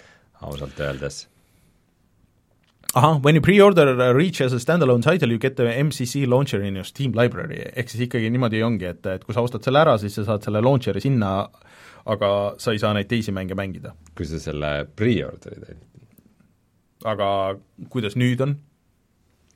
ausalt 0.49 0.79
öeldes 0.85 1.27
ahah, 2.95 3.23
when 3.23 3.35
you 3.35 3.41
pre-order 3.41 4.15
Reach 4.15 4.41
as 4.41 4.53
a 4.53 4.61
stand-alone 4.61 5.03
title, 5.03 5.31
you 5.31 5.39
get 5.39 5.57
the 5.57 5.65
MCC 5.65 6.27
launcher 6.27 6.63
in 6.63 6.75
your 6.75 6.85
Steam 6.85 7.13
library, 7.13 7.61
ehk 7.77 7.93
siis 7.93 8.07
ikkagi 8.09 8.31
niimoodi 8.33 8.63
ongi, 8.65 8.89
et, 8.89 9.05
et 9.07 9.25
kui 9.25 9.37
sa 9.37 9.45
ostad 9.45 9.65
selle 9.65 9.83
ära, 9.85 9.99
siis 10.01 10.17
sa 10.19 10.25
saad 10.31 10.47
selle 10.47 10.63
launcher'i 10.65 11.03
sinna, 11.05 11.35
aga 12.09 12.33
sa 12.59 12.73
ei 12.73 12.81
saa 12.81 12.95
neid 12.97 13.11
teisi 13.11 13.35
mänge 13.35 13.59
mängida. 13.59 13.95
kui 14.17 14.27
sa 14.27 14.41
selle 14.43 14.73
pre-order'id 14.97 15.69
ainult? 15.69 15.87
aga 17.07 17.29
kuidas 17.93 18.17
nüüd 18.19 18.41
on? 18.43 18.59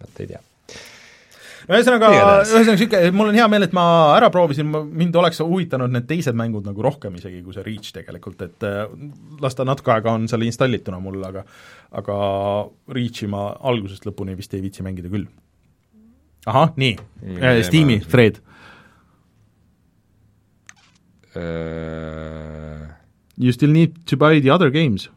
vot 0.03 0.23
ei 0.23 0.31
tea 0.35 0.43
no 1.69 1.77
ühesõnaga, 1.79 2.11
ühesõnaga 2.43 2.75
niisugune, 2.77 3.13
mul 3.17 3.31
on 3.31 3.39
hea 3.39 3.47
meel, 3.51 3.67
et 3.67 3.77
ma 3.77 3.85
ära 4.17 4.31
proovisin, 4.35 4.69
mind 4.71 5.17
oleks 5.21 5.43
huvitanud 5.45 5.93
need 5.95 6.09
teised 6.11 6.37
mängud 6.39 6.67
nagu 6.69 6.85
rohkem 6.85 7.17
isegi 7.19 7.43
kui 7.45 7.57
see 7.57 7.65
Reach 7.67 7.93
tegelikult, 7.97 8.43
et 8.47 8.67
äh, 8.69 8.85
las 9.43 9.59
ta 9.59 9.67
natuke 9.69 9.95
aega 9.95 10.17
on 10.17 10.29
seal 10.31 10.47
installituna 10.47 11.01
mul, 11.03 11.21
aga 11.29 11.45
aga 12.03 12.19
Reachi 12.97 13.31
ma 13.31 13.49
algusest 13.73 14.07
lõpuni 14.09 14.37
vist 14.39 14.55
ei 14.57 14.65
viitsi 14.65 14.85
mängida 14.87 15.13
küll. 15.13 15.29
ahah, 16.47 16.73
nii. 16.77 16.97
Äh,, 17.39 17.63
Steam'i, 17.67 18.01
Fred. 18.01 18.43
Uh.... 21.33 22.91
You 23.39 23.53
still 23.53 23.73
need 23.73 24.05
to 24.07 24.17
buy 24.17 24.41
the 24.41 24.51
other 24.51 24.71
games 24.71 25.09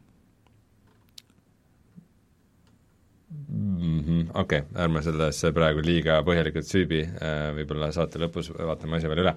okei 4.36 4.60
okay,, 4.60 4.84
ärme 4.84 5.02
sellesse 5.06 5.52
praegu 5.56 5.84
liiga 5.86 6.20
põhjalikult 6.28 6.68
süübi, 6.68 7.02
äh, 7.06 7.50
võib-olla 7.56 7.92
saate 7.96 8.22
lõpus 8.22 8.52
vaatame 8.56 9.00
asja 9.00 9.12
veel 9.12 9.24
üle. 9.24 9.36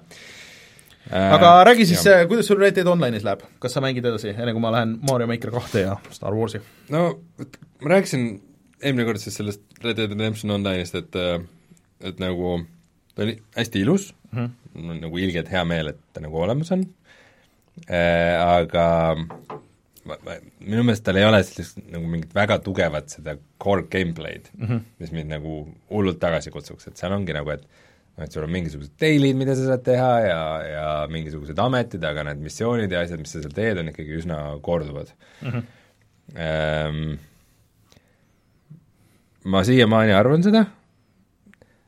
Äh, 1.09 1.29
aga 1.35 1.53
räägi 1.69 1.87
siis, 1.89 2.03
äh, 2.11 2.25
kuidas 2.29 2.49
sul 2.49 2.59
Red 2.59 2.75
Dead 2.77 2.89
Online'is 2.89 3.25
läheb, 3.25 3.45
kas 3.63 3.75
sa 3.75 3.83
mängid 3.83 4.05
edasi, 4.05 4.33
enne 4.35 4.53
kui 4.55 4.63
ma 4.63 4.73
lähen 4.75 4.97
Mario 5.07 5.29
Maker 5.31 5.53
kahte 5.55 5.85
ja 5.85 5.95
Star 6.13 6.35
Warsi? 6.35 6.61
no 6.93 7.05
ma 7.39 7.93
rääkisin 7.95 8.27
eelmine 8.83 9.07
kord 9.07 9.23
siis 9.23 9.39
sellest 9.39 9.63
Red 9.83 9.97
Dead 9.99 10.11
Redemption 10.11 10.53
Online'ist, 10.57 10.99
et 10.99 11.15
et 11.99 12.19
nagu 12.21 12.59
ta 13.15 13.25
oli 13.25 13.39
hästi 13.55 13.81
ilus 13.83 14.11
mm, 14.31 14.39
-hmm. 14.39 14.51
mul 14.73 14.91
on 14.95 15.01
nagu 15.07 15.17
ilgelt 15.17 15.51
hea 15.51 15.63
meel, 15.65 15.93
et 15.93 15.99
ta 16.13 16.21
nagu 16.23 16.41
olemas 16.41 16.71
on 16.75 16.85
äh,, 17.87 18.35
aga 18.43 19.15
ma, 20.09 20.17
ma, 20.25 20.37
minu 20.63 20.85
meelest 20.87 21.05
tal 21.05 21.19
ei 21.19 21.27
ole 21.27 21.41
sellist 21.47 21.79
nagu 21.89 22.09
mingit 22.09 22.33
väga 22.35 22.59
tugevat 22.65 23.13
seda 23.15 23.35
core 23.61 23.85
gameplay'd 23.91 24.49
mm, 24.55 24.65
-hmm. 24.65 24.81
mis 25.03 25.13
mind 25.15 25.33
nagu 25.35 25.61
hullult 25.93 26.19
tagasi 26.21 26.53
kutsuks, 26.53 26.89
et 26.89 26.99
seal 26.99 27.15
ongi 27.15 27.35
nagu, 27.35 27.53
et 27.53 27.63
noh, 27.65 28.25
et 28.25 28.35
sul 28.35 28.45
on 28.45 28.53
mingisugused 28.53 28.95
daily'd, 29.01 29.37
mida 29.39 29.55
sa 29.57 29.69
saad 29.71 29.85
teha 29.85 30.11
ja, 30.25 30.41
ja 30.67 30.87
mingisugused 31.11 31.59
ametid, 31.65 32.03
aga 32.11 32.25
need 32.29 32.43
missioonid 32.47 32.91
ja 32.91 33.03
asjad, 33.05 33.21
mis 33.21 33.35
sa 33.35 33.43
seal 33.43 33.55
teed, 33.55 33.81
on 33.81 33.93
ikkagi 33.93 34.17
üsna 34.21 34.39
korduvad 34.65 35.13
mm. 35.41 35.51
-hmm. 35.51 35.75
Ehm, 36.37 37.15
ma 39.49 39.63
siiamaani 39.65 40.13
arvan 40.13 40.43
seda, 40.45 40.65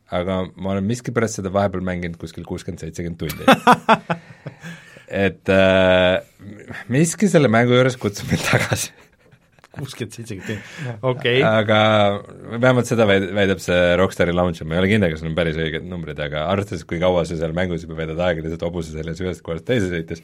aga 0.10 0.39
ma 0.56 0.72
olen 0.73 0.88
miskipärast 0.89 1.38
seda 1.38 1.52
vahepeal 1.53 1.84
mänginud 1.85 2.18
kuskil 2.18 2.48
kuuskümmend, 2.48 2.81
seitsekümmend 2.81 3.19
tundi 3.22 3.45
et 5.11 5.51
äh, 5.51 6.21
miski 6.91 7.29
selle 7.31 7.51
mängu 7.51 7.75
juures 7.75 7.97
kutsub 7.99 8.31
mind 8.31 8.43
tagasi. 8.51 8.93
kuuskümmend, 9.71 10.15
seitsekümmend, 10.17 10.63
okei. 10.99 11.38
Okay.. 11.39 11.43
aga 11.47 11.77
vähemalt 12.57 12.89
seda 12.89 13.05
väid-, 13.07 13.29
väidab 13.35 13.61
see 13.63 13.77
Rockstari 13.99 14.33
launch, 14.35 14.63
ma 14.67 14.75
ei 14.75 14.83
ole 14.83 14.89
kindel, 14.91 15.13
kas 15.13 15.23
need 15.23 15.31
on 15.31 15.38
päris 15.38 15.59
õiged 15.59 15.85
numbrid, 15.88 16.19
aga 16.19 16.47
arvestades, 16.51 16.83
kui 16.88 16.99
kaua 16.99 17.23
sa 17.27 17.38
seal 17.39 17.55
mängus 17.55 17.85
juba 17.88 17.99
veedad 18.01 18.19
aega 18.19 18.43
lihtsalt 18.43 18.65
hobuse 18.67 18.91
seljas 18.95 19.21
ühest 19.23 19.45
kohast 19.45 19.67
teise 19.67 19.88
sõites 19.91 20.23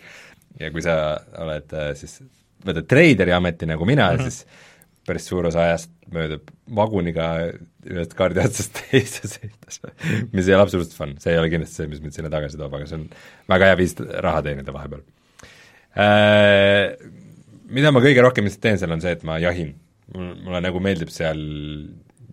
ja 0.59 0.71
kui 0.73 0.83
sa 0.83 0.97
oled 1.43 1.77
äh, 1.79 1.93
siis, 1.99 2.19
võtad 2.67 2.89
treideri 2.91 3.35
ameti 3.35 3.69
nagu 3.69 3.87
mina 3.87 4.09
mm, 4.11 4.19
-hmm. 4.19 4.27
siis 4.27 4.66
päris 5.07 5.27
suur 5.29 5.47
osa 5.49 5.63
ajast 5.65 5.91
möödub 6.13 6.49
vaguniga 6.77 7.27
ühest 7.87 8.15
kaardi 8.17 8.43
otsast 8.43 8.79
teise 8.79 9.29
sõites, 9.31 9.79
mis 10.33 10.47
ei 10.47 10.55
ole 10.55 10.63
absoluutselt 10.65 10.97
fun, 10.97 11.15
see 11.23 11.33
ei 11.33 11.41
ole 11.41 11.51
kindlasti 11.53 11.81
see, 11.81 11.91
mis 11.91 12.03
mind 12.03 12.15
sinna 12.15 12.31
tagasi 12.33 12.59
toob, 12.59 12.75
aga 12.77 12.89
see 12.89 12.99
on 12.99 13.07
väga 13.53 13.71
hea 13.71 13.79
viis 13.79 13.95
raha 14.27 14.43
teenida 14.45 14.75
vahepeal 14.75 15.05
äh,. 15.97 16.97
Mida 17.67 17.91
ma 17.91 17.99
kõige 17.99 18.21
rohkem 18.23 18.45
lihtsalt 18.47 18.61
teen 18.63 18.77
seal, 18.79 18.93
on 18.95 19.01
see, 19.03 19.11
et 19.11 19.23
ma 19.27 19.41
jahin. 19.43 19.73
mul, 20.13 20.29
mulle 20.45 20.61
nagu 20.63 20.79
meeldib 20.79 21.09
seal 21.11 21.41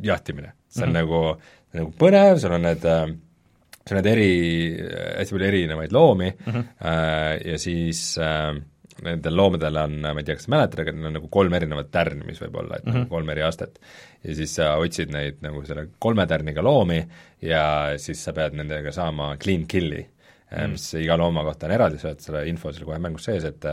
jahtimine, 0.06 0.52
see 0.70 0.84
on 0.84 0.92
mm 0.92 1.00
-hmm. 1.00 1.00
nagu, 1.00 1.54
nagu 1.74 1.94
põnev, 1.98 2.38
sul 2.38 2.54
on 2.54 2.62
need 2.62 2.86
äh, 2.86 3.08
sul 3.84 3.96
on 3.96 4.00
need 4.00 4.10
eri, 4.12 4.30
hästi 5.18 5.34
palju 5.34 5.48
erinevaid 5.48 5.92
loomi 5.92 6.30
mm 6.30 6.52
-hmm. 6.52 6.64
äh, 6.86 7.50
ja 7.50 7.58
siis 7.58 8.18
äh, 8.18 8.54
nendel 9.02 9.36
loomadel 9.36 9.76
on, 9.82 9.96
ma 10.04 10.14
ei 10.20 10.26
tea, 10.26 10.38
kas 10.38 10.46
sa 10.46 10.54
mäletad, 10.54 10.82
aga 10.84 10.94
neil 10.94 11.08
on 11.10 11.16
nagu 11.18 11.30
kolm 11.32 11.54
erinevat 11.58 11.90
tärni, 11.94 12.24
mis 12.28 12.40
võib 12.42 12.58
olla, 12.62 12.78
et 12.78 12.86
mm 12.86 12.92
-hmm. 12.92 13.08
kolm 13.10 13.30
eri 13.34 13.42
astet. 13.42 13.80
ja 14.22 14.34
siis 14.34 14.54
sa 14.54 14.74
otsid 14.76 15.10
neid 15.12 15.42
nagu 15.42 15.64
selle 15.66 15.88
kolme 15.98 16.26
tärniga 16.26 16.62
loomi 16.62 17.00
ja 17.42 17.94
siis 17.98 18.24
sa 18.24 18.32
pead 18.32 18.54
nendega 18.54 18.92
saama 18.92 19.36
clean 19.36 19.66
kill'i 19.66 20.00
mm, 20.00 20.56
-hmm. 20.56 20.70
mis 20.70 20.94
iga 20.94 21.16
looma 21.16 21.44
kohta 21.44 21.66
on 21.66 21.72
eraldi, 21.72 21.98
sa 21.98 22.08
oled 22.08 22.20
selle 22.20 22.46
info 22.48 22.72
seal 22.72 22.84
kohe 22.84 22.98
mängus 22.98 23.24
sees, 23.24 23.44
et 23.44 23.64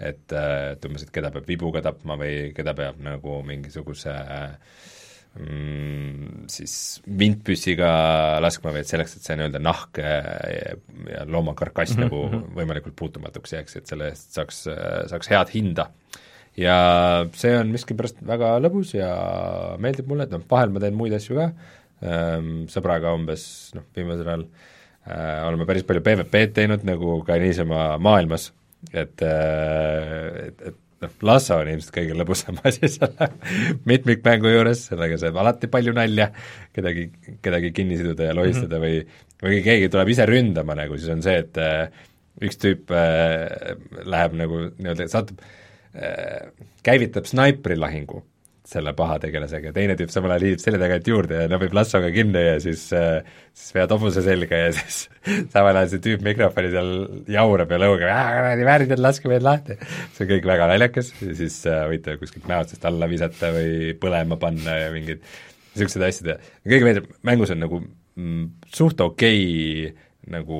et, 0.00 0.32
et 0.32 0.84
umbes, 0.84 1.02
et 1.02 1.10
keda 1.10 1.30
peab 1.30 1.46
vibuga 1.48 1.82
tapma 1.82 2.16
või 2.16 2.52
keda 2.54 2.74
peab 2.74 2.98
nagu 3.00 3.42
mingisuguse 3.46 4.10
äh, 4.10 4.50
mm, 5.38 6.44
siis 6.52 6.74
vintpüssiga 7.06 7.90
laskma 8.42 8.74
et 8.78 8.90
selleks, 8.90 9.16
et 9.16 9.26
see 9.26 9.38
nii-öelda 9.38 9.62
nahk 9.62 10.00
ja, 10.02 10.14
ja 11.08 11.26
loomakarkass 11.26 11.96
mm 11.96 12.02
-hmm. 12.02 12.08
nagu 12.08 12.22
mhm. 12.28 12.56
võimalikult 12.58 12.96
puutumatuks 12.98 13.56
jääks, 13.56 13.76
et 13.76 13.86
selle 13.86 14.10
eest 14.12 14.32
saaks, 14.38 14.64
saaks 15.12 15.30
head 15.32 15.54
hinda. 15.54 15.90
ja 16.56 16.76
see 17.32 17.54
on 17.56 17.70
miskipärast 17.72 18.18
väga 18.28 18.58
lõbus 18.60 18.92
ja 18.94 19.12
meeldib 19.78 20.08
mulle, 20.08 20.28
et 20.28 20.34
noh, 20.34 20.42
vahel 20.50 20.70
ma 20.70 20.80
teen 20.80 20.94
muid 20.94 21.14
asju 21.16 21.38
ka, 21.38 21.46
ehm, 22.02 22.66
sõbraga 22.68 23.14
umbes 23.16 23.72
noh, 23.74 23.86
viimasel 23.96 24.28
ajal 24.28 24.44
äh, 25.06 25.48
oleme 25.48 25.66
päris 25.66 25.86
palju 25.88 26.02
PVP-d 26.04 26.52
teinud 26.52 26.84
nagu 26.84 27.22
ka 27.24 27.38
niisama 27.40 27.96
maailmas, 27.98 28.52
et, 28.92 29.22
äh, 29.22 30.48
et, 30.48 30.62
et 30.68 30.81
noh, 31.02 31.12
lasso 31.28 31.58
on 31.60 31.70
ilmselt 31.72 31.94
kõige 31.96 32.16
lõbusam 32.18 32.60
asi 32.68 32.90
selle 32.90 33.28
mitmikmängu 33.88 34.54
juures, 34.54 34.86
sellega 34.90 35.18
saab 35.20 35.40
alati 35.42 35.70
palju 35.72 35.94
nalja, 35.96 36.30
kedagi, 36.74 37.08
kedagi 37.44 37.72
kinni 37.76 38.00
siduda 38.00 38.30
ja 38.30 38.38
lohistada 38.38 38.78
mm 38.78 38.82
-hmm. 38.82 38.88
või 38.88 39.30
või 39.42 39.62
keegi 39.64 39.90
tuleb 39.90 40.12
ise 40.12 40.26
ründama 40.28 40.76
nagu, 40.78 40.96
siis 40.98 41.10
on 41.10 41.22
see, 41.24 41.40
et 41.42 41.58
äh, 41.58 42.04
üks 42.42 42.60
tüüp 42.62 42.92
äh, 42.94 43.74
läheb 44.06 44.36
nagu 44.38 44.60
nii-öelda, 44.78 45.08
satub 45.10 45.42
äh,, 45.94 46.52
käivitab 46.86 47.26
snaiprilahingu 47.28 48.22
selle 48.66 48.92
pahategelasega 48.94 49.70
ja 49.70 49.74
teine 49.74 49.96
tüüp 49.98 50.12
samal 50.14 50.36
ajal 50.36 50.44
hiilib 50.46 50.60
selja 50.62 50.78
tagant 50.78 51.08
juurde 51.10 51.40
ja 51.40 51.48
nobib 51.50 51.72
lassoga 51.74 52.12
kinni 52.14 52.44
ja 52.44 52.54
siis 52.62 52.84
äh, 52.94 53.24
siis 53.50 53.74
vead 53.74 53.90
hobuse 53.90 54.22
selga 54.22 54.60
ja 54.60 54.68
siis 54.76 55.00
samal 55.50 55.74
ajal 55.80 55.90
see 55.90 56.02
tüüp 56.04 56.22
mikrofoni 56.26 56.70
seal 56.70 56.92
jaurab 57.34 57.74
ja 57.74 57.80
lõugab, 57.82 58.06
kuradi 58.36 58.68
värdjad, 58.68 59.02
laske 59.02 59.32
meid 59.32 59.46
lahti. 59.46 59.78
see 60.14 60.26
on 60.26 60.30
kõik 60.30 60.46
väga 60.52 60.70
naljakas 60.70 61.10
ja 61.18 61.34
siis 61.42 61.58
äh, 61.66 61.82
võite 61.90 62.16
kuskilt 62.22 62.46
mäotest 62.50 62.86
alla 62.86 63.10
visata 63.10 63.50
või 63.56 63.96
põlema 63.98 64.38
panna 64.42 64.78
ja 64.84 64.94
mingeid 64.94 65.26
niisuguseid 65.26 66.06
asju 66.08 66.28
teha. 66.30 66.54
kõige 66.62 66.88
meeldib, 66.88 67.12
mängus 67.26 67.54
on 67.54 67.64
nagu 67.66 67.82
mm, 67.82 68.48
suht 68.78 69.02
okei 69.02 69.42
okay, 69.88 70.10
nagu 70.30 70.58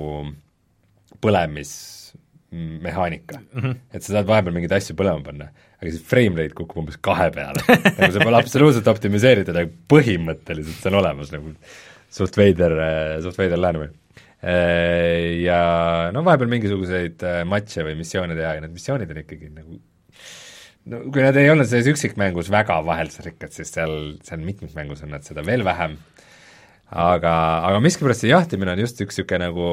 põlemis 1.23 1.77
mehaanika 2.53 3.39
mm. 3.39 3.61
-hmm. 3.61 3.77
et 3.95 4.03
sa 4.03 4.19
saad 4.19 4.27
vahepeal 4.27 4.59
mingeid 4.59 4.75
asju 4.77 4.99
põlema 4.99 5.23
panna, 5.25 5.53
aga 5.83 5.91
siis 5.91 6.05
frame 6.07 6.39
rate 6.39 6.57
kukub 6.57 6.85
umbes 6.85 6.99
kahe 7.03 7.29
peale 7.35 7.63
nagu 7.67 8.11
see 8.15 8.23
pole 8.23 8.39
absoluutselt 8.39 8.91
optimiseeritud, 8.93 9.57
aga 9.59 9.73
põhimõtteliselt 9.91 10.79
see 10.79 10.93
on 10.93 11.01
olemas 11.03 11.33
nagu 11.35 11.55
suht 12.13 12.37
veider, 12.39 12.75
suht 13.25 13.39
veider 13.41 13.61
lähenemine. 13.61 13.97
Ja 15.43 15.59
no 16.15 16.25
vahepeal 16.27 16.51
mingisuguseid 16.51 17.23
äh, 17.23 17.43
matše 17.47 17.85
või 17.87 17.95
missioone 18.01 18.35
teha 18.35 18.57
ja 18.57 18.63
need 18.65 18.75
missioonid 18.75 19.13
on 19.15 19.21
ikkagi 19.21 19.51
nagu 19.55 19.77
no 20.91 20.99
kui 21.15 21.23
nad 21.23 21.39
ei 21.39 21.51
olnud 21.53 21.69
selles 21.71 21.91
üksikmängus 21.93 22.51
väga 22.51 22.81
vaheldusrikkad, 22.87 23.55
siis 23.55 23.71
seal, 23.71 23.95
seal 24.27 24.43
mitmikmängus 24.43 25.05
on 25.07 25.15
nad 25.15 25.27
seda 25.27 25.45
veel 25.47 25.63
vähem 25.67 25.95
aga, 26.93 27.33
aga 27.69 27.81
miskipärast 27.81 28.25
see 28.25 28.31
jahtimine 28.31 28.75
on 28.75 28.83
just 28.83 29.01
üks 29.01 29.17
niisugune 29.17 29.47
nagu, 29.47 29.67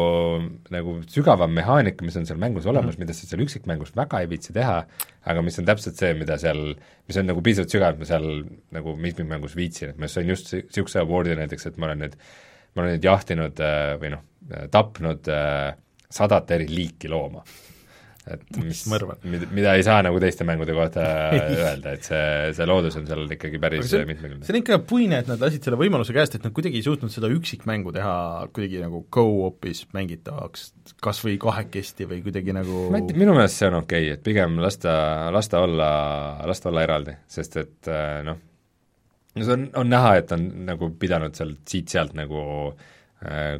nagu 0.71 0.95
sügavam 1.11 1.51
mehaanika, 1.55 2.05
mis 2.07 2.15
on 2.19 2.27
seal 2.29 2.39
mängus 2.39 2.67
olemas 2.69 2.95
mm, 2.95 3.03
-hmm. 3.03 3.07
mida 3.07 3.13
sa 3.13 3.27
seal 3.27 3.43
üksikmängus 3.43 3.91
väga 3.95 4.21
ei 4.23 4.29
viitsi 4.31 4.55
teha, 4.55 4.77
aga 5.25 5.41
mis 5.43 5.59
on 5.59 5.67
täpselt 5.67 5.99
see, 5.99 6.13
mida 6.13 6.37
seal, 6.37 6.75
mis 7.07 7.17
on 7.19 7.27
nagu 7.27 7.43
piisavalt 7.43 7.75
sügav, 7.75 7.93
et 7.93 7.99
ma 7.99 8.05
seal 8.05 8.29
nagu 8.71 8.95
mitmikmängus 8.95 9.55
viitsin, 9.55 9.89
et 9.89 9.99
ma 9.99 10.07
sain 10.07 10.29
just 10.29 10.53
niisuguse 10.53 10.99
award'i 11.03 11.35
näiteks, 11.35 11.67
et 11.67 11.77
ma 11.77 11.89
olen 11.89 12.05
nüüd, 12.05 12.15
ma 12.75 12.83
olen 12.83 12.95
nüüd 12.95 13.09
jahtinud 13.11 13.59
äh, 13.59 13.95
või 13.99 14.13
noh, 14.15 14.23
tapnud 14.71 15.27
äh, 15.27 15.75
sadat 16.09 16.51
eri 16.51 16.69
liiki 16.71 17.11
looma 17.11 17.43
et 18.35 18.59
mis, 18.61 18.81
mida, 18.89 19.49
mida 19.55 19.73
ei 19.77 19.85
saa 19.85 20.01
nagu 20.05 20.19
teiste 20.21 20.45
mängude 20.47 20.75
kohta 20.77 21.05
öelda, 21.35 21.93
et 21.95 22.07
see, 22.07 22.23
see 22.57 22.67
loodus 22.69 22.97
on 22.99 23.07
seal 23.09 23.23
ikkagi 23.35 23.61
päris 23.61 23.93
mitmekülgne. 23.93 24.41
see 24.45 24.55
on 24.55 24.59
ikka 24.61 24.79
puine, 24.89 25.21
et 25.23 25.31
nad 25.31 25.41
lasid 25.43 25.65
selle 25.65 25.79
võimaluse 25.79 26.15
käest, 26.15 26.37
et 26.37 26.45
nad 26.47 26.55
kuidagi 26.55 26.81
ei 26.81 26.85
suutnud 26.85 27.13
seda 27.13 27.31
üksikmängu 27.33 27.93
teha 27.95 28.15
kuidagi 28.55 28.83
nagu 28.83 29.03
go-op'is 29.13 29.85
mängitavaks, 29.95 30.69
kas 31.05 31.23
või 31.25 31.39
kahekesti 31.41 32.09
või 32.09 32.21
kuidagi 32.25 32.55
nagu 32.55 32.85
ma 32.93 33.01
ei 33.01 33.09
tea, 33.09 33.21
minu 33.21 33.37
meelest 33.37 33.61
see 33.61 33.71
on 33.71 33.81
okei 33.81 34.09
okay,, 34.09 34.19
et 34.19 34.25
pigem 34.25 34.61
las 34.63 34.79
ta, 34.83 34.93
las 35.35 35.51
ta 35.51 35.63
olla, 35.65 35.89
las 36.49 36.63
ta 36.63 36.71
olla 36.73 36.85
eraldi, 36.87 37.17
sest 37.29 37.59
et 37.63 37.91
äh, 37.91 38.21
noh, 38.27 38.39
no 39.35 39.49
see 39.49 39.57
on, 39.57 39.67
on 39.83 39.91
näha, 39.91 40.15
et 40.21 40.37
on 40.37 40.47
nagu 40.69 40.93
pidanud 40.99 41.35
sealt 41.37 41.61
siit-sealt 41.69 42.15
nagu 42.17 42.45
Äh, 42.79 42.95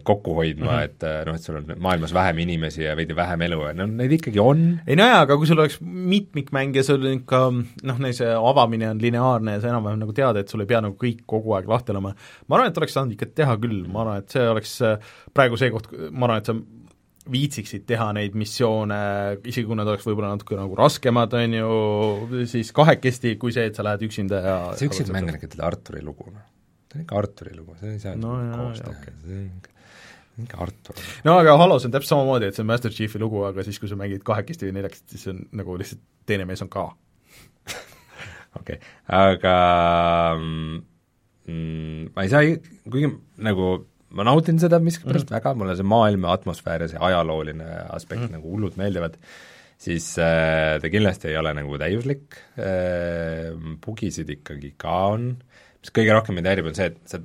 kokku 0.04 0.34
hoidma 0.38 0.72
mm, 0.72 0.78
-hmm. 0.78 0.84
et 0.84 1.04
äh, 1.04 1.26
noh, 1.28 1.36
et 1.36 1.44
sul 1.44 1.58
on 1.60 1.66
maailmas 1.84 2.14
vähem 2.14 2.38
inimesi 2.40 2.84
ja 2.84 2.96
veidi 2.96 3.16
vähem 3.16 3.42
elu 3.42 3.60
ja 3.68 3.74
no 3.74 3.88
neid 3.88 4.12
ikkagi 4.16 4.40
on. 4.40 4.80
ei 4.88 4.96
no 4.96 5.08
jaa, 5.08 5.22
aga 5.26 5.36
kui 5.38 5.48
sul 5.48 5.60
oleks 5.60 5.82
mitmikmäng 5.82 6.76
ja 6.76 6.84
sul 6.84 7.04
ikka 7.12 7.42
noh, 7.52 7.98
neil 8.00 8.14
see 8.16 8.30
avamine 8.52 8.88
on 8.90 9.02
lineaarne 9.02 9.58
ja 9.58 9.62
sa 9.62 9.74
enam-vähem 9.74 10.00
nagu 10.00 10.14
tead, 10.16 10.40
et 10.40 10.48
sul 10.48 10.64
ei 10.64 10.70
pea 10.70 10.80
nagu 10.86 10.96
kõik 11.02 11.26
kogu 11.28 11.58
aeg 11.58 11.68
lahti 11.68 11.92
olema, 11.92 12.14
ma 12.48 12.56
arvan, 12.56 12.72
et 12.72 12.80
oleks 12.80 12.96
saanud 12.96 13.18
ikka 13.18 13.28
teha 13.36 13.58
küll, 13.60 13.82
ma 13.92 14.06
arvan, 14.06 14.24
et 14.24 14.36
see 14.36 14.46
oleks 14.48 14.78
äh, 14.88 15.10
praegu 15.36 15.60
see 15.60 15.74
koht, 15.74 15.92
ma 16.12 16.30
arvan, 16.30 16.40
et 16.40 16.52
sa 16.52 16.56
viitsiksid 17.30 17.84
teha 17.90 18.14
neid 18.16 18.38
missioone, 18.40 19.02
isegi 19.44 19.68
kui 19.68 19.78
nad 19.78 19.92
oleks 19.92 20.08
võib-olla 20.08 20.32
natuke 20.38 20.56
nagu 20.56 20.80
raskemad, 20.80 21.36
on 21.36 21.58
ju, 21.60 22.46
siis 22.48 22.72
kahekesti, 22.72 23.36
kui 23.42 23.52
see, 23.52 23.68
et 23.70 23.76
sa 23.76 23.84
lähed 23.84 24.08
üksinda 24.08 24.40
ja 24.46 24.56
see 24.80 24.88
üksinda 24.88 25.18
mäng 25.18 25.34
on 25.34 25.38
ikka 25.42 25.52
Arturi 25.68 26.06
lugu, 26.06 26.32
noh 26.32 26.48
ta 26.90 26.98
on 26.98 27.06
ikka 27.06 27.20
Arturi 27.22 27.54
lugu, 27.58 27.76
see 27.80 27.96
ei 27.96 28.02
saa 28.02 28.16
no, 28.18 28.34
koos 28.56 28.82
teha 28.82 28.96
okay., 28.96 29.14
see 29.26 29.44
on 29.44 29.52
ikka 29.60 29.76
ikka 30.46 30.62
Artur. 30.64 31.04
no 31.28 31.36
aga 31.42 31.56
Halos 31.60 31.86
on 31.88 31.94
täpselt 31.94 32.16
samamoodi, 32.16 32.50
et 32.50 32.58
see 32.58 32.64
on 32.64 32.70
Master 32.70 32.94
Chiefi 32.94 33.22
lugu, 33.22 33.44
aga 33.48 33.66
siis, 33.68 33.80
kui 33.82 33.92
sa 33.92 33.98
mängid 34.00 34.24
kahekesti 34.28 34.70
või 34.70 34.78
neljakesti, 34.80 35.18
siis 35.18 35.32
on 35.34 35.44
nagu 35.60 35.76
lihtsalt 35.80 36.02
teine 36.30 36.48
mees 36.50 36.64
on 36.66 36.72
ka. 36.72 36.86
okei, 38.60 38.80
aga 39.20 39.56
mm, 40.40 42.10
ma 42.16 42.26
ei 42.26 42.32
saa, 42.32 42.58
kuigi 42.90 43.12
nagu 43.46 43.72
ma 44.18 44.26
naudin 44.26 44.62
seda 44.62 44.80
miskipärast 44.82 45.30
mm 45.30 45.38
väga, 45.38 45.54
mulle 45.58 45.78
see 45.78 45.86
maailm 45.86 46.26
ja 46.26 46.34
atmosfäär 46.38 46.86
ja 46.86 46.92
see 46.94 47.06
ajalooline 47.10 47.70
aspekt 47.94 48.26
mm 48.26 48.40
nagu 48.40 48.56
hullult 48.56 48.80
meeldivad, 48.80 49.20
siis 49.80 50.12
äh, 50.22 50.80
ta 50.82 50.92
kindlasti 50.92 51.30
ei 51.30 51.38
ole 51.40 51.54
nagu 51.56 51.78
täiuslik 51.82 52.40
äh,, 52.58 53.54
bugisid 53.86 54.32
ikkagi 54.40 54.74
ka 54.82 54.96
on 55.14 55.30
äh,, 55.36 55.49
mis 55.80 55.94
kõige 55.96 56.16
rohkem 56.16 56.36
mind 56.36 56.50
häirib, 56.50 56.70
on 56.72 56.78
see, 56.78 56.90
et 56.92 56.98
sa 57.10 57.22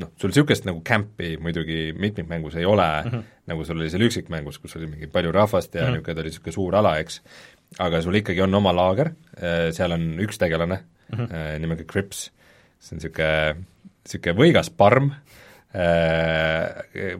noh, 0.00 0.12
sul 0.20 0.32
niisugust 0.32 0.66
nagu 0.68 0.82
campi 0.86 1.34
muidugi 1.42 1.90
mitmikmängus 1.96 2.56
ei 2.60 2.66
ole 2.68 2.86
mm, 2.86 3.10
-hmm. 3.10 3.22
nagu 3.52 3.64
sul 3.64 3.80
oli 3.80 3.90
seal 3.92 4.06
üksikmängus, 4.08 4.58
kus 4.62 4.76
oli 4.76 4.88
mingi 4.90 5.06
palju 5.12 5.32
rahvast 5.32 5.74
ja 5.74 5.86
niisugune 5.90 5.98
mm 5.98 6.02
-hmm. 6.02 6.14
ta 6.14 6.20
oli 6.20 6.30
niisugune 6.30 6.52
suur 6.52 6.76
ala, 6.76 6.96
eks, 6.98 7.20
aga 7.78 8.02
sul 8.02 8.14
ikkagi 8.14 8.42
on 8.42 8.54
oma 8.54 8.74
laager, 8.76 9.12
äh, 9.36 9.70
seal 9.72 9.92
on 9.92 10.18
üks 10.20 10.38
tegelane 10.38 10.82
mm 11.12 11.18
-hmm. 11.18 11.58
nimega 11.58 11.84
Crips, 11.84 12.30
see 12.78 12.96
on 12.96 13.00
niisugune, 13.00 13.64
niisugune 14.04 14.36
võigas 14.42 14.70
parm, 14.76 15.10
äh, 15.74 17.16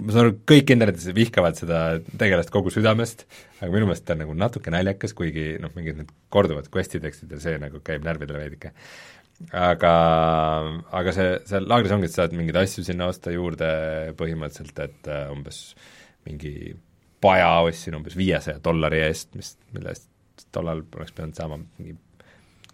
ma 0.00 0.12
saan 0.12 0.24
aru, 0.24 0.34
kõik 0.46 0.70
internetis 0.70 1.14
vihkavad 1.14 1.54
seda 1.56 2.00
tegelast 2.18 2.50
kogu 2.50 2.70
südamest, 2.70 3.26
aga 3.60 3.72
minu 3.72 3.86
meelest 3.86 4.04
ta 4.04 4.12
on 4.12 4.18
nagu 4.24 4.34
natuke 4.34 4.70
naljakas, 4.70 5.14
kuigi 5.14 5.58
noh, 5.60 5.70
mingid 5.74 5.96
need 5.96 6.10
korduvad 6.28 6.68
quest'i 6.70 7.00
tekstid 7.00 7.32
ja 7.32 7.40
see 7.40 7.58
nagu 7.58 7.80
käib 7.80 8.04
närvidele 8.04 8.38
veidike 8.38 8.72
aga, 9.56 9.94
aga 11.00 11.14
see, 11.16 11.32
seal 11.48 11.66
laagris 11.70 11.94
ongi, 11.96 12.10
et 12.10 12.16
saad 12.16 12.36
mingeid 12.36 12.60
asju 12.60 12.84
sinna 12.86 13.08
osta 13.10 13.32
juurde 13.34 13.70
põhimõtteliselt, 14.18 14.84
et 14.84 15.10
uh, 15.10 15.32
umbes 15.32 15.62
mingi 16.28 16.74
paja 17.20 17.48
ostsin 17.64 17.96
umbes 17.96 18.16
viiesaja 18.16 18.60
dollari 18.64 19.02
eest, 19.06 19.32
mis, 19.38 19.54
mille 19.74 19.92
eest 19.94 20.08
tollal 20.52 20.84
oleks 20.96 21.12
pidanud 21.16 21.36
saama 21.36 21.58
mingi 21.78 21.96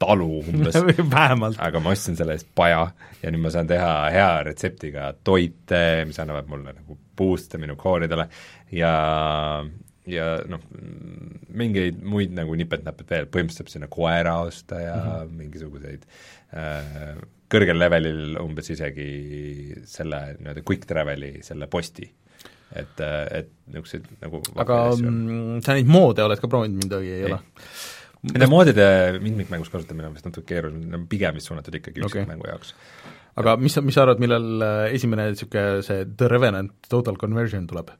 talu 0.00 0.42
umbes 0.42 0.76
vähemalt. 1.16 1.58
aga 1.62 1.80
ma 1.82 1.94
ostsin 1.94 2.18
selle 2.18 2.36
eest 2.36 2.50
paja 2.58 2.84
ja 3.22 3.32
nüüd 3.32 3.46
ma 3.46 3.52
saan 3.54 3.70
teha 3.70 3.90
hea 4.14 4.30
retseptiga 4.50 5.10
toite, 5.24 6.04
mis 6.08 6.20
annavad 6.22 6.50
mulle 6.50 6.76
nagu 6.76 6.98
boost'e 7.16 7.60
minu 7.62 7.78
kooridele 7.80 8.28
ja 8.76 8.94
ja 10.06 10.26
noh, 10.46 10.62
mingeid 11.58 11.98
muid 12.06 12.34
nagu 12.36 12.54
nipet-näpet 12.54 13.08
veel, 13.10 13.24
põhimõtteliselt 13.26 13.64
saab 13.66 13.72
sinna 13.72 13.88
koera 13.90 14.36
osta 14.46 14.78
ja 14.78 14.96
mm 14.96 15.08
-hmm. 15.08 15.38
mingisuguseid 15.40 16.04
äh, 16.04 16.35
kõrgel 17.50 17.78
levelil 17.78 18.38
umbes 18.42 18.70
isegi 18.74 19.08
selle 19.88 20.20
nii-öelda 20.38 20.62
quick 20.66 20.86
travel'i, 20.88 21.36
selle 21.46 21.68
posti. 21.70 22.06
et, 22.76 23.00
et 23.00 23.50
niisuguseid 23.70 24.08
nagu 24.24 24.40
aga 24.58 24.78
mm, 24.96 25.60
sa 25.62 25.76
neid 25.76 25.86
moode 25.86 26.24
oled 26.24 26.40
ka 26.42 26.50
proovinud 26.50 26.82
midagi, 26.82 27.12
ei, 27.14 27.28
ole? 27.28 27.38
Nende 28.26 28.48
moodide 28.50 28.86
mitmikmängus 29.22 29.70
kasutamine 29.70 30.08
on 30.08 30.16
vist 30.16 30.26
natuke 30.26 30.48
keeruline, 30.48 30.98
pigem 31.10 31.36
vist 31.38 31.46
suunatud 31.46 31.76
ikkagi 31.78 32.02
okay. 32.02 32.24
üksikmängu 32.24 32.48
jaoks. 32.50 32.72
aga 33.38 33.54
mis 33.60 33.78
mis 33.86 33.94
sa 33.94 34.02
arvad, 34.02 34.22
millal 34.22 34.66
äh, 34.66 34.94
esimene 34.98 35.28
niisugune 35.30 35.84
see 35.86 36.08
The 36.16 36.30
Revenant 36.32 36.74
Total 36.90 37.18
Conversion 37.20 37.68
tuleb? 37.70 37.92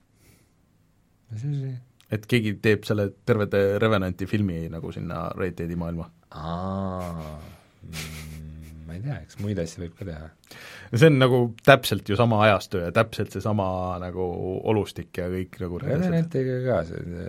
mis 1.31 1.45
asi 1.45 1.61
see? 1.61 1.77
et 2.17 2.27
keegi 2.31 2.57
teeb 2.63 2.87
selle 2.87 3.09
terve 3.27 3.49
The 3.51 3.79
Revenanti 3.83 4.27
filmi 4.31 4.65
nagu 4.73 4.93
sinna 4.95 5.29
Red 5.39 5.59
Deadi 5.61 5.79
maailma. 5.79 6.11
aa 6.31 7.39
mm,, 7.87 8.36
ma 8.87 8.97
ei 8.97 9.03
tea, 9.05 9.19
eks 9.25 9.39
muid 9.43 9.61
asju 9.63 9.85
võib 9.85 9.95
ka 9.99 10.09
teha. 10.09 10.29
see 10.93 11.09
on 11.11 11.19
nagu 11.21 11.41
täpselt 11.67 12.11
ju 12.11 12.19
sama 12.19 12.41
ajastu 12.47 12.83
ja 12.85 12.93
täpselt 12.95 13.35
seesama 13.35 13.69
nagu 14.03 14.27
olustik 14.73 15.11
ja 15.21 15.31
kõik 15.33 15.59
nagu 15.63 15.81
Revenantiga 15.83 16.61
ka 16.67 16.83
see, 16.91 17.25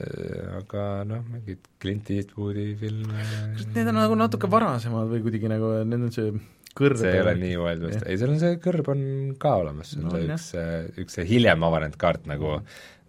aga 0.60 0.90
noh, 1.10 1.24
mingid 1.34 1.72
Clint 1.82 2.12
Eastwoodi 2.14 2.70
filme 2.80 3.26
Need 3.74 3.90
on 3.90 4.00
nagu 4.00 4.20
natuke 4.20 4.50
varasemad 4.52 5.10
või 5.12 5.24
kuidagi 5.26 5.52
nagu, 5.52 5.74
need 5.88 6.08
on 6.10 6.14
see 6.14 6.36
kõrb 6.78 7.00
see 7.02 7.16
ei 7.16 7.24
ole 7.24 7.34
nii 7.42 7.56
west, 7.62 8.04
ei 8.06 8.20
seal 8.22 8.36
on 8.36 8.42
see 8.42 8.60
kõrb 8.62 8.92
on 8.94 9.02
ka 9.42 9.56
olemas, 9.64 9.96
see 9.96 10.04
on 10.04 10.12
no, 10.12 10.14
see 10.18 10.28
üks, 10.28 11.02
üks 11.04 11.18
see 11.18 11.26
hiljem 11.30 11.66
avanenud 11.66 11.98
kaart, 12.00 12.30
nagu 12.30 12.60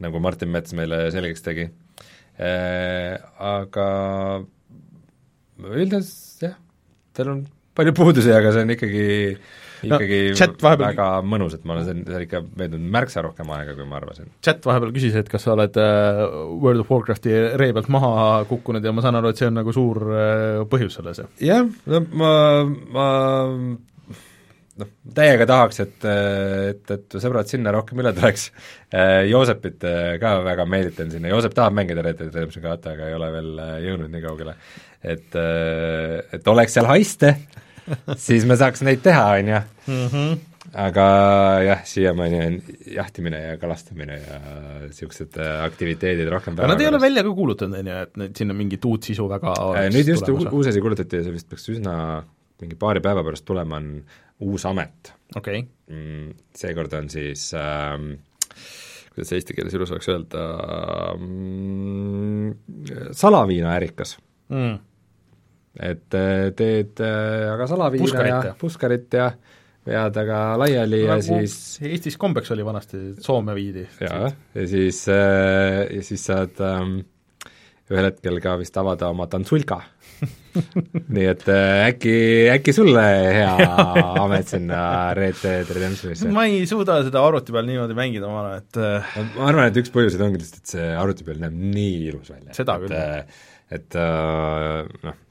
nagu 0.02 0.22
Martin 0.22 0.52
Mets 0.54 0.74
meile 0.78 1.08
selgeks 1.14 1.44
tegi. 1.44 1.68
Äh, 2.38 3.18
aga 3.42 3.86
üldiselt 5.58 6.44
jah, 6.44 6.58
tal 7.16 7.32
on 7.32 7.40
palju 7.78 7.94
puudusi, 7.96 8.34
aga 8.34 8.52
see 8.54 8.66
on 8.66 8.76
ikkagi 8.76 9.06
ikkagi 9.86 10.20
no, 10.32 10.46
vahepeal... 10.62 10.84
väga 10.88 11.08
mõnus, 11.22 11.54
et 11.54 11.66
ma 11.66 11.76
olen 11.76 11.86
seal, 11.86 12.00
seal 12.08 12.24
ikka 12.24 12.42
veetnud 12.58 12.86
märksa 12.96 13.22
rohkem 13.22 13.50
aega, 13.54 13.76
kui 13.78 13.86
ma 13.88 14.00
arvasin. 14.00 14.30
chat 14.44 14.64
vahepeal 14.66 14.94
küsis, 14.96 15.18
et 15.18 15.30
kas 15.30 15.46
sa 15.46 15.54
oled 15.54 15.78
äh, 15.78 16.22
World 16.58 16.82
of 16.82 16.90
Warcrafti 16.90 17.34
ree 17.60 17.74
pealt 17.76 17.90
maha 17.92 18.14
kukkunud 18.50 18.84
ja 18.84 18.94
ma 18.94 19.04
saan 19.04 19.20
aru, 19.20 19.30
et 19.32 19.40
see 19.40 19.50
on 19.50 19.60
nagu 19.60 19.74
suur 19.74 20.02
äh, 20.10 20.64
põhjus 20.70 20.98
selles, 20.98 21.22
jah? 21.22 21.30
jah, 21.50 21.68
no 21.94 22.02
ma, 22.18 22.32
ma 22.96 23.06
noh, 24.78 24.90
täiega 25.14 25.46
tahaks, 25.48 25.80
et, 25.84 26.08
et, 26.08 26.92
et 26.94 27.18
sõbrad 27.22 27.50
sinna 27.50 27.72
rohkem 27.74 28.02
üle 28.02 28.12
tuleks. 28.16 28.48
Joosepit 29.28 29.86
äh, 29.88 30.10
ka 30.22 30.38
väga 30.46 30.66
meelitan 30.70 31.12
sinna, 31.12 31.30
Joosep 31.32 31.56
tahab 31.56 31.76
mängida 31.78 32.04
Red 32.04 32.20
Dead 32.20 32.34
Redemption 32.34 32.64
kahte, 32.64 32.94
aga 32.94 33.08
ei 33.08 33.16
ole 33.18 33.30
veel 33.34 33.64
äh, 33.64 33.72
jõudnud 33.86 34.12
nii 34.14 34.24
kaugele. 34.24 34.58
et, 34.98 35.30
äh, 35.38 36.18
et 36.34 36.48
oleks 36.50 36.74
seal 36.74 36.88
haiste, 36.90 37.36
siis 38.28 38.46
me 38.48 38.56
saaks 38.60 38.84
neid 38.86 39.02
teha, 39.04 39.24
on 39.38 39.50
ju. 39.54 39.64
Mhm. 39.88 40.38
aga 40.78 41.04
jah, 41.64 41.84
siiamaani 41.88 42.40
on 42.44 42.56
jahtimine 42.92 43.38
ja 43.40 43.54
kalastamine 43.60 44.18
ja 44.20 44.40
niisugused 44.82 45.38
aktiviteedid 45.64 46.28
rohkem 46.28 46.58
aga 46.58 46.68
nad 46.74 46.82
ei 46.84 46.90
ole 46.90 47.00
välja 47.00 47.24
ka 47.24 47.32
kuulutanud, 47.38 47.78
on 47.80 47.88
ju, 47.88 48.00
et 48.04 48.18
nüüd 48.20 48.42
sinna 48.42 48.56
mingit 48.58 48.84
uut 48.84 49.08
sisu 49.08 49.30
väga 49.30 49.54
nüüd 49.94 50.12
just 50.12 50.28
uus 50.28 50.68
asi 50.68 50.82
kuulutati 50.84 51.22
ja 51.22 51.24
see 51.24 51.38
vist 51.38 51.48
peaks 51.48 51.70
üsna 51.72 51.94
mingi 52.60 52.76
paari 52.78 53.00
päeva 53.00 53.22
pärast 53.26 53.46
tulema, 53.48 53.78
on 53.78 54.02
uus 54.44 54.64
amet. 54.68 55.12
Okay.. 55.38 55.64
Mm, 55.88 56.34
seekord 56.56 56.92
on 56.98 57.08
siis 57.12 57.48
ähm, 57.56 58.18
kuidas 59.14 59.32
eesti 59.34 59.56
keeles 59.56 59.74
ilus 59.76 59.92
oleks 59.94 60.08
öelda 60.12 60.44
mm,, 61.16 62.52
salaviinaärikas 63.18 64.16
mm.. 64.52 64.76
Et 65.78 66.16
äh, 66.18 66.48
teed 66.58 67.02
äh, 67.04 67.46
aga 67.52 67.68
salaviina 67.70 68.06
puskarit, 68.06 68.48
ja 68.48 68.54
puskarit 68.58 69.14
ja 69.14 69.28
vead 69.88 70.16
aga 70.20 70.40
laiali 70.60 71.04
no, 71.04 71.12
ja 71.12 71.18
nagu 71.18 71.26
siis 71.26 71.78
Eestis 71.86 72.18
kombeks 72.20 72.50
oli 72.54 72.66
vanasti, 72.66 73.02
Soome 73.22 73.54
viidi. 73.56 73.86
jaa, 74.02 74.32
ja 74.58 74.64
siis, 74.68 75.04
äh, 75.12 75.84
ja 75.94 76.02
siis 76.04 76.24
saad 76.28 76.58
ähm, 76.64 76.98
ühel 77.88 78.10
hetkel 78.10 78.42
ka 78.44 78.56
vist 78.60 78.76
avada 78.80 79.12
oma 79.14 79.28
tantsulka 79.30 79.78
nii 81.14 81.28
et 81.30 81.44
äkki, 81.46 82.16
äkki 82.56 82.74
sulle 82.74 83.04
hea 83.38 83.52
amet 84.24 84.50
sinna 84.50 84.80
Red 85.14 85.38
Dead 85.44 85.70
Redemptionisse? 85.78 86.32
ma 86.34 86.48
ei 86.50 86.66
suuda 86.66 86.98
seda 87.06 87.22
arvuti 87.22 87.54
peal 87.54 87.70
niimoodi 87.70 87.96
mängida, 87.96 88.26
ma 88.32 88.42
arvan, 88.42 88.66
et 88.66 89.38
ma 89.38 89.46
arvan, 89.52 89.70
et 89.70 89.78
üks 89.78 89.94
põhjuseid 89.94 90.26
ongi 90.26 90.42
lihtsalt, 90.42 90.66
et 90.66 90.74
see 90.74 90.90
arvuti 90.98 91.28
peal 91.28 91.38
näeb 91.46 91.54
nii 91.54 92.02
ilus 92.10 92.34
välja. 92.34 92.98
et, 92.98 93.40
et 93.78 93.98
noh, 95.06 95.22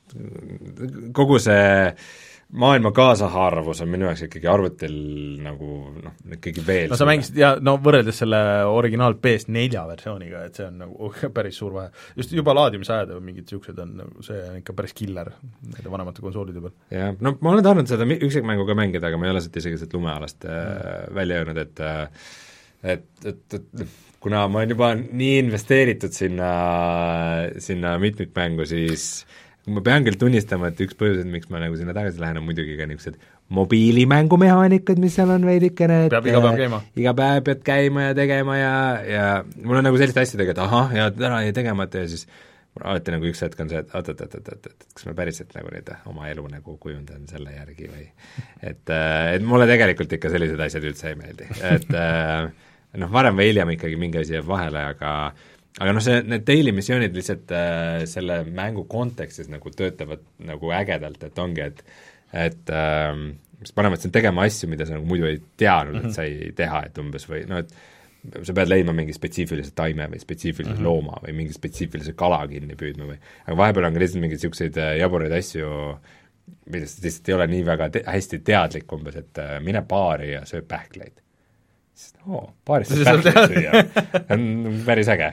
kogu 1.16 1.40
see 1.42 1.94
maailma 2.48 2.94
kaasahaarvus 2.96 3.82
on 3.84 3.90
minu 3.92 4.08
jaoks 4.08 4.22
ikkagi 4.24 4.48
arvutil 4.48 4.94
nagu 5.44 5.68
noh, 6.00 6.14
ikkagi 6.32 6.64
veel 6.68 6.88
no 6.92 7.00
sa 7.00 7.08
mängisid 7.10 7.40
ja 7.42 7.50
no 7.60 7.74
võrreldes 7.84 8.22
selle 8.24 8.40
originaal 8.72 9.18
PS4 9.24 9.84
versiooniga, 9.90 10.46
et 10.48 10.56
see 10.56 10.68
on 10.70 10.80
nagu 10.86 11.10
uh, 11.10 11.26
päris 11.36 11.60
suur 11.60 11.76
vahe. 11.76 11.92
just 12.16 12.32
juba 12.32 12.56
laadimisajad 12.56 13.12
ja 13.12 13.20
mingid 13.20 13.50
niisugused 13.50 13.84
on 13.84 13.94
nagu, 14.00 14.24
see 14.24 14.40
on 14.48 14.62
ikka 14.62 14.76
päris 14.78 14.96
killer 14.96 15.34
nende 15.44 15.92
vanemate 15.92 16.24
konsoolide 16.24 16.64
peal. 16.64 16.76
jah, 16.96 17.16
no 17.20 17.36
ma 17.42 17.52
olen 17.52 17.68
tahtnud 17.68 17.92
seda 17.92 18.08
üksikmängu 18.16 18.68
ka 18.70 18.78
mängida, 18.80 19.12
aga 19.12 19.20
ma 19.20 19.28
ei 19.28 19.36
ole 19.36 19.44
sealt 19.44 19.60
isegi 19.60 19.82
sealt 19.82 19.98
lumealast 20.00 20.48
äh, 20.48 20.60
mm. 20.62 21.16
välja 21.20 21.42
jõudnud, 21.42 21.64
et 21.66 21.84
äh, 21.84 22.28
et, 22.96 23.10
et, 23.26 23.60
et 23.60 23.88
kuna 24.24 24.46
ma 24.48 24.62
olen 24.62 24.72
juba 24.72 24.94
nii 24.96 25.36
investeeritud 25.44 26.16
sinna, 26.16 26.54
sinna 27.64 27.98
mitmikmängu, 28.02 28.66
siis 28.70 29.26
ma 29.68 29.84
pean 29.84 30.06
küll 30.06 30.18
tunnistama, 30.20 30.72
et 30.72 30.82
üks 30.86 30.96
põhjuseid, 31.00 31.28
miks 31.32 31.50
ma 31.52 31.62
nagu 31.62 31.76
sinna 31.80 31.96
tagasi 31.96 32.22
lähen, 32.22 32.40
on 32.40 32.46
muidugi 32.48 32.78
ka 32.80 32.88
niisugused 32.90 33.20
mobiilimängumehaanikad, 33.58 35.00
mis 35.02 35.16
seal 35.18 35.32
on 35.36 35.48
veidikene, 35.48 36.06
et 36.08 36.14
peab 36.14 36.28
iga 36.32 36.42
päev 36.44 36.60
käima? 36.62 36.82
iga 37.00 37.14
päev 37.18 37.40
pead 37.48 37.64
käima 37.68 38.10
ja 38.10 38.18
tegema 38.18 38.58
ja, 38.60 38.76
ja 39.08 39.26
mul 39.64 39.80
on 39.80 39.88
nagu 39.90 40.00
selliste 40.00 40.24
asjadega, 40.24 40.56
et 40.56 40.62
ahah, 40.64 40.94
ja 40.96 41.10
täna 41.16 41.42
jäi 41.46 41.56
tegemata 41.56 42.04
ja 42.04 42.12
siis 42.12 42.28
alati 42.78 43.16
nagu 43.16 43.28
üks 43.28 43.42
hetk 43.44 43.60
on 43.64 43.72
see, 43.72 43.82
et 43.82 43.96
oot-oot-oot-oot, 43.98 44.70
et 44.70 44.88
kas 44.94 45.08
ma 45.10 45.16
päriselt 45.18 45.52
nagu 45.58 45.72
nüüd 45.74 45.92
oma 46.12 46.30
elu 46.32 46.46
nagu 46.52 46.78
kujundan 46.82 47.28
selle 47.32 47.56
järgi 47.56 47.90
või 47.92 48.08
et, 48.72 48.94
et 48.94 49.46
mulle 49.46 49.68
tegelikult 49.70 50.16
ikka 50.20 50.32
sellised 50.34 50.64
asjad 50.68 50.88
üldse 50.88 51.12
ei 51.12 51.20
meeldi, 51.20 51.50
et 51.68 51.92
noh, 51.92 53.12
varem 53.12 53.40
või 53.40 53.52
hiljem 53.52 53.76
ikkagi 53.76 54.00
mingi 54.00 54.22
asi 54.22 54.38
jääb 54.38 54.48
vahele, 54.48 54.84
aga 54.94 55.14
aga 55.78 55.94
noh, 55.94 56.04
see, 56.04 56.22
need 56.26 56.46
daily 56.48 56.74
missioonid 56.76 57.18
lihtsalt 57.18 57.52
äh, 57.56 58.06
selle 58.10 58.42
mängu 58.46 58.88
kontekstis 58.90 59.50
nagu 59.52 59.72
töötavad 59.74 60.24
nagu 60.48 60.72
ägedalt, 60.74 61.28
et 61.28 61.44
ongi, 61.44 61.68
et 61.68 61.84
et 62.48 62.74
äh, 62.76 63.12
mis 63.62 63.74
panevad 63.74 64.02
sind 64.02 64.14
tegema 64.14 64.46
asju, 64.48 64.70
mida 64.70 64.86
sa 64.86 64.98
nagu 64.98 65.08
muidu 65.10 65.30
ei 65.30 65.38
teadnud 65.58 65.96
mm, 65.96 66.02
-hmm. 66.02 66.10
et 66.10 66.16
sa 66.16 66.26
ei 66.28 66.52
teha, 66.56 66.82
et 66.90 66.98
umbes 67.02 67.28
või 67.30 67.46
noh, 67.50 67.64
et 67.64 68.44
sa 68.44 68.54
pead 68.58 68.70
leidma 68.70 68.94
mingi 68.98 69.16
spetsiifilise 69.16 69.72
taime 69.78 70.08
või 70.12 70.20
spetsiifilise 70.20 70.74
mm 70.74 70.80
-hmm. 70.80 70.88
looma 70.90 71.22
või 71.24 71.36
mingi 71.38 71.56
spetsiifilise 71.56 72.14
kala 72.18 72.42
kinni 72.48 72.76
püüdma 72.76 73.08
või 73.12 73.20
aga 73.46 73.58
vahepeal 73.58 73.88
on 73.88 73.94
ka 73.94 74.04
lihtsalt 74.04 74.22
mingeid 74.22 74.42
niisuguseid 74.42 74.82
äh, 74.82 74.98
jaburaid 75.02 75.38
asju, 75.38 75.70
millest 76.74 77.04
lihtsalt 77.04 77.30
ei 77.30 77.38
ole 77.38 77.48
nii 77.54 77.66
väga 77.66 77.90
te 77.90 78.04
hästi 78.08 78.40
teadlik 78.40 78.94
umbes, 78.94 79.16
et 79.16 79.42
äh, 79.44 79.58
mine 79.64 79.82
baari 79.82 80.34
ja 80.34 80.46
söö 80.46 80.62
pähkleid 80.62 81.22
oo, 82.28 82.42
baarist 82.68 82.94
saab 82.94 83.24
pähkleid 83.26 83.54
süüa, 83.54 83.82
on 84.34 84.44
päris 84.86 85.10
äge. 85.12 85.30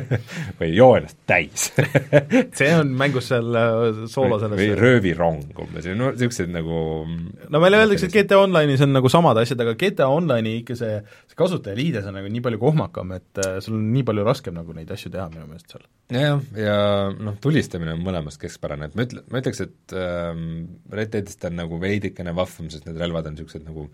Või 0.60 0.70
joo 0.74 0.94
ennast 0.98 1.18
täis. 1.28 1.68
See 2.58 2.70
on 2.74 2.92
mängus 2.98 3.28
seal 3.30 3.58
äh, 3.58 4.02
soolo 4.10 4.40
selles 4.42 4.58
või 4.58 4.70
röövirong 4.78 5.60
umbes, 5.60 5.86
no 5.96 6.10
niisugused 6.14 6.50
nagu 6.52 6.80
no 7.06 7.62
meile 7.62 7.82
öeldakse, 7.82 8.08
et 8.08 8.16
GTA 8.16 8.40
Online'is 8.42 8.82
on 8.86 8.94
nagu 8.96 9.10
samad 9.12 9.38
asjad, 9.42 9.62
aga 9.62 9.76
GTA 9.78 10.10
Online'i 10.12 10.60
ikka 10.62 10.76
see, 10.80 11.00
see 11.30 11.38
kasutajaliides 11.38 12.08
on 12.10 12.18
nagu 12.18 12.32
nii 12.32 12.44
palju 12.46 12.62
kohmakam, 12.62 13.14
et 13.18 13.42
äh, 13.44 13.58
sul 13.64 13.78
on 13.78 13.86
nii 13.94 14.06
palju 14.10 14.26
raskem 14.26 14.56
nagu 14.58 14.76
neid 14.76 14.90
asju 14.94 15.12
teha 15.14 15.28
minu 15.32 15.46
meelest 15.46 15.74
seal. 15.76 15.86
jah, 16.16 16.40
ja 16.58 16.78
noh, 17.14 17.36
tulistamine 17.42 17.94
on 17.96 18.02
mõlemast 18.06 18.40
keskpärane, 18.42 18.90
et 18.90 18.98
ma 18.98 19.06
ütle, 19.06 19.24
ma 19.30 19.44
ütleks, 19.44 19.62
et 19.66 19.96
ähm, 19.98 20.48
Red 20.90 21.14
Deadist 21.14 21.46
on 21.46 21.60
nagu 21.60 21.78
veidikene 21.82 22.34
vahvam, 22.36 22.72
sest 22.72 22.88
need 22.88 22.98
relvad 23.00 23.30
on 23.30 23.38
niisugused 23.38 23.68
nagu 23.68 23.90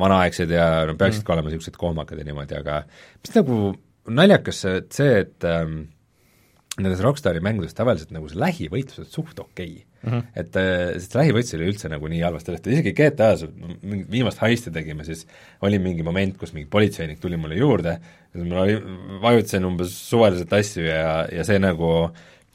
vanaaegsed 0.00 0.52
ja 0.52 0.68
no 0.88 0.96
peaksid 0.98 1.22
mm. 1.22 1.26
ka 1.26 1.34
olema 1.36 1.50
niisugused 1.50 1.76
kohmakad 1.80 2.20
ja 2.20 2.28
niimoodi, 2.28 2.56
aga 2.58 2.82
mis 3.22 3.36
nagu 3.36 3.60
naljakas 4.16 4.62
see, 4.64 4.80
see, 4.92 5.20
et 5.24 5.46
ähm, 5.48 5.78
nendes 6.76 7.00
Rockstari 7.04 7.40
mängudes 7.44 7.74
tavaliselt 7.76 8.12
nagu 8.14 8.28
see 8.28 8.40
lähivõitlus 8.40 9.00
on 9.02 9.08
suht 9.08 9.40
okei 9.40 9.72
okay. 9.72 9.82
mm. 10.02 10.10
-hmm. 10.12 10.22
et 10.42 10.60
äh, 10.60 10.84
sest 11.00 11.16
lähivõitlus 11.16 11.56
oli 11.58 11.70
üldse 11.72 11.90
nagu 11.92 12.12
nii 12.12 12.22
halvasti 12.26 12.52
tehtud, 12.52 12.72
isegi 12.76 12.94
GTA-s, 13.00 13.48
mingit 13.82 14.12
viimast 14.12 14.42
heisti 14.44 14.72
tegime, 14.74 15.04
siis 15.08 15.24
oli 15.64 15.80
mingi 15.82 16.04
moment, 16.06 16.36
kus 16.38 16.52
mingi 16.56 16.68
politseinik 16.70 17.20
tuli 17.22 17.40
mulle 17.40 17.58
juurde, 17.58 17.98
ma 18.36 18.68
vajutasin 19.24 19.64
umbes 19.64 19.96
suvaliselt 20.10 20.52
asju 20.52 20.84
ja, 20.84 21.26
ja 21.32 21.44
see 21.48 21.58
nagu 21.62 21.92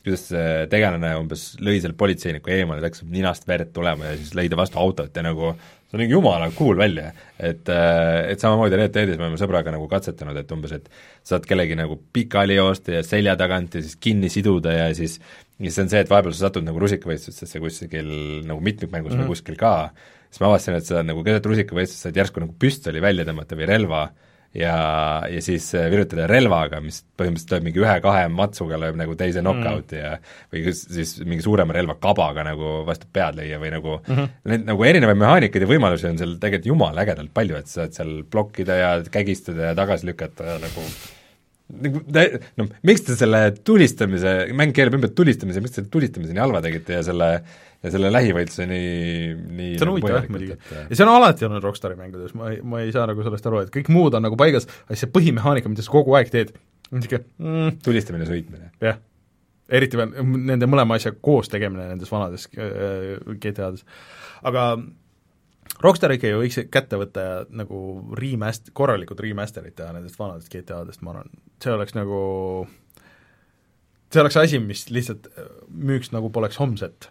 kuidas 0.02 0.24
see 0.32 0.66
tegelane 0.70 1.12
umbes 1.20 1.52
lõi 1.62 1.78
selle 1.82 1.98
politseiniku 1.98 2.54
eemale, 2.54 2.82
läks 2.82 3.04
ninast 3.06 3.46
verd 3.50 3.70
tulema 3.74 4.10
ja 4.10 4.18
siis 4.18 4.34
lõi 4.38 4.48
ta 4.50 4.58
vastu 4.58 4.80
autot 4.82 5.16
ja 5.16 5.26
nagu 5.26 5.54
see 5.92 5.98
on 5.98 6.04
nagu 6.06 6.16
jumala 6.16 6.48
cool 6.56 6.78
välja, 6.80 7.12
et 7.36 7.68
et 7.68 8.40
samamoodi 8.40 8.80
Red 8.80 8.94
Deadis 8.96 9.18
me 9.20 9.28
oleme 9.28 9.40
sõbraga 9.40 9.74
nagu 9.76 9.90
katsetanud, 9.92 10.38
et 10.40 10.52
umbes, 10.56 10.72
et 10.78 10.88
saad 11.28 11.46
kellegi 11.48 11.76
nagu 11.76 12.00
pikali 12.16 12.56
joosta 12.56 12.96
ja 12.96 13.04
selja 13.04 13.36
tagant 13.40 13.76
ja 13.76 13.84
siis 13.84 14.00
kinni 14.00 14.32
siduda 14.32 14.74
ja 14.78 14.88
siis 14.96 15.20
ja 15.60 15.68
siis 15.68 15.80
on 15.84 15.92
see, 15.92 16.02
et 16.02 16.10
vahepeal 16.10 16.34
sa 16.34 16.48
satud 16.48 16.66
nagu 16.66 16.80
rusikavõistlustesse 16.82 17.62
kuskil 17.62 18.10
nagu 18.48 18.64
mitmikmängus 18.64 19.12
mm 19.12 19.20
-hmm. 19.20 19.28
või 19.28 19.36
kuskil 19.36 19.60
ka, 19.60 19.92
siis 20.30 20.42
ma 20.42 20.48
avastasin, 20.48 20.80
et 20.80 20.88
sa 20.88 21.04
nagu 21.04 21.24
keset 21.28 21.52
rusikavõistlust 21.52 22.08
saad 22.08 22.18
järsku 22.18 22.40
nagu 22.40 22.56
püstoli 22.58 23.04
välja 23.04 23.28
tõmmata 23.28 23.60
või 23.60 23.68
relva 23.70 24.06
ja, 24.58 24.76
ja 25.32 25.42
siis 25.44 25.70
äh, 25.78 25.88
virutada 25.92 26.26
relvaga, 26.30 26.82
mis 26.84 27.02
põhimõtteliselt 27.20 27.54
lööb 27.56 27.68
mingi 27.68 27.82
ühe-kahe 27.84 28.26
matsuga, 28.34 28.80
lööb 28.82 29.00
nagu 29.00 29.16
teise 29.20 29.44
knock-out'i 29.44 30.00
mm. 30.00 30.04
ja 30.04 30.52
või 30.52 30.76
siis 30.76 31.16
mingi 31.24 31.46
suurema 31.46 31.76
relva 31.76 31.96
kabaga 32.02 32.46
nagu 32.48 32.82
vastu 32.88 33.08
pead 33.14 33.40
lüüa 33.40 33.62
või 33.62 33.72
nagu 33.78 33.96
mm 34.02 34.12
-hmm. 34.18 34.36
neid 34.52 34.68
nagu 34.74 34.88
erinevaid 34.92 35.24
mehaanikaid 35.24 35.66
ja 35.66 35.72
võimalusi 35.72 36.10
on 36.12 36.20
seal 36.20 36.36
tegelikult 36.42 36.72
jumala 36.74 37.06
ägedalt 37.06 37.34
palju, 37.34 37.58
et 37.58 37.72
sa 37.72 37.82
saad 37.82 37.98
seal 37.98 38.14
blokkida 38.32 38.78
ja 38.78 38.92
kägistada 39.12 39.72
ja 39.72 39.76
tagasi 39.78 40.12
lükata 40.12 40.54
ja 40.54 40.60
nagu 40.62 40.88
nagu 41.86 42.04
noh, 42.60 42.72
miks 42.88 43.06
te 43.08 43.18
selle 43.20 43.42
tulistamise, 43.68 44.34
mäng 44.58 44.76
keerab 44.76 44.98
ümber 45.00 45.12
tulistamise, 45.16 45.64
miks 45.64 45.78
te 45.78 45.86
tulistamise 45.92 46.36
nii 46.36 46.44
halva 46.44 46.64
tegite 46.66 47.00
ja 47.00 47.04
selle 47.08 47.34
ja 47.82 47.90
selle 47.90 48.12
lähivõitluse 48.14 48.68
nii, 48.70 49.36
nii 49.58 49.70
see 49.74 49.86
on 49.88 49.94
huvitav 49.96 50.18
jah 50.20 50.28
muidugi. 50.30 50.58
ja 50.78 50.98
see 50.98 51.06
on 51.06 51.14
alati 51.16 51.48
olnud 51.48 51.66
Rockstari 51.66 51.98
mängudes, 51.98 52.36
ma 52.38 52.52
ei, 52.54 52.60
ma 52.62 52.84
ei 52.84 52.94
saa 52.94 53.08
nagu 53.10 53.26
sellest 53.26 53.48
aru, 53.50 53.64
et 53.66 53.74
kõik 53.74 53.90
muud 53.94 54.18
on 54.18 54.26
nagu 54.28 54.38
paigas, 54.40 54.68
aga 54.86 55.00
see 55.00 55.10
põhimehaanika, 55.14 55.72
mida 55.72 55.86
sa 55.86 55.94
kogu 55.94 56.14
aeg 56.18 56.30
teed, 56.34 56.54
on 56.92 57.02
niisugune 57.02 57.26
mm, 57.42 57.80
tulistamine, 57.86 58.28
sõitmine. 58.30 58.70
jah. 58.86 59.02
eriti 59.72 59.98
veel 59.98 60.14
nende 60.52 60.70
mõlema 60.70 61.00
asja 61.00 61.14
koos 61.18 61.50
tegemine 61.50 61.90
nendes 61.90 62.12
vanades 62.14 62.46
äh, 62.54 63.16
GTA-des. 63.34 63.86
aga 64.46 64.72
Rockstar 65.82 66.14
ikka 66.14 66.30
ju 66.30 66.42
võiks 66.44 66.60
kätte 66.70 67.00
võtta 67.02 67.24
ja 67.26 67.38
nagu 67.58 67.80
remast-, 68.20 68.70
korralikud 68.78 69.22
remaster'id 69.24 69.74
teha 69.74 69.96
nendest 69.96 70.20
vanadest 70.20 70.52
GTA-dest, 70.54 71.02
ma 71.02 71.16
arvan, 71.16 71.32
see 71.62 71.74
oleks 71.74 71.96
nagu 71.98 72.22
see 74.12 74.22
oleks 74.22 74.38
asi, 74.42 74.60
mis 74.64 74.86
lihtsalt 74.92 75.30
müüks 75.70 76.12
nagu 76.16 76.32
poleks 76.34 76.60
homset. 76.62 77.10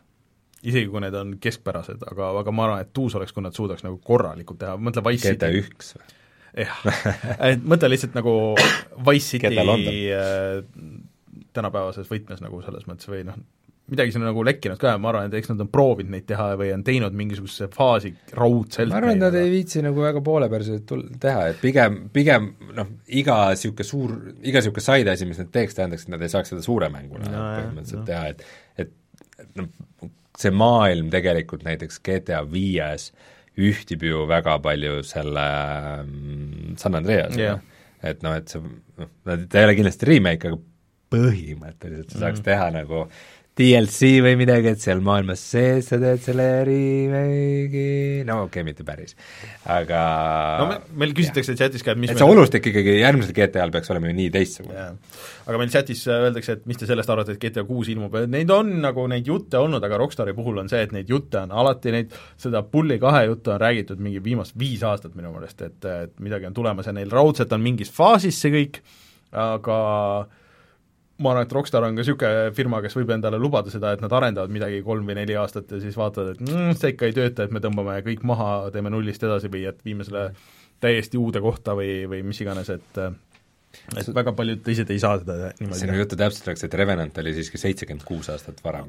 Isegi 0.61 0.91
kui 0.93 1.01
need 1.01 1.15
on 1.17 1.37
keskpärased, 1.41 2.03
aga, 2.11 2.35
aga 2.43 2.53
ma 2.53 2.67
arvan, 2.67 2.83
et 2.85 2.91
tuus 2.97 3.15
oleks, 3.17 3.33
kui 3.33 3.45
nad 3.45 3.57
suudaks 3.57 3.85
nagu 3.87 3.97
korralikult 4.05 4.61
teha, 4.61 4.75
mõtle 4.77 5.05
Wise 5.07 5.33
City. 5.33 5.63
üks 5.63 5.95
või? 5.97 6.17
jah, 6.67 6.83
et 7.47 7.63
mõtle 7.65 7.89
lihtsalt 7.93 8.17
nagu 8.19 8.35
Wise 9.07 9.39
City 9.39 9.55
äh, 10.13 10.61
tänapäevases 11.57 12.11
võtmes 12.11 12.43
nagu 12.45 12.61
selles 12.67 12.85
mõttes 12.91 13.09
või 13.09 13.23
noh, 13.29 13.39
midagi 13.91 14.15
siin 14.15 14.25
on 14.25 14.31
nagu 14.31 14.45
lekkinud 14.47 14.79
ka 14.81 14.95
ja 14.95 15.01
ma 15.03 15.11
arvan, 15.11 15.29
et 15.31 15.37
eks 15.41 15.51
nad 15.53 15.63
on 15.65 15.71
proovinud 15.73 16.15
neid 16.15 16.27
teha 16.29 16.47
või 16.61 16.71
on 16.75 16.85
teinud 16.87 17.17
mingisuguse 17.17 17.69
faasi 17.75 18.13
raudselt 18.37 18.93
ma 18.93 19.01
arvan, 19.01 19.17
et 19.17 19.25
nad 19.25 19.39
ei 19.39 19.51
viitsi 19.53 19.83
nagu 19.85 20.05
väga 20.05 20.23
poolepäraselt 20.27 20.87
tul-, 20.89 21.07
teha, 21.23 21.49
et 21.53 21.61
pigem, 21.63 21.99
pigem 22.15 22.53
noh, 22.77 22.95
iga 23.21 23.41
niisugune 23.51 23.89
suur, 23.89 24.15
iga 24.41 24.63
niisugune 24.63 24.87
side 24.87 25.15
asi, 25.15 25.29
mis 25.29 25.43
nad 25.43 25.51
teeks, 25.55 25.77
tähendaks, 25.79 26.07
et 26.07 26.15
nad 26.15 26.25
ei 26.25 26.33
saaks 26.33 26.55
seda 26.55 26.65
suure 26.65 26.91
mänguna 26.93 27.27
no, 27.27 27.45
põhimõtteliselt 27.59 28.03
no. 28.03 28.09
teha, 28.13 28.31
et 28.31 28.89
et 29.41 29.59
noh, 29.59 29.69
see 30.41 30.55
maailm 30.55 31.11
tegelikult 31.13 31.67
näiteks 31.67 32.01
GTA 32.07 32.45
viies 32.49 33.11
ühtib 33.61 34.05
ju 34.07 34.25
väga 34.31 34.57
palju 34.63 35.03
selle 35.07 35.47
mm, 36.07 36.79
San 36.81 36.97
Andreasega 36.97 37.43
yeah., 37.43 37.67
et 38.07 38.23
noh, 38.25 38.33
et 38.39 38.49
see 38.49 38.63
noh, 38.63 39.11
ta 39.27 39.61
ei 39.61 39.67
ole 39.67 39.77
kindlasti 39.77 40.07
remake, 40.09 40.49
aga 40.49 40.61
põhimõtteliselt 41.11 42.15
sa 42.15 42.23
saaks 42.23 42.39
mm 42.39 42.43
-hmm. 42.43 42.47
teha 42.47 42.71
nagu 42.71 43.01
DLC 43.59 44.21
või 44.23 44.37
midagi, 44.39 44.71
et 44.71 44.81
seal 44.83 45.01
maailmas 45.03 45.41
sees 45.53 45.89
sa 45.91 45.99
teed 46.01 46.21
selle 46.23 46.45
remake'i, 46.69 48.23
no 48.29 48.45
okei 48.45 48.61
okay,, 48.61 48.67
mitte 48.67 48.87
päris, 48.87 49.17
aga 49.69 50.03
no 50.61 50.69
me, 50.71 50.79
meil 51.03 51.15
küsitakse 51.19 51.57
chatis 51.59 51.85
ka, 51.85 51.97
et 51.97 52.01
mis 52.01 52.13
et 52.13 52.21
see 52.21 52.29
meil... 52.29 52.39
olustik 52.39 52.71
ikkagi 52.71 52.95
järgmisel 53.01 53.35
GTA-l 53.35 53.75
peaks 53.75 53.93
olema 53.93 54.09
ju 54.13 54.17
nii 54.21 54.31
teistsugune. 54.37 54.87
aga 55.51 55.61
meil 55.61 55.75
chatis 55.75 56.07
öeldakse, 56.15 56.61
et 56.61 56.71
mis 56.71 56.79
te 56.79 56.89
sellest 56.89 57.11
arvate, 57.11 57.35
et 57.35 57.43
GTA 57.43 57.67
kuus 57.69 57.91
ilmub, 57.91 58.17
neid 58.31 58.55
on 58.55 58.73
nagu 58.87 59.11
neid 59.11 59.29
jutte 59.29 59.59
olnud, 59.59 59.83
aga 59.83 59.99
Rockstari 59.99 60.37
puhul 60.39 60.63
on 60.63 60.71
see, 60.71 60.87
et 60.87 60.95
neid 60.97 61.11
jutte 61.11 61.43
on 61.43 61.55
alati, 61.65 61.95
neid, 61.97 62.19
seda 62.41 62.63
Bulli 62.63 63.01
kahe 63.03 63.27
juttu 63.27 63.57
on 63.57 63.61
räägitud 63.61 64.01
mingi 64.01 64.23
viimased 64.25 64.55
viis 64.61 64.87
aastat 64.87 65.19
minu 65.19 65.35
meelest, 65.35 65.67
et, 65.67 65.81
et 66.07 66.19
midagi 66.23 66.47
on 66.47 66.57
tulemas 66.57 66.87
ja 66.87 66.95
neil 66.95 67.11
raudselt 67.11 67.51
on 67.53 67.67
mingis 67.67 67.91
faasis 67.93 68.39
see 68.41 68.55
kõik, 68.55 68.85
aga 69.35 69.81
äh, 70.23 70.37
ma 71.21 71.33
arvan, 71.33 71.47
et 71.47 71.53
Rockstar 71.55 71.85
on 71.85 71.97
ka 71.97 72.03
niisugune 72.03 72.51
firma, 72.57 72.81
kes 72.85 72.97
võib 72.97 73.13
endale 73.15 73.39
lubada 73.41 73.73
seda, 73.73 73.93
et 73.95 74.03
nad 74.05 74.13
arendavad 74.17 74.53
midagi 74.53 74.81
kolm 74.87 75.09
või 75.09 75.19
neli 75.21 75.37
aastat 75.39 75.73
ja 75.75 75.81
siis 75.83 75.99
vaatavad, 75.99 76.35
et 76.35 76.45
mm, 76.47 76.77
see 76.81 76.95
ikka 76.95 77.09
ei 77.09 77.17
tööta, 77.17 77.47
et 77.47 77.55
me 77.55 77.63
tõmbame 77.63 77.99
kõik 78.07 78.25
maha, 78.29 78.51
teeme 78.75 78.93
nullist 78.93 79.25
edasi 79.27 79.51
või 79.53 79.67
et 79.71 79.81
viime 79.87 80.07
selle 80.09 80.31
täiesti 80.81 81.21
uude 81.21 81.43
kohta 81.45 81.77
või, 81.77 82.05
või 82.11 82.23
mis 82.27 82.41
iganes, 82.41 82.73
et 82.73 83.03
et 84.01 84.09
väga 84.15 84.33
paljud 84.35 84.63
teised 84.67 84.89
ei 84.91 85.01
saa 85.03 85.19
seda 85.21 85.53
niimoodi 85.61 85.85
sinu 85.85 85.99
juttu 85.99 86.19
täpsustatakse, 86.19 86.67
et 86.67 86.79
Revenant 86.81 87.21
oli 87.23 87.35
siiski 87.37 87.61
seitsekümmend 87.61 88.07
kuus 88.09 88.31
aastat 88.33 88.63
varem. 88.65 88.89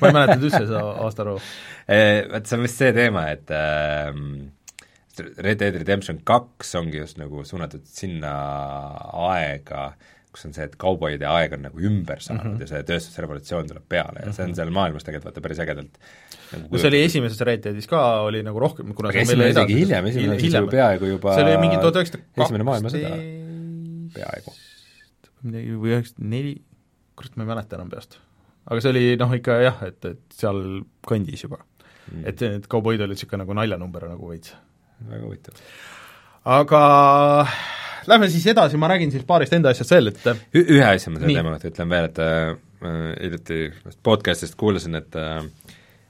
Ma 0.00 0.08
ei 0.08 0.14
mäletanud 0.14 0.46
üldse 0.48 0.66
seda 0.66 0.84
aastaarvu. 1.06 1.40
Eh, 1.86 2.24
Vaat 2.26 2.48
see 2.50 2.56
on 2.56 2.64
vist 2.64 2.80
see 2.80 2.88
teema, 2.90 3.20
et 3.30 3.50
äh, 3.54 4.08
Red 5.38 5.60
Dead 5.60 5.76
Redemption 5.78 6.16
kaks 6.26 6.72
ongi 6.80 6.98
just 6.98 7.20
nagu 7.20 7.44
suunatud 7.46 7.84
sinna 7.86 8.32
aega 9.28 9.92
kus 10.36 10.44
on 10.48 10.52
see, 10.52 10.66
et 10.68 10.76
kauboide 10.80 11.24
aeg 11.30 11.54
on 11.56 11.64
nagu 11.64 11.80
ümber 11.88 12.20
saanud 12.20 12.44
mm 12.44 12.54
-hmm. 12.54 12.64
ja 12.66 12.70
see 12.70 12.82
tööstusrevolutsioon 12.90 13.70
tuleb 13.70 13.86
peale 13.88 14.20
ja 14.20 14.32
see 14.32 14.44
on 14.44 14.50
mhm. 14.50 14.58
seal 14.60 14.72
maailmas 14.76 15.06
tegelikult 15.06 15.30
vaata 15.30 15.44
päris 15.46 15.62
ägedalt 15.64 15.96
nagu 16.52 16.68
no 16.70 16.82
see 16.82 16.90
oli 16.92 17.00
esimeses 17.06 17.40
Red 17.48 17.64
Deadis 17.64 17.88
ka, 17.90 18.02
oli 18.28 18.42
nagu 18.46 18.60
rohkem, 18.60 18.92
kuna 18.98 19.12
aga 19.12 19.24
esimene 19.24 19.54
isegi 19.54 19.78
hiljem, 19.80 20.10
esimene 20.12 20.36
oli 20.36 20.52
ju 20.52 20.72
peaaegu 20.76 21.10
juba 21.14 21.36
see 21.38 21.46
oli 21.46 21.56
mingi 21.64 21.80
tuhat 21.80 22.00
üheksasada 22.02 22.44
esimene 22.44 22.68
maailmasõda, 22.68 23.12
peaaegu. 24.18 24.56
midagi, 25.46 25.78
või 25.80 25.94
üheksakümmend 25.94 26.34
neli, 26.36 26.54
kurat, 27.16 27.36
ma 27.36 27.46
ei 27.46 27.52
mäleta 27.54 27.80
enam 27.80 27.94
peast. 27.94 28.20
aga 28.66 28.84
see 28.84 28.92
oli 28.92 29.06
noh, 29.22 29.34
ikka 29.40 29.58
jah, 29.64 29.80
et, 29.88 30.12
et 30.12 30.38
seal 30.42 30.62
kandis 31.08 31.46
juba 31.48 31.62
mm.. 31.62 32.28
et 32.28 32.44
need 32.44 32.68
kauboid 32.76 33.00
olid 33.00 33.16
niisugune 33.16 33.44
nagu 33.44 33.56
naljanumber 33.56 34.10
nagu 34.12 34.34
veits. 34.34 34.52
väga 35.08 35.24
huvitav. 35.24 35.64
aga 36.60 36.84
lähme 38.10 38.28
siis 38.32 38.46
edasi, 38.52 38.78
ma 38.80 38.90
räägin 38.92 39.12
siis 39.14 39.26
paarist 39.28 39.54
enda 39.56 39.72
asjast 39.74 39.94
veel, 39.94 40.12
et 40.12 40.26
ühe 40.62 40.84
asja 40.86 41.12
ma 41.12 41.20
selle 41.20 41.34
teema 41.34 41.54
kohta 41.54 41.70
ütlen 41.72 41.92
veel, 41.92 42.08
et 42.10 42.20
äh, 42.22 42.46
hiljuti 43.22 43.60
podcast'ist 44.06 44.58
kuulasin, 44.60 44.98
et 45.00 45.18
äh, 45.20 45.42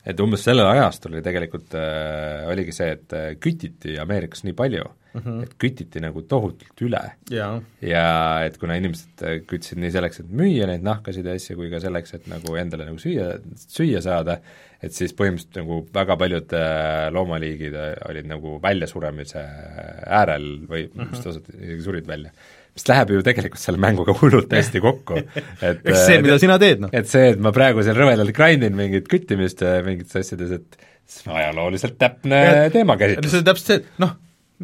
et 0.06 0.20
umbes 0.22 0.44
sellel 0.46 0.68
ajastul 0.70 1.16
oli 1.16 1.24
tegelikult 1.24 1.74
äh,, 1.78 2.46
oligi 2.50 2.74
see, 2.74 2.92
et 2.94 3.16
äh, 3.16 3.32
kütiti 3.42 3.96
Ameerikas 4.02 4.44
nii 4.46 4.54
palju 4.56 4.84
mm, 5.16 5.22
-hmm. 5.24 5.42
et 5.42 5.56
kütiti 5.62 6.02
nagu 6.02 6.22
tohutult 6.22 6.82
üle. 6.86 7.02
ja 7.82 8.06
et 8.46 8.58
kuna 8.62 8.76
inimesed 8.78 9.24
äh, 9.26 9.40
küttisid 9.48 9.80
nii 9.82 9.92
selleks, 9.94 10.22
et 10.22 10.30
müüa 10.30 10.68
neid 10.70 10.86
nahkasid 10.86 11.26
ja 11.26 11.34
asju, 11.36 11.56
kui 11.58 11.70
ka 11.72 11.80
selleks, 11.82 12.14
et 12.14 12.28
nagu 12.30 12.56
endale 12.60 12.88
nagu 12.88 13.00
süüa, 13.02 13.36
süüa 13.66 14.02
saada, 14.04 14.40
et 14.82 14.94
siis 14.94 15.14
põhimõtteliselt 15.16 15.62
nagu 15.62 15.80
väga 15.94 16.18
paljud 16.20 16.54
äh, 16.58 17.08
loomaliigid 17.16 17.74
äh, 17.74 17.94
olid 18.10 18.30
nagu 18.30 18.58
väljasuremise 18.62 19.42
äärel 20.06 20.48
või 20.68 20.86
mm 20.86 21.00
-hmm. 21.00 21.10
vist 21.10 21.26
osad 21.32 21.50
isegi 21.56 21.82
surid 21.82 22.06
välja 22.06 22.32
mis 22.76 22.84
läheb 22.90 23.14
ju 23.14 23.22
tegelikult 23.24 23.62
selle 23.62 23.80
mänguga 23.80 24.14
hullult 24.20 24.52
hästi 24.52 24.82
kokku. 24.84 25.22
et 25.66 25.80
eks 25.80 26.02
see, 26.10 26.20
mida 26.24 26.36
sina 26.42 26.58
teed, 26.62 26.84
noh. 26.84 26.92
et 26.96 27.08
see, 27.08 27.32
et 27.32 27.40
ma 27.42 27.54
praegu 27.56 27.84
seal 27.86 27.96
rõvedalt 27.96 28.34
grind 28.36 28.66
in 28.66 28.76
mingit 28.76 29.08
küttimist 29.10 29.64
mingites 29.86 30.20
asjades, 30.20 30.52
et 30.58 30.86
see 31.08 31.30
on 31.30 31.40
ajalooliselt 31.40 31.98
täpne 32.00 32.38
teemakäsitlus. 32.74 33.32
see 33.32 33.42
on 33.42 33.48
täpselt 33.48 33.72
see, 33.72 33.82
et 33.82 34.02
noh, 34.02 34.12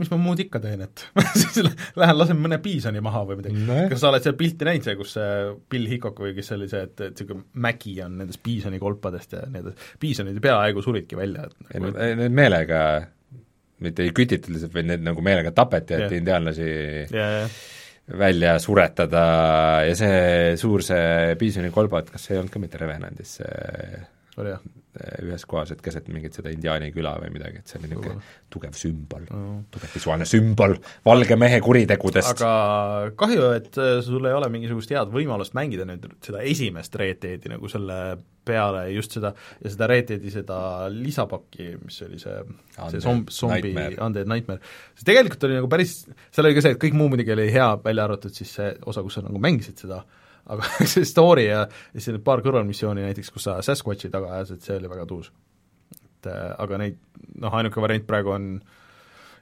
mis 0.00 0.08
ma 0.12 0.18
muud 0.20 0.40
ikka 0.44 0.60
teen, 0.62 0.84
et 0.84 1.04
siis 1.40 1.58
lähen 2.00 2.18
lasen 2.18 2.40
mõne 2.40 2.58
piisoni 2.64 3.02
maha 3.04 3.24
või 3.28 3.40
midagi 3.40 3.64
no,. 3.64 3.78
kas 3.92 4.00
sa 4.02 4.10
oled 4.12 4.24
seda 4.24 4.36
pilti 4.38 4.68
näinud, 4.68 4.86
see, 4.86 4.96
kus 5.00 5.16
see 5.16 5.34
Bill 5.72 5.90
Hickok 5.90 6.22
või 6.24 6.36
kes 6.36 6.52
see 6.52 6.60
oli 6.60 6.68
see, 6.72 6.84
et, 6.88 6.94
et 6.98 7.16
niisugune 7.16 7.64
mägi 7.64 7.96
on 8.04 8.16
nendest 8.20 8.42
piisoni 8.44 8.80
kolpadest 8.82 9.36
ja 9.36 9.44
edasi, 9.48 9.92
piisonid 10.02 10.40
peaaegu 10.44 10.84
suridki 10.84 11.18
välja, 11.18 11.48
et 11.48 11.76
nagu... 11.76 11.92
ei, 11.96 12.16
need 12.20 12.40
meelega 12.40 12.80
mitte 13.82 14.04
ei 14.06 14.12
kütitud 14.14 14.52
lihtsalt, 14.54 14.74
vaid 14.76 14.88
need 14.92 15.04
nagu 15.04 15.24
meelega 15.24 15.52
tapeti, 15.56 15.96
et 15.96 16.06
yeah. 16.06 16.18
indiaanlasi 16.20 16.66
yeah, 16.68 17.38
yeah 17.42 17.62
välja 18.18 18.58
suretada 18.58 19.24
ja 19.86 19.96
see 19.96 20.56
suur, 20.60 20.82
see 20.84 21.34
piisoni 21.40 21.70
kolbat, 21.74 22.10
kas 22.12 22.26
see 22.26 22.36
ei 22.36 22.42
olnud 22.42 22.52
ka 22.52 22.62
mitte 22.62 22.80
Revenandis, 22.80 23.38
see 23.40 24.06
oli 24.42 24.54
jah? 24.54 24.62
Ühes 24.92 25.44
kohas, 25.48 25.70
et 25.72 25.80
keset 25.80 26.08
mingit 26.12 26.36
seda 26.36 26.50
indiaani 26.52 26.90
küla 26.92 27.14
või 27.22 27.30
midagi, 27.32 27.62
et 27.62 27.70
see 27.70 27.78
oli 27.80 27.88
niisugune 27.88 28.18
tugev 28.52 28.74
sümbol 28.76 29.24
no., 29.30 29.54
tugev 29.72 29.94
visuaalne 29.96 30.26
sümbol 30.28 30.76
valge 31.06 31.38
mehe 31.40 31.62
kuritegudest. 31.64 32.34
aga 32.34 33.14
kahju, 33.16 33.46
et 33.56 33.80
äh, 33.80 33.94
sul 34.04 34.28
ei 34.28 34.36
ole 34.36 34.50
mingisugust 34.52 34.92
head 34.92 35.14
võimalust 35.14 35.56
mängida 35.56 35.88
nüüd 35.88 36.04
seda 36.20 36.44
esimest 36.44 37.00
Red 37.00 37.22
Deadi 37.24 37.54
nagu 37.54 37.72
selle 37.72 37.98
peale 38.44 38.84
just 38.92 39.16
seda, 39.16 39.32
ja 39.62 39.72
seda 39.72 39.88
Red 39.88 40.10
Deadi 40.10 40.32
seda 40.34 40.60
lisapakki, 40.92 41.72
mis 41.86 42.00
oli 42.04 42.20
see, 42.20 42.38
see 42.76 43.00
zomb-, 43.04 43.32
zombi 43.32 43.72
Undead 43.72 44.28
Nightmare, 44.28 44.60
see 44.98 45.08
tegelikult 45.08 45.48
oli 45.48 45.56
nagu 45.56 45.72
päris, 45.72 46.02
seal 46.28 46.50
oli 46.50 46.58
ka 46.58 46.66
see, 46.66 46.76
et 46.76 46.84
kõik 46.84 46.98
muu 46.98 47.08
muidugi 47.12 47.32
oli 47.32 47.48
hea, 47.54 47.70
välja 47.84 48.10
arvatud 48.10 48.36
siis 48.36 48.52
see 48.58 48.74
osa, 48.84 49.00
kus 49.06 49.16
sa 49.16 49.24
nagu 49.24 49.40
mängisid 49.40 49.86
seda, 49.86 50.02
aga 50.50 50.66
see 50.92 51.06
story 51.08 51.46
ja 51.48 51.64
siis 51.92 52.10
need 52.10 52.24
paar 52.26 52.42
kõrvalmissiooni 52.44 53.04
näiteks, 53.06 53.32
kus 53.34 53.48
sa 53.48 53.58
Sasquatchi 53.64 54.10
taga 54.12 54.36
ajasid, 54.38 54.62
see 54.64 54.78
oli 54.80 54.90
väga 54.90 55.06
tuus. 55.10 55.32
et 55.96 56.30
äh, 56.30 56.52
aga 56.62 56.80
neid, 56.82 57.00
noh, 57.38 57.58
ainuke 57.58 57.82
variant 57.82 58.06
praegu 58.08 58.34
on 58.34 58.54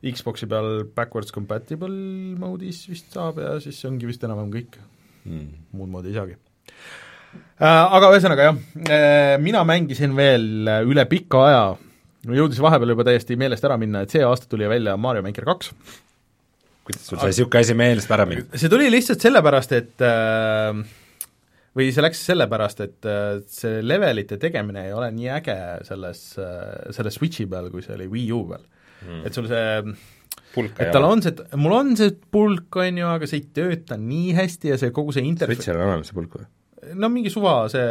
Xboxi 0.01 0.49
peal 0.49 0.87
backwards 0.97 1.33
compatible 1.33 1.93
mode'is 2.41 2.87
vist 2.89 3.13
saab 3.13 3.41
ja 3.43 3.59
siis 3.61 3.81
ongi 3.89 4.09
vist 4.09 4.25
enam-vähem 4.25 4.53
kõik 4.55 4.81
mm., 5.25 5.49
muud 5.77 5.93
moodi 5.93 6.13
ei 6.13 6.17
saagi 6.17 6.37
äh, 6.37 7.67
aga 7.67 8.13
ühesõnaga 8.13 8.51
jah, 8.51 8.61
äh, 8.89 9.35
mina 9.41 9.65
mängisin 9.69 10.17
veel 10.17 10.69
üle 10.89 11.07
pika 11.09 11.45
aja, 11.49 11.65
jõudis 12.29 12.61
vahepeal 12.61 12.97
juba 12.97 13.09
täiesti 13.09 13.37
meelest 13.41 13.65
ära 13.69 13.81
minna, 13.81 14.05
et 14.05 14.13
see 14.13 14.25
aasta 14.25 14.49
tuli 14.49 14.69
välja 14.69 14.97
Mario 15.01 15.25
Maker 15.25 15.49
kaks 15.49 15.75
kuidas 16.91 17.07
sul 17.09 17.21
sai 17.21 17.33
niisugune 17.33 17.65
asi 17.65 17.77
meelest 17.79 18.17
ära 18.17 18.27
minna? 18.29 18.61
see 18.61 18.73
tuli 18.73 18.91
lihtsalt 18.93 19.23
sellepärast, 19.27 19.75
et 19.79 20.05
äh, 20.07 20.83
või 21.79 21.91
see 21.95 22.05
läks 22.05 22.23
sellepärast, 22.31 22.85
et 22.87 23.09
äh, 23.09 23.41
see 23.51 23.81
levelite 23.87 24.41
tegemine 24.43 24.89
ei 24.89 24.95
ole 24.97 25.11
nii 25.15 25.33
äge 25.39 25.59
selles, 25.89 26.25
äh, 26.43 26.93
selle 26.97 27.13
Switchi 27.15 27.47
peal, 27.51 27.71
kui 27.73 27.85
see 27.87 27.97
oli 27.99 28.09
Wii 28.11 28.31
U 28.37 28.45
peal 28.51 28.65
mm.. 29.07 29.27
et 29.29 29.37
sul 29.37 29.49
see 29.51 29.67
pulk 30.55 30.81
et 30.83 30.91
tal 30.95 31.07
on 31.07 31.23
see, 31.25 31.35
mul 31.61 31.77
on 31.77 31.95
see 31.99 32.15
pulk, 32.35 32.81
on 32.83 33.03
ju, 33.03 33.11
aga 33.15 33.29
see 33.31 33.43
ei 33.43 33.51
tööta 33.61 33.99
nii 34.01 34.35
hästi 34.39 34.75
ja 34.75 34.81
see 34.81 34.95
kogu 34.95 35.15
see 35.17 35.27
interface 35.27 35.63
Switchil 35.63 35.79
on 35.79 35.87
olemas 35.89 36.11
see 36.11 36.19
pulk 36.19 36.41
või? 36.41 36.49
no 37.01 37.11
mingi 37.13 37.33
suva 37.33 37.55
see 37.71 37.87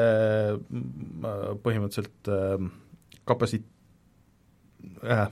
põhimõtteliselt 1.64 2.32
äh, 2.34 2.70
kapasi- 3.30 3.64
äh,, 5.06 5.28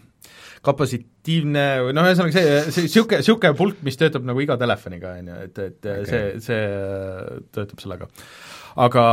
kapositiivne 0.67 1.63
või 1.87 1.95
noh, 1.95 2.09
ühesõnaga 2.09 2.35
see, 2.35 2.59
see 2.73 2.85
niisugune, 2.87 3.21
niisugune 3.23 3.55
pulk, 3.57 3.79
mis 3.85 3.97
töötab 3.99 4.27
nagu 4.27 4.43
iga 4.43 4.57
telefoniga, 4.59 5.15
on 5.21 5.31
ju, 5.31 5.39
et, 5.47 5.63
et 5.63 5.89
okay. 5.93 6.05
see, 6.09 6.29
see 6.43 7.41
töötab 7.55 7.83
sellega. 7.83 8.07
aga 8.83 9.03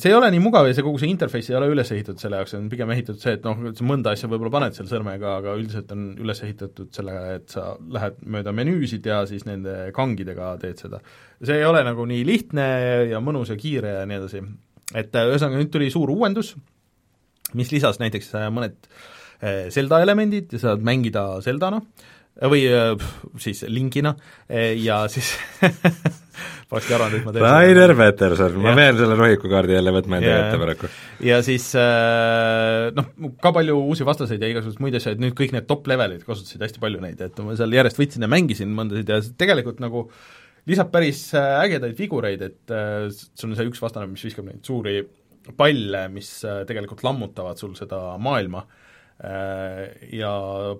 see 0.00 0.12
ei 0.12 0.16
ole 0.16 0.30
nii 0.32 0.42
mugav 0.44 0.68
ja 0.68 0.76
see 0.76 0.84
kogu 0.86 1.00
see 1.02 1.10
interface 1.12 1.52
ei 1.52 1.58
ole 1.58 1.70
üles 1.72 1.90
ehitatud 1.92 2.22
selle 2.22 2.40
jaoks, 2.40 2.54
see 2.54 2.60
on 2.62 2.68
pigem 2.72 2.92
ehitatud 2.94 3.22
see, 3.22 3.34
et 3.38 3.48
noh, 3.48 3.64
mõnda 3.88 4.14
asja 4.16 4.30
võib-olla 4.32 4.54
paned 4.54 4.78
seal 4.78 4.88
sõrmega, 4.90 5.34
aga 5.42 5.56
üldiselt 5.58 5.90
on 5.96 6.06
üles 6.22 6.44
ehitatud 6.46 6.92
sellega, 6.96 7.24
et 7.40 7.56
sa 7.56 7.66
lähed 7.98 8.22
mööda 8.36 8.54
menüüsid 8.56 9.10
ja 9.10 9.20
siis 9.28 9.44
nende 9.48 9.90
kangidega 9.96 10.54
teed 10.62 10.80
seda. 10.86 11.02
see 11.42 11.58
ei 11.60 11.66
ole 11.68 11.82
nagu 11.86 12.06
nii 12.08 12.22
lihtne 12.28 12.70
ja 13.10 13.20
mõnus 13.24 13.52
ja 13.52 13.58
kiire 13.60 13.98
ja 13.98 14.06
nii 14.08 14.22
edasi. 14.22 14.46
et 14.94 15.20
ühesõnaga, 15.26 15.60
nüüd 15.60 15.74
tuli 15.74 15.90
suur 15.92 16.14
uuendus, 16.14 16.54
mis 17.54 17.70
lisas 17.74 18.00
näiteks 18.02 18.32
mõned 18.54 18.80
äh, 18.80 19.12
Zelda 19.72 20.00
elemendid 20.04 20.54
ja 20.56 20.62
saad 20.62 20.84
mängida 20.86 21.26
Zeldana 21.44 21.82
või 22.44 22.66
eh, 22.68 23.08
siis 23.40 23.64
Linkina 23.70 24.12
eh, 24.48 24.74
ja 24.82 25.04
siis 25.12 25.32
polekski 26.70 26.96
arvanud, 26.96 27.20
et 27.20 27.24
ma 27.24 27.32
teen 27.32 27.46
Rainer 27.46 27.94
Peterson, 27.96 28.58
ma 28.60 28.74
pean 28.76 28.98
selle 28.98 29.16
nohikukaardi 29.16 29.76
jälle 29.76 29.92
võtma 29.94 30.18
enda 30.18 30.32
kätte 30.34 30.60
paraku. 30.60 30.90
ja 31.24 31.40
siis 31.46 31.68
noh, 32.96 33.12
ka 33.42 33.52
palju 33.56 33.76
uusi 33.86 34.06
vastaseid 34.08 34.42
ja 34.42 34.50
igasuguseid 34.52 34.84
muid 34.84 34.98
asju, 34.98 35.14
et 35.16 35.22
nüüd 35.22 35.36
kõik 35.38 35.54
need 35.56 35.68
top-levelid 35.70 36.26
kasutasid 36.26 36.66
hästi 36.66 36.82
palju 36.82 37.04
neid, 37.04 37.22
et 37.24 37.38
ma 37.44 37.56
seal 37.56 37.76
järjest 37.78 38.00
võtsin 38.02 38.26
ja 38.26 38.32
mängisin 38.32 38.74
mõndasid 38.76 39.14
ja 39.14 39.20
tegelikult 39.44 39.80
nagu 39.84 40.08
lisab 40.68 40.90
päris 40.92 41.28
ägedaid 41.38 41.94
figureid, 41.96 42.42
et 42.42 42.74
sul 43.14 43.52
on 43.52 43.56
see 43.56 43.70
üks 43.70 43.80
vastane, 43.80 44.10
mis 44.10 44.26
viskab 44.26 44.50
neid 44.50 44.66
suuri 44.66 44.98
palle, 45.56 46.08
mis 46.10 46.32
tegelikult 46.66 47.06
lammutavad 47.06 47.62
sul 47.62 47.78
seda 47.78 48.18
maailma 48.20 48.66
ja 49.16 50.30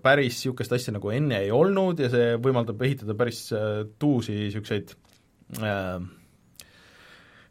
päris 0.05 0.37
niisugust 0.37 0.75
asja 0.77 0.93
nagu 0.93 1.09
enne 1.15 1.39
ei 1.47 1.49
olnud 1.55 2.03
ja 2.05 2.11
see 2.13 2.35
võimaldab 2.43 2.83
ehitada 2.85 3.17
päris 3.17 3.47
äh, 3.57 3.87
tuusi 3.97 4.35
niisuguseid 4.37 4.93
äh, 5.63 5.97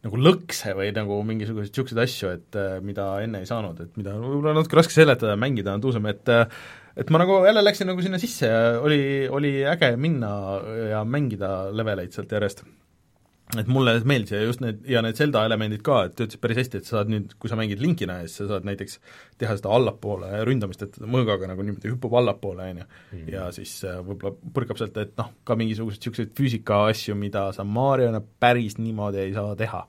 nagu 0.05 0.21
lõkse 0.21 0.75
või 0.77 0.91
nagu 0.93 1.17
mingisuguseid 1.25 1.73
niisuguseid 1.73 2.03
asju, 2.05 2.31
et 2.37 2.59
äh, 2.61 2.77
mida 2.85 3.07
enne 3.25 3.41
ei 3.41 3.49
saanud, 3.49 3.81
et 3.81 3.97
mida 3.97 4.13
võib-olla 4.13 4.59
natuke 4.59 4.77
raske 4.77 4.93
seletada, 4.93 5.33
mängida 5.41 5.73
on 5.73 5.81
tuusam, 5.81 6.05
et 6.11 6.29
et 6.95 7.09
ma 7.11 7.19
nagu 7.19 7.41
jälle 7.43 7.65
läksin 7.65 7.89
nagu 7.89 8.05
sinna 8.05 8.21
sisse 8.21 8.47
ja 8.47 8.63
oli, 8.79 9.25
oli 9.27 9.57
äge 9.67 9.95
minna 9.97 10.31
ja 10.93 11.01
mängida 11.03 11.71
leveleid 11.73 12.13
sealt 12.13 12.31
järjest 12.37 12.61
et 13.61 13.69
mulle 13.71 13.93
meeldis 14.07 14.33
ja 14.33 14.41
just 14.43 14.61
need, 14.63 14.81
ja 14.89 15.01
need 15.05 15.17
Zelda 15.17 15.43
elemendid 15.47 15.83
ka, 15.85 16.01
et 16.07 16.15
töötasid 16.17 16.41
päris 16.43 16.59
hästi, 16.61 16.81
et 16.81 16.89
sa 16.89 16.97
saad 16.99 17.11
nüüd, 17.11 17.35
kui 17.41 17.51
sa 17.51 17.57
mängid 17.59 17.81
Linkina 17.83 18.19
ja 18.21 18.27
siis 18.27 18.41
sa 18.41 18.47
saad 18.53 18.67
näiteks 18.67 18.99
teha 19.41 19.55
seda 19.59 19.71
allapoole 19.75 20.29
ründamist, 20.47 20.85
et 20.85 20.99
mõõgaga 21.01 21.49
nagu 21.51 21.65
niimoodi 21.65 21.93
hüppab 21.93 22.17
allapoole, 22.21 22.69
on 22.73 22.83
ju, 22.83 22.87
mhm. 22.87 23.31
ja 23.33 23.47
siis 23.55 23.73
äh, 23.87 23.99
võib-olla 24.05 24.35
põrkab 24.57 24.81
sealt, 24.81 24.99
et 25.01 25.15
noh, 25.21 25.31
ka 25.47 25.57
mingisuguseid 25.59 26.01
niisuguseid 26.01 26.35
füüsika 26.37 26.83
asju, 26.91 27.17
mida 27.19 27.47
sa 27.55 27.67
Mariona 27.67 28.21
päris 28.21 28.79
niimoodi 28.81 29.23
ei 29.23 29.33
saa 29.37 29.55
teha. 29.59 29.85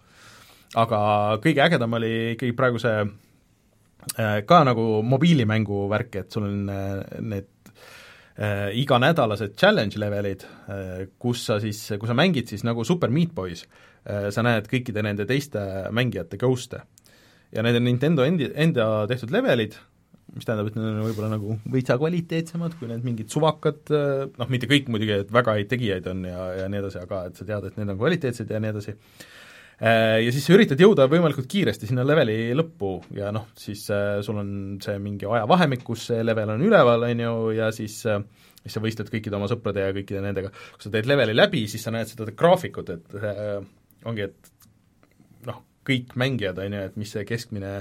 aga 0.76 1.00
kõige 1.42 1.62
ägedam 1.64 1.94
oli 1.96 2.12
ikkagi 2.36 2.56
praegu 2.56 2.80
see 2.82 3.02
äh, 3.02 4.40
ka 4.46 4.62
nagu 4.68 5.02
mobiilimängu 5.02 5.86
värk, 5.92 6.22
et 6.22 6.32
sul 6.32 6.48
on 6.48 6.72
äh, 6.72 7.20
need 7.20 7.52
äh, 8.38 8.70
iganädalased 8.80 9.56
challenge 9.58 10.00
levelid 10.00 10.46
äh,, 10.68 11.08
kus 11.18 11.46
sa 11.48 11.58
siis, 11.62 11.82
kui 11.98 12.08
sa 12.08 12.16
mängid 12.16 12.52
siis 12.52 12.64
nagu 12.66 12.84
Super 12.84 13.12
Meat 13.12 13.34
Boy's 13.36 13.66
äh,, 14.04 14.30
sa 14.34 14.44
näed 14.46 14.70
kõikide 14.70 15.04
nende 15.06 15.28
teiste 15.28 15.60
mängijate 15.94 16.40
ghost'e. 16.40 16.82
ja 17.52 17.62
need 17.62 17.78
on 17.78 17.86
Nintendo 17.88 18.26
endi, 18.26 18.50
enda 18.54 19.06
tehtud 19.08 19.30
levelid, 19.32 19.76
mis 20.34 20.44
tähendab, 20.44 20.68
et 20.68 20.76
need 20.76 20.88
on 20.90 21.06
võib-olla 21.06 21.30
nagu 21.36 21.56
veitsa 21.72 21.96
kvaliteetsemad 22.00 22.74
kui 22.80 22.90
need 22.90 23.06
mingid 23.06 23.32
suvakad, 23.32 23.82
äh, 23.94 24.26
noh, 24.36 24.52
mitte 24.52 24.68
kõik 24.70 24.90
muidugi, 24.92 25.22
et 25.24 25.32
väga 25.32 25.56
häid 25.58 25.72
tegijaid 25.72 26.12
on 26.12 26.26
ja, 26.28 26.50
ja 26.62 26.68
nii 26.70 26.82
edasi, 26.82 27.00
aga 27.02 27.26
et 27.30 27.38
sa 27.38 27.48
tead, 27.48 27.70
et 27.70 27.80
need 27.80 27.94
on 27.94 28.00
kvaliteetsed 28.00 28.50
ja 28.52 28.62
nii 28.62 28.74
edasi 28.74 28.96
Äh, 28.96 29.35
ja 29.76 30.32
siis 30.32 30.46
sa 30.46 30.54
üritad 30.56 30.80
jõuda 30.80 31.04
võimalikult 31.12 31.48
kiiresti 31.52 31.90
sinna 31.90 32.04
leveli 32.06 32.54
lõppu 32.56 32.94
ja 33.16 33.28
noh, 33.34 33.50
siis 33.60 33.82
äh, 33.92 34.22
sul 34.24 34.40
on 34.40 34.50
see 34.80 34.96
mingi 35.02 35.28
ajavahemik, 35.28 35.84
kus 35.84 36.08
see 36.10 36.24
level 36.24 36.54
on 36.54 36.64
üleval, 36.64 37.04
on 37.10 37.24
ju, 37.26 37.34
ja 37.58 37.68
siis 37.76 37.98
äh, 38.08 38.22
siis 38.66 38.76
sa 38.76 38.82
võistled 38.82 39.10
kõikide 39.12 39.38
oma 39.38 39.48
sõprade 39.50 39.84
ja 39.84 39.94
kõikide 39.94 40.22
nendega. 40.24 40.50
kui 40.50 40.86
sa 40.86 40.92
teed 40.92 41.08
leveli 41.08 41.36
läbi, 41.36 41.66
siis 41.70 41.84
sa 41.86 41.92
näed 41.94 42.10
seda 42.10 42.26
graafikut, 42.32 42.90
et 42.96 43.18
äh, 43.20 43.60
ongi, 44.08 44.26
et 44.30 44.55
kõik 45.86 46.16
mängijad, 46.18 46.58
on 46.62 46.76
ju, 46.76 46.82
et 46.90 46.98
mis 47.00 47.12
see 47.14 47.24
keskmine 47.28 47.72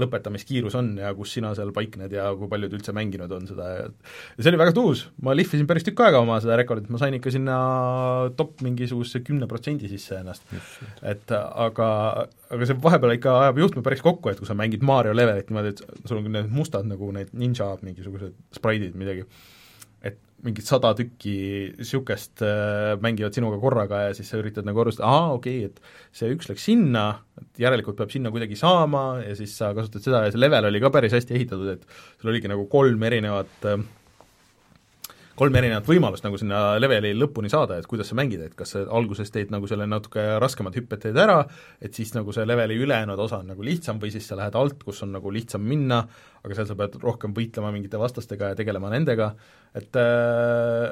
lõpetamiskiirus 0.00 0.76
on 0.78 0.94
ja 1.00 1.12
kus 1.16 1.34
sina 1.38 1.54
seal 1.56 1.72
paikned 1.76 2.12
ja 2.14 2.28
kui 2.38 2.50
paljud 2.50 2.76
üldse 2.76 2.94
mänginud 2.96 3.32
on 3.34 3.48
seda 3.50 3.70
ja 3.70 3.84
ja 3.84 4.42
see 4.42 4.50
oli 4.52 4.60
väga 4.60 4.74
tuus, 4.76 5.04
ma 5.24 5.34
lihvisin 5.36 5.68
päris 5.70 5.86
tükk 5.86 6.02
aega 6.06 6.20
oma 6.22 6.38
seda 6.42 6.58
rekordit, 6.60 6.90
ma 6.92 7.00
sain 7.00 7.16
ikka 7.18 7.32
sinna 7.34 7.56
top 8.38 8.62
mingisuguse 8.64 9.22
kümne 9.26 9.48
protsendi 9.50 9.90
sisse 9.90 10.18
ennast. 10.20 10.46
et 11.02 11.34
aga, 11.34 11.88
aga 12.50 12.68
see 12.68 12.78
vahepeal 12.86 13.16
ikka 13.16 13.38
ajab 13.46 13.62
juhtme 13.64 13.84
päris 13.86 14.04
kokku, 14.04 14.30
et 14.30 14.40
kui 14.40 14.48
sa 14.48 14.56
mängid 14.58 14.84
Mario 14.86 15.14
levelit 15.16 15.50
niimoodi, 15.50 15.74
et 15.74 16.08
sul 16.08 16.20
on 16.20 16.30
need 16.30 16.52
mustad 16.52 16.88
nagu 16.88 17.10
need 17.14 17.32
ninja 17.32 17.74
mingisugused 17.84 18.34
spraidid, 18.54 18.96
midagi 18.98 19.26
mingid 20.44 20.66
sada 20.68 20.92
tükki 20.98 21.34
niisugust 21.78 22.42
äh, 22.44 22.94
mängivad 23.02 23.36
sinuga 23.36 23.58
korraga 23.62 24.02
ja 24.08 24.14
siis 24.16 24.28
sa 24.30 24.40
üritad 24.40 24.66
nagu 24.68 24.82
arvestada, 24.82 25.08
aa, 25.08 25.32
okei 25.38 25.64
okay,, 25.64 25.72
et 25.72 26.16
see 26.16 26.30
üks 26.34 26.50
läks 26.50 26.66
sinna, 26.68 27.06
et 27.40 27.64
järelikult 27.64 27.98
peab 27.98 28.12
sinna 28.12 28.32
kuidagi 28.34 28.58
saama 28.60 29.04
ja 29.24 29.34
siis 29.38 29.56
sa 29.56 29.72
kasutad 29.76 30.04
seda 30.04 30.24
ja 30.26 30.34
see 30.34 30.42
level 30.42 30.68
oli 30.70 30.82
ka 30.84 30.92
päris 30.94 31.16
hästi 31.16 31.38
ehitatud, 31.38 31.74
et 31.76 31.86
sul 32.20 32.32
oligi 32.34 32.50
nagu 32.52 32.68
kolm 32.72 33.06
erinevat 33.08 33.68
äh, 33.70 33.84
kolm 35.38 35.56
erinevat 35.58 35.86
võimalust 35.88 36.24
nagu 36.24 36.38
sinna 36.38 36.60
leveli 36.78 37.10
lõpuni 37.16 37.50
saada, 37.50 37.78
et 37.80 37.88
kuidas 37.90 38.10
sa 38.10 38.16
mängid, 38.18 38.42
et 38.44 38.54
kas 38.58 38.74
sa 38.76 38.84
alguses 38.94 39.32
teed 39.34 39.50
nagu 39.50 39.66
selle 39.70 39.86
natuke 39.90 40.22
raskemad 40.42 40.76
hüpped 40.78 41.02
teed 41.02 41.18
ära, 41.18 41.40
et 41.82 41.96
siis 41.96 42.12
nagu 42.14 42.32
see 42.34 42.46
leveli 42.46 42.76
ülejäänud 42.84 43.18
osa 43.24 43.40
on 43.42 43.50
nagu 43.50 43.66
lihtsam 43.66 43.98
või 44.02 44.12
siis 44.14 44.28
sa 44.30 44.38
lähed 44.38 44.54
alt, 44.58 44.78
kus 44.86 45.02
on 45.06 45.10
nagu 45.16 45.32
lihtsam 45.34 45.64
minna, 45.66 46.04
aga 46.44 46.58
seal 46.58 46.68
sa 46.70 46.78
pead 46.78 47.00
rohkem 47.02 47.34
võitlema 47.34 47.72
mingite 47.74 47.98
vastastega 47.98 48.52
ja 48.52 48.58
tegelema 48.58 48.92
nendega, 48.94 49.32
et 49.74 49.98
äh, 49.98 50.86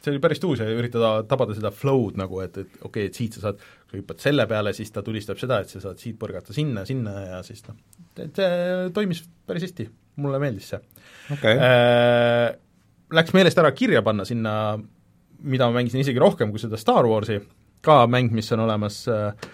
see 0.00 0.14
oli 0.14 0.24
päris 0.24 0.40
tuus 0.40 0.64
ja 0.64 0.70
üritada 0.72 1.14
tabada 1.28 1.56
seda 1.58 1.74
flow'd 1.74 2.16
nagu, 2.20 2.40
et, 2.44 2.56
et 2.64 2.80
okei 2.80 2.88
okay,, 2.88 3.12
et 3.12 3.20
siit 3.20 3.36
sa 3.36 3.48
saad, 3.48 3.62
kui 3.90 4.00
hüppad 4.00 4.24
selle 4.24 4.48
peale, 4.48 4.72
siis 4.76 4.94
ta 4.94 5.04
tulistab 5.04 5.40
seda, 5.42 5.60
et 5.60 5.72
sa 5.72 5.84
saad 5.84 6.00
siit 6.00 6.16
põrgata 6.20 6.56
sinna, 6.56 6.88
sinna 6.88 7.18
ja 7.28 7.44
siis 7.44 7.60
noh, 7.68 7.76
et 8.16 8.40
see 8.40 8.90
toimis 8.96 9.26
päris 9.48 9.68
hästi, 9.68 9.90
mulle 10.24 10.40
meeldis 10.40 10.72
see. 10.72 10.84
Okay. 11.36 11.60
Äh, 11.60 12.52
läks 13.12 13.34
meelest 13.36 13.60
ära 13.60 13.72
kirja 13.76 14.02
panna 14.04 14.26
sinna, 14.28 14.54
mida 15.42 15.68
ma 15.68 15.80
mängisin 15.80 16.02
isegi 16.02 16.22
rohkem 16.22 16.52
kui 16.52 16.62
seda 16.62 16.80
Star 16.80 17.06
Warsi, 17.08 17.38
ka 17.82 18.04
mäng, 18.10 18.32
mis 18.34 18.50
on 18.54 18.64
olemas 18.66 19.02
äh, 19.10 19.52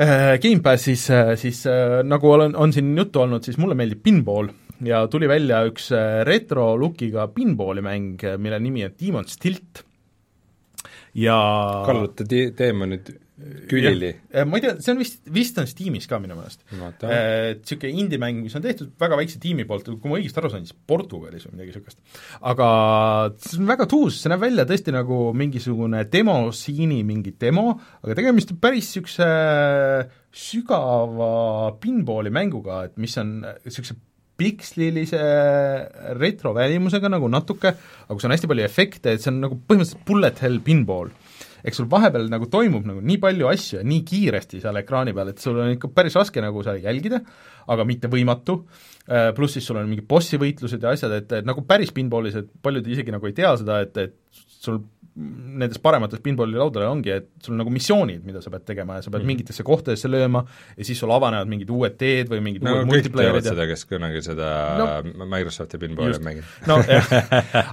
äh 0.00 0.38
Gamepassis 0.42 1.08
äh,, 1.10 1.34
siis 1.40 1.64
äh, 1.66 2.00
nagu 2.06 2.32
olen, 2.32 2.56
on 2.56 2.72
siin 2.72 2.96
juttu 2.98 3.24
olnud, 3.24 3.46
siis 3.46 3.58
mulle 3.60 3.78
meeldib 3.78 4.02
pinball 4.04 4.50
ja 4.84 5.04
tuli 5.12 5.28
välja 5.28 5.62
üks 5.68 5.90
äh, 5.96 6.22
retro 6.28 6.72
lookiga 6.80 7.28
pinballi 7.34 7.84
mäng, 7.84 8.26
mille 8.38 8.60
nimi 8.60 8.84
on 8.86 8.96
Demon's 9.00 9.40
Tilt 9.40 9.84
ja 11.14 11.36
kalluta 11.86 12.24
di-, 12.24 12.50
Demonid 12.58 13.10
külili. 13.70 14.10
ma 14.46 14.58
ei 14.58 14.64
tea, 14.64 14.74
see 14.82 14.92
on 14.92 15.00
vist, 15.00 15.20
vist 15.32 15.58
on 15.60 15.68
Steamis 15.68 16.08
ka 16.10 16.18
minu 16.22 16.36
meelest. 16.38 16.64
niisugune 16.70 18.02
indie-mäng, 18.02 18.42
mis 18.44 18.56
on 18.58 18.64
tehtud 18.64 18.92
väga 19.00 19.18
väikse 19.20 19.40
tiimi 19.42 19.66
poolt, 19.68 19.88
kui 19.88 20.10
ma 20.10 20.18
õigesti 20.18 20.42
aru 20.42 20.52
sain, 20.52 20.66
siis 20.68 20.76
Portugalis 20.90 21.46
või 21.46 21.56
midagi 21.56 21.72
niisugust. 21.72 22.00
aga 22.52 22.68
see 23.40 23.60
on 23.60 23.70
väga 23.70 23.88
tuus, 23.90 24.20
see 24.20 24.32
näeb 24.32 24.44
välja 24.44 24.66
tõesti 24.68 24.94
nagu 24.94 25.22
mingisugune 25.36 26.04
demosiini 26.12 27.00
mingi 27.06 27.34
demo, 27.40 27.72
aga 28.04 28.18
tegemist 28.18 28.54
on 28.54 28.60
päris 28.62 28.90
niisuguse 28.90 29.30
sügava 30.30 31.32
pinballi 31.82 32.32
mänguga, 32.34 32.84
et 32.88 33.00
mis 33.00 33.16
on 33.20 33.40
niisuguse 33.42 33.96
pikslilise 34.40 35.20
retrovälimusega 36.16 37.10
nagu 37.12 37.28
natuke, 37.28 37.74
aga 38.06 38.16
kus 38.16 38.24
on 38.24 38.32
hästi 38.32 38.48
palju 38.48 38.64
efekte, 38.64 39.14
et 39.14 39.24
see 39.24 39.32
on 39.32 39.42
nagu 39.44 39.58
põhimõtteliselt 39.60 40.06
bullet 40.08 40.40
hell 40.44 40.62
pinball 40.64 41.12
eks 41.64 41.80
sul 41.80 41.88
vahepeal 41.90 42.28
nagu 42.32 42.48
toimub 42.50 42.86
nagu 42.88 43.02
nii 43.04 43.18
palju 43.22 43.50
asju 43.50 43.80
ja 43.80 43.86
nii 43.86 44.04
kiiresti 44.06 44.62
seal 44.62 44.80
ekraani 44.80 45.14
peal, 45.16 45.32
et 45.32 45.42
sul 45.42 45.58
on 45.60 45.74
ikka 45.74 45.92
päris 45.94 46.16
raske 46.18 46.42
nagu 46.44 46.64
seal 46.66 46.80
jälgida, 46.84 47.20
aga 47.70 47.86
mitte 47.88 48.10
võimatu, 48.12 48.60
äh, 49.06 49.30
pluss 49.36 49.58
siis 49.58 49.66
sul 49.68 49.80
on 49.80 49.90
mingid 49.90 50.08
bossi 50.10 50.40
võitlused 50.40 50.82
ja 50.82 50.94
asjad, 50.96 51.16
et, 51.20 51.36
et 51.40 51.48
nagu 51.48 51.64
päris 51.68 51.92
pinballis, 51.96 52.38
et 52.40 52.50
paljud 52.62 52.86
isegi 52.86 53.14
nagu 53.14 53.28
ei 53.28 53.36
tea 53.36 53.52
seda, 53.60 53.82
et, 53.86 53.96
et 54.00 54.16
sul 54.60 54.82
nendes 55.18 55.80
paremates 55.82 56.20
pinballi 56.22 56.58
laudadel 56.58 56.88
ongi, 56.88 57.10
et 57.12 57.26
sul 57.42 57.56
on 57.56 57.60
nagu 57.64 57.72
missioonid, 57.74 58.22
mida 58.26 58.42
sa 58.42 58.52
pead 58.52 58.62
tegema 58.68 58.98
ja 58.98 59.02
sa 59.02 59.10
pead 59.10 59.20
mm 59.20 59.24
-hmm. 59.24 59.30
mingitesse 59.32 59.64
kohtadesse 59.66 60.08
lööma 60.08 60.44
ja 60.76 60.84
siis 60.84 60.98
sul 61.02 61.10
avanevad 61.10 61.50
mingid 61.50 61.70
uued 61.70 61.96
teed 61.98 62.30
või 62.30 62.40
mingid 62.46 62.62
no, 62.62 62.76
uued 62.76 62.86
multiplayerid 62.86 63.44
ja 63.44 63.54
seda, 63.54 63.66
kes 63.66 63.84
kunagi 63.90 64.22
seda 64.22 64.50
no, 64.78 65.26
Microsofti 65.26 65.80
pinballi 65.82 66.14
on 66.14 66.24
mänginud. 66.24 66.46
nojah, 66.70 67.10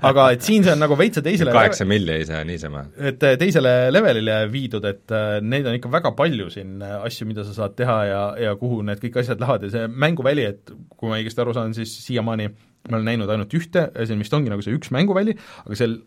aga 0.09 0.31
et 0.33 0.41
siin 0.41 0.65
see 0.65 0.73
on 0.73 0.81
nagu 0.81 0.97
veitsa 0.97 1.21
teisele 1.21 1.53
kaheksa 1.53 1.85
milli 1.85 2.11
ei 2.17 2.25
saa 2.25 2.43
niisama. 2.43 2.85
et 2.97 3.23
äh, 3.23 3.37
teisele 3.37 3.75
levelile 3.93 4.39
viidud, 4.51 4.85
et 4.85 5.11
äh, 5.11 5.37
neid 5.41 5.69
on 5.69 5.77
ikka 5.77 5.91
väga 5.91 6.11
palju 6.17 6.49
siin 6.49 6.81
äh, 6.81 6.97
asju, 7.03 7.29
mida 7.29 7.45
sa 7.45 7.53
saad 7.53 7.77
teha 7.77 7.99
ja, 8.05 8.23
ja 8.47 8.55
kuhu 8.55 8.81
need 8.81 9.03
kõik 9.03 9.21
asjad 9.21 9.39
lähevad 9.39 9.63
ja 9.63 9.73
see 9.77 9.87
mänguväli, 9.87 10.49
et 10.55 10.73
kui 10.97 11.09
ma 11.11 11.21
õigesti 11.21 11.45
aru 11.45 11.53
saan, 11.53 11.77
siis 11.77 11.93
siiamaani 12.07 12.49
ma 12.87 12.97
olen 12.97 13.09
näinud 13.11 13.29
ainult 13.29 13.53
ühte, 13.53 13.89
vist 14.17 14.33
ongi 14.33 14.49
nagu 14.49 14.63
see 14.63 14.73
üks 14.73 14.89
mänguväli, 14.95 15.35
aga 15.65 15.77
seal 15.77 15.99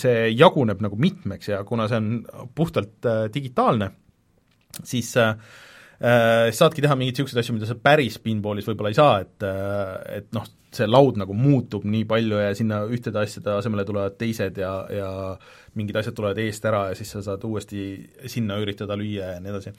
see 0.00 0.30
jaguneb 0.34 0.82
nagu 0.84 0.98
mitmeks 1.00 1.52
ja 1.52 1.62
kuna 1.66 1.86
see 1.90 2.00
on 2.00 2.10
puhtalt 2.56 3.06
äh, 3.08 3.26
digitaalne, 3.34 3.90
siis 4.82 5.12
äh, 5.20 5.36
äh, 6.00 6.50
saadki 6.54 6.84
teha 6.84 6.96
mingeid 6.98 7.18
niisuguseid 7.18 7.44
asju, 7.44 7.56
mida 7.58 7.70
sa 7.70 7.78
päris 7.78 8.18
pinballis 8.22 8.68
võib-olla 8.68 8.92
ei 8.94 8.98
saa, 8.98 9.16
et 9.24 9.46
äh, 9.46 10.20
et 10.20 10.30
noh, 10.36 10.46
see 10.74 10.88
laud 10.90 11.18
nagu 11.20 11.36
muutub 11.38 11.84
nii 11.86 12.06
palju 12.10 12.40
ja 12.42 12.54
sinna 12.58 12.82
ühtede 12.90 13.22
asjade 13.22 13.52
asemele 13.54 13.84
tulevad 13.86 14.16
teised 14.18 14.58
ja, 14.58 14.72
ja 14.90 15.10
mingid 15.78 15.96
asjad 15.98 16.16
tulevad 16.16 16.38
eest 16.42 16.64
ära 16.68 16.82
ja 16.90 16.98
siis 16.98 17.10
sa 17.14 17.22
saad 17.24 17.44
uuesti 17.48 17.84
sinna 18.30 18.56
üritada 18.62 18.96
lüüa 18.98 19.34
ja 19.34 19.40
nii 19.42 19.52
edasi. 19.52 19.72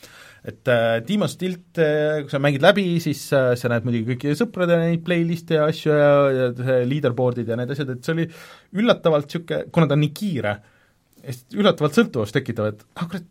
et 0.52 0.72
äh, 0.72 0.98
Demon's 1.08 1.38
Tilt 1.40 1.80
äh,, 1.82 2.24
kui 2.24 2.34
sa 2.34 2.42
mängid 2.44 2.66
läbi, 2.66 2.88
siis 3.04 3.22
äh, 3.36 3.54
sa 3.60 3.72
näed 3.72 3.88
muidugi 3.88 4.14
kõiki 4.14 4.36
sõprade 4.40 4.80
neid 4.82 5.06
playlist'e 5.08 5.60
ja 5.60 5.68
asju 5.72 5.94
ja, 5.96 6.10
ja 6.36 6.80
leaderboard'id 6.88 7.52
ja 7.52 7.60
need 7.60 7.72
asjad, 7.76 7.94
et 7.96 8.04
see 8.06 8.18
oli 8.18 8.28
üllatavalt 8.82 9.30
niisugune, 9.30 9.70
kuna 9.76 9.90
ta 9.90 9.98
on 9.98 10.04
nii 10.06 10.16
kiire, 10.16 10.58
üllatavalt 11.56 11.98
sõltuvust 11.98 12.36
tekitav, 12.36 12.74
et 12.74 12.84
ah 13.00 13.08
kurat, 13.10 13.30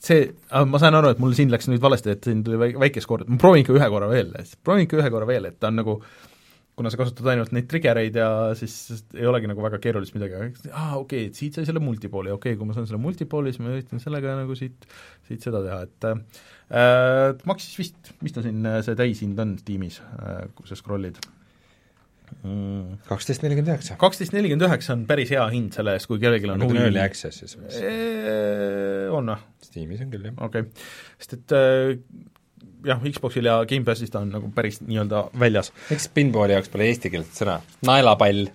see, 0.00 0.26
ma 0.70 0.80
sain 0.80 0.96
aru, 0.96 1.12
et 1.14 1.22
mul 1.22 1.36
siin 1.36 1.52
läks 1.52 1.68
nüüd 1.70 1.82
valesti, 1.84 2.16
et 2.16 2.26
siin 2.26 2.42
tuli 2.44 2.58
väike 2.80 3.02
skoor, 3.04 3.24
et 3.24 3.30
ma 3.32 3.38
proovin 3.40 3.64
ikka 3.64 3.76
ühe 3.76 3.88
korra 3.92 4.10
veel, 4.10 4.34
proovin 4.64 4.86
ikka 4.88 5.00
ühe 5.00 5.12
korra 5.12 5.28
veel, 5.28 5.50
et 5.50 5.60
ta 5.60 5.70
on 5.70 5.80
nagu 5.82 6.00
kuna 6.80 6.92
sa 6.92 7.00
kasutad 7.00 7.28
ainult 7.34 7.50
neid 7.52 7.66
triggereid 7.68 8.14
ja 8.16 8.28
siis 8.56 9.02
ei 9.12 9.26
olegi 9.28 9.50
nagu 9.50 9.60
väga 9.64 9.80
keerulist 9.84 10.14
midagi, 10.16 10.38
aa 10.72 10.94
okei 10.96 11.26
okay,, 11.26 11.34
siit 11.36 11.58
sai 11.58 11.68
selle 11.68 11.82
multipooli, 11.84 12.32
okei 12.32 12.54
okay,, 12.54 12.60
kui 12.60 12.68
ma 12.68 12.76
saan 12.76 12.88
selle 12.88 13.02
multipooli, 13.02 13.52
siis 13.52 13.60
ma 13.60 13.74
üritan 13.74 14.00
sellega 14.02 14.38
nagu 14.38 14.56
siit, 14.58 14.88
siit 15.28 15.44
seda 15.44 15.60
teha, 15.66 15.82
et 15.84 16.08
äh, 16.08 17.44
maksis 17.50 17.76
vist, 17.80 18.14
mis 18.24 18.36
ta 18.36 18.44
siin, 18.46 18.64
see 18.86 18.96
täishind 18.96 19.44
on 19.44 19.58
Steamis 19.60 20.00
äh,, 20.00 20.48
kui 20.56 20.70
sa 20.70 20.78
scroll'id 20.78 21.20
kaksteist 23.10 23.42
nelikümmend 23.44 23.74
üheksa. 23.74 23.96
kaksteist 24.00 24.32
nelikümmend 24.32 24.68
üheksa 24.68 24.94
on 24.94 25.04
päris 25.08 25.32
hea 25.34 25.42
hind 25.52 25.74
selle 25.76 25.96
eest, 25.98 26.08
kui 26.08 26.20
kellelgi 26.22 26.48
on 26.48 26.62
huvi. 26.64 26.78
early 26.86 27.02
access'is 27.02 27.56
vist? 27.58 27.80
on 29.12 29.32
või? 29.34 29.38
Steamis 29.66 30.04
on 30.06 30.12
küll, 30.14 30.28
jah. 30.30 30.36
okei 30.46 30.64
okay., 30.64 30.90
sest 31.20 31.36
et 31.36 31.56
äh, 31.58 31.96
jah, 32.86 33.02
Xboxil 33.02 33.48
ja 33.48 33.58
Gamepassis 33.68 34.12
ta 34.12 34.22
on 34.24 34.32
nagu 34.34 34.50
päris 34.54 34.80
nii-öelda 34.84 35.24
väljas. 35.40 35.72
miks 35.90 36.08
pinballi 36.14 36.56
jaoks 36.56 36.72
pole 36.72 36.88
eestikeelset 36.90 37.42
sõna? 37.42 37.58
naelapall? 37.86 38.48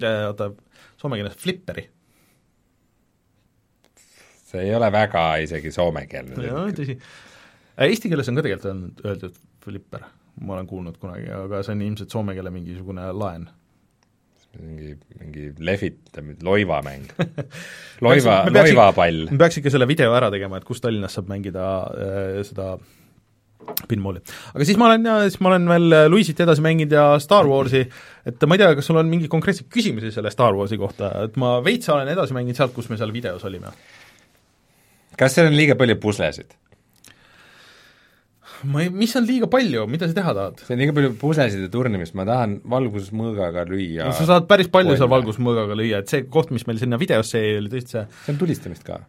oota, 0.00 0.50
soome 1.00 1.20
keeles 1.20 1.36
flipperi. 1.40 1.86
see 4.46 4.62
ei 4.68 4.74
ole 4.76 4.90
väga 4.92 5.26
isegi 5.44 5.72
soomekeelne. 5.74 6.46
jaa, 6.46 6.66
tõsi. 6.76 6.98
Äh, 7.76 7.90
eesti 7.90 8.12
keeles 8.12 8.32
on 8.32 8.38
ka 8.38 8.46
tegelikult 8.46 8.72
öeldud, 8.72 9.04
öeldud 9.04 9.44
flipper, 9.66 10.08
ma 10.40 10.56
olen 10.56 10.68
kuulnud 10.70 10.98
kunagi, 11.02 11.30
aga 11.34 11.62
see 11.66 11.76
on 11.76 11.86
ilmselt 11.90 12.12
soome 12.14 12.36
keele 12.36 12.52
mingisugune 12.54 13.08
laen 13.12 13.48
mingi, 14.56 14.94
mingi 15.20 15.50
lehvitamine, 15.58 16.38
loivamäng 16.46 17.08
loiva, 18.04 18.36
loivapall. 18.52 19.26
me 19.30 19.40
peaks 19.42 19.60
ikka 19.60 19.72
selle 19.74 19.88
video 19.88 20.14
ära 20.16 20.30
tegema, 20.32 20.60
et 20.60 20.64
kus 20.68 20.80
Tallinnas 20.80 21.16
saab 21.18 21.28
mängida 21.28 21.66
äh, 21.92 22.38
seda 22.46 22.76
pinballi. 23.88 24.22
aga 24.54 24.66
siis 24.68 24.78
ma 24.80 24.90
olen 24.90 25.08
ja 25.08 25.16
siis 25.26 25.40
ma 25.44 25.52
olen 25.52 25.68
veel 25.70 25.96
Luisit 26.12 26.40
edasi 26.44 26.64
mänginud 26.64 26.92
ja 26.96 27.06
Star 27.22 27.48
Warsi, 27.50 27.84
et 28.26 28.46
ma 28.48 28.56
ei 28.56 28.62
tea, 28.62 28.74
kas 28.78 28.90
sul 28.90 29.00
on 29.00 29.10
mingeid 29.10 29.32
konkreetseid 29.32 29.70
küsimusi 29.72 30.12
selle 30.14 30.32
Star 30.34 30.56
Warsi 30.56 30.78
kohta, 30.80 31.12
et 31.26 31.40
ma 31.40 31.56
veits 31.64 31.90
olen 31.92 32.10
edasi 32.12 32.36
mänginud 32.36 32.58
sealt, 32.58 32.74
kus 32.76 32.90
me 32.92 33.00
seal 33.00 33.14
videos 33.14 33.44
olime. 33.48 33.74
kas 35.16 35.36
seal 35.36 35.50
on 35.50 35.58
liiga 35.58 35.78
palju 35.78 35.98
puslesid? 36.02 36.56
ma 38.64 38.82
ei, 38.84 38.90
mis 38.92 39.12
on 39.18 39.26
liiga 39.28 39.48
palju, 39.52 39.84
mida 39.90 40.08
sa 40.08 40.16
teha 40.16 40.34
tahad? 40.36 40.62
see 40.64 40.74
on 40.76 40.82
liiga 40.82 40.94
palju 40.96 41.12
puslesid 41.20 41.64
ja 41.66 41.70
turnimist, 41.72 42.16
ma 42.18 42.26
tahan 42.28 42.58
valgusmõõgaga 42.72 43.66
lüüa 43.68 44.08
no, 44.08 44.16
sa 44.16 44.28
saad 44.30 44.48
päris 44.50 44.70
palju 44.72 44.96
seal 44.96 45.10
valgusmõõgaga 45.12 45.76
lüüa, 45.78 46.02
et 46.02 46.12
see 46.12 46.26
koht, 46.32 46.52
mis 46.54 46.66
meil 46.68 46.80
sinna 46.80 47.00
videosse 47.00 47.42
jäi, 47.42 47.56
oli 47.60 47.72
tõesti 47.72 47.96
see 47.96 48.06
see 48.24 48.34
on 48.34 48.40
tulistamist 48.40 48.86
ka? 48.86 49.02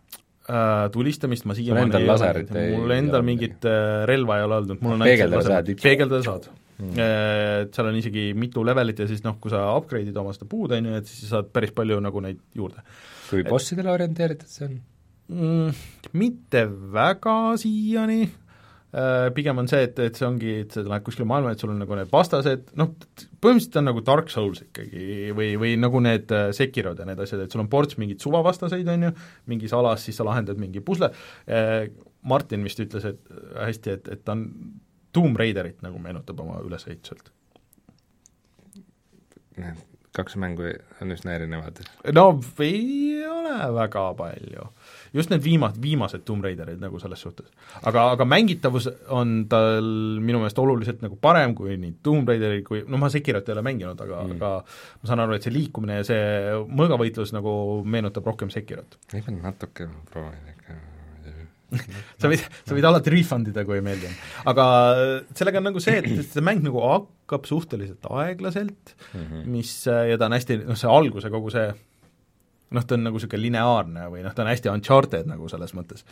Äh, 0.47 0.87
tulistamist 0.93 1.47
ma 1.49 1.55
siiamaani 1.57 1.99
ei 1.99 2.09
ole, 2.13 2.71
mul 2.77 2.95
endal 2.95 3.25
mingit 3.27 3.67
äh, 3.67 4.05
relva 4.09 4.39
ei 4.39 4.47
ole 4.47 4.61
olnud, 4.61 4.81
mul 4.83 4.97
on 4.97 5.05
peegeldada 5.07 5.45
saad, 5.49 5.75
peegeldada 5.83 6.23
saad. 6.25 6.49
Mm.. 6.77 6.93
Et 7.01 7.73
seal 7.73 7.87
on 7.89 7.95
isegi 7.97 8.27
mitu 8.37 8.61
levelit 8.65 8.99
ja 9.01 9.07
siis 9.09 9.23
noh, 9.25 9.39
kui 9.41 9.49
sa 9.49 9.63
upgrade'id 9.79 10.17
oma 10.21 10.35
seda 10.35 10.45
puud, 10.49 10.75
on 10.77 10.91
ju, 10.91 10.99
et 10.99 11.09
siis 11.09 11.31
saad 11.31 11.49
päris 11.53 11.73
palju 11.77 11.97
nagu 12.05 12.21
neid 12.21 12.43
juurde. 12.57 12.83
kui 13.31 13.41
bossidele 13.47 13.89
orienteeritud 13.95 14.51
see 14.51 14.67
on? 14.67 14.75
Mm,? 15.27 15.71
Mitte 16.21 16.67
väga 16.93 17.37
siiani. 17.59 18.21
Äh, 18.27 18.46
pigem 19.35 19.59
on 19.61 19.67
see, 19.69 19.83
et, 19.85 19.99
et 19.99 20.17
see 20.17 20.25
ongi, 20.25 20.53
et 20.63 20.73
sa 20.73 20.81
lähed 20.85 21.05
kuskile 21.05 21.27
maailma, 21.29 21.51
et 21.53 21.61
sul 21.61 21.73
on 21.73 21.79
nagu 21.81 21.97
need 21.99 22.09
vastased, 22.11 22.71
noh, 22.79 22.93
põhimõtteliselt 23.43 23.79
on 23.81 23.87
nagu 23.89 24.03
Dark 24.05 24.31
Souls 24.33 24.63
ikkagi 24.63 25.33
või, 25.37 25.51
või 25.59 25.75
nagu 25.79 26.01
need 26.03 26.31
äh, 26.33 26.49
Sekirod 26.55 27.01
ja 27.01 27.07
need 27.09 27.21
asjad, 27.21 27.43
et 27.43 27.53
sul 27.53 27.61
on 27.63 27.69
ports 27.71 27.99
mingeid 28.01 28.23
suvavastaseid, 28.23 28.87
on 28.93 29.07
ju, 29.09 29.13
mingis 29.51 29.75
alas, 29.77 30.05
siis 30.07 30.17
sa 30.17 30.25
lahendad 30.27 30.59
mingi 30.61 30.81
pusle, 30.85 31.11
äh, 31.51 31.89
Martin 32.27 32.65
vist 32.65 32.81
ütles, 32.83 33.05
et 33.11 33.33
hästi, 33.55 33.97
et, 33.99 34.11
et 34.15 34.23
ta 34.25 34.35
on 34.37 34.47
Tomb 35.15 35.39
Raiderit 35.39 35.83
nagu 35.85 35.99
meenutab 36.01 36.39
oma 36.43 36.59
ülesehituselt. 36.65 37.31
kaks 40.17 40.35
mängu 40.41 40.71
on 41.01 41.13
üsna 41.13 41.35
erinevad. 41.37 41.79
no 42.13 42.29
ei 42.65 43.25
ole 43.29 43.57
väga 43.75 44.13
palju 44.17 44.69
just 45.13 45.31
need 45.33 45.43
viima-, 45.43 45.71
viimased 45.81 46.25
Tomb 46.27 46.45
Raiderid 46.45 46.81
nagu 46.81 46.99
selles 47.01 47.23
suhtes. 47.23 47.51
aga, 47.83 48.09
aga 48.15 48.27
mängitavus 48.27 48.89
on 49.13 49.45
tal 49.51 49.87
minu 50.23 50.41
meelest 50.41 50.59
oluliselt 50.63 51.03
nagu 51.05 51.19
parem 51.21 51.55
kui 51.57 51.77
nii 51.79 51.97
Tomb 52.03 52.29
Raiderid 52.29 52.65
kui, 52.67 52.83
no 52.87 52.99
ma 53.01 53.11
Sekirot 53.13 53.47
ei 53.47 53.57
ole 53.57 53.65
mänginud, 53.65 54.01
aga 54.07 54.23
mm., 54.25 54.37
aga 54.37 54.51
ma 55.01 55.11
saan 55.11 55.23
aru, 55.25 55.37
et 55.37 55.47
see 55.47 55.55
liikumine 55.55 56.01
ja 56.01 56.07
see 56.07 56.59
mõõgavõitlus 56.67 57.33
nagu 57.35 57.55
meenutab 57.85 58.27
rohkem 58.27 58.53
Sekirot. 58.53 58.99
ei, 59.13 59.23
ma 59.27 59.51
natuke 59.51 59.89
proovin 60.11 60.53
ikka 60.53 60.67
sa 62.21 62.29
võid, 62.31 62.43
sa 62.63 62.75
võid 62.75 62.87
alati 62.87 63.11
refund 63.11 63.49
ida, 63.51 63.65
kui 63.67 63.77
ei 63.79 63.83
meeldi. 63.83 64.09
aga 64.47 64.65
sellega 65.35 65.59
on 65.59 65.67
nagu 65.69 65.81
see, 65.83 65.99
et 65.99 66.31
see 66.31 66.43
mäng 66.45 66.63
nagu 66.63 66.79
hakkab 66.83 67.47
suhteliselt 67.49 68.07
aeglaselt 68.07 68.93
mm, 68.95 69.25
-hmm. 69.25 69.43
mis, 69.51 69.73
ja 69.85 70.17
ta 70.17 70.29
on 70.29 70.37
hästi, 70.37 70.61
noh 70.67 70.79
see 70.79 70.91
alguse 70.91 71.31
kogu 71.33 71.51
see 71.53 71.67
noh, 72.75 72.83
ta 72.83 72.97
on 72.97 73.07
nagu 73.07 73.19
niisugune 73.19 73.45
lineaarne 73.45 74.11
või 74.11 74.25
noh, 74.25 74.35
ta 74.35 74.43
on 74.43 74.51
hästi 74.51 74.73
uncharted 74.73 75.29
nagu 75.29 75.49
selles 75.51 75.73
mõttes. 75.77 76.05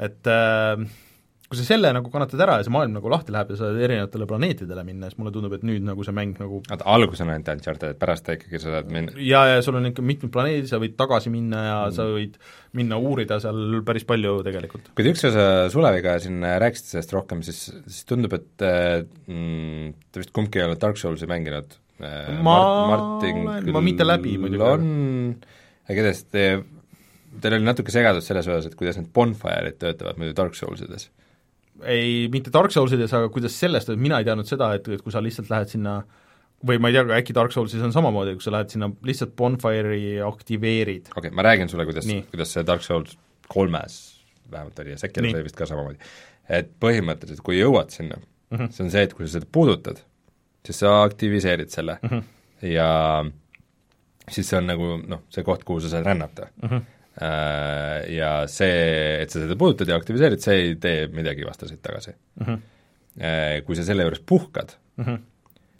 et 0.00 0.30
äh, 0.30 0.84
kui 1.52 1.58
sa 1.60 1.66
selle 1.68 1.90
nagu 1.92 2.08
kannatad 2.08 2.40
ära 2.40 2.54
ja 2.58 2.64
see 2.64 2.72
maailm 2.72 2.94
nagu 2.96 3.10
lahti 3.12 3.32
läheb 3.34 3.50
ja 3.52 3.58
sa 3.58 3.66
saad 3.66 3.80
erinevatele 3.84 4.24
planeetidele 4.30 4.84
minna, 4.86 5.10
siis 5.10 5.18
mulle 5.20 5.34
tundub, 5.34 5.52
et 5.52 5.66
nüüd 5.68 5.84
nagu 5.84 6.06
see 6.06 6.14
mäng 6.16 6.38
nagu 6.40 6.62
oota, 6.62 6.86
algus 6.88 7.20
on 7.20 7.32
ainult 7.34 7.50
Uncharted, 7.52 7.98
pärast 8.00 8.24
ta 8.24 8.38
ikkagi 8.38 8.60
sa 8.62 8.78
saad 8.78 8.88
minna 8.94 9.12
jaa, 9.20 9.42
ja 9.50 9.58
sul 9.64 9.76
on 9.76 9.90
ikka 9.90 10.04
mitmed 10.06 10.32
planeedid, 10.32 10.70
sa 10.70 10.80
võid 10.80 10.96
tagasi 10.96 11.32
minna 11.34 11.60
ja 11.66 11.76
mm. 11.84 11.96
sa 11.98 12.08
võid 12.08 12.40
minna 12.80 12.96
uurida 12.96 13.36
seal 13.44 13.82
päris 13.84 14.08
palju 14.08 14.38
tegelikult. 14.48 14.88
kui 14.96 15.04
te 15.04 15.12
ükskord 15.12 15.70
Suleviga 15.74 16.16
siin 16.24 16.40
rääkisite 16.40 16.94
sellest 16.94 17.12
rohkem, 17.18 17.44
siis, 17.44 17.66
siis 17.84 18.08
tundub, 18.08 18.32
et 18.38 18.64
mm, 18.64 19.92
te 20.08 20.24
vist 20.24 20.32
kumbki 20.32 20.62
ei 20.62 20.70
ole 20.70 20.80
Dark 20.80 20.96
Soulsi 21.00 21.28
mänginud 21.28 21.76
ma 22.02 22.40
Mart, 22.42 22.88
Martin 22.88 23.72
ma 23.76 23.84
mitte 23.84 24.08
läbi 24.08 24.38
muidugi. 24.40 24.64
on 24.64 25.36
igatahes 25.90 26.24
teil 26.32 27.56
oli 27.56 27.64
natuke 27.64 27.92
segadust 27.94 28.28
selles 28.28 28.48
osas, 28.48 28.68
et 28.68 28.78
kuidas 28.78 28.98
need 28.98 29.10
bonfire'id 29.14 29.78
töötavad 29.80 30.20
muidu 30.20 30.36
Dark 30.36 30.56
Soulsides? 30.58 31.08
ei, 31.88 32.28
mitte 32.32 32.52
Dark 32.54 32.74
Soulsides, 32.74 33.12
aga 33.16 33.30
kuidas 33.32 33.56
sellest, 33.58 33.90
et 33.90 34.00
mina 34.00 34.20
ei 34.20 34.26
teadnud 34.28 34.48
seda, 34.48 34.72
et, 34.76 34.88
et 34.92 35.02
kui 35.02 35.14
sa 35.14 35.22
lihtsalt 35.24 35.50
lähed 35.50 35.72
sinna 35.72 36.02
või 36.66 36.78
ma 36.78 36.90
ei 36.90 36.98
tea, 36.98 37.06
äkki 37.18 37.34
Dark 37.34 37.54
Soulsis 37.54 37.82
on 37.82 37.94
samamoodi, 37.94 38.36
kui 38.38 38.44
sa 38.44 38.54
lähed 38.54 38.74
sinna 38.74 38.90
lihtsalt 39.06 39.34
bonfire'i 39.38 40.18
aktiveerid. 40.26 41.10
okei 41.10 41.28
okay,, 41.28 41.34
ma 41.34 41.46
räägin 41.46 41.72
sulle, 41.72 41.86
kuidas, 41.88 42.06
kuidas 42.30 42.54
see 42.54 42.66
Dark 42.68 42.84
Souls 42.86 43.16
kolmes 43.52 43.98
vähemalt 44.52 44.78
oli 44.78 44.94
ja 44.94 45.00
Sekiros 45.00 45.34
oli 45.34 45.44
vist 45.48 45.58
ka 45.58 45.66
samamoodi. 45.66 45.98
et 46.52 46.70
põhimõtteliselt, 46.82 47.42
kui 47.46 47.58
jõuad 47.58 47.90
sinna 47.94 48.18
mm, 48.18 48.58
-hmm. 48.58 48.70
see 48.70 48.84
on 48.84 48.90
see, 48.94 49.02
et 49.08 49.14
kui 49.14 49.26
sa 49.26 49.38
seda 49.38 49.48
puudutad, 49.52 50.02
siis 50.66 50.82
sa 50.84 51.02
aktiviseerid 51.02 51.70
selle 51.72 51.98
mm 52.02 52.08
-hmm. 52.08 52.22
ja 52.68 53.24
siis 54.28 54.48
see 54.48 54.58
on 54.58 54.68
nagu 54.70 54.96
noh, 55.00 55.24
see 55.32 55.44
koht, 55.46 55.64
kuhu 55.66 55.82
sa 55.82 55.92
saad 55.92 56.06
rännata 56.06 56.48
mm. 56.62 56.68
-hmm. 56.68 56.90
Ja 58.08 58.46
see, 58.48 59.18
et 59.20 59.30
sa 59.30 59.42
seda 59.42 59.56
puudutad 59.60 59.90
ja 59.90 59.98
aktiviseerid, 60.00 60.40
see 60.40 60.54
ei 60.60 60.76
tee 60.80 61.08
midagi 61.12 61.44
vastaseid 61.44 61.82
tagasi 61.84 62.14
mm. 62.14 62.46
-hmm. 62.46 63.60
Kui 63.66 63.76
sa 63.76 63.84
selle 63.84 64.06
juures 64.06 64.22
puhkad 64.26 64.72
mm, 64.96 65.04
-hmm. 65.04 65.18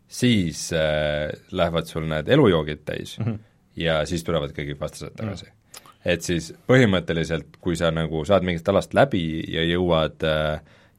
siis 0.09 0.73
äh, 0.73 1.32
lähevad 1.52 1.89
sul 1.89 2.05
need 2.09 2.28
elujoogid 2.28 2.85
täis 2.85 3.19
mm 3.19 3.24
-hmm. 3.24 3.39
ja 3.77 4.06
siis 4.06 4.24
tulevad 4.24 4.51
kõik 4.51 4.81
vastased 4.81 5.16
tagasi 5.16 5.44
mm. 5.44 5.51
-hmm 5.51 5.62
et 6.05 6.23
siis 6.23 6.52
põhimõtteliselt, 6.66 7.59
kui 7.60 7.77
sa 7.77 7.90
nagu 7.90 8.24
saad 8.24 8.43
mingist 8.43 8.69
alast 8.69 8.94
läbi 8.94 9.43
ja 9.55 9.62
jõuad, 9.62 10.24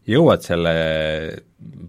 jõuad 0.07 0.45
selle 0.45 0.76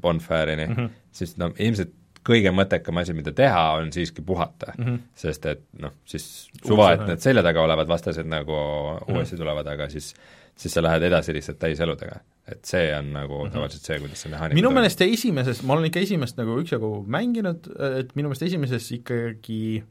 bonfire'ini 0.02 0.66
mm, 0.66 0.74
-hmm. 0.74 0.90
siis 1.12 1.36
no 1.36 1.52
ilmselt 1.58 1.94
kõige 2.24 2.52
mõttekam 2.54 3.00
asi, 3.00 3.14
mida 3.16 3.32
teha, 3.36 3.64
on 3.80 3.90
siiski 3.92 4.22
puhata 4.26 4.72
mm. 4.76 4.84
-hmm. 4.84 5.00
sest 5.24 5.46
et 5.50 5.64
noh, 5.80 5.92
siis 6.08 6.48
suva, 6.64 6.92
et 6.94 7.06
need 7.08 7.22
selja 7.24 7.42
taga 7.44 7.62
olevad 7.62 7.88
vastased 7.88 8.26
nagu 8.26 8.54
mm 8.54 8.98
-hmm. 8.98 9.16
uuesti 9.16 9.36
tulevad, 9.36 9.66
aga 9.66 9.88
siis 9.88 10.14
siis 10.56 10.74
sa 10.74 10.82
lähed 10.82 11.02
edasi 11.02 11.34
lihtsalt 11.34 11.58
täiseludega. 11.58 12.20
et 12.52 12.64
see 12.64 12.98
on 12.98 13.12
nagu 13.12 13.38
mm 13.38 13.48
-hmm. 13.48 13.52
tavaliselt 13.52 13.82
see, 13.82 13.98
kuidas 13.98 14.22
see 14.22 14.30
mehaanika 14.30 14.54
minu 14.54 14.70
meelest 14.70 15.00
esimeses, 15.00 15.62
ma 15.62 15.72
olen 15.72 15.84
ikka 15.84 16.00
esimest 16.00 16.36
nagu 16.36 16.60
üksjagu 16.60 17.04
mänginud, 17.06 17.68
et 17.98 18.14
minu 18.14 18.28
meelest 18.28 18.42
esimeses 18.42 18.92
ikkagi 18.92 19.84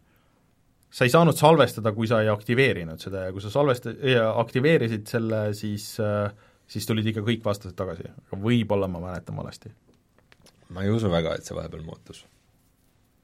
sa 0.89 1.03
ei 1.03 1.09
saanud 1.09 1.35
salvestada, 1.35 1.91
kui 1.91 2.07
sa 2.07 2.21
ei 2.21 2.29
aktiveerinud 2.29 2.99
seda 3.01 3.25
ja 3.25 3.31
kui 3.31 3.41
sa 3.41 3.49
salvesta-, 3.49 3.95
aktiveerisid 4.35 5.07
selle, 5.07 5.53
siis 5.53 5.97
siis 6.67 6.85
tulid 6.89 7.07
ikka 7.09 7.21
kõik 7.25 7.43
vastased 7.45 7.75
tagasi, 7.77 8.07
aga 8.07 8.39
võib-olla 8.41 8.87
ma 8.87 9.01
mäletan 9.03 9.35
valesti. 9.35 9.73
Ma 10.73 10.85
ei 10.85 10.93
usu 10.93 11.11
väga, 11.11 11.35
et 11.37 11.47
see 11.47 11.57
vahepeal 11.57 11.85
muutus. 11.87 12.23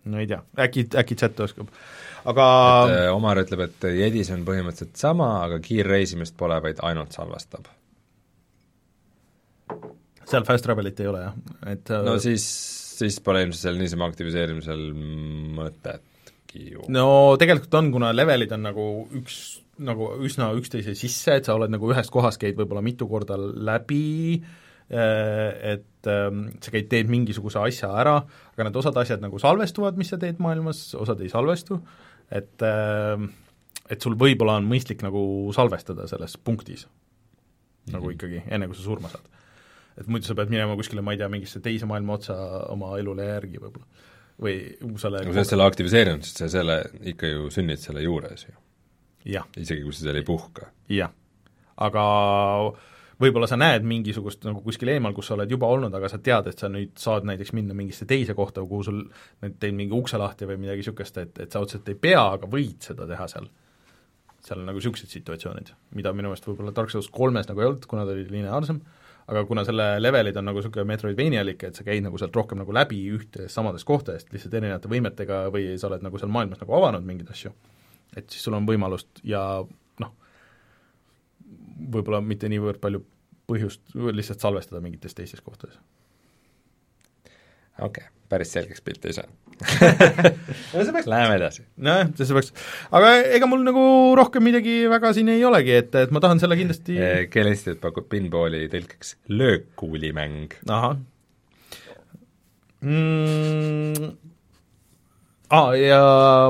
no 0.09 0.21
ei 0.21 0.29
tea, 0.29 0.41
äkki, 0.65 0.87
äkki 1.01 1.17
chat 1.19 1.39
oskab, 1.45 1.71
aga 2.31 2.45
et 2.87 2.95
äh, 2.95 3.09
Omar 3.15 3.41
ütleb, 3.43 3.65
et 3.67 3.89
Jedis 3.99 4.31
on 4.35 4.45
põhimõtteliselt 4.47 4.99
sama, 4.99 5.31
aga 5.47 5.59
kiirreisimist 5.63 6.37
pole, 6.39 6.59
vaid 6.63 6.81
ainult 6.87 7.15
salvestab. 7.15 7.67
seal 10.29 10.45
fast 10.45 10.65
travelit 10.65 10.99
ei 11.01 11.09
ole 11.09 11.25
jah, 11.25 11.41
et 11.73 11.95
no 12.05 12.19
siis, 12.21 12.45
siis 12.99 13.19
pole 13.25 13.43
ilmselt 13.45 13.67
seal 13.67 13.81
niisama 13.81 14.07
aktiviseerimisel 14.11 14.87
mõtet 15.57 16.05
äkki 16.49 16.73
ju 16.73 16.85
no 16.89 17.37
tegelikult 17.39 17.73
on, 17.79 17.91
kuna 17.93 18.11
levelid 18.13 18.51
on 18.55 18.65
nagu 18.65 18.85
üks, 19.19 19.61
nagu 19.79 20.11
üsna 20.25 20.51
üksteise 20.57 20.95
sisse, 20.97 21.37
et 21.37 21.45
sa 21.45 21.55
oled 21.55 21.71
nagu 21.71 21.91
ühest 21.91 22.11
kohast 22.11 22.41
käid 22.41 22.57
võib-olla 22.57 22.81
mitu 22.81 23.07
korda 23.07 23.37
läbi, 23.37 24.41
äh, 24.89 25.79
et 25.99 26.09
ähm, 26.11 26.45
sa 26.63 26.71
käid, 26.71 26.87
teed 26.91 27.09
mingisuguse 27.11 27.59
asja 27.59 27.91
ära, 27.99 28.15
aga 28.53 28.67
need 28.67 28.77
osad 28.79 28.97
asjad 29.01 29.23
nagu 29.23 29.39
salvestuvad, 29.41 29.97
mis 29.99 30.11
sa 30.13 30.19
teed 30.21 30.39
maailmas, 30.43 30.93
osad 30.95 31.19
ei 31.23 31.31
salvestu, 31.31 31.81
et 32.31 32.63
ähm, 32.63 33.31
et 33.89 34.05
sul 34.05 34.15
võib-olla 34.19 34.59
on 34.59 34.67
mõistlik 34.69 35.01
nagu 35.01 35.21
salvestada 35.55 36.05
selles 36.07 36.37
punktis 36.37 36.85
mm, 36.85 36.91
-hmm. 36.91 37.93
nagu 37.95 38.05
mhm. 38.05 38.15
ikkagi, 38.15 38.43
enne 38.47 38.69
kui 38.69 38.77
sa 38.77 38.85
surma 38.85 39.09
saad. 39.09 39.27
et 39.97 40.07
muidu 40.07 40.25
sa 40.25 40.35
pead 40.35 40.53
minema 40.53 40.77
kuskile, 40.79 41.01
ma 41.01 41.11
ei 41.11 41.19
tea, 41.19 41.29
mingisse 41.29 41.59
teise 41.59 41.89
maailma 41.89 42.13
otsa 42.13 42.35
oma 42.69 42.97
elule 42.97 43.25
järgi 43.25 43.59
võib-olla 43.59 44.07
või 44.39 44.55
selle 45.01 45.23
no 45.25 45.33
sa 45.33 45.41
oled 45.41 45.51
selle 45.51 45.65
aktiviseerinud, 45.67 46.23
siis 46.23 46.37
sa 46.39 46.47
selle 46.51 46.77
ikka 47.11 47.27
ju 47.27 47.49
sünnid 47.51 47.81
selle 47.83 48.03
juures 48.05 48.45
ju. 48.47 48.55
isegi 49.57 49.83
kui 49.83 49.93
sa 49.93 50.05
seal 50.05 50.21
ei 50.21 50.23
puhka. 50.23 50.69
jah, 50.89 51.11
aga 51.75 52.05
võib-olla 53.19 53.47
sa 53.49 53.57
näed 53.59 53.85
mingisugust 53.87 54.45
nagu 54.47 54.61
kuskil 54.63 54.91
eemal, 54.93 55.13
kus 55.15 55.29
sa 55.29 55.35
oled 55.35 55.51
juba 55.51 55.69
olnud, 55.69 55.93
aga 55.95 56.09
sa 56.11 56.19
tead, 56.23 56.49
et 56.51 56.61
sa 56.61 56.69
nüüd 56.71 56.93
saad 56.99 57.27
näiteks 57.27 57.51
minna 57.57 57.75
mingisse 57.77 58.07
teise 58.09 58.35
kohta, 58.37 58.63
kuhu 58.67 58.85
sul 58.87 59.01
teed 59.41 59.75
mingi 59.75 59.95
ukse 59.95 60.19
lahti 60.21 60.47
või 60.49 60.59
midagi 60.61 60.83
niisugust, 60.83 61.19
et, 61.21 61.41
et 61.43 61.51
sa 61.51 61.63
otseselt 61.63 61.89
ei 61.91 61.99
pea, 61.99 62.21
aga 62.37 62.49
võid 62.49 62.79
seda 62.89 63.07
teha 63.09 63.27
seal. 63.31 63.49
seal 64.45 64.61
on 64.61 64.69
nagu 64.71 64.79
niisugused 64.79 65.11
situatsioonid, 65.11 65.73
mida 65.99 66.13
minu 66.15 66.31
meelest 66.31 66.47
võib-olla 66.47 66.73
Dark 66.75 66.93
Souls 66.93 67.11
kolmes 67.11 67.49
nagu 67.49 67.61
ei 67.61 67.69
olnud, 67.69 67.89
kuna 67.91 68.05
ta 68.07 68.15
oli 68.15 68.27
lineaarsem, 68.29 68.79
aga 69.29 69.43
kuna 69.45 69.65
selle 69.67 69.89
levelid 69.99 70.39
on 70.39 70.47
nagu 70.49 70.61
niisugune 70.61 70.87
Metroidvanialik, 70.89 71.67
et 71.67 71.75
sa 71.75 71.83
käid 71.83 72.05
nagu 72.05 72.17
sealt 72.17 72.35
rohkem 72.35 72.61
nagu 72.63 72.73
läbi 72.73 73.01
ühtedest 73.17 73.53
samadest 73.53 73.85
kohtadest, 73.85 74.31
lihtsalt 74.33 74.55
erinevate 74.61 74.89
võimetega 74.91 75.43
või 75.53 75.75
sa 75.77 75.91
oled 75.91 76.07
nagu 76.07 76.21
seal 76.21 76.31
maailmas 76.33 76.63
nagu 76.63 76.79
avanud 76.79 77.05
mingeid 77.05 77.35
asju, 77.35 77.51
et 78.15 78.31
siis 78.31 78.47
sul 78.47 78.55
on 78.57 78.65
võimalust 78.69 79.21
ja 79.27 79.43
võib-olla 81.79 82.21
mitte 82.25 82.49
niivõrd 82.51 82.81
palju 82.83 83.03
põhjust 83.49 83.95
lihtsalt 83.95 84.43
salvestada 84.43 84.81
mingites 84.83 85.15
teistes 85.17 85.41
kohtades 85.41 85.79
okei 87.79 88.03
okay,, 88.03 88.09
päris 88.29 88.53
selgeks 88.53 88.83
pilti 88.85 89.11
ei 89.11 89.17
saa 89.19 89.27
no 90.73 90.83
see 90.85 90.93
peaks 90.95 91.09
Läheme 91.09 91.35
edasi. 91.39 91.65
nojah, 91.83 92.11
see 92.15 92.35
peaks, 92.37 92.53
aga 92.95 93.11
ega 93.35 93.49
mul 93.49 93.65
nagu 93.65 93.83
rohkem 94.19 94.45
midagi 94.45 94.81
väga 94.91 95.11
siin 95.17 95.31
ei 95.33 95.43
olegi, 95.47 95.75
et, 95.81 95.95
et 95.99 96.13
ma 96.15 96.21
tahan 96.23 96.41
selle 96.41 96.57
kindlasti 96.59 96.95
eh, 96.95 97.21
keeleinstituut 97.31 97.81
pakub 97.83 98.07
pinballi 98.11 98.67
tõlkeks 98.71 99.15
löökkuulimäng. 99.35 100.59
ahah 100.71 100.97
mm,. 102.81 104.17
Ah, 105.49 105.71
ja 105.73 106.01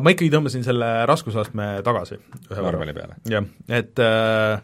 ma 0.03 0.11
ikkagi 0.11 0.27
tõmbasin 0.33 0.65
selle 0.65 0.87
raskusastme 1.07 1.77
tagasi. 1.87 2.17
normali 2.51 2.93
peale? 2.97 3.15
jah, 3.31 3.45
et 3.71 4.01
äh, 4.03 4.59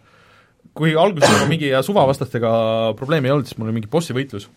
kui 0.75 0.93
alguses 0.99 1.31
nagu 1.31 1.49
mingi 1.49 1.71
suvavastastega 1.87 2.51
probleemi 2.99 3.29
ei 3.29 3.35
olnud, 3.35 3.49
siis 3.49 3.59
mul 3.59 3.71
oli 3.71 3.79
mingi 3.79 3.91
bossi 3.91 4.15
võitlus 4.15 4.49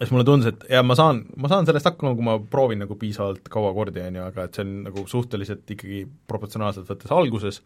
siis 0.00 0.12
mulle 0.14 0.24
tundus, 0.24 0.48
et 0.48 0.64
ja 0.72 0.80
ma 0.86 0.96
saan, 0.96 1.22
ma 1.40 1.50
saan 1.50 1.68
sellest 1.68 1.90
hakkama, 1.90 2.14
kui 2.16 2.24
ma 2.24 2.38
proovin 2.52 2.80
nagu 2.80 2.96
piisavalt 2.98 3.50
kaua 3.52 3.72
kordi, 3.76 4.02
on 4.06 4.16
ju, 4.16 4.24
aga 4.30 4.46
et 4.46 4.56
see 4.56 4.64
on 4.64 4.74
nagu 4.86 5.04
suhteliselt 5.10 5.72
ikkagi 5.76 6.02
proportsionaalselt 6.30 6.88
võttes 6.88 7.12
alguses, 7.12 7.60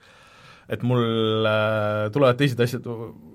et 0.74 0.82
mul 0.86 1.47
äh, 1.47 2.09
tulevad 2.15 2.39
teised 2.41 2.61
asjad 2.65 2.89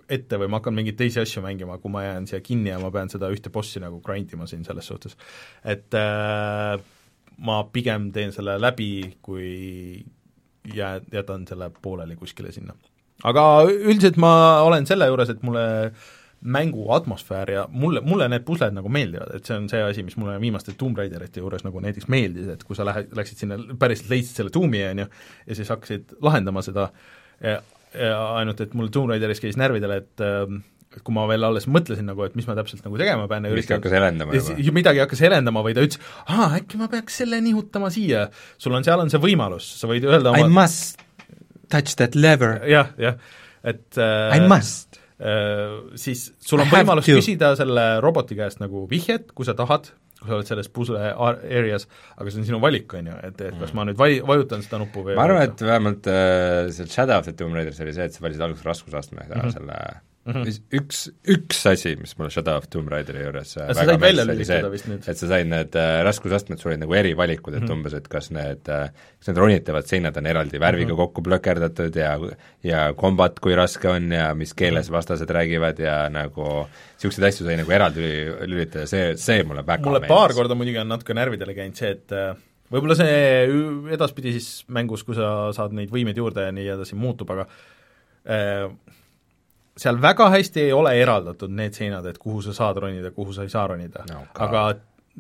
ette 0.10 0.39
või 0.41 0.49
ma 0.49 0.60
hakkan 0.60 0.76
mingeid 0.76 0.97
teisi 0.99 1.22
asju 1.22 1.43
mängima, 1.45 1.77
kui 1.80 1.93
ma 1.93 2.03
jään 2.07 2.27
siia 2.27 2.41
kinni 2.43 2.73
ja 2.73 2.80
ma 2.81 2.91
pean 2.91 3.11
seda 3.14 3.30
ühte 3.31 3.53
bossi 3.53 3.81
nagu 3.84 4.01
grind 4.03 4.34
ima 4.35 4.49
siin 4.49 4.65
selles 4.68 4.89
suhtes. 4.89 5.15
et 5.64 5.95
äh, 5.95 6.76
ma 7.45 7.60
pigem 7.72 8.10
teen 8.11 8.34
selle 8.35 8.57
läbi, 8.60 9.18
kui 9.22 10.03
jää, 10.73 10.99
jätan 11.14 11.47
selle 11.47 11.72
pooleli 11.81 12.18
kuskile 12.19 12.51
sinna. 12.51 12.76
Aga 13.28 13.44
üldiselt 13.68 14.20
ma 14.22 14.32
olen 14.68 14.88
selle 14.90 15.10
juures, 15.10 15.34
et 15.34 15.44
mulle 15.46 15.66
mängu 16.40 16.86
atmosfäär 16.96 17.50
ja 17.52 17.66
mulle, 17.68 18.00
mulle 18.06 18.30
need 18.32 18.46
pusled 18.48 18.72
nagu 18.76 18.91
meeldivad, 18.96 19.34
et 19.36 19.48
see 19.48 19.58
on 19.60 19.68
see 19.72 19.82
asi, 19.84 20.06
mis 20.08 20.16
mulle 20.20 20.38
viimaste 20.40 20.72
Tomb 20.80 20.98
Raiderite 20.98 21.44
juures 21.44 21.66
nagu 21.66 21.82
näiteks 21.84 22.08
meeldis, 22.12 22.48
et 22.54 22.64
kui 22.64 22.78
sa 22.80 22.88
lähed, 22.88 23.12
läksid 23.18 23.44
sinna, 23.44 23.58
päriselt 23.80 24.14
leidsid 24.14 24.40
selle 24.40 24.54
tuumi, 24.56 24.86
on 24.88 25.04
ju, 25.04 25.10
ja 25.50 25.58
siis 25.60 25.72
hakkasid 25.74 26.16
lahendama 26.24 26.64
seda 26.64 26.88
ainult, 27.91 28.62
et 28.64 28.76
mul 28.78 28.91
Tomb 28.94 29.12
Raideris 29.12 29.44
käis 29.44 29.60
närvidele, 29.60 30.00
et 30.04 30.24
äh, 30.24 30.60
et 30.90 31.04
kui 31.06 31.14
ma 31.14 31.28
veel 31.30 31.44
alles 31.46 31.68
mõtlesin 31.70 32.08
nagu, 32.10 32.24
et 32.26 32.34
mis 32.38 32.48
ma 32.50 32.56
täpselt 32.58 32.82
nagu 32.82 32.98
tegema 32.98 33.28
pean 33.30 33.46
ja 33.46 33.52
miski 33.54 33.76
hakkas 33.76 33.94
helendama 33.94 34.34
juba? 34.34 34.56
midagi 34.74 35.04
hakkas 35.04 35.20
helendama 35.22 35.62
või 35.66 35.76
ta 35.78 35.84
ütles, 35.86 36.02
aa, 36.26 36.48
äkki 36.58 36.80
ma 36.82 36.88
peaks 36.90 37.20
selle 37.22 37.38
nihutama 37.46 37.91
siia. 37.94 38.26
sul 38.58 38.74
on, 38.74 38.88
seal 38.88 39.04
on 39.04 39.14
see 39.14 39.22
võimalus, 39.22 39.68
sa 39.78 39.90
võid 39.91 40.08
öelda 40.10 40.34
oma 40.34 40.48
I 40.48 40.50
must 40.50 41.06
touch 41.70 41.96
that 42.02 42.16
lever. 42.16 42.60
jah, 42.68 42.91
jah, 42.98 43.20
et 43.64 43.98
äh, 43.98 44.38
I 44.38 44.48
must 44.48 45.00
Äh, 45.20 45.98
siis 46.00 46.30
sul 46.40 46.62
on 46.64 46.70
võimalus 46.72 47.10
to. 47.10 47.18
küsida 47.20 47.52
selle 47.60 47.98
roboti 48.04 48.38
käest 48.40 48.62
nagu 48.62 48.86
vihjet, 48.88 49.34
kui 49.36 49.44
sa 49.44 49.52
tahad, 49.58 49.90
kui 50.22 50.30
sa 50.30 50.38
oled 50.38 50.48
selles 50.48 50.70
pusle 50.72 51.10
areas, 51.12 51.90
aga 52.16 52.32
see 52.32 52.40
on 52.40 52.48
sinu 52.48 52.60
valik, 52.64 52.94
on 52.96 53.10
ju, 53.12 53.18
et, 53.28 53.41
et 53.50 53.58
kas 53.60 53.74
ma 53.76 53.84
nüüd 53.88 54.00
vai-, 54.00 54.22
vajutan 54.24 54.64
seda 54.64 54.80
nuppu 54.80 55.04
või 55.04 55.18
ma 55.20 55.26
arvan, 55.28 55.44
et 55.50 55.64
vähemalt 55.68 56.08
äh, 56.08 56.70
seal 56.76 56.88
Shadow 56.94 57.20
of 57.20 57.28
the 57.28 57.36
Tomb 57.36 57.58
Raideris 57.58 57.84
oli 57.84 57.98
see, 57.98 58.08
et 58.08 58.16
sa 58.16 58.24
valisid 58.24 58.46
alguses 58.48 58.70
raskusastme 58.70 59.26
mm 59.26 59.34
-hmm. 59.36 59.58
selle 59.58 59.82
mm 60.30 60.43
-hmm. 60.43 60.80
üks, 60.80 61.01
üks 61.35 61.61
asi, 61.69 61.95
mis 61.99 62.15
mulle 62.18 62.31
Shadow 62.34 62.57
of 62.57 62.68
Tomb 62.69 62.91
Raideri 62.91 63.23
juures 63.23 63.56
äh, 63.57 63.72
sa 63.73 63.85
said 63.85 64.01
välja 64.01 64.26
lülitada 64.27 64.72
vist 64.72 64.88
nüüd? 64.89 65.07
et 65.07 65.18
sa 65.18 65.27
said 65.27 65.49
need 65.49 65.76
äh, 65.76 66.01
raskusastmed, 66.07 66.60
sul 66.61 66.72
olid 66.72 66.84
nagu 66.84 66.93
erivalikud, 66.93 67.53
et 67.53 67.61
mm 67.61 67.68
-hmm. 67.68 67.80
umbes, 67.80 67.93
et 67.93 68.07
kas 68.07 68.31
need 68.31 68.69
äh,, 68.69 68.91
kas 69.19 69.31
need 69.31 69.41
ronitavad 69.43 69.88
seinad 69.89 70.18
on 70.18 70.26
eraldi 70.26 70.60
värviga 70.60 70.93
mm 70.93 70.93
-hmm. 70.93 70.97
kokku 70.97 71.22
plökerdatud 71.22 71.95
ja 71.95 72.19
ja 72.64 72.93
kombat, 72.93 73.39
kui 73.39 73.56
raske 73.56 73.89
on 73.89 74.11
ja 74.11 74.34
mis 74.35 74.53
keeles 74.53 74.89
-hmm. 74.89 74.97
vastased 74.97 75.30
räägivad 75.30 75.80
ja 75.80 76.10
nagu 76.10 76.68
niisuguseid 76.99 77.27
asju 77.27 77.45
sai 77.45 77.57
nagu 77.57 77.72
eraldi 77.72 78.01
lülitada, 78.45 78.85
see, 78.88 79.18
see 79.18 79.43
mulle 79.43 79.65
väga 79.65 79.84
mulle 79.84 79.99
meeldis. 79.99 80.15
paar 80.15 80.34
korda 80.34 80.56
muidugi 80.56 80.77
on 80.77 80.88
natuke 80.88 81.14
närvidele 81.14 81.53
käinud 81.53 81.76
see, 81.76 81.91
et 81.91 82.11
äh, 82.11 82.35
võib-olla 82.72 82.95
see 82.95 83.47
edaspidi 83.95 84.35
siis 84.38 84.65
mängus, 84.68 85.03
kui 85.03 85.18
sa 85.18 85.49
saad 85.56 85.73
neid 85.77 85.91
võimeid 85.93 86.18
juurde 86.18 86.47
ja 86.47 86.51
nii 86.56 86.68
edasi, 86.76 86.97
muutub, 86.99 87.31
aga 87.31 87.47
äh, 88.30 88.69
seal 89.80 90.01
väga 90.01 90.30
hästi 90.34 90.65
ei 90.68 90.73
ole 90.76 90.93
eraldatud 91.01 91.53
need 91.56 91.77
seinad, 91.77 92.07
et 92.10 92.19
kuhu 92.22 92.41
sa 92.45 92.56
saad 92.56 92.81
ronida, 92.84 93.14
kuhu 93.15 93.35
sa 93.35 93.45
ei 93.47 93.53
saa 93.53 93.68
ronida 93.72 94.03
No, 94.10 94.26
aga 94.45 94.65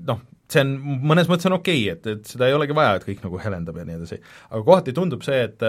noh, 0.09 0.23
see 0.49 0.63
on, 0.65 0.73
mõnes 1.11 1.29
mõttes 1.31 1.49
on 1.49 1.57
okei 1.59 1.85
okay,, 1.85 1.95
et, 1.95 2.09
et 2.19 2.33
seda 2.33 2.49
ei 2.49 2.57
olegi 2.57 2.75
vaja, 2.77 2.97
et 2.97 3.07
kõik 3.07 3.23
nagu 3.25 3.39
helendab 3.41 3.79
ja 3.79 3.87
nii 3.87 3.99
edasi. 4.01 4.19
aga 4.49 4.61
kohati 4.65 4.95
tundub 4.97 5.23
see, 5.25 5.41
et 5.47 5.65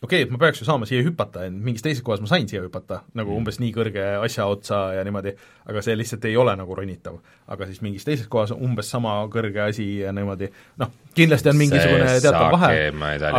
okei 0.00 0.22
okay,, 0.22 0.26
et 0.26 0.32
ma 0.32 0.38
peaks 0.40 0.62
ju 0.62 0.66
saama 0.66 0.86
siia 0.88 1.04
hüpata, 1.04 1.44
mingis 1.52 1.84
teises 1.84 2.04
kohas 2.04 2.22
ma 2.24 2.28
sain 2.30 2.48
siia 2.48 2.62
hüpata, 2.64 3.02
nagu 3.18 3.34
umbes 3.36 3.60
nii 3.60 3.72
kõrge 3.74 4.06
asja 4.24 4.46
otsa 4.48 4.78
ja 4.96 5.04
niimoodi, 5.04 5.34
aga 5.68 5.82
see 5.84 5.96
lihtsalt 5.98 6.24
ei 6.30 6.38
ole 6.40 6.54
nagu 6.56 6.76
ronitav. 6.76 7.18
aga 7.50 7.68
siis 7.68 7.82
mingis 7.84 8.06
teises 8.06 8.28
kohas 8.30 8.54
umbes 8.54 8.88
sama 8.90 9.18
kõrge 9.32 9.60
asi 9.66 9.86
ja 10.00 10.14
niimoodi, 10.16 10.48
noh, 10.80 10.94
kindlasti 11.16 11.52
on 11.52 11.60
mingisugune 11.60 12.08
See 12.14 12.24
teatav 12.24 12.54
vahe, 12.54 12.72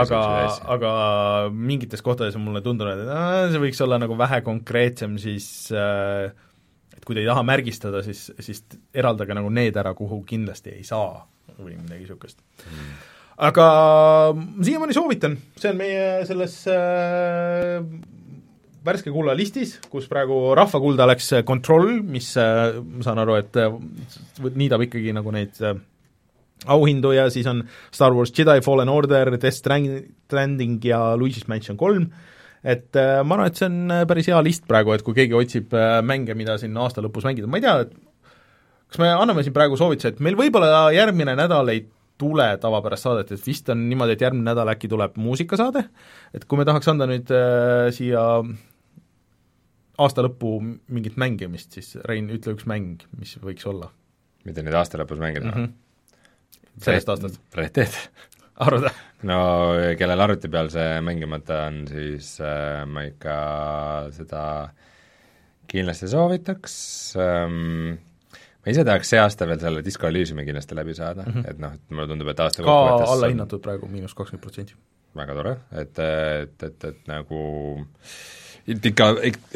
aga 0.03 0.21
aga 0.77 0.93
mingites 1.49 2.05
kohtades 2.05 2.37
on 2.37 2.45
mulle 2.45 2.61
tundunud, 2.65 3.05
et 3.05 3.11
aa, 3.15 3.49
see 3.51 3.63
võiks 3.65 3.81
olla 3.85 3.97
nagu 4.01 4.17
vähe 4.19 4.41
konkreetsem, 4.45 5.17
siis 5.21 5.47
äh, 5.73 6.29
et 6.93 7.05
kui 7.07 7.17
te 7.17 7.23
ei 7.23 7.29
taha 7.31 7.41
märgistada, 7.47 8.03
siis, 8.05 8.27
siis 8.37 8.61
eraldage 8.93 9.33
nagu 9.33 9.49
need 9.49 9.77
ära, 9.81 9.95
kuhu 9.97 10.21
kindlasti 10.29 10.75
ei 10.77 10.85
saa 10.85 11.23
või 11.57 11.73
midagi 11.79 12.05
niisugust 12.05 12.39
mm. 12.67 12.93
Aga 13.41 13.67
siiamaani 14.61 14.95
soovitan, 14.95 15.37
see 15.57 15.71
on 15.71 15.79
meie 15.79 16.01
selles 16.29 16.57
äh, 16.69 17.79
värske 18.85 19.13
kulla 19.13 19.33
listis, 19.37 19.77
kus 19.89 20.07
praegu 20.09 20.51
rahvakulda 20.57 21.07
läks 21.09 21.31
Control, 21.47 21.99
mis 22.05 22.33
äh, 22.39 22.77
ma 22.81 23.05
saan 23.05 23.21
aru, 23.23 23.39
et 23.41 23.57
äh, 23.61 23.73
niidab 24.57 24.85
ikkagi 24.85 25.13
nagu 25.17 25.33
neid 25.33 25.57
äh, 25.65 25.79
auhindu 26.69 27.13
ja 27.15 27.27
siis 27.33 27.47
on 27.49 27.63
Star 27.93 28.13
Wars 28.13 28.33
Jedi 28.37 28.61
Fallen 28.65 28.89
Order, 28.93 29.33
Death 29.37 29.57
Strand- 29.57 30.11
Stranding 30.27 30.77
ja 30.85 31.01
Luigi's 31.17 31.47
Mansion 31.49 31.77
kolm, 31.77 32.11
et 32.61 32.93
äh, 32.93 33.23
ma 33.25 33.39
arvan, 33.39 33.49
et 33.49 33.57
see 33.57 33.69
on 33.69 33.79
äh, 33.89 34.03
päris 34.09 34.29
hea 34.29 34.41
list 34.45 34.67
praegu, 34.69 34.93
et 34.93 35.05
kui 35.05 35.17
keegi 35.17 35.37
otsib 35.37 35.73
äh, 35.73 35.97
mänge, 36.05 36.37
mida 36.37 36.59
siin 36.61 36.77
aasta 36.77 37.01
lõpus 37.01 37.25
mängida, 37.25 37.49
ma 37.49 37.57
ei 37.57 37.65
tea, 37.65 37.79
kas 38.91 39.01
me 39.01 39.09
anname 39.15 39.45
siin 39.45 39.55
praegu 39.55 39.79
soovituse, 39.79 40.13
et 40.13 40.21
meil 40.21 40.37
võib-olla 40.37 40.91
järgmine 40.93 41.33
nädal 41.39 41.73
ei 41.73 41.87
tule 42.21 42.47
tavapärast 42.61 43.09
saadet, 43.09 43.31
et 43.33 43.47
vist 43.47 43.69
on 43.73 43.87
niimoodi, 43.89 44.15
et 44.17 44.25
järgmine 44.27 44.51
nädal 44.51 44.69
äkki 44.75 44.89
tuleb 44.91 45.17
muusikasaade, 45.21 45.85
et 46.37 46.45
kui 46.45 46.61
me 46.61 46.67
tahaks 46.69 46.91
anda 46.93 47.09
nüüd 47.09 47.33
äh, 47.35 47.87
siia 47.95 48.27
aasta 50.01 50.25
lõppu 50.25 50.59
mingit 50.61 51.17
mängimist, 51.21 51.73
siis 51.77 51.97
Rein, 52.07 52.29
ütle 52.33 52.55
üks 52.55 52.69
mäng, 52.69 53.03
mis 53.17 53.35
võiks 53.41 53.67
olla 53.69 53.91
mida 54.47 54.63
nüüd 54.65 54.77
aasta 54.77 54.99
lõpus 55.01 55.21
mängida 55.21 55.49
mm? 55.49 55.65
-hmm. 55.65 56.83
sellest 56.85 57.09
aastast, 57.13 57.41
Red 57.57 57.73
Dead. 57.75 57.97
arvad? 58.65 58.89
no 59.27 59.39
kellel 59.99 60.25
arvuti 60.25 60.49
peal 60.51 60.71
see 60.73 61.01
mängimata 61.05 61.65
on, 61.69 61.83
siis 61.89 62.35
äh, 62.43 62.83
ma 62.89 63.05
ikka 63.09 63.35
seda 64.17 64.43
kindlasti 65.71 66.09
soovitaks 66.11 66.75
ähm, 67.21 67.99
ma 68.61 68.73
ise 68.73 68.85
tahaks 68.87 69.13
see 69.13 69.21
aasta 69.21 69.47
veel 69.49 69.61
selle 69.61 69.83
Disco 69.85 70.09
Elysiumi 70.09 70.45
kindlasti 70.47 70.77
läbi 70.77 70.93
saada 70.97 71.25
mm, 71.25 71.33
-hmm. 71.33 71.49
et 71.49 71.61
noh, 71.61 71.73
et 71.77 71.95
mulle 71.95 72.07
tundub, 72.11 72.29
et 72.33 72.43
aasta 72.45 72.61
ka 72.61 72.67
kokkuvõttes 72.67 73.07
on 73.07 73.15
allahinnatud 73.15 73.63
praegu 73.63 73.89
miinus 73.91 74.13
kakskümmend 74.17 74.43
protsenti. 74.45 74.77
väga 75.17 75.33
tore, 75.35 75.55
et, 75.81 75.99
et, 75.99 76.63
et, 76.63 76.85
et 76.91 77.07
nagu 77.11 77.41
ikka, 78.67 79.07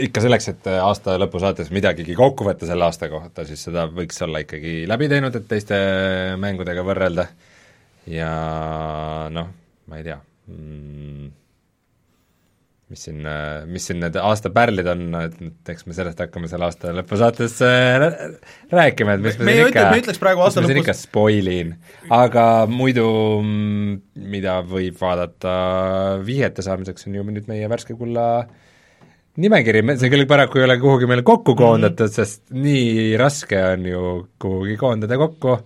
ikka 0.07 0.23
selleks, 0.26 0.49
et 0.52 0.68
aasta 0.73 1.15
lõpu 1.22 1.40
saates 1.40 1.72
midagigi 1.72 2.15
kokku 2.18 2.48
võtta 2.48 2.68
selle 2.68 2.88
aasta 2.88 3.10
kohta, 3.10 3.45
siis 3.45 3.64
seda 3.69 3.86
võiks 3.88 4.22
olla 4.26 4.41
ikkagi 4.44 4.84
läbi 4.90 5.10
teinud, 5.11 5.36
et 5.36 5.48
teiste 5.48 5.77
mängudega 6.41 6.84
võrrelda 6.86 7.27
ja 8.11 8.32
noh, 9.34 9.52
ma 9.88 10.02
ei 10.02 10.07
tea 10.07 10.18
mm,, 10.48 11.30
mis 12.91 13.06
siin, 13.07 13.24
mis 13.72 13.88
siin 13.90 13.98
need 14.03 14.18
aasta 14.22 14.52
pärlid 14.53 14.88
on, 14.91 15.06
et 15.24 15.72
eks 15.74 15.88
me 15.88 15.95
sellest 15.98 16.20
hakkame 16.22 16.49
selle 16.52 16.68
aasta 16.68 16.91
lõpu 16.94 17.18
saates 17.18 17.56
äh, 17.66 18.06
rääkima, 18.72 19.16
et 19.16 19.24
mis 19.24 19.40
Me 19.40 19.48
me 19.49 19.56
siin 19.57 19.72
ikka 19.72 19.88
mis 19.95 20.12
ma 20.12 20.52
siin 20.52 20.68
lõpus- 20.68 20.84
ikka 20.84 20.98
spoilin, 20.99 21.74
aga 22.14 22.45
muidu 22.70 23.07
mm, 23.41 23.98
mida 24.36 24.60
võib 24.70 24.99
vaadata 25.02 25.56
vihjete 26.28 26.66
saamiseks, 26.66 27.10
on 27.10 27.18
ju 27.18 27.26
nüüd 27.32 27.49
meie 27.49 27.72
värske 27.72 27.98
kulla 27.98 28.28
nimekiri, 29.41 29.82
me, 29.84 29.98
see 29.99 30.12
küll 30.14 30.28
paraku 30.30 30.62
ei 30.62 30.68
ole 30.68 30.78
kuhugi 30.80 31.10
meil 31.10 31.26
kokku 31.26 31.57
koondatud 31.57 32.06
mm, 32.06 32.14
-hmm. 32.14 32.16
sest 32.22 32.44
nii 32.53 33.18
raske 33.20 33.60
on 33.74 33.90
ju 33.90 34.06
kuhugi 34.40 34.78
koondada 34.80 35.18
kokku 35.20 35.57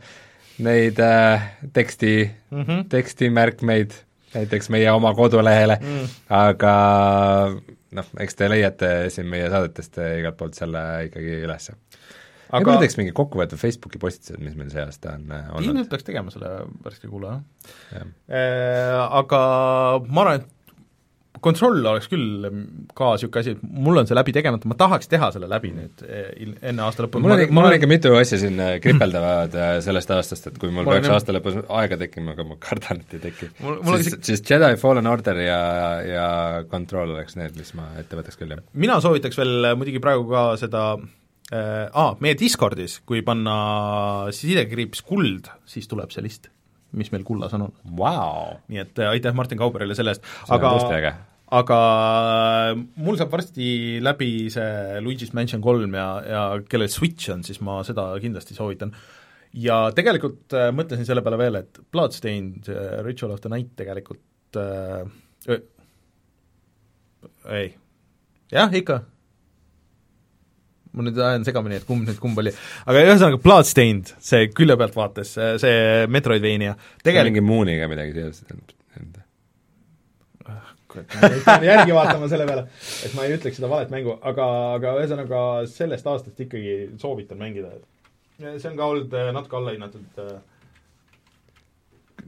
neid 0.65 0.99
äh, 0.99 1.51
teksti 1.73 2.13
mm, 2.51 2.63
-hmm. 2.63 2.85
tekstimärkmeid, 2.89 3.91
näiteks 4.35 4.69
meie 4.73 4.91
oma 4.91 5.13
kodulehele 5.17 5.79
mm., 5.81 6.15
aga 6.39 6.73
noh, 7.97 8.09
eks 8.21 8.37
te 8.39 8.49
leiate 8.51 8.91
siin 9.13 9.29
meie 9.31 9.49
saadetest 9.49 10.01
igalt 10.19 10.37
poolt 10.39 10.59
selle 10.59 10.83
ikkagi 11.09 11.41
ülesse 11.45 11.77
aga 12.49 12.63
võib-olla 12.63 12.83
teeks 12.83 12.97
mingi 12.99 13.13
kokkuvõttev 13.15 13.61
Facebooki 13.61 14.01
postitused, 14.01 14.41
mis 14.41 14.55
meil 14.57 14.71
see 14.73 14.81
aasta 14.81 15.15
on 15.17 15.33
äh, 15.35 15.49
olnud. 15.53 15.69
ilmselt 15.69 15.91
peaks 15.91 16.07
tegema 16.07 16.33
selle 16.33 16.53
värske 16.85 17.09
kuulaja 17.09 17.41
Jah. 17.93 18.07
äh, 18.29 18.95
aga 19.21 19.41
ma 20.07 20.25
arvan, 20.25 20.41
et 20.41 20.55
kontroll 21.43 21.85
oleks 21.91 22.07
küll 22.11 22.45
ka 22.97 23.11
niisugune 23.15 23.41
asi, 23.43 23.53
et 23.55 23.61
mul 23.63 23.97
on 24.01 24.07
see 24.09 24.17
läbi 24.17 24.33
tegemata, 24.35 24.67
ma 24.71 24.75
tahaks 24.79 25.09
teha 25.11 25.29
selle 25.35 25.47
läbi 25.51 25.71
nüüd 25.75 26.03
il- 26.41 26.55
enne 26.61 26.83
aasta 26.85 27.05
lõppu. 27.05 27.21
mul 27.23 27.35
on, 27.35 27.43
mul 27.55 27.67
on 27.69 27.75
ikka 27.77 27.89
mitu 27.91 28.13
asja 28.19 28.39
siin 28.41 28.59
äh, 28.63 28.75
kripeldavad 28.83 29.55
äh, 29.55 29.75
sellest 29.85 30.11
aastast, 30.15 30.47
et 30.51 30.57
kui 30.61 30.71
mul 30.75 30.87
peaks 30.89 31.09
aasta 31.15 31.35
lõpus 31.35 31.59
aega 31.67 31.97
tekkima, 32.01 32.33
aga 32.37 32.47
ma 32.49 32.57
kardan, 32.59 33.01
et 33.05 33.15
ei 33.19 33.23
teki. 33.29 33.49
Siis, 33.59 34.07
isegi- 34.07 34.21
siis 34.31 34.43
Jedi 34.49 34.73
Fallen 34.81 35.07
Order 35.07 35.39
ja, 35.43 35.59
ja 36.05 36.27
Control 36.71 37.15
oleks 37.15 37.35
need, 37.39 37.55
mis 37.59 37.73
ma 37.77 37.89
ette 38.01 38.19
võtaks 38.19 38.37
küll, 38.39 38.53
jah. 38.55 38.63
mina 38.73 38.99
soovitaks 39.03 39.37
veel 39.39 39.71
muidugi 39.79 40.01
praegu 40.03 40.27
ka 40.31 40.45
seda 40.61 40.83
äh, 40.97 41.87
aa, 41.93 42.15
meie 42.23 42.35
Discordis, 42.39 42.99
kui 43.07 43.21
panna 43.25 44.29
sidekriips 44.35 45.01
kuld, 45.07 45.49
siis 45.69 45.87
tuleb 45.89 46.11
see 46.13 46.23
list, 46.25 46.49
mis 46.97 47.11
meil 47.13 47.25
kullas 47.27 47.53
on 47.57 47.67
olnud. 47.67 47.81
Vau! 47.97 48.59
nii 48.71 48.83
et 48.83 49.01
äh, 49.01 49.11
aitäh 49.15 49.35
Martin 49.37 49.59
Kauberile 49.59 49.97
selle 49.97 50.15
eest, 50.15 50.25
aga 50.49 50.73
aga 51.59 51.77
mul 52.77 53.17
saab 53.17 53.31
varsti 53.33 53.69
läbi 54.05 54.49
see 54.53 54.99
Luigi's 55.01 55.33
Mansion 55.37 55.63
kolm 55.65 55.95
ja, 55.97 56.09
ja 56.25 56.43
kellel 56.69 56.91
Switch 56.93 57.31
on, 57.33 57.41
siis 57.45 57.61
ma 57.65 57.79
seda 57.87 58.11
kindlasti 58.21 58.57
soovitan. 58.57 58.93
ja 59.57 59.81
tegelikult 59.97 60.53
äh, 60.53 60.69
mõtlesin 60.75 61.07
selle 61.09 61.25
peale 61.25 61.41
veel, 61.41 61.61
et 61.63 61.81
Bloodstained 61.91 62.69
äh, 62.69 62.99
Ritual 63.05 63.33
of 63.33 63.41
the 63.45 63.51
Night 63.53 63.73
tegelikult 63.79 64.59
äh, 64.61 65.09
öö, 65.49 65.61
ei, 67.49 67.71
jah, 68.53 68.73
ikka. 68.73 69.01
Ma 70.95 71.05
nüüd 71.05 71.21
ajan 71.21 71.45
segamini, 71.45 71.77
et 71.79 71.87
kumb 71.87 72.07
nüüd 72.07 72.17
kumb 72.21 72.39
oli, 72.41 72.53
aga 72.89 73.05
ühesõnaga 73.05 73.41
Bloodstained, 73.43 74.15
see 74.23 74.49
külje 74.55 74.77
pealt 74.79 74.97
vaates, 74.97 75.35
see 75.61 76.09
Metroidvania, 76.09 76.75
tegelikult 77.03 77.35
mingi 77.35 77.45
Mooniga 77.45 77.89
midagi 77.91 78.29
kurat, 80.89 81.15
ma 81.15 81.29
pean 81.29 81.65
järgi 81.67 81.95
vaatama 81.95 82.29
selle 82.31 82.47
peale, 82.49 82.65
et 83.05 83.15
ma 83.15 83.25
ei 83.25 83.35
ütleks 83.37 83.59
seda 83.59 83.69
valet 83.71 83.91
mängu, 83.93 84.15
aga, 84.31 84.47
aga 84.77 84.95
ühesõnaga 85.01 85.41
sellest 85.69 86.07
aastast 86.09 86.41
ikkagi 86.45 86.75
soovitan 87.01 87.39
mängida, 87.41 87.73
see 88.39 88.71
on 88.71 88.79
ka 88.79 88.87
olnud 88.93 89.13
äh, 89.17 89.29
natuke 89.35 89.59
allahinnatud 89.59 90.23
äh, 90.23 90.33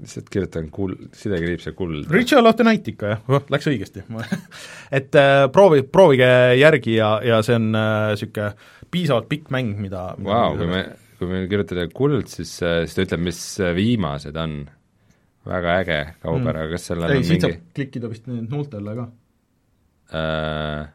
lihtsalt 0.02 0.30
kirjutan 0.34 0.68
kuld, 0.73 0.98
sidekriips 1.18 1.68
ja 1.69 1.73
kuld. 1.78 2.07
Ritual 2.11 2.49
of 2.49 2.56
the 2.60 2.65
Night 2.65 2.88
ikka 2.90 3.11
jah, 3.14 3.45
läks 3.53 3.68
õigesti 3.69 4.03
et 4.99 5.15
äh, 5.19 5.45
proovi, 5.53 5.84
proovige 5.86 6.30
järgi 6.57 6.95
ja, 6.98 7.14
ja 7.26 7.40
see 7.45 7.56
on 7.60 7.69
niisugune 7.76 8.48
äh, 8.52 8.69
piisavalt 8.91 9.30
pikk 9.32 9.49
mäng, 9.53 9.76
mida 9.80 10.11
Vau, 10.26 10.56
kui 10.60 10.68
me, 10.68 10.82
kui 11.19 11.30
me 11.30 11.44
kirjutada 11.52 11.86
kuld, 11.94 12.28
siis, 12.34 12.56
siis 12.60 12.95
ta 12.98 13.06
ütleb, 13.06 13.22
mis 13.30 13.41
viimased 13.78 14.36
on. 14.41 14.57
väga 15.48 15.78
äge, 15.82 15.99
Kauber 16.22 16.41
mm., 16.53 16.57
aga 16.61 16.72
kas 16.76 16.84
sellel 16.91 17.14
ei, 17.15 17.22
on 17.22 17.23
siit 17.26 17.38
mingi 17.41 17.48
saab 17.48 17.76
klikkida 17.78 18.10
vist 18.11 18.28
nüüd 18.30 18.52
nuultele 18.52 18.91
ka. 18.99 19.06
äh, 20.19 20.90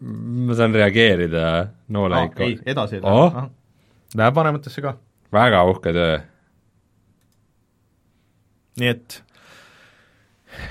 ma 0.00 0.56
saan 0.56 0.72
reageerida 0.74 1.44
noole 1.92 2.16
aa, 2.16 2.28
ikka 2.30 2.46
ei, 2.46 2.54
edasi 2.72 2.96
ei 2.96 3.02
Oh. 3.04 3.34
lähe. 3.34 3.50
Läheb 4.16 4.34
vanematesse 4.34 4.82
ka. 4.82 4.94
Väga 5.32 5.64
uhke 5.70 5.92
töö. 5.96 6.20
nii 8.80 8.88
et 8.88 9.18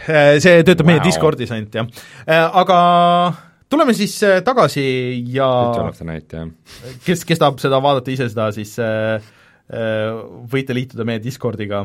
äh, 0.10 0.40
see 0.41 0.64
töötab 0.64 0.86
wow. 0.86 0.94
meie. 0.94 1.03
Discordis 1.06 1.52
ainult, 1.53 1.76
jah. 1.76 1.88
Aga 2.57 2.80
tuleme 3.69 3.94
siis 3.94 4.18
äh, 4.23 4.41
tagasi 4.45 4.84
ja 5.34 5.48
kes, 7.06 7.23
kes 7.27 7.40
tahab 7.41 7.60
seda 7.61 7.80
vaadata 7.84 8.11
ise, 8.11 8.30
seda 8.31 8.49
siis 8.56 8.73
äh, 8.81 9.22
äh, 9.69 10.22
võite 10.52 10.76
liituda 10.76 11.06
meie 11.07 11.22
Discordiga 11.23 11.84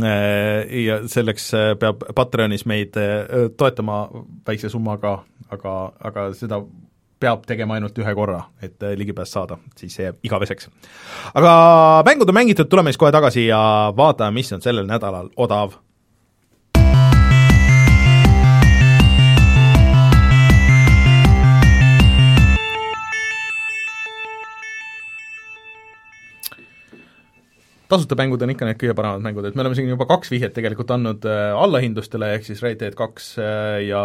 äh, 0.00 0.64
ja 0.86 1.02
selleks 1.10 1.50
äh, 1.56 1.72
peab 1.80 2.06
Patreonis 2.16 2.64
meid 2.68 2.96
äh, 3.00 3.50
toetama 3.56 4.06
väikse 4.48 4.72
summaga, 4.72 5.18
aga, 5.52 5.74
aga 6.00 6.30
seda 6.38 6.62
peab 7.20 7.44
tegema 7.46 7.74
ainult 7.78 7.98
ühe 7.98 8.14
korra, 8.14 8.44
et 8.62 8.82
äh, 8.82 8.94
ligipääs 8.98 9.34
saada, 9.34 9.58
siis 9.76 9.98
see 9.98 10.06
jääb 10.06 10.22
igaveseks. 10.22 10.70
aga 11.34 11.52
mängud 12.06 12.28
on 12.28 12.40
mängitud, 12.40 12.70
tuleme 12.70 12.92
siis 12.92 13.02
kohe 13.02 13.12
tagasi 13.12 13.46
ja 13.46 13.60
vaatame, 13.96 14.38
mis 14.40 14.52
on 14.52 14.64
sellel 14.64 14.86
nädalal 14.86 15.30
odav 15.36 15.78
tasuta 27.88 28.16
mängud 28.18 28.42
on 28.44 28.52
ikka 28.52 28.68
need 28.68 28.78
kõige 28.80 28.94
paremad 28.96 29.24
mängud, 29.24 29.48
et 29.48 29.56
me 29.56 29.64
oleme 29.64 29.76
siin 29.78 29.88
juba 29.88 30.06
kaks 30.08 30.30
vihjet 30.32 30.54
tegelikult 30.56 30.90
andnud 30.94 31.24
äh, 31.28 31.50
allahindlustele, 31.56 32.34
ehk 32.36 32.46
siis 32.48 32.62
Red 32.64 32.82
Dead 32.82 32.96
kaks 32.98 33.32
äh, 33.40 33.80
ja 33.88 34.02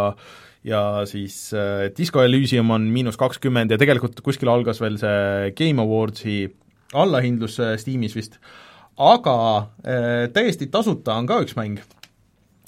ja 0.68 1.04
siis 1.10 1.38
äh, 1.56 1.90
Disco 1.98 2.24
Elysium 2.24 2.72
on 2.72 2.88
miinus 2.92 3.18
kakskümmend 3.20 3.74
ja 3.74 3.80
tegelikult 3.80 4.22
kuskil 4.26 4.52
algas 4.52 4.82
veel 4.84 5.00
see 5.02 5.52
Game 5.58 5.84
Awardsi 5.84 6.38
allahindlus 6.94 7.60
äh, 7.60 7.76
Steamis 7.82 8.16
vist, 8.18 8.40
aga 8.98 9.36
äh, 9.84 10.30
täiesti 10.34 10.70
tasuta 10.72 11.18
on 11.20 11.28
ka 11.30 11.42
üks 11.44 11.58
mäng, 11.60 11.82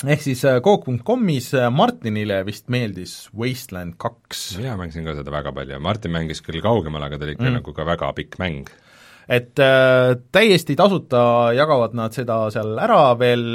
ehk 0.06 0.26
siis 0.26 0.44
äh, 0.48 0.60
Coop.com-is 0.66 1.54
äh, 1.56 1.70
Martinile 1.72 2.42
vist 2.48 2.68
meeldis 2.74 3.30
Wasteland 3.38 4.00
kaks. 4.02 4.56
mina 4.60 4.76
mängisin 4.80 5.08
ka 5.08 5.16
seda 5.18 5.34
väga 5.34 5.56
palju, 5.56 5.80
Martin 5.84 6.16
mängis 6.16 6.44
küll 6.46 6.64
kaugemal, 6.66 7.06
aga 7.06 7.20
ta 7.20 7.30
oli 7.30 7.38
ikka 7.38 7.48
mm. 7.48 7.62
nagu 7.62 7.78
ka 7.78 7.88
väga 7.88 8.12
pikk 8.18 8.40
mäng 8.42 8.74
et 9.30 9.60
äh, 9.60 10.16
täiesti 10.32 10.76
tasuta 10.78 11.52
jagavad 11.58 11.96
nad 11.98 12.14
seda 12.16 12.46
seal 12.54 12.76
ära 12.82 13.16
veel, 13.20 13.46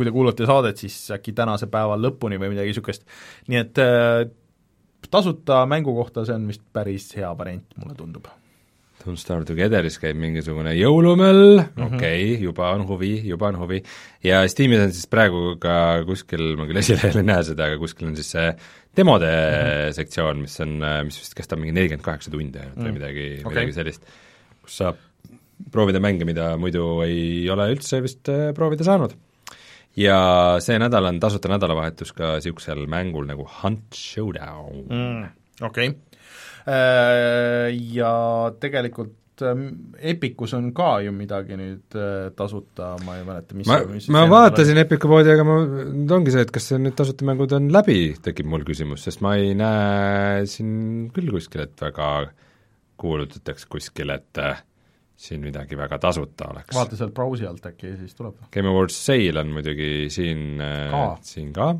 kui 0.00 0.08
te 0.08 0.14
kuulate 0.14 0.48
saadet, 0.48 0.80
siis 0.80 0.96
äkki 1.16 1.34
tänase 1.36 1.68
päeva 1.72 1.98
lõpuni 2.00 2.40
või 2.40 2.54
midagi 2.54 2.72
niisugust, 2.72 3.06
nii 3.52 3.60
et 3.60 3.80
äh, 3.82 4.26
tasuta 5.10 5.64
mängu 5.68 5.94
kohta 5.96 6.24
see 6.26 6.36
on 6.36 6.46
vist 6.50 6.64
päris 6.72 7.10
hea 7.18 7.30
variant, 7.36 7.66
mulle 7.80 7.96
tundub. 7.98 8.30
Don't 9.00 9.16
Starve 9.16 9.46
Togetheris 9.48 9.94
käib 9.96 10.18
mingisugune 10.20 10.74
jõulumöll 10.76 11.62
mm 11.62 11.68
-hmm., 11.70 11.94
okei 11.96 12.24
okay,, 12.34 12.42
juba 12.44 12.72
on 12.76 12.82
huvi, 12.88 13.14
juba 13.24 13.48
on 13.48 13.56
huvi, 13.62 13.82
ja 14.24 14.42
Steamis 14.48 14.82
on 14.84 14.92
siis 14.92 15.08
praegu 15.08 15.54
ka 15.60 16.02
kuskil, 16.08 16.52
ma 16.60 16.68
küll 16.68 16.82
esilehel 16.82 17.22
ei 17.22 17.28
näe 17.30 17.46
seda, 17.48 17.70
aga 17.70 17.80
kuskil 17.80 18.10
on 18.10 18.18
siis 18.18 18.28
see 18.36 18.50
demode 18.96 19.30
mm 19.30 19.62
-hmm. 19.62 19.94
sektsioon, 19.96 20.42
mis 20.44 20.60
on, 20.60 20.76
mis 21.08 21.20
vist 21.22 21.34
kestab 21.38 21.62
mingi 21.62 21.72
nelikümmend 21.72 22.04
kaheksa 22.04 22.30
tundi 22.30 22.58
ainult 22.58 22.76
mm 22.76 22.82
-hmm. 22.82 22.88
või 22.88 22.98
midagi 22.98 23.26
okay., 23.40 23.54
midagi 23.54 23.72
sellist 23.72 24.04
kus 24.70 24.76
saab 24.82 25.00
proovida 25.72 26.00
mänge, 26.00 26.24
mida 26.24 26.54
muidu 26.60 27.02
ei 27.04 27.48
ole 27.52 27.68
üldse 27.74 28.00
vist 28.04 28.30
äh, 28.32 28.50
proovida 28.56 28.86
saanud. 28.86 29.16
Ja 29.96 30.20
see 30.62 30.78
nädal 30.78 31.10
on 31.10 31.20
tasuta 31.22 31.50
nädalavahetus 31.50 32.12
ka 32.16 32.36
niisugusel 32.38 32.86
mängul 32.90 33.26
nagu 33.30 33.48
Hunt 33.62 33.96
Showdown 33.96 34.84
mm,. 34.86 35.28
Okei 35.60 35.88
okay. 35.88 35.98
Äh, 36.68 37.70
ja 37.94 38.52
tegelikult 38.60 39.42
ähm, 39.42 39.94
Epicus 39.96 40.52
on 40.54 40.70
ka 40.76 41.00
ju 41.00 41.12
midagi 41.14 41.56
nüüd 41.56 41.96
äh, 41.96 42.28
tasuta, 42.36 42.92
ma 43.06 43.16
ei 43.18 43.24
mäleta, 43.24 43.56
mis 43.56 43.68
ma, 43.70 43.78
mis 43.88 44.08
ma 44.12 44.26
vaatasin 44.28 44.78
Epicu 44.82 45.08
poodi, 45.10 45.32
aga 45.32 45.46
ma, 45.48 45.56
nüüd 45.64 46.12
ongi 46.14 46.34
see, 46.34 46.44
et 46.44 46.52
kas 46.54 46.70
need 46.76 46.96
tasuta 46.98 47.26
mängud 47.28 47.54
on 47.56 47.70
läbi, 47.72 48.12
tekib 48.22 48.50
mul 48.52 48.66
küsimus, 48.68 49.06
sest 49.08 49.24
ma 49.24 49.34
ei 49.40 49.54
näe 49.58 50.44
siin 50.50 51.08
küll 51.16 51.32
kuskil, 51.32 51.64
et 51.64 51.80
väga 51.80 52.10
kuulutatakse 53.00 53.70
kuskil, 53.72 54.12
et 54.12 54.42
äh, 54.44 54.60
siin 55.20 55.42
midagi 55.44 55.76
väga 55.76 55.98
tasuta 56.00 56.48
oleks. 56.52 56.74
vaata 56.76 56.96
sealt 56.96 57.12
brausi 57.16 57.46
alt 57.48 57.66
äkki, 57.72 57.92
siis 58.00 58.16
tuleb. 58.16 58.38
Game 58.54 58.70
Awards 58.70 58.96
Sale 59.06 59.42
on 59.42 59.52
muidugi 59.56 60.08
siin 60.12 60.62
äh,, 60.64 60.96
siin 61.26 61.52
ka 61.56 61.74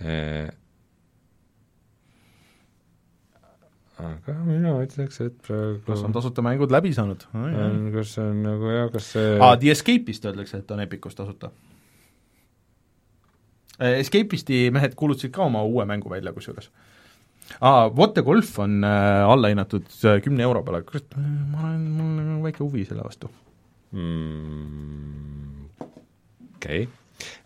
äh,, 0.00 0.50
aga 4.02 4.36
mina 4.46 4.74
ütleks, 4.82 5.20
et 5.24 5.36
praegu 5.46 5.82
kas 5.86 6.02
on 6.06 6.14
tasuta 6.14 6.44
mängud 6.44 6.72
läbi 6.74 6.92
saanud? 6.96 7.28
kas 7.94 8.16
see 8.16 8.24
on 8.24 8.40
nagu 8.46 8.72
jah, 8.72 8.88
kas 8.94 9.12
see 9.14 9.28
aa 9.36 9.52
ah,, 9.52 9.58
The 9.60 9.70
Escape'ist 9.74 10.26
öeldakse, 10.26 10.62
et 10.62 10.74
on 10.74 10.82
Epicus 10.82 11.14
tasuta. 11.18 11.52
Äh, 13.78 14.00
Escape'isti 14.00 14.64
mehed 14.74 14.98
kuulutasid 14.98 15.34
ka 15.34 15.46
oma 15.46 15.62
uue 15.68 15.86
mängu 15.88 16.10
välja 16.10 16.34
kusjuures 16.34 16.72
aa, 17.60 17.90
Vote 17.96 18.24
Golf 18.26 18.58
on 18.62 18.82
äh, 18.86 19.32
alla 19.34 19.52
hinnatud 19.52 19.86
äh, 20.04 20.18
kümne 20.24 20.46
euro 20.46 20.64
peale, 20.66 20.82
kurat, 20.88 21.16
ma 21.16 21.68
olen, 21.68 21.86
mul 21.90 22.08
on 22.08 22.26
nagu 22.32 22.48
väike 22.48 22.64
huvi 22.64 22.86
selle 22.88 23.04
vastu 23.06 23.30
mm,. 23.92 25.70
Okei 26.56 26.84
okay., 26.84 26.90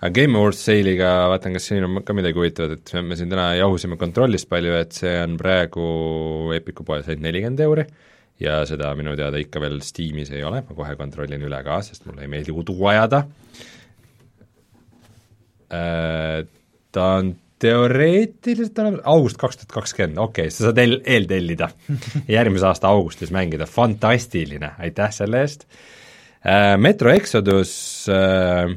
aga 0.01 0.13
Game 0.17 0.39
Awards 0.39 0.63
sale'iga 0.65 1.11
vaatan, 1.33 1.57
kas 1.57 1.69
siin 1.69 1.85
on 1.85 2.01
ka 2.07 2.15
midagi 2.17 2.39
huvitavat, 2.39 2.79
et 2.79 3.05
me 3.05 3.17
siin 3.19 3.33
täna 3.33 3.51
jahusime 3.59 3.99
kontrollist 4.01 4.49
palju, 4.49 4.73
et 4.79 4.97
see 4.97 5.15
on 5.21 5.37
praegu 5.41 5.87
Epiku 6.57 6.87
poes 6.87 7.09
ainult 7.09 7.25
nelikümmend 7.27 7.61
euri 7.67 7.85
ja 8.41 8.61
seda 8.69 8.93
minu 8.97 9.17
teada 9.17 9.41
ikka 9.41 9.61
veel 9.65 9.81
Steamis 9.85 10.33
ei 10.33 10.45
ole, 10.45 10.63
ma 10.65 10.77
kohe 10.77 10.97
kontrollin 10.99 11.45
üle 11.49 11.61
ka, 11.65 11.81
sest 11.85 12.09
mulle 12.09 12.25
ei 12.25 12.33
meeldi 12.33 12.55
udu 12.57 12.77
ajada 12.93 13.25
äh,. 15.73 16.45
Ta 16.97 17.03
on 17.19 17.35
teoreetiliselt 17.63 18.79
oleme, 18.79 18.99
august 19.09 19.39
kaks 19.41 19.61
tuhat 19.61 19.75
kakskümmend, 19.79 20.19
okei 20.21 20.47
okay,, 20.47 20.55
sa 20.55 20.69
saad 20.69 20.81
eel, 20.83 20.99
eeltellida 21.05 21.71
järgmise 22.37 22.69
aasta 22.69 22.91
augustis 22.93 23.33
mängida, 23.35 23.69
fantastiline, 23.71 24.75
aitäh 24.79 25.15
selle 25.15 25.45
eest 25.45 25.65
äh,. 25.69 26.75
Metro 26.81 27.13
Exodus 27.15 27.73
äh, 28.13 28.77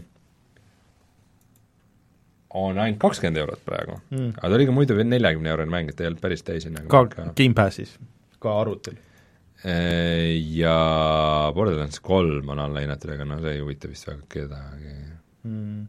on 2.56 2.80
ainult 2.80 3.02
kakskümmend 3.04 3.44
eurot 3.44 3.66
praegu 3.68 4.00
mm., 4.00 4.32
aga 4.38 4.48
ta 4.48 4.58
oli 4.62 4.70
ka 4.70 4.78
muidu 4.80 4.98
veel 4.98 5.12
neljakümne 5.12 5.54
eurone 5.54 5.76
mäng, 5.76 5.92
et 5.92 6.02
ei 6.02 6.10
olnud 6.10 6.24
päris 6.24 6.48
täishinnaga. 6.48 6.88
ka 6.88 7.06
ka 7.12 7.30
Gamepassis, 7.36 7.98
ka 8.40 8.58
arvutil 8.64 8.96
äh,? 8.96 10.40
Ja 10.56 11.52
Borderlands 11.56 12.00
kolm 12.00 12.56
on 12.56 12.64
alla 12.64 12.86
hinnatud, 12.86 13.12
aga 13.18 13.28
no 13.28 13.44
see 13.44 13.58
ei 13.58 13.64
huvita 13.66 13.92
vist 13.92 14.08
väga 14.08 14.24
kedagi 14.40 14.96
mm 15.44 15.88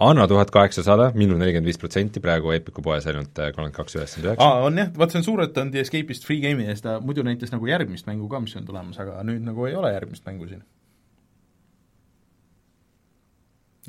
Anno 0.00 0.24
tuhat 0.28 0.50
kaheksasada, 0.50 1.10
miinus 1.12 1.36
nelikümmend 1.36 1.68
viis 1.68 1.78
protsenti, 1.80 2.20
praegu 2.24 2.54
Epiku 2.56 2.80
poes 2.84 3.04
ainult 3.10 3.36
äh, 3.36 3.50
kolmkümmend 3.52 3.76
kaks 3.76 3.98
üheksakümmend 3.98 4.30
üheksa. 4.30 4.46
aa, 4.46 4.62
on 4.64 4.80
jah, 4.80 4.88
vaat 4.96 5.12
see 5.12 5.20
on 5.20 5.26
suur, 5.26 5.42
et 5.44 5.58
on 5.60 5.72
The 5.74 5.82
Escape'ist 5.84 6.24
free 6.24 6.40
game'i 6.40 6.70
eest, 6.72 6.86
ta 6.86 6.94
muidu 7.04 7.24
näitas 7.26 7.52
nagu 7.52 7.68
järgmist 7.68 8.08
mängu 8.08 8.30
ka, 8.32 8.40
mis 8.40 8.56
on 8.56 8.64
tulemas, 8.68 8.96
aga 9.02 9.20
nüüd 9.28 9.44
nagu 9.44 9.68
ei 9.68 9.76
ole 9.76 9.90
järgmist 9.92 10.24
mängu 10.28 10.48
siin. 10.48 10.62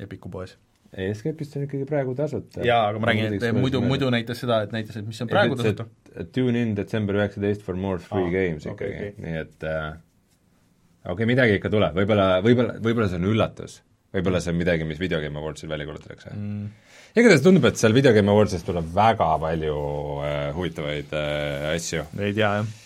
Epiku 0.04 0.32
poes. 0.34 0.58
ei, 0.92 1.08
Escape'ist 1.14 1.56
on 1.56 1.70
ikkagi 1.70 1.88
praegu 1.88 2.18
tasuta. 2.20 2.68
jaa, 2.68 2.82
aga 2.90 3.00
ma 3.00 3.10
räägin, 3.14 3.40
et 3.40 3.48
muidu, 3.56 3.82
muidu 3.88 4.12
näitas 4.12 4.44
seda, 4.44 4.60
et 4.68 4.76
näitas, 4.76 5.00
et 5.00 5.08
mis 5.08 5.24
on 5.24 5.32
praegu 5.32 5.56
tasuta. 5.56 5.88
Tune 6.36 6.68
in 6.68 6.76
detsember 6.76 7.22
üheksateist 7.22 7.64
for 7.64 7.80
more 7.80 8.04
free 8.04 8.28
aa, 8.28 8.36
games 8.36 8.68
ikkagi 8.68 8.92
okay,, 8.92 9.16
okay. 9.16 9.24
nii 9.24 9.40
et 9.46 9.66
äh, 9.72 9.96
okei 11.08 11.16
okay,, 11.16 11.32
midagi 11.32 11.58
ikka 11.62 11.72
tuleb, 11.72 11.96
võib-olla, 12.04 12.30
võib-olla, 12.44 12.78
võib-olla 12.84 13.08
see 13.08 13.24
on 13.24 13.32
üllatus 13.32 13.80
võib-olla 14.14 14.42
see 14.44 14.54
on 14.54 14.60
midagi, 14.62 14.88
mis 14.88 15.02
Video 15.02 15.22
Game 15.24 15.40
Awardsil 15.42 15.72
välja 15.72 15.88
kuulutatakse 15.90 16.32
mm.. 16.36 16.70
igatahes 17.18 17.44
tundub, 17.46 17.66
et 17.70 17.82
seal 17.82 17.96
Video 17.96 18.14
Game 18.16 18.32
Awardsist 18.32 18.68
tuleb 18.68 18.88
väga 18.94 19.34
palju 19.42 19.76
äh, 20.22 20.48
huvitavaid 20.56 21.14
äh, 21.18 21.68
asju. 21.74 22.08
ei 22.20 22.34
tea, 22.34 22.56
jah. 22.62 22.80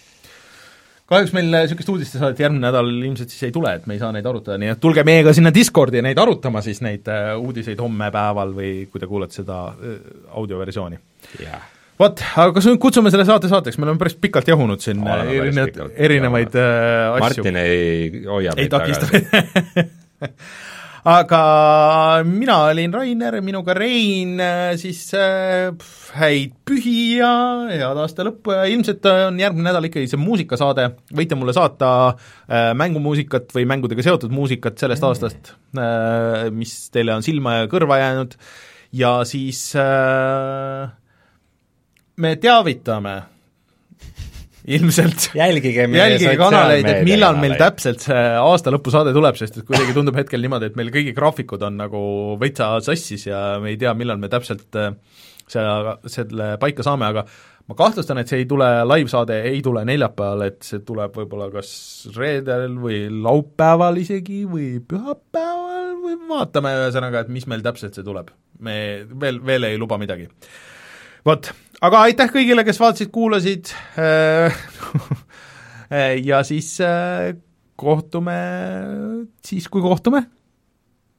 Kahjuks 1.07 1.31
meil 1.31 1.47
niisugust 1.47 1.87
uudistesaadet 1.93 2.41
järgmine 2.43 2.65
nädal 2.65 2.89
ilmselt 2.91 3.31
siis 3.31 3.45
ei 3.47 3.53
tule, 3.55 3.71
et 3.77 3.85
me 3.87 3.95
ei 3.95 4.01
saa 4.01 4.09
neid 4.11 4.25
arutada, 4.27 4.57
nii 4.59 4.73
et 4.73 4.81
tulge 4.83 5.05
meiega 5.07 5.31
sinna 5.35 5.53
Discordi 5.55 6.01
neid 6.03 6.19
arutama 6.19 6.59
siis, 6.65 6.81
neid 6.83 7.07
äh, 7.11 7.31
uudiseid 7.39 7.79
homme 7.79 8.11
päeval 8.11 8.51
või 8.55 8.71
kui 8.91 8.99
te 8.99 9.07
kuulate 9.07 9.39
seda 9.39 9.61
äh, 9.71 9.97
audioversiooni. 10.35 10.99
Yeah.. 11.39 11.63
vot, 11.99 12.23
aga 12.35 12.51
kas 12.57 12.67
nüüd 12.67 12.79
kutsume 12.83 13.11
selle 13.13 13.23
saate 13.27 13.47
saateks, 13.51 13.79
me 13.79 13.87
oleme 13.87 14.03
päris 14.03 14.19
pikalt 14.19 14.51
jahunud 14.51 14.83
siin 14.83 14.99
erinevaid, 15.07 15.79
erinevaid 15.95 16.59
äh, 16.59 16.71
asju. 17.13 17.23
Martin 17.23 17.61
ei 17.63 18.25
hoia 18.27 18.55
meid 18.59 18.75
tagasi 18.75 19.87
aga 21.07 21.41
mina 22.27 22.57
olin 22.67 22.91
Rainer, 22.91 23.37
minuga 23.45 23.71
Rein, 23.77 24.35
siis 24.79 25.05
äh, 25.15 25.71
häid 26.19 26.57
pühi 26.67 27.17
ja 27.21 27.29
head 27.69 28.01
aasta 28.01 28.25
lõppu 28.27 28.55
ja 28.55 28.65
ilmselt 28.67 29.07
on 29.11 29.39
järgmine 29.39 29.69
nädal 29.69 29.87
ikkagi 29.87 30.09
see 30.11 30.19
muusikasaade, 30.19 30.89
võite 31.15 31.37
mulle 31.39 31.55
saata 31.55 31.91
äh, 32.11 32.73
mängumuusikat 32.77 33.55
või 33.55 33.67
mängudega 33.71 34.03
seotud 34.03 34.35
muusikat 34.35 34.79
sellest 34.83 35.03
mm. 35.03 35.07
aastast 35.13 35.53
äh,, 35.79 36.49
mis 36.51 36.75
teile 36.91 37.15
on 37.15 37.23
silma 37.25 37.61
ja 37.61 37.71
kõrva 37.71 38.01
jäänud 38.03 38.35
ja 38.99 39.21
siis 39.27 39.63
äh, 39.79 40.91
me 42.17 42.35
teavitame 42.41 43.21
ilmselt. 44.67 45.29
jälgige 45.37 45.87
meie 45.87 46.03
jälgige 46.03 46.35
kanaleid, 46.39 46.87
et 46.91 47.05
millal 47.07 47.39
meil 47.39 47.55
täpselt 47.59 48.03
see 48.03 48.23
aasta 48.41 48.73
lõpusaade 48.73 49.13
tuleb, 49.15 49.37
sest 49.39 49.61
et 49.61 49.67
kuidagi 49.67 49.95
tundub 49.95 50.17
hetkel 50.19 50.43
niimoodi, 50.43 50.71
et 50.71 50.79
meil 50.79 50.91
kõigi 50.93 51.15
graafikud 51.15 51.63
on 51.67 51.79
nagu 51.79 52.01
veitsa 52.41 52.73
sassis 52.83 53.29
ja 53.29 53.43
me 53.63 53.71
ei 53.73 53.79
tea, 53.79 53.93
millal 53.97 54.19
me 54.21 54.29
täpselt 54.31 54.75
äh, 54.79 54.91
selle, 55.47 55.95
selle 56.11 56.49
paika 56.61 56.85
saame, 56.85 57.07
aga 57.07 57.23
ma 57.67 57.77
kahtlustan, 57.79 58.21
et 58.21 58.31
see 58.31 58.43
ei 58.43 58.49
tule, 58.49 58.67
live-saade 58.87 59.39
ei 59.49 59.61
tule 59.65 59.83
neljapäeval, 59.87 60.45
et 60.47 60.67
see 60.67 60.83
tuleb 60.87 61.15
võib-olla 61.19 61.49
kas 61.53 61.71
reedel 62.15 62.77
või 62.83 63.05
laupäeval 63.23 63.99
isegi 64.03 64.43
või 64.47 64.77
pühapäeval 64.83 65.93
või 66.03 66.17
vaatame 66.29 66.73
ühesõnaga, 66.83 67.23
et 67.23 67.33
mis 67.33 67.47
meil 67.51 67.63
täpselt 67.65 67.97
see 67.97 68.07
tuleb. 68.07 68.31
me 68.59 69.05
veel, 69.07 69.39
veel 69.45 69.67
ei 69.67 69.77
luba 69.77 69.99
midagi. 70.01 70.29
vot 71.25 71.51
aga 71.81 72.03
aitäh 72.07 72.31
kõigile, 72.33 72.65
kes 72.67 72.79
vaatasid, 72.81 73.11
kuulasid 73.13 73.73
äh, 73.99 74.53
ja 76.23 76.41
siis 76.47 76.73
äh, 76.83 77.35
kohtume 77.77 78.37
siis, 79.45 79.69
kui 79.69 79.83
kohtume. 79.85 80.25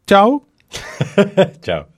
tšau 0.09 0.40
tšau 1.64 1.98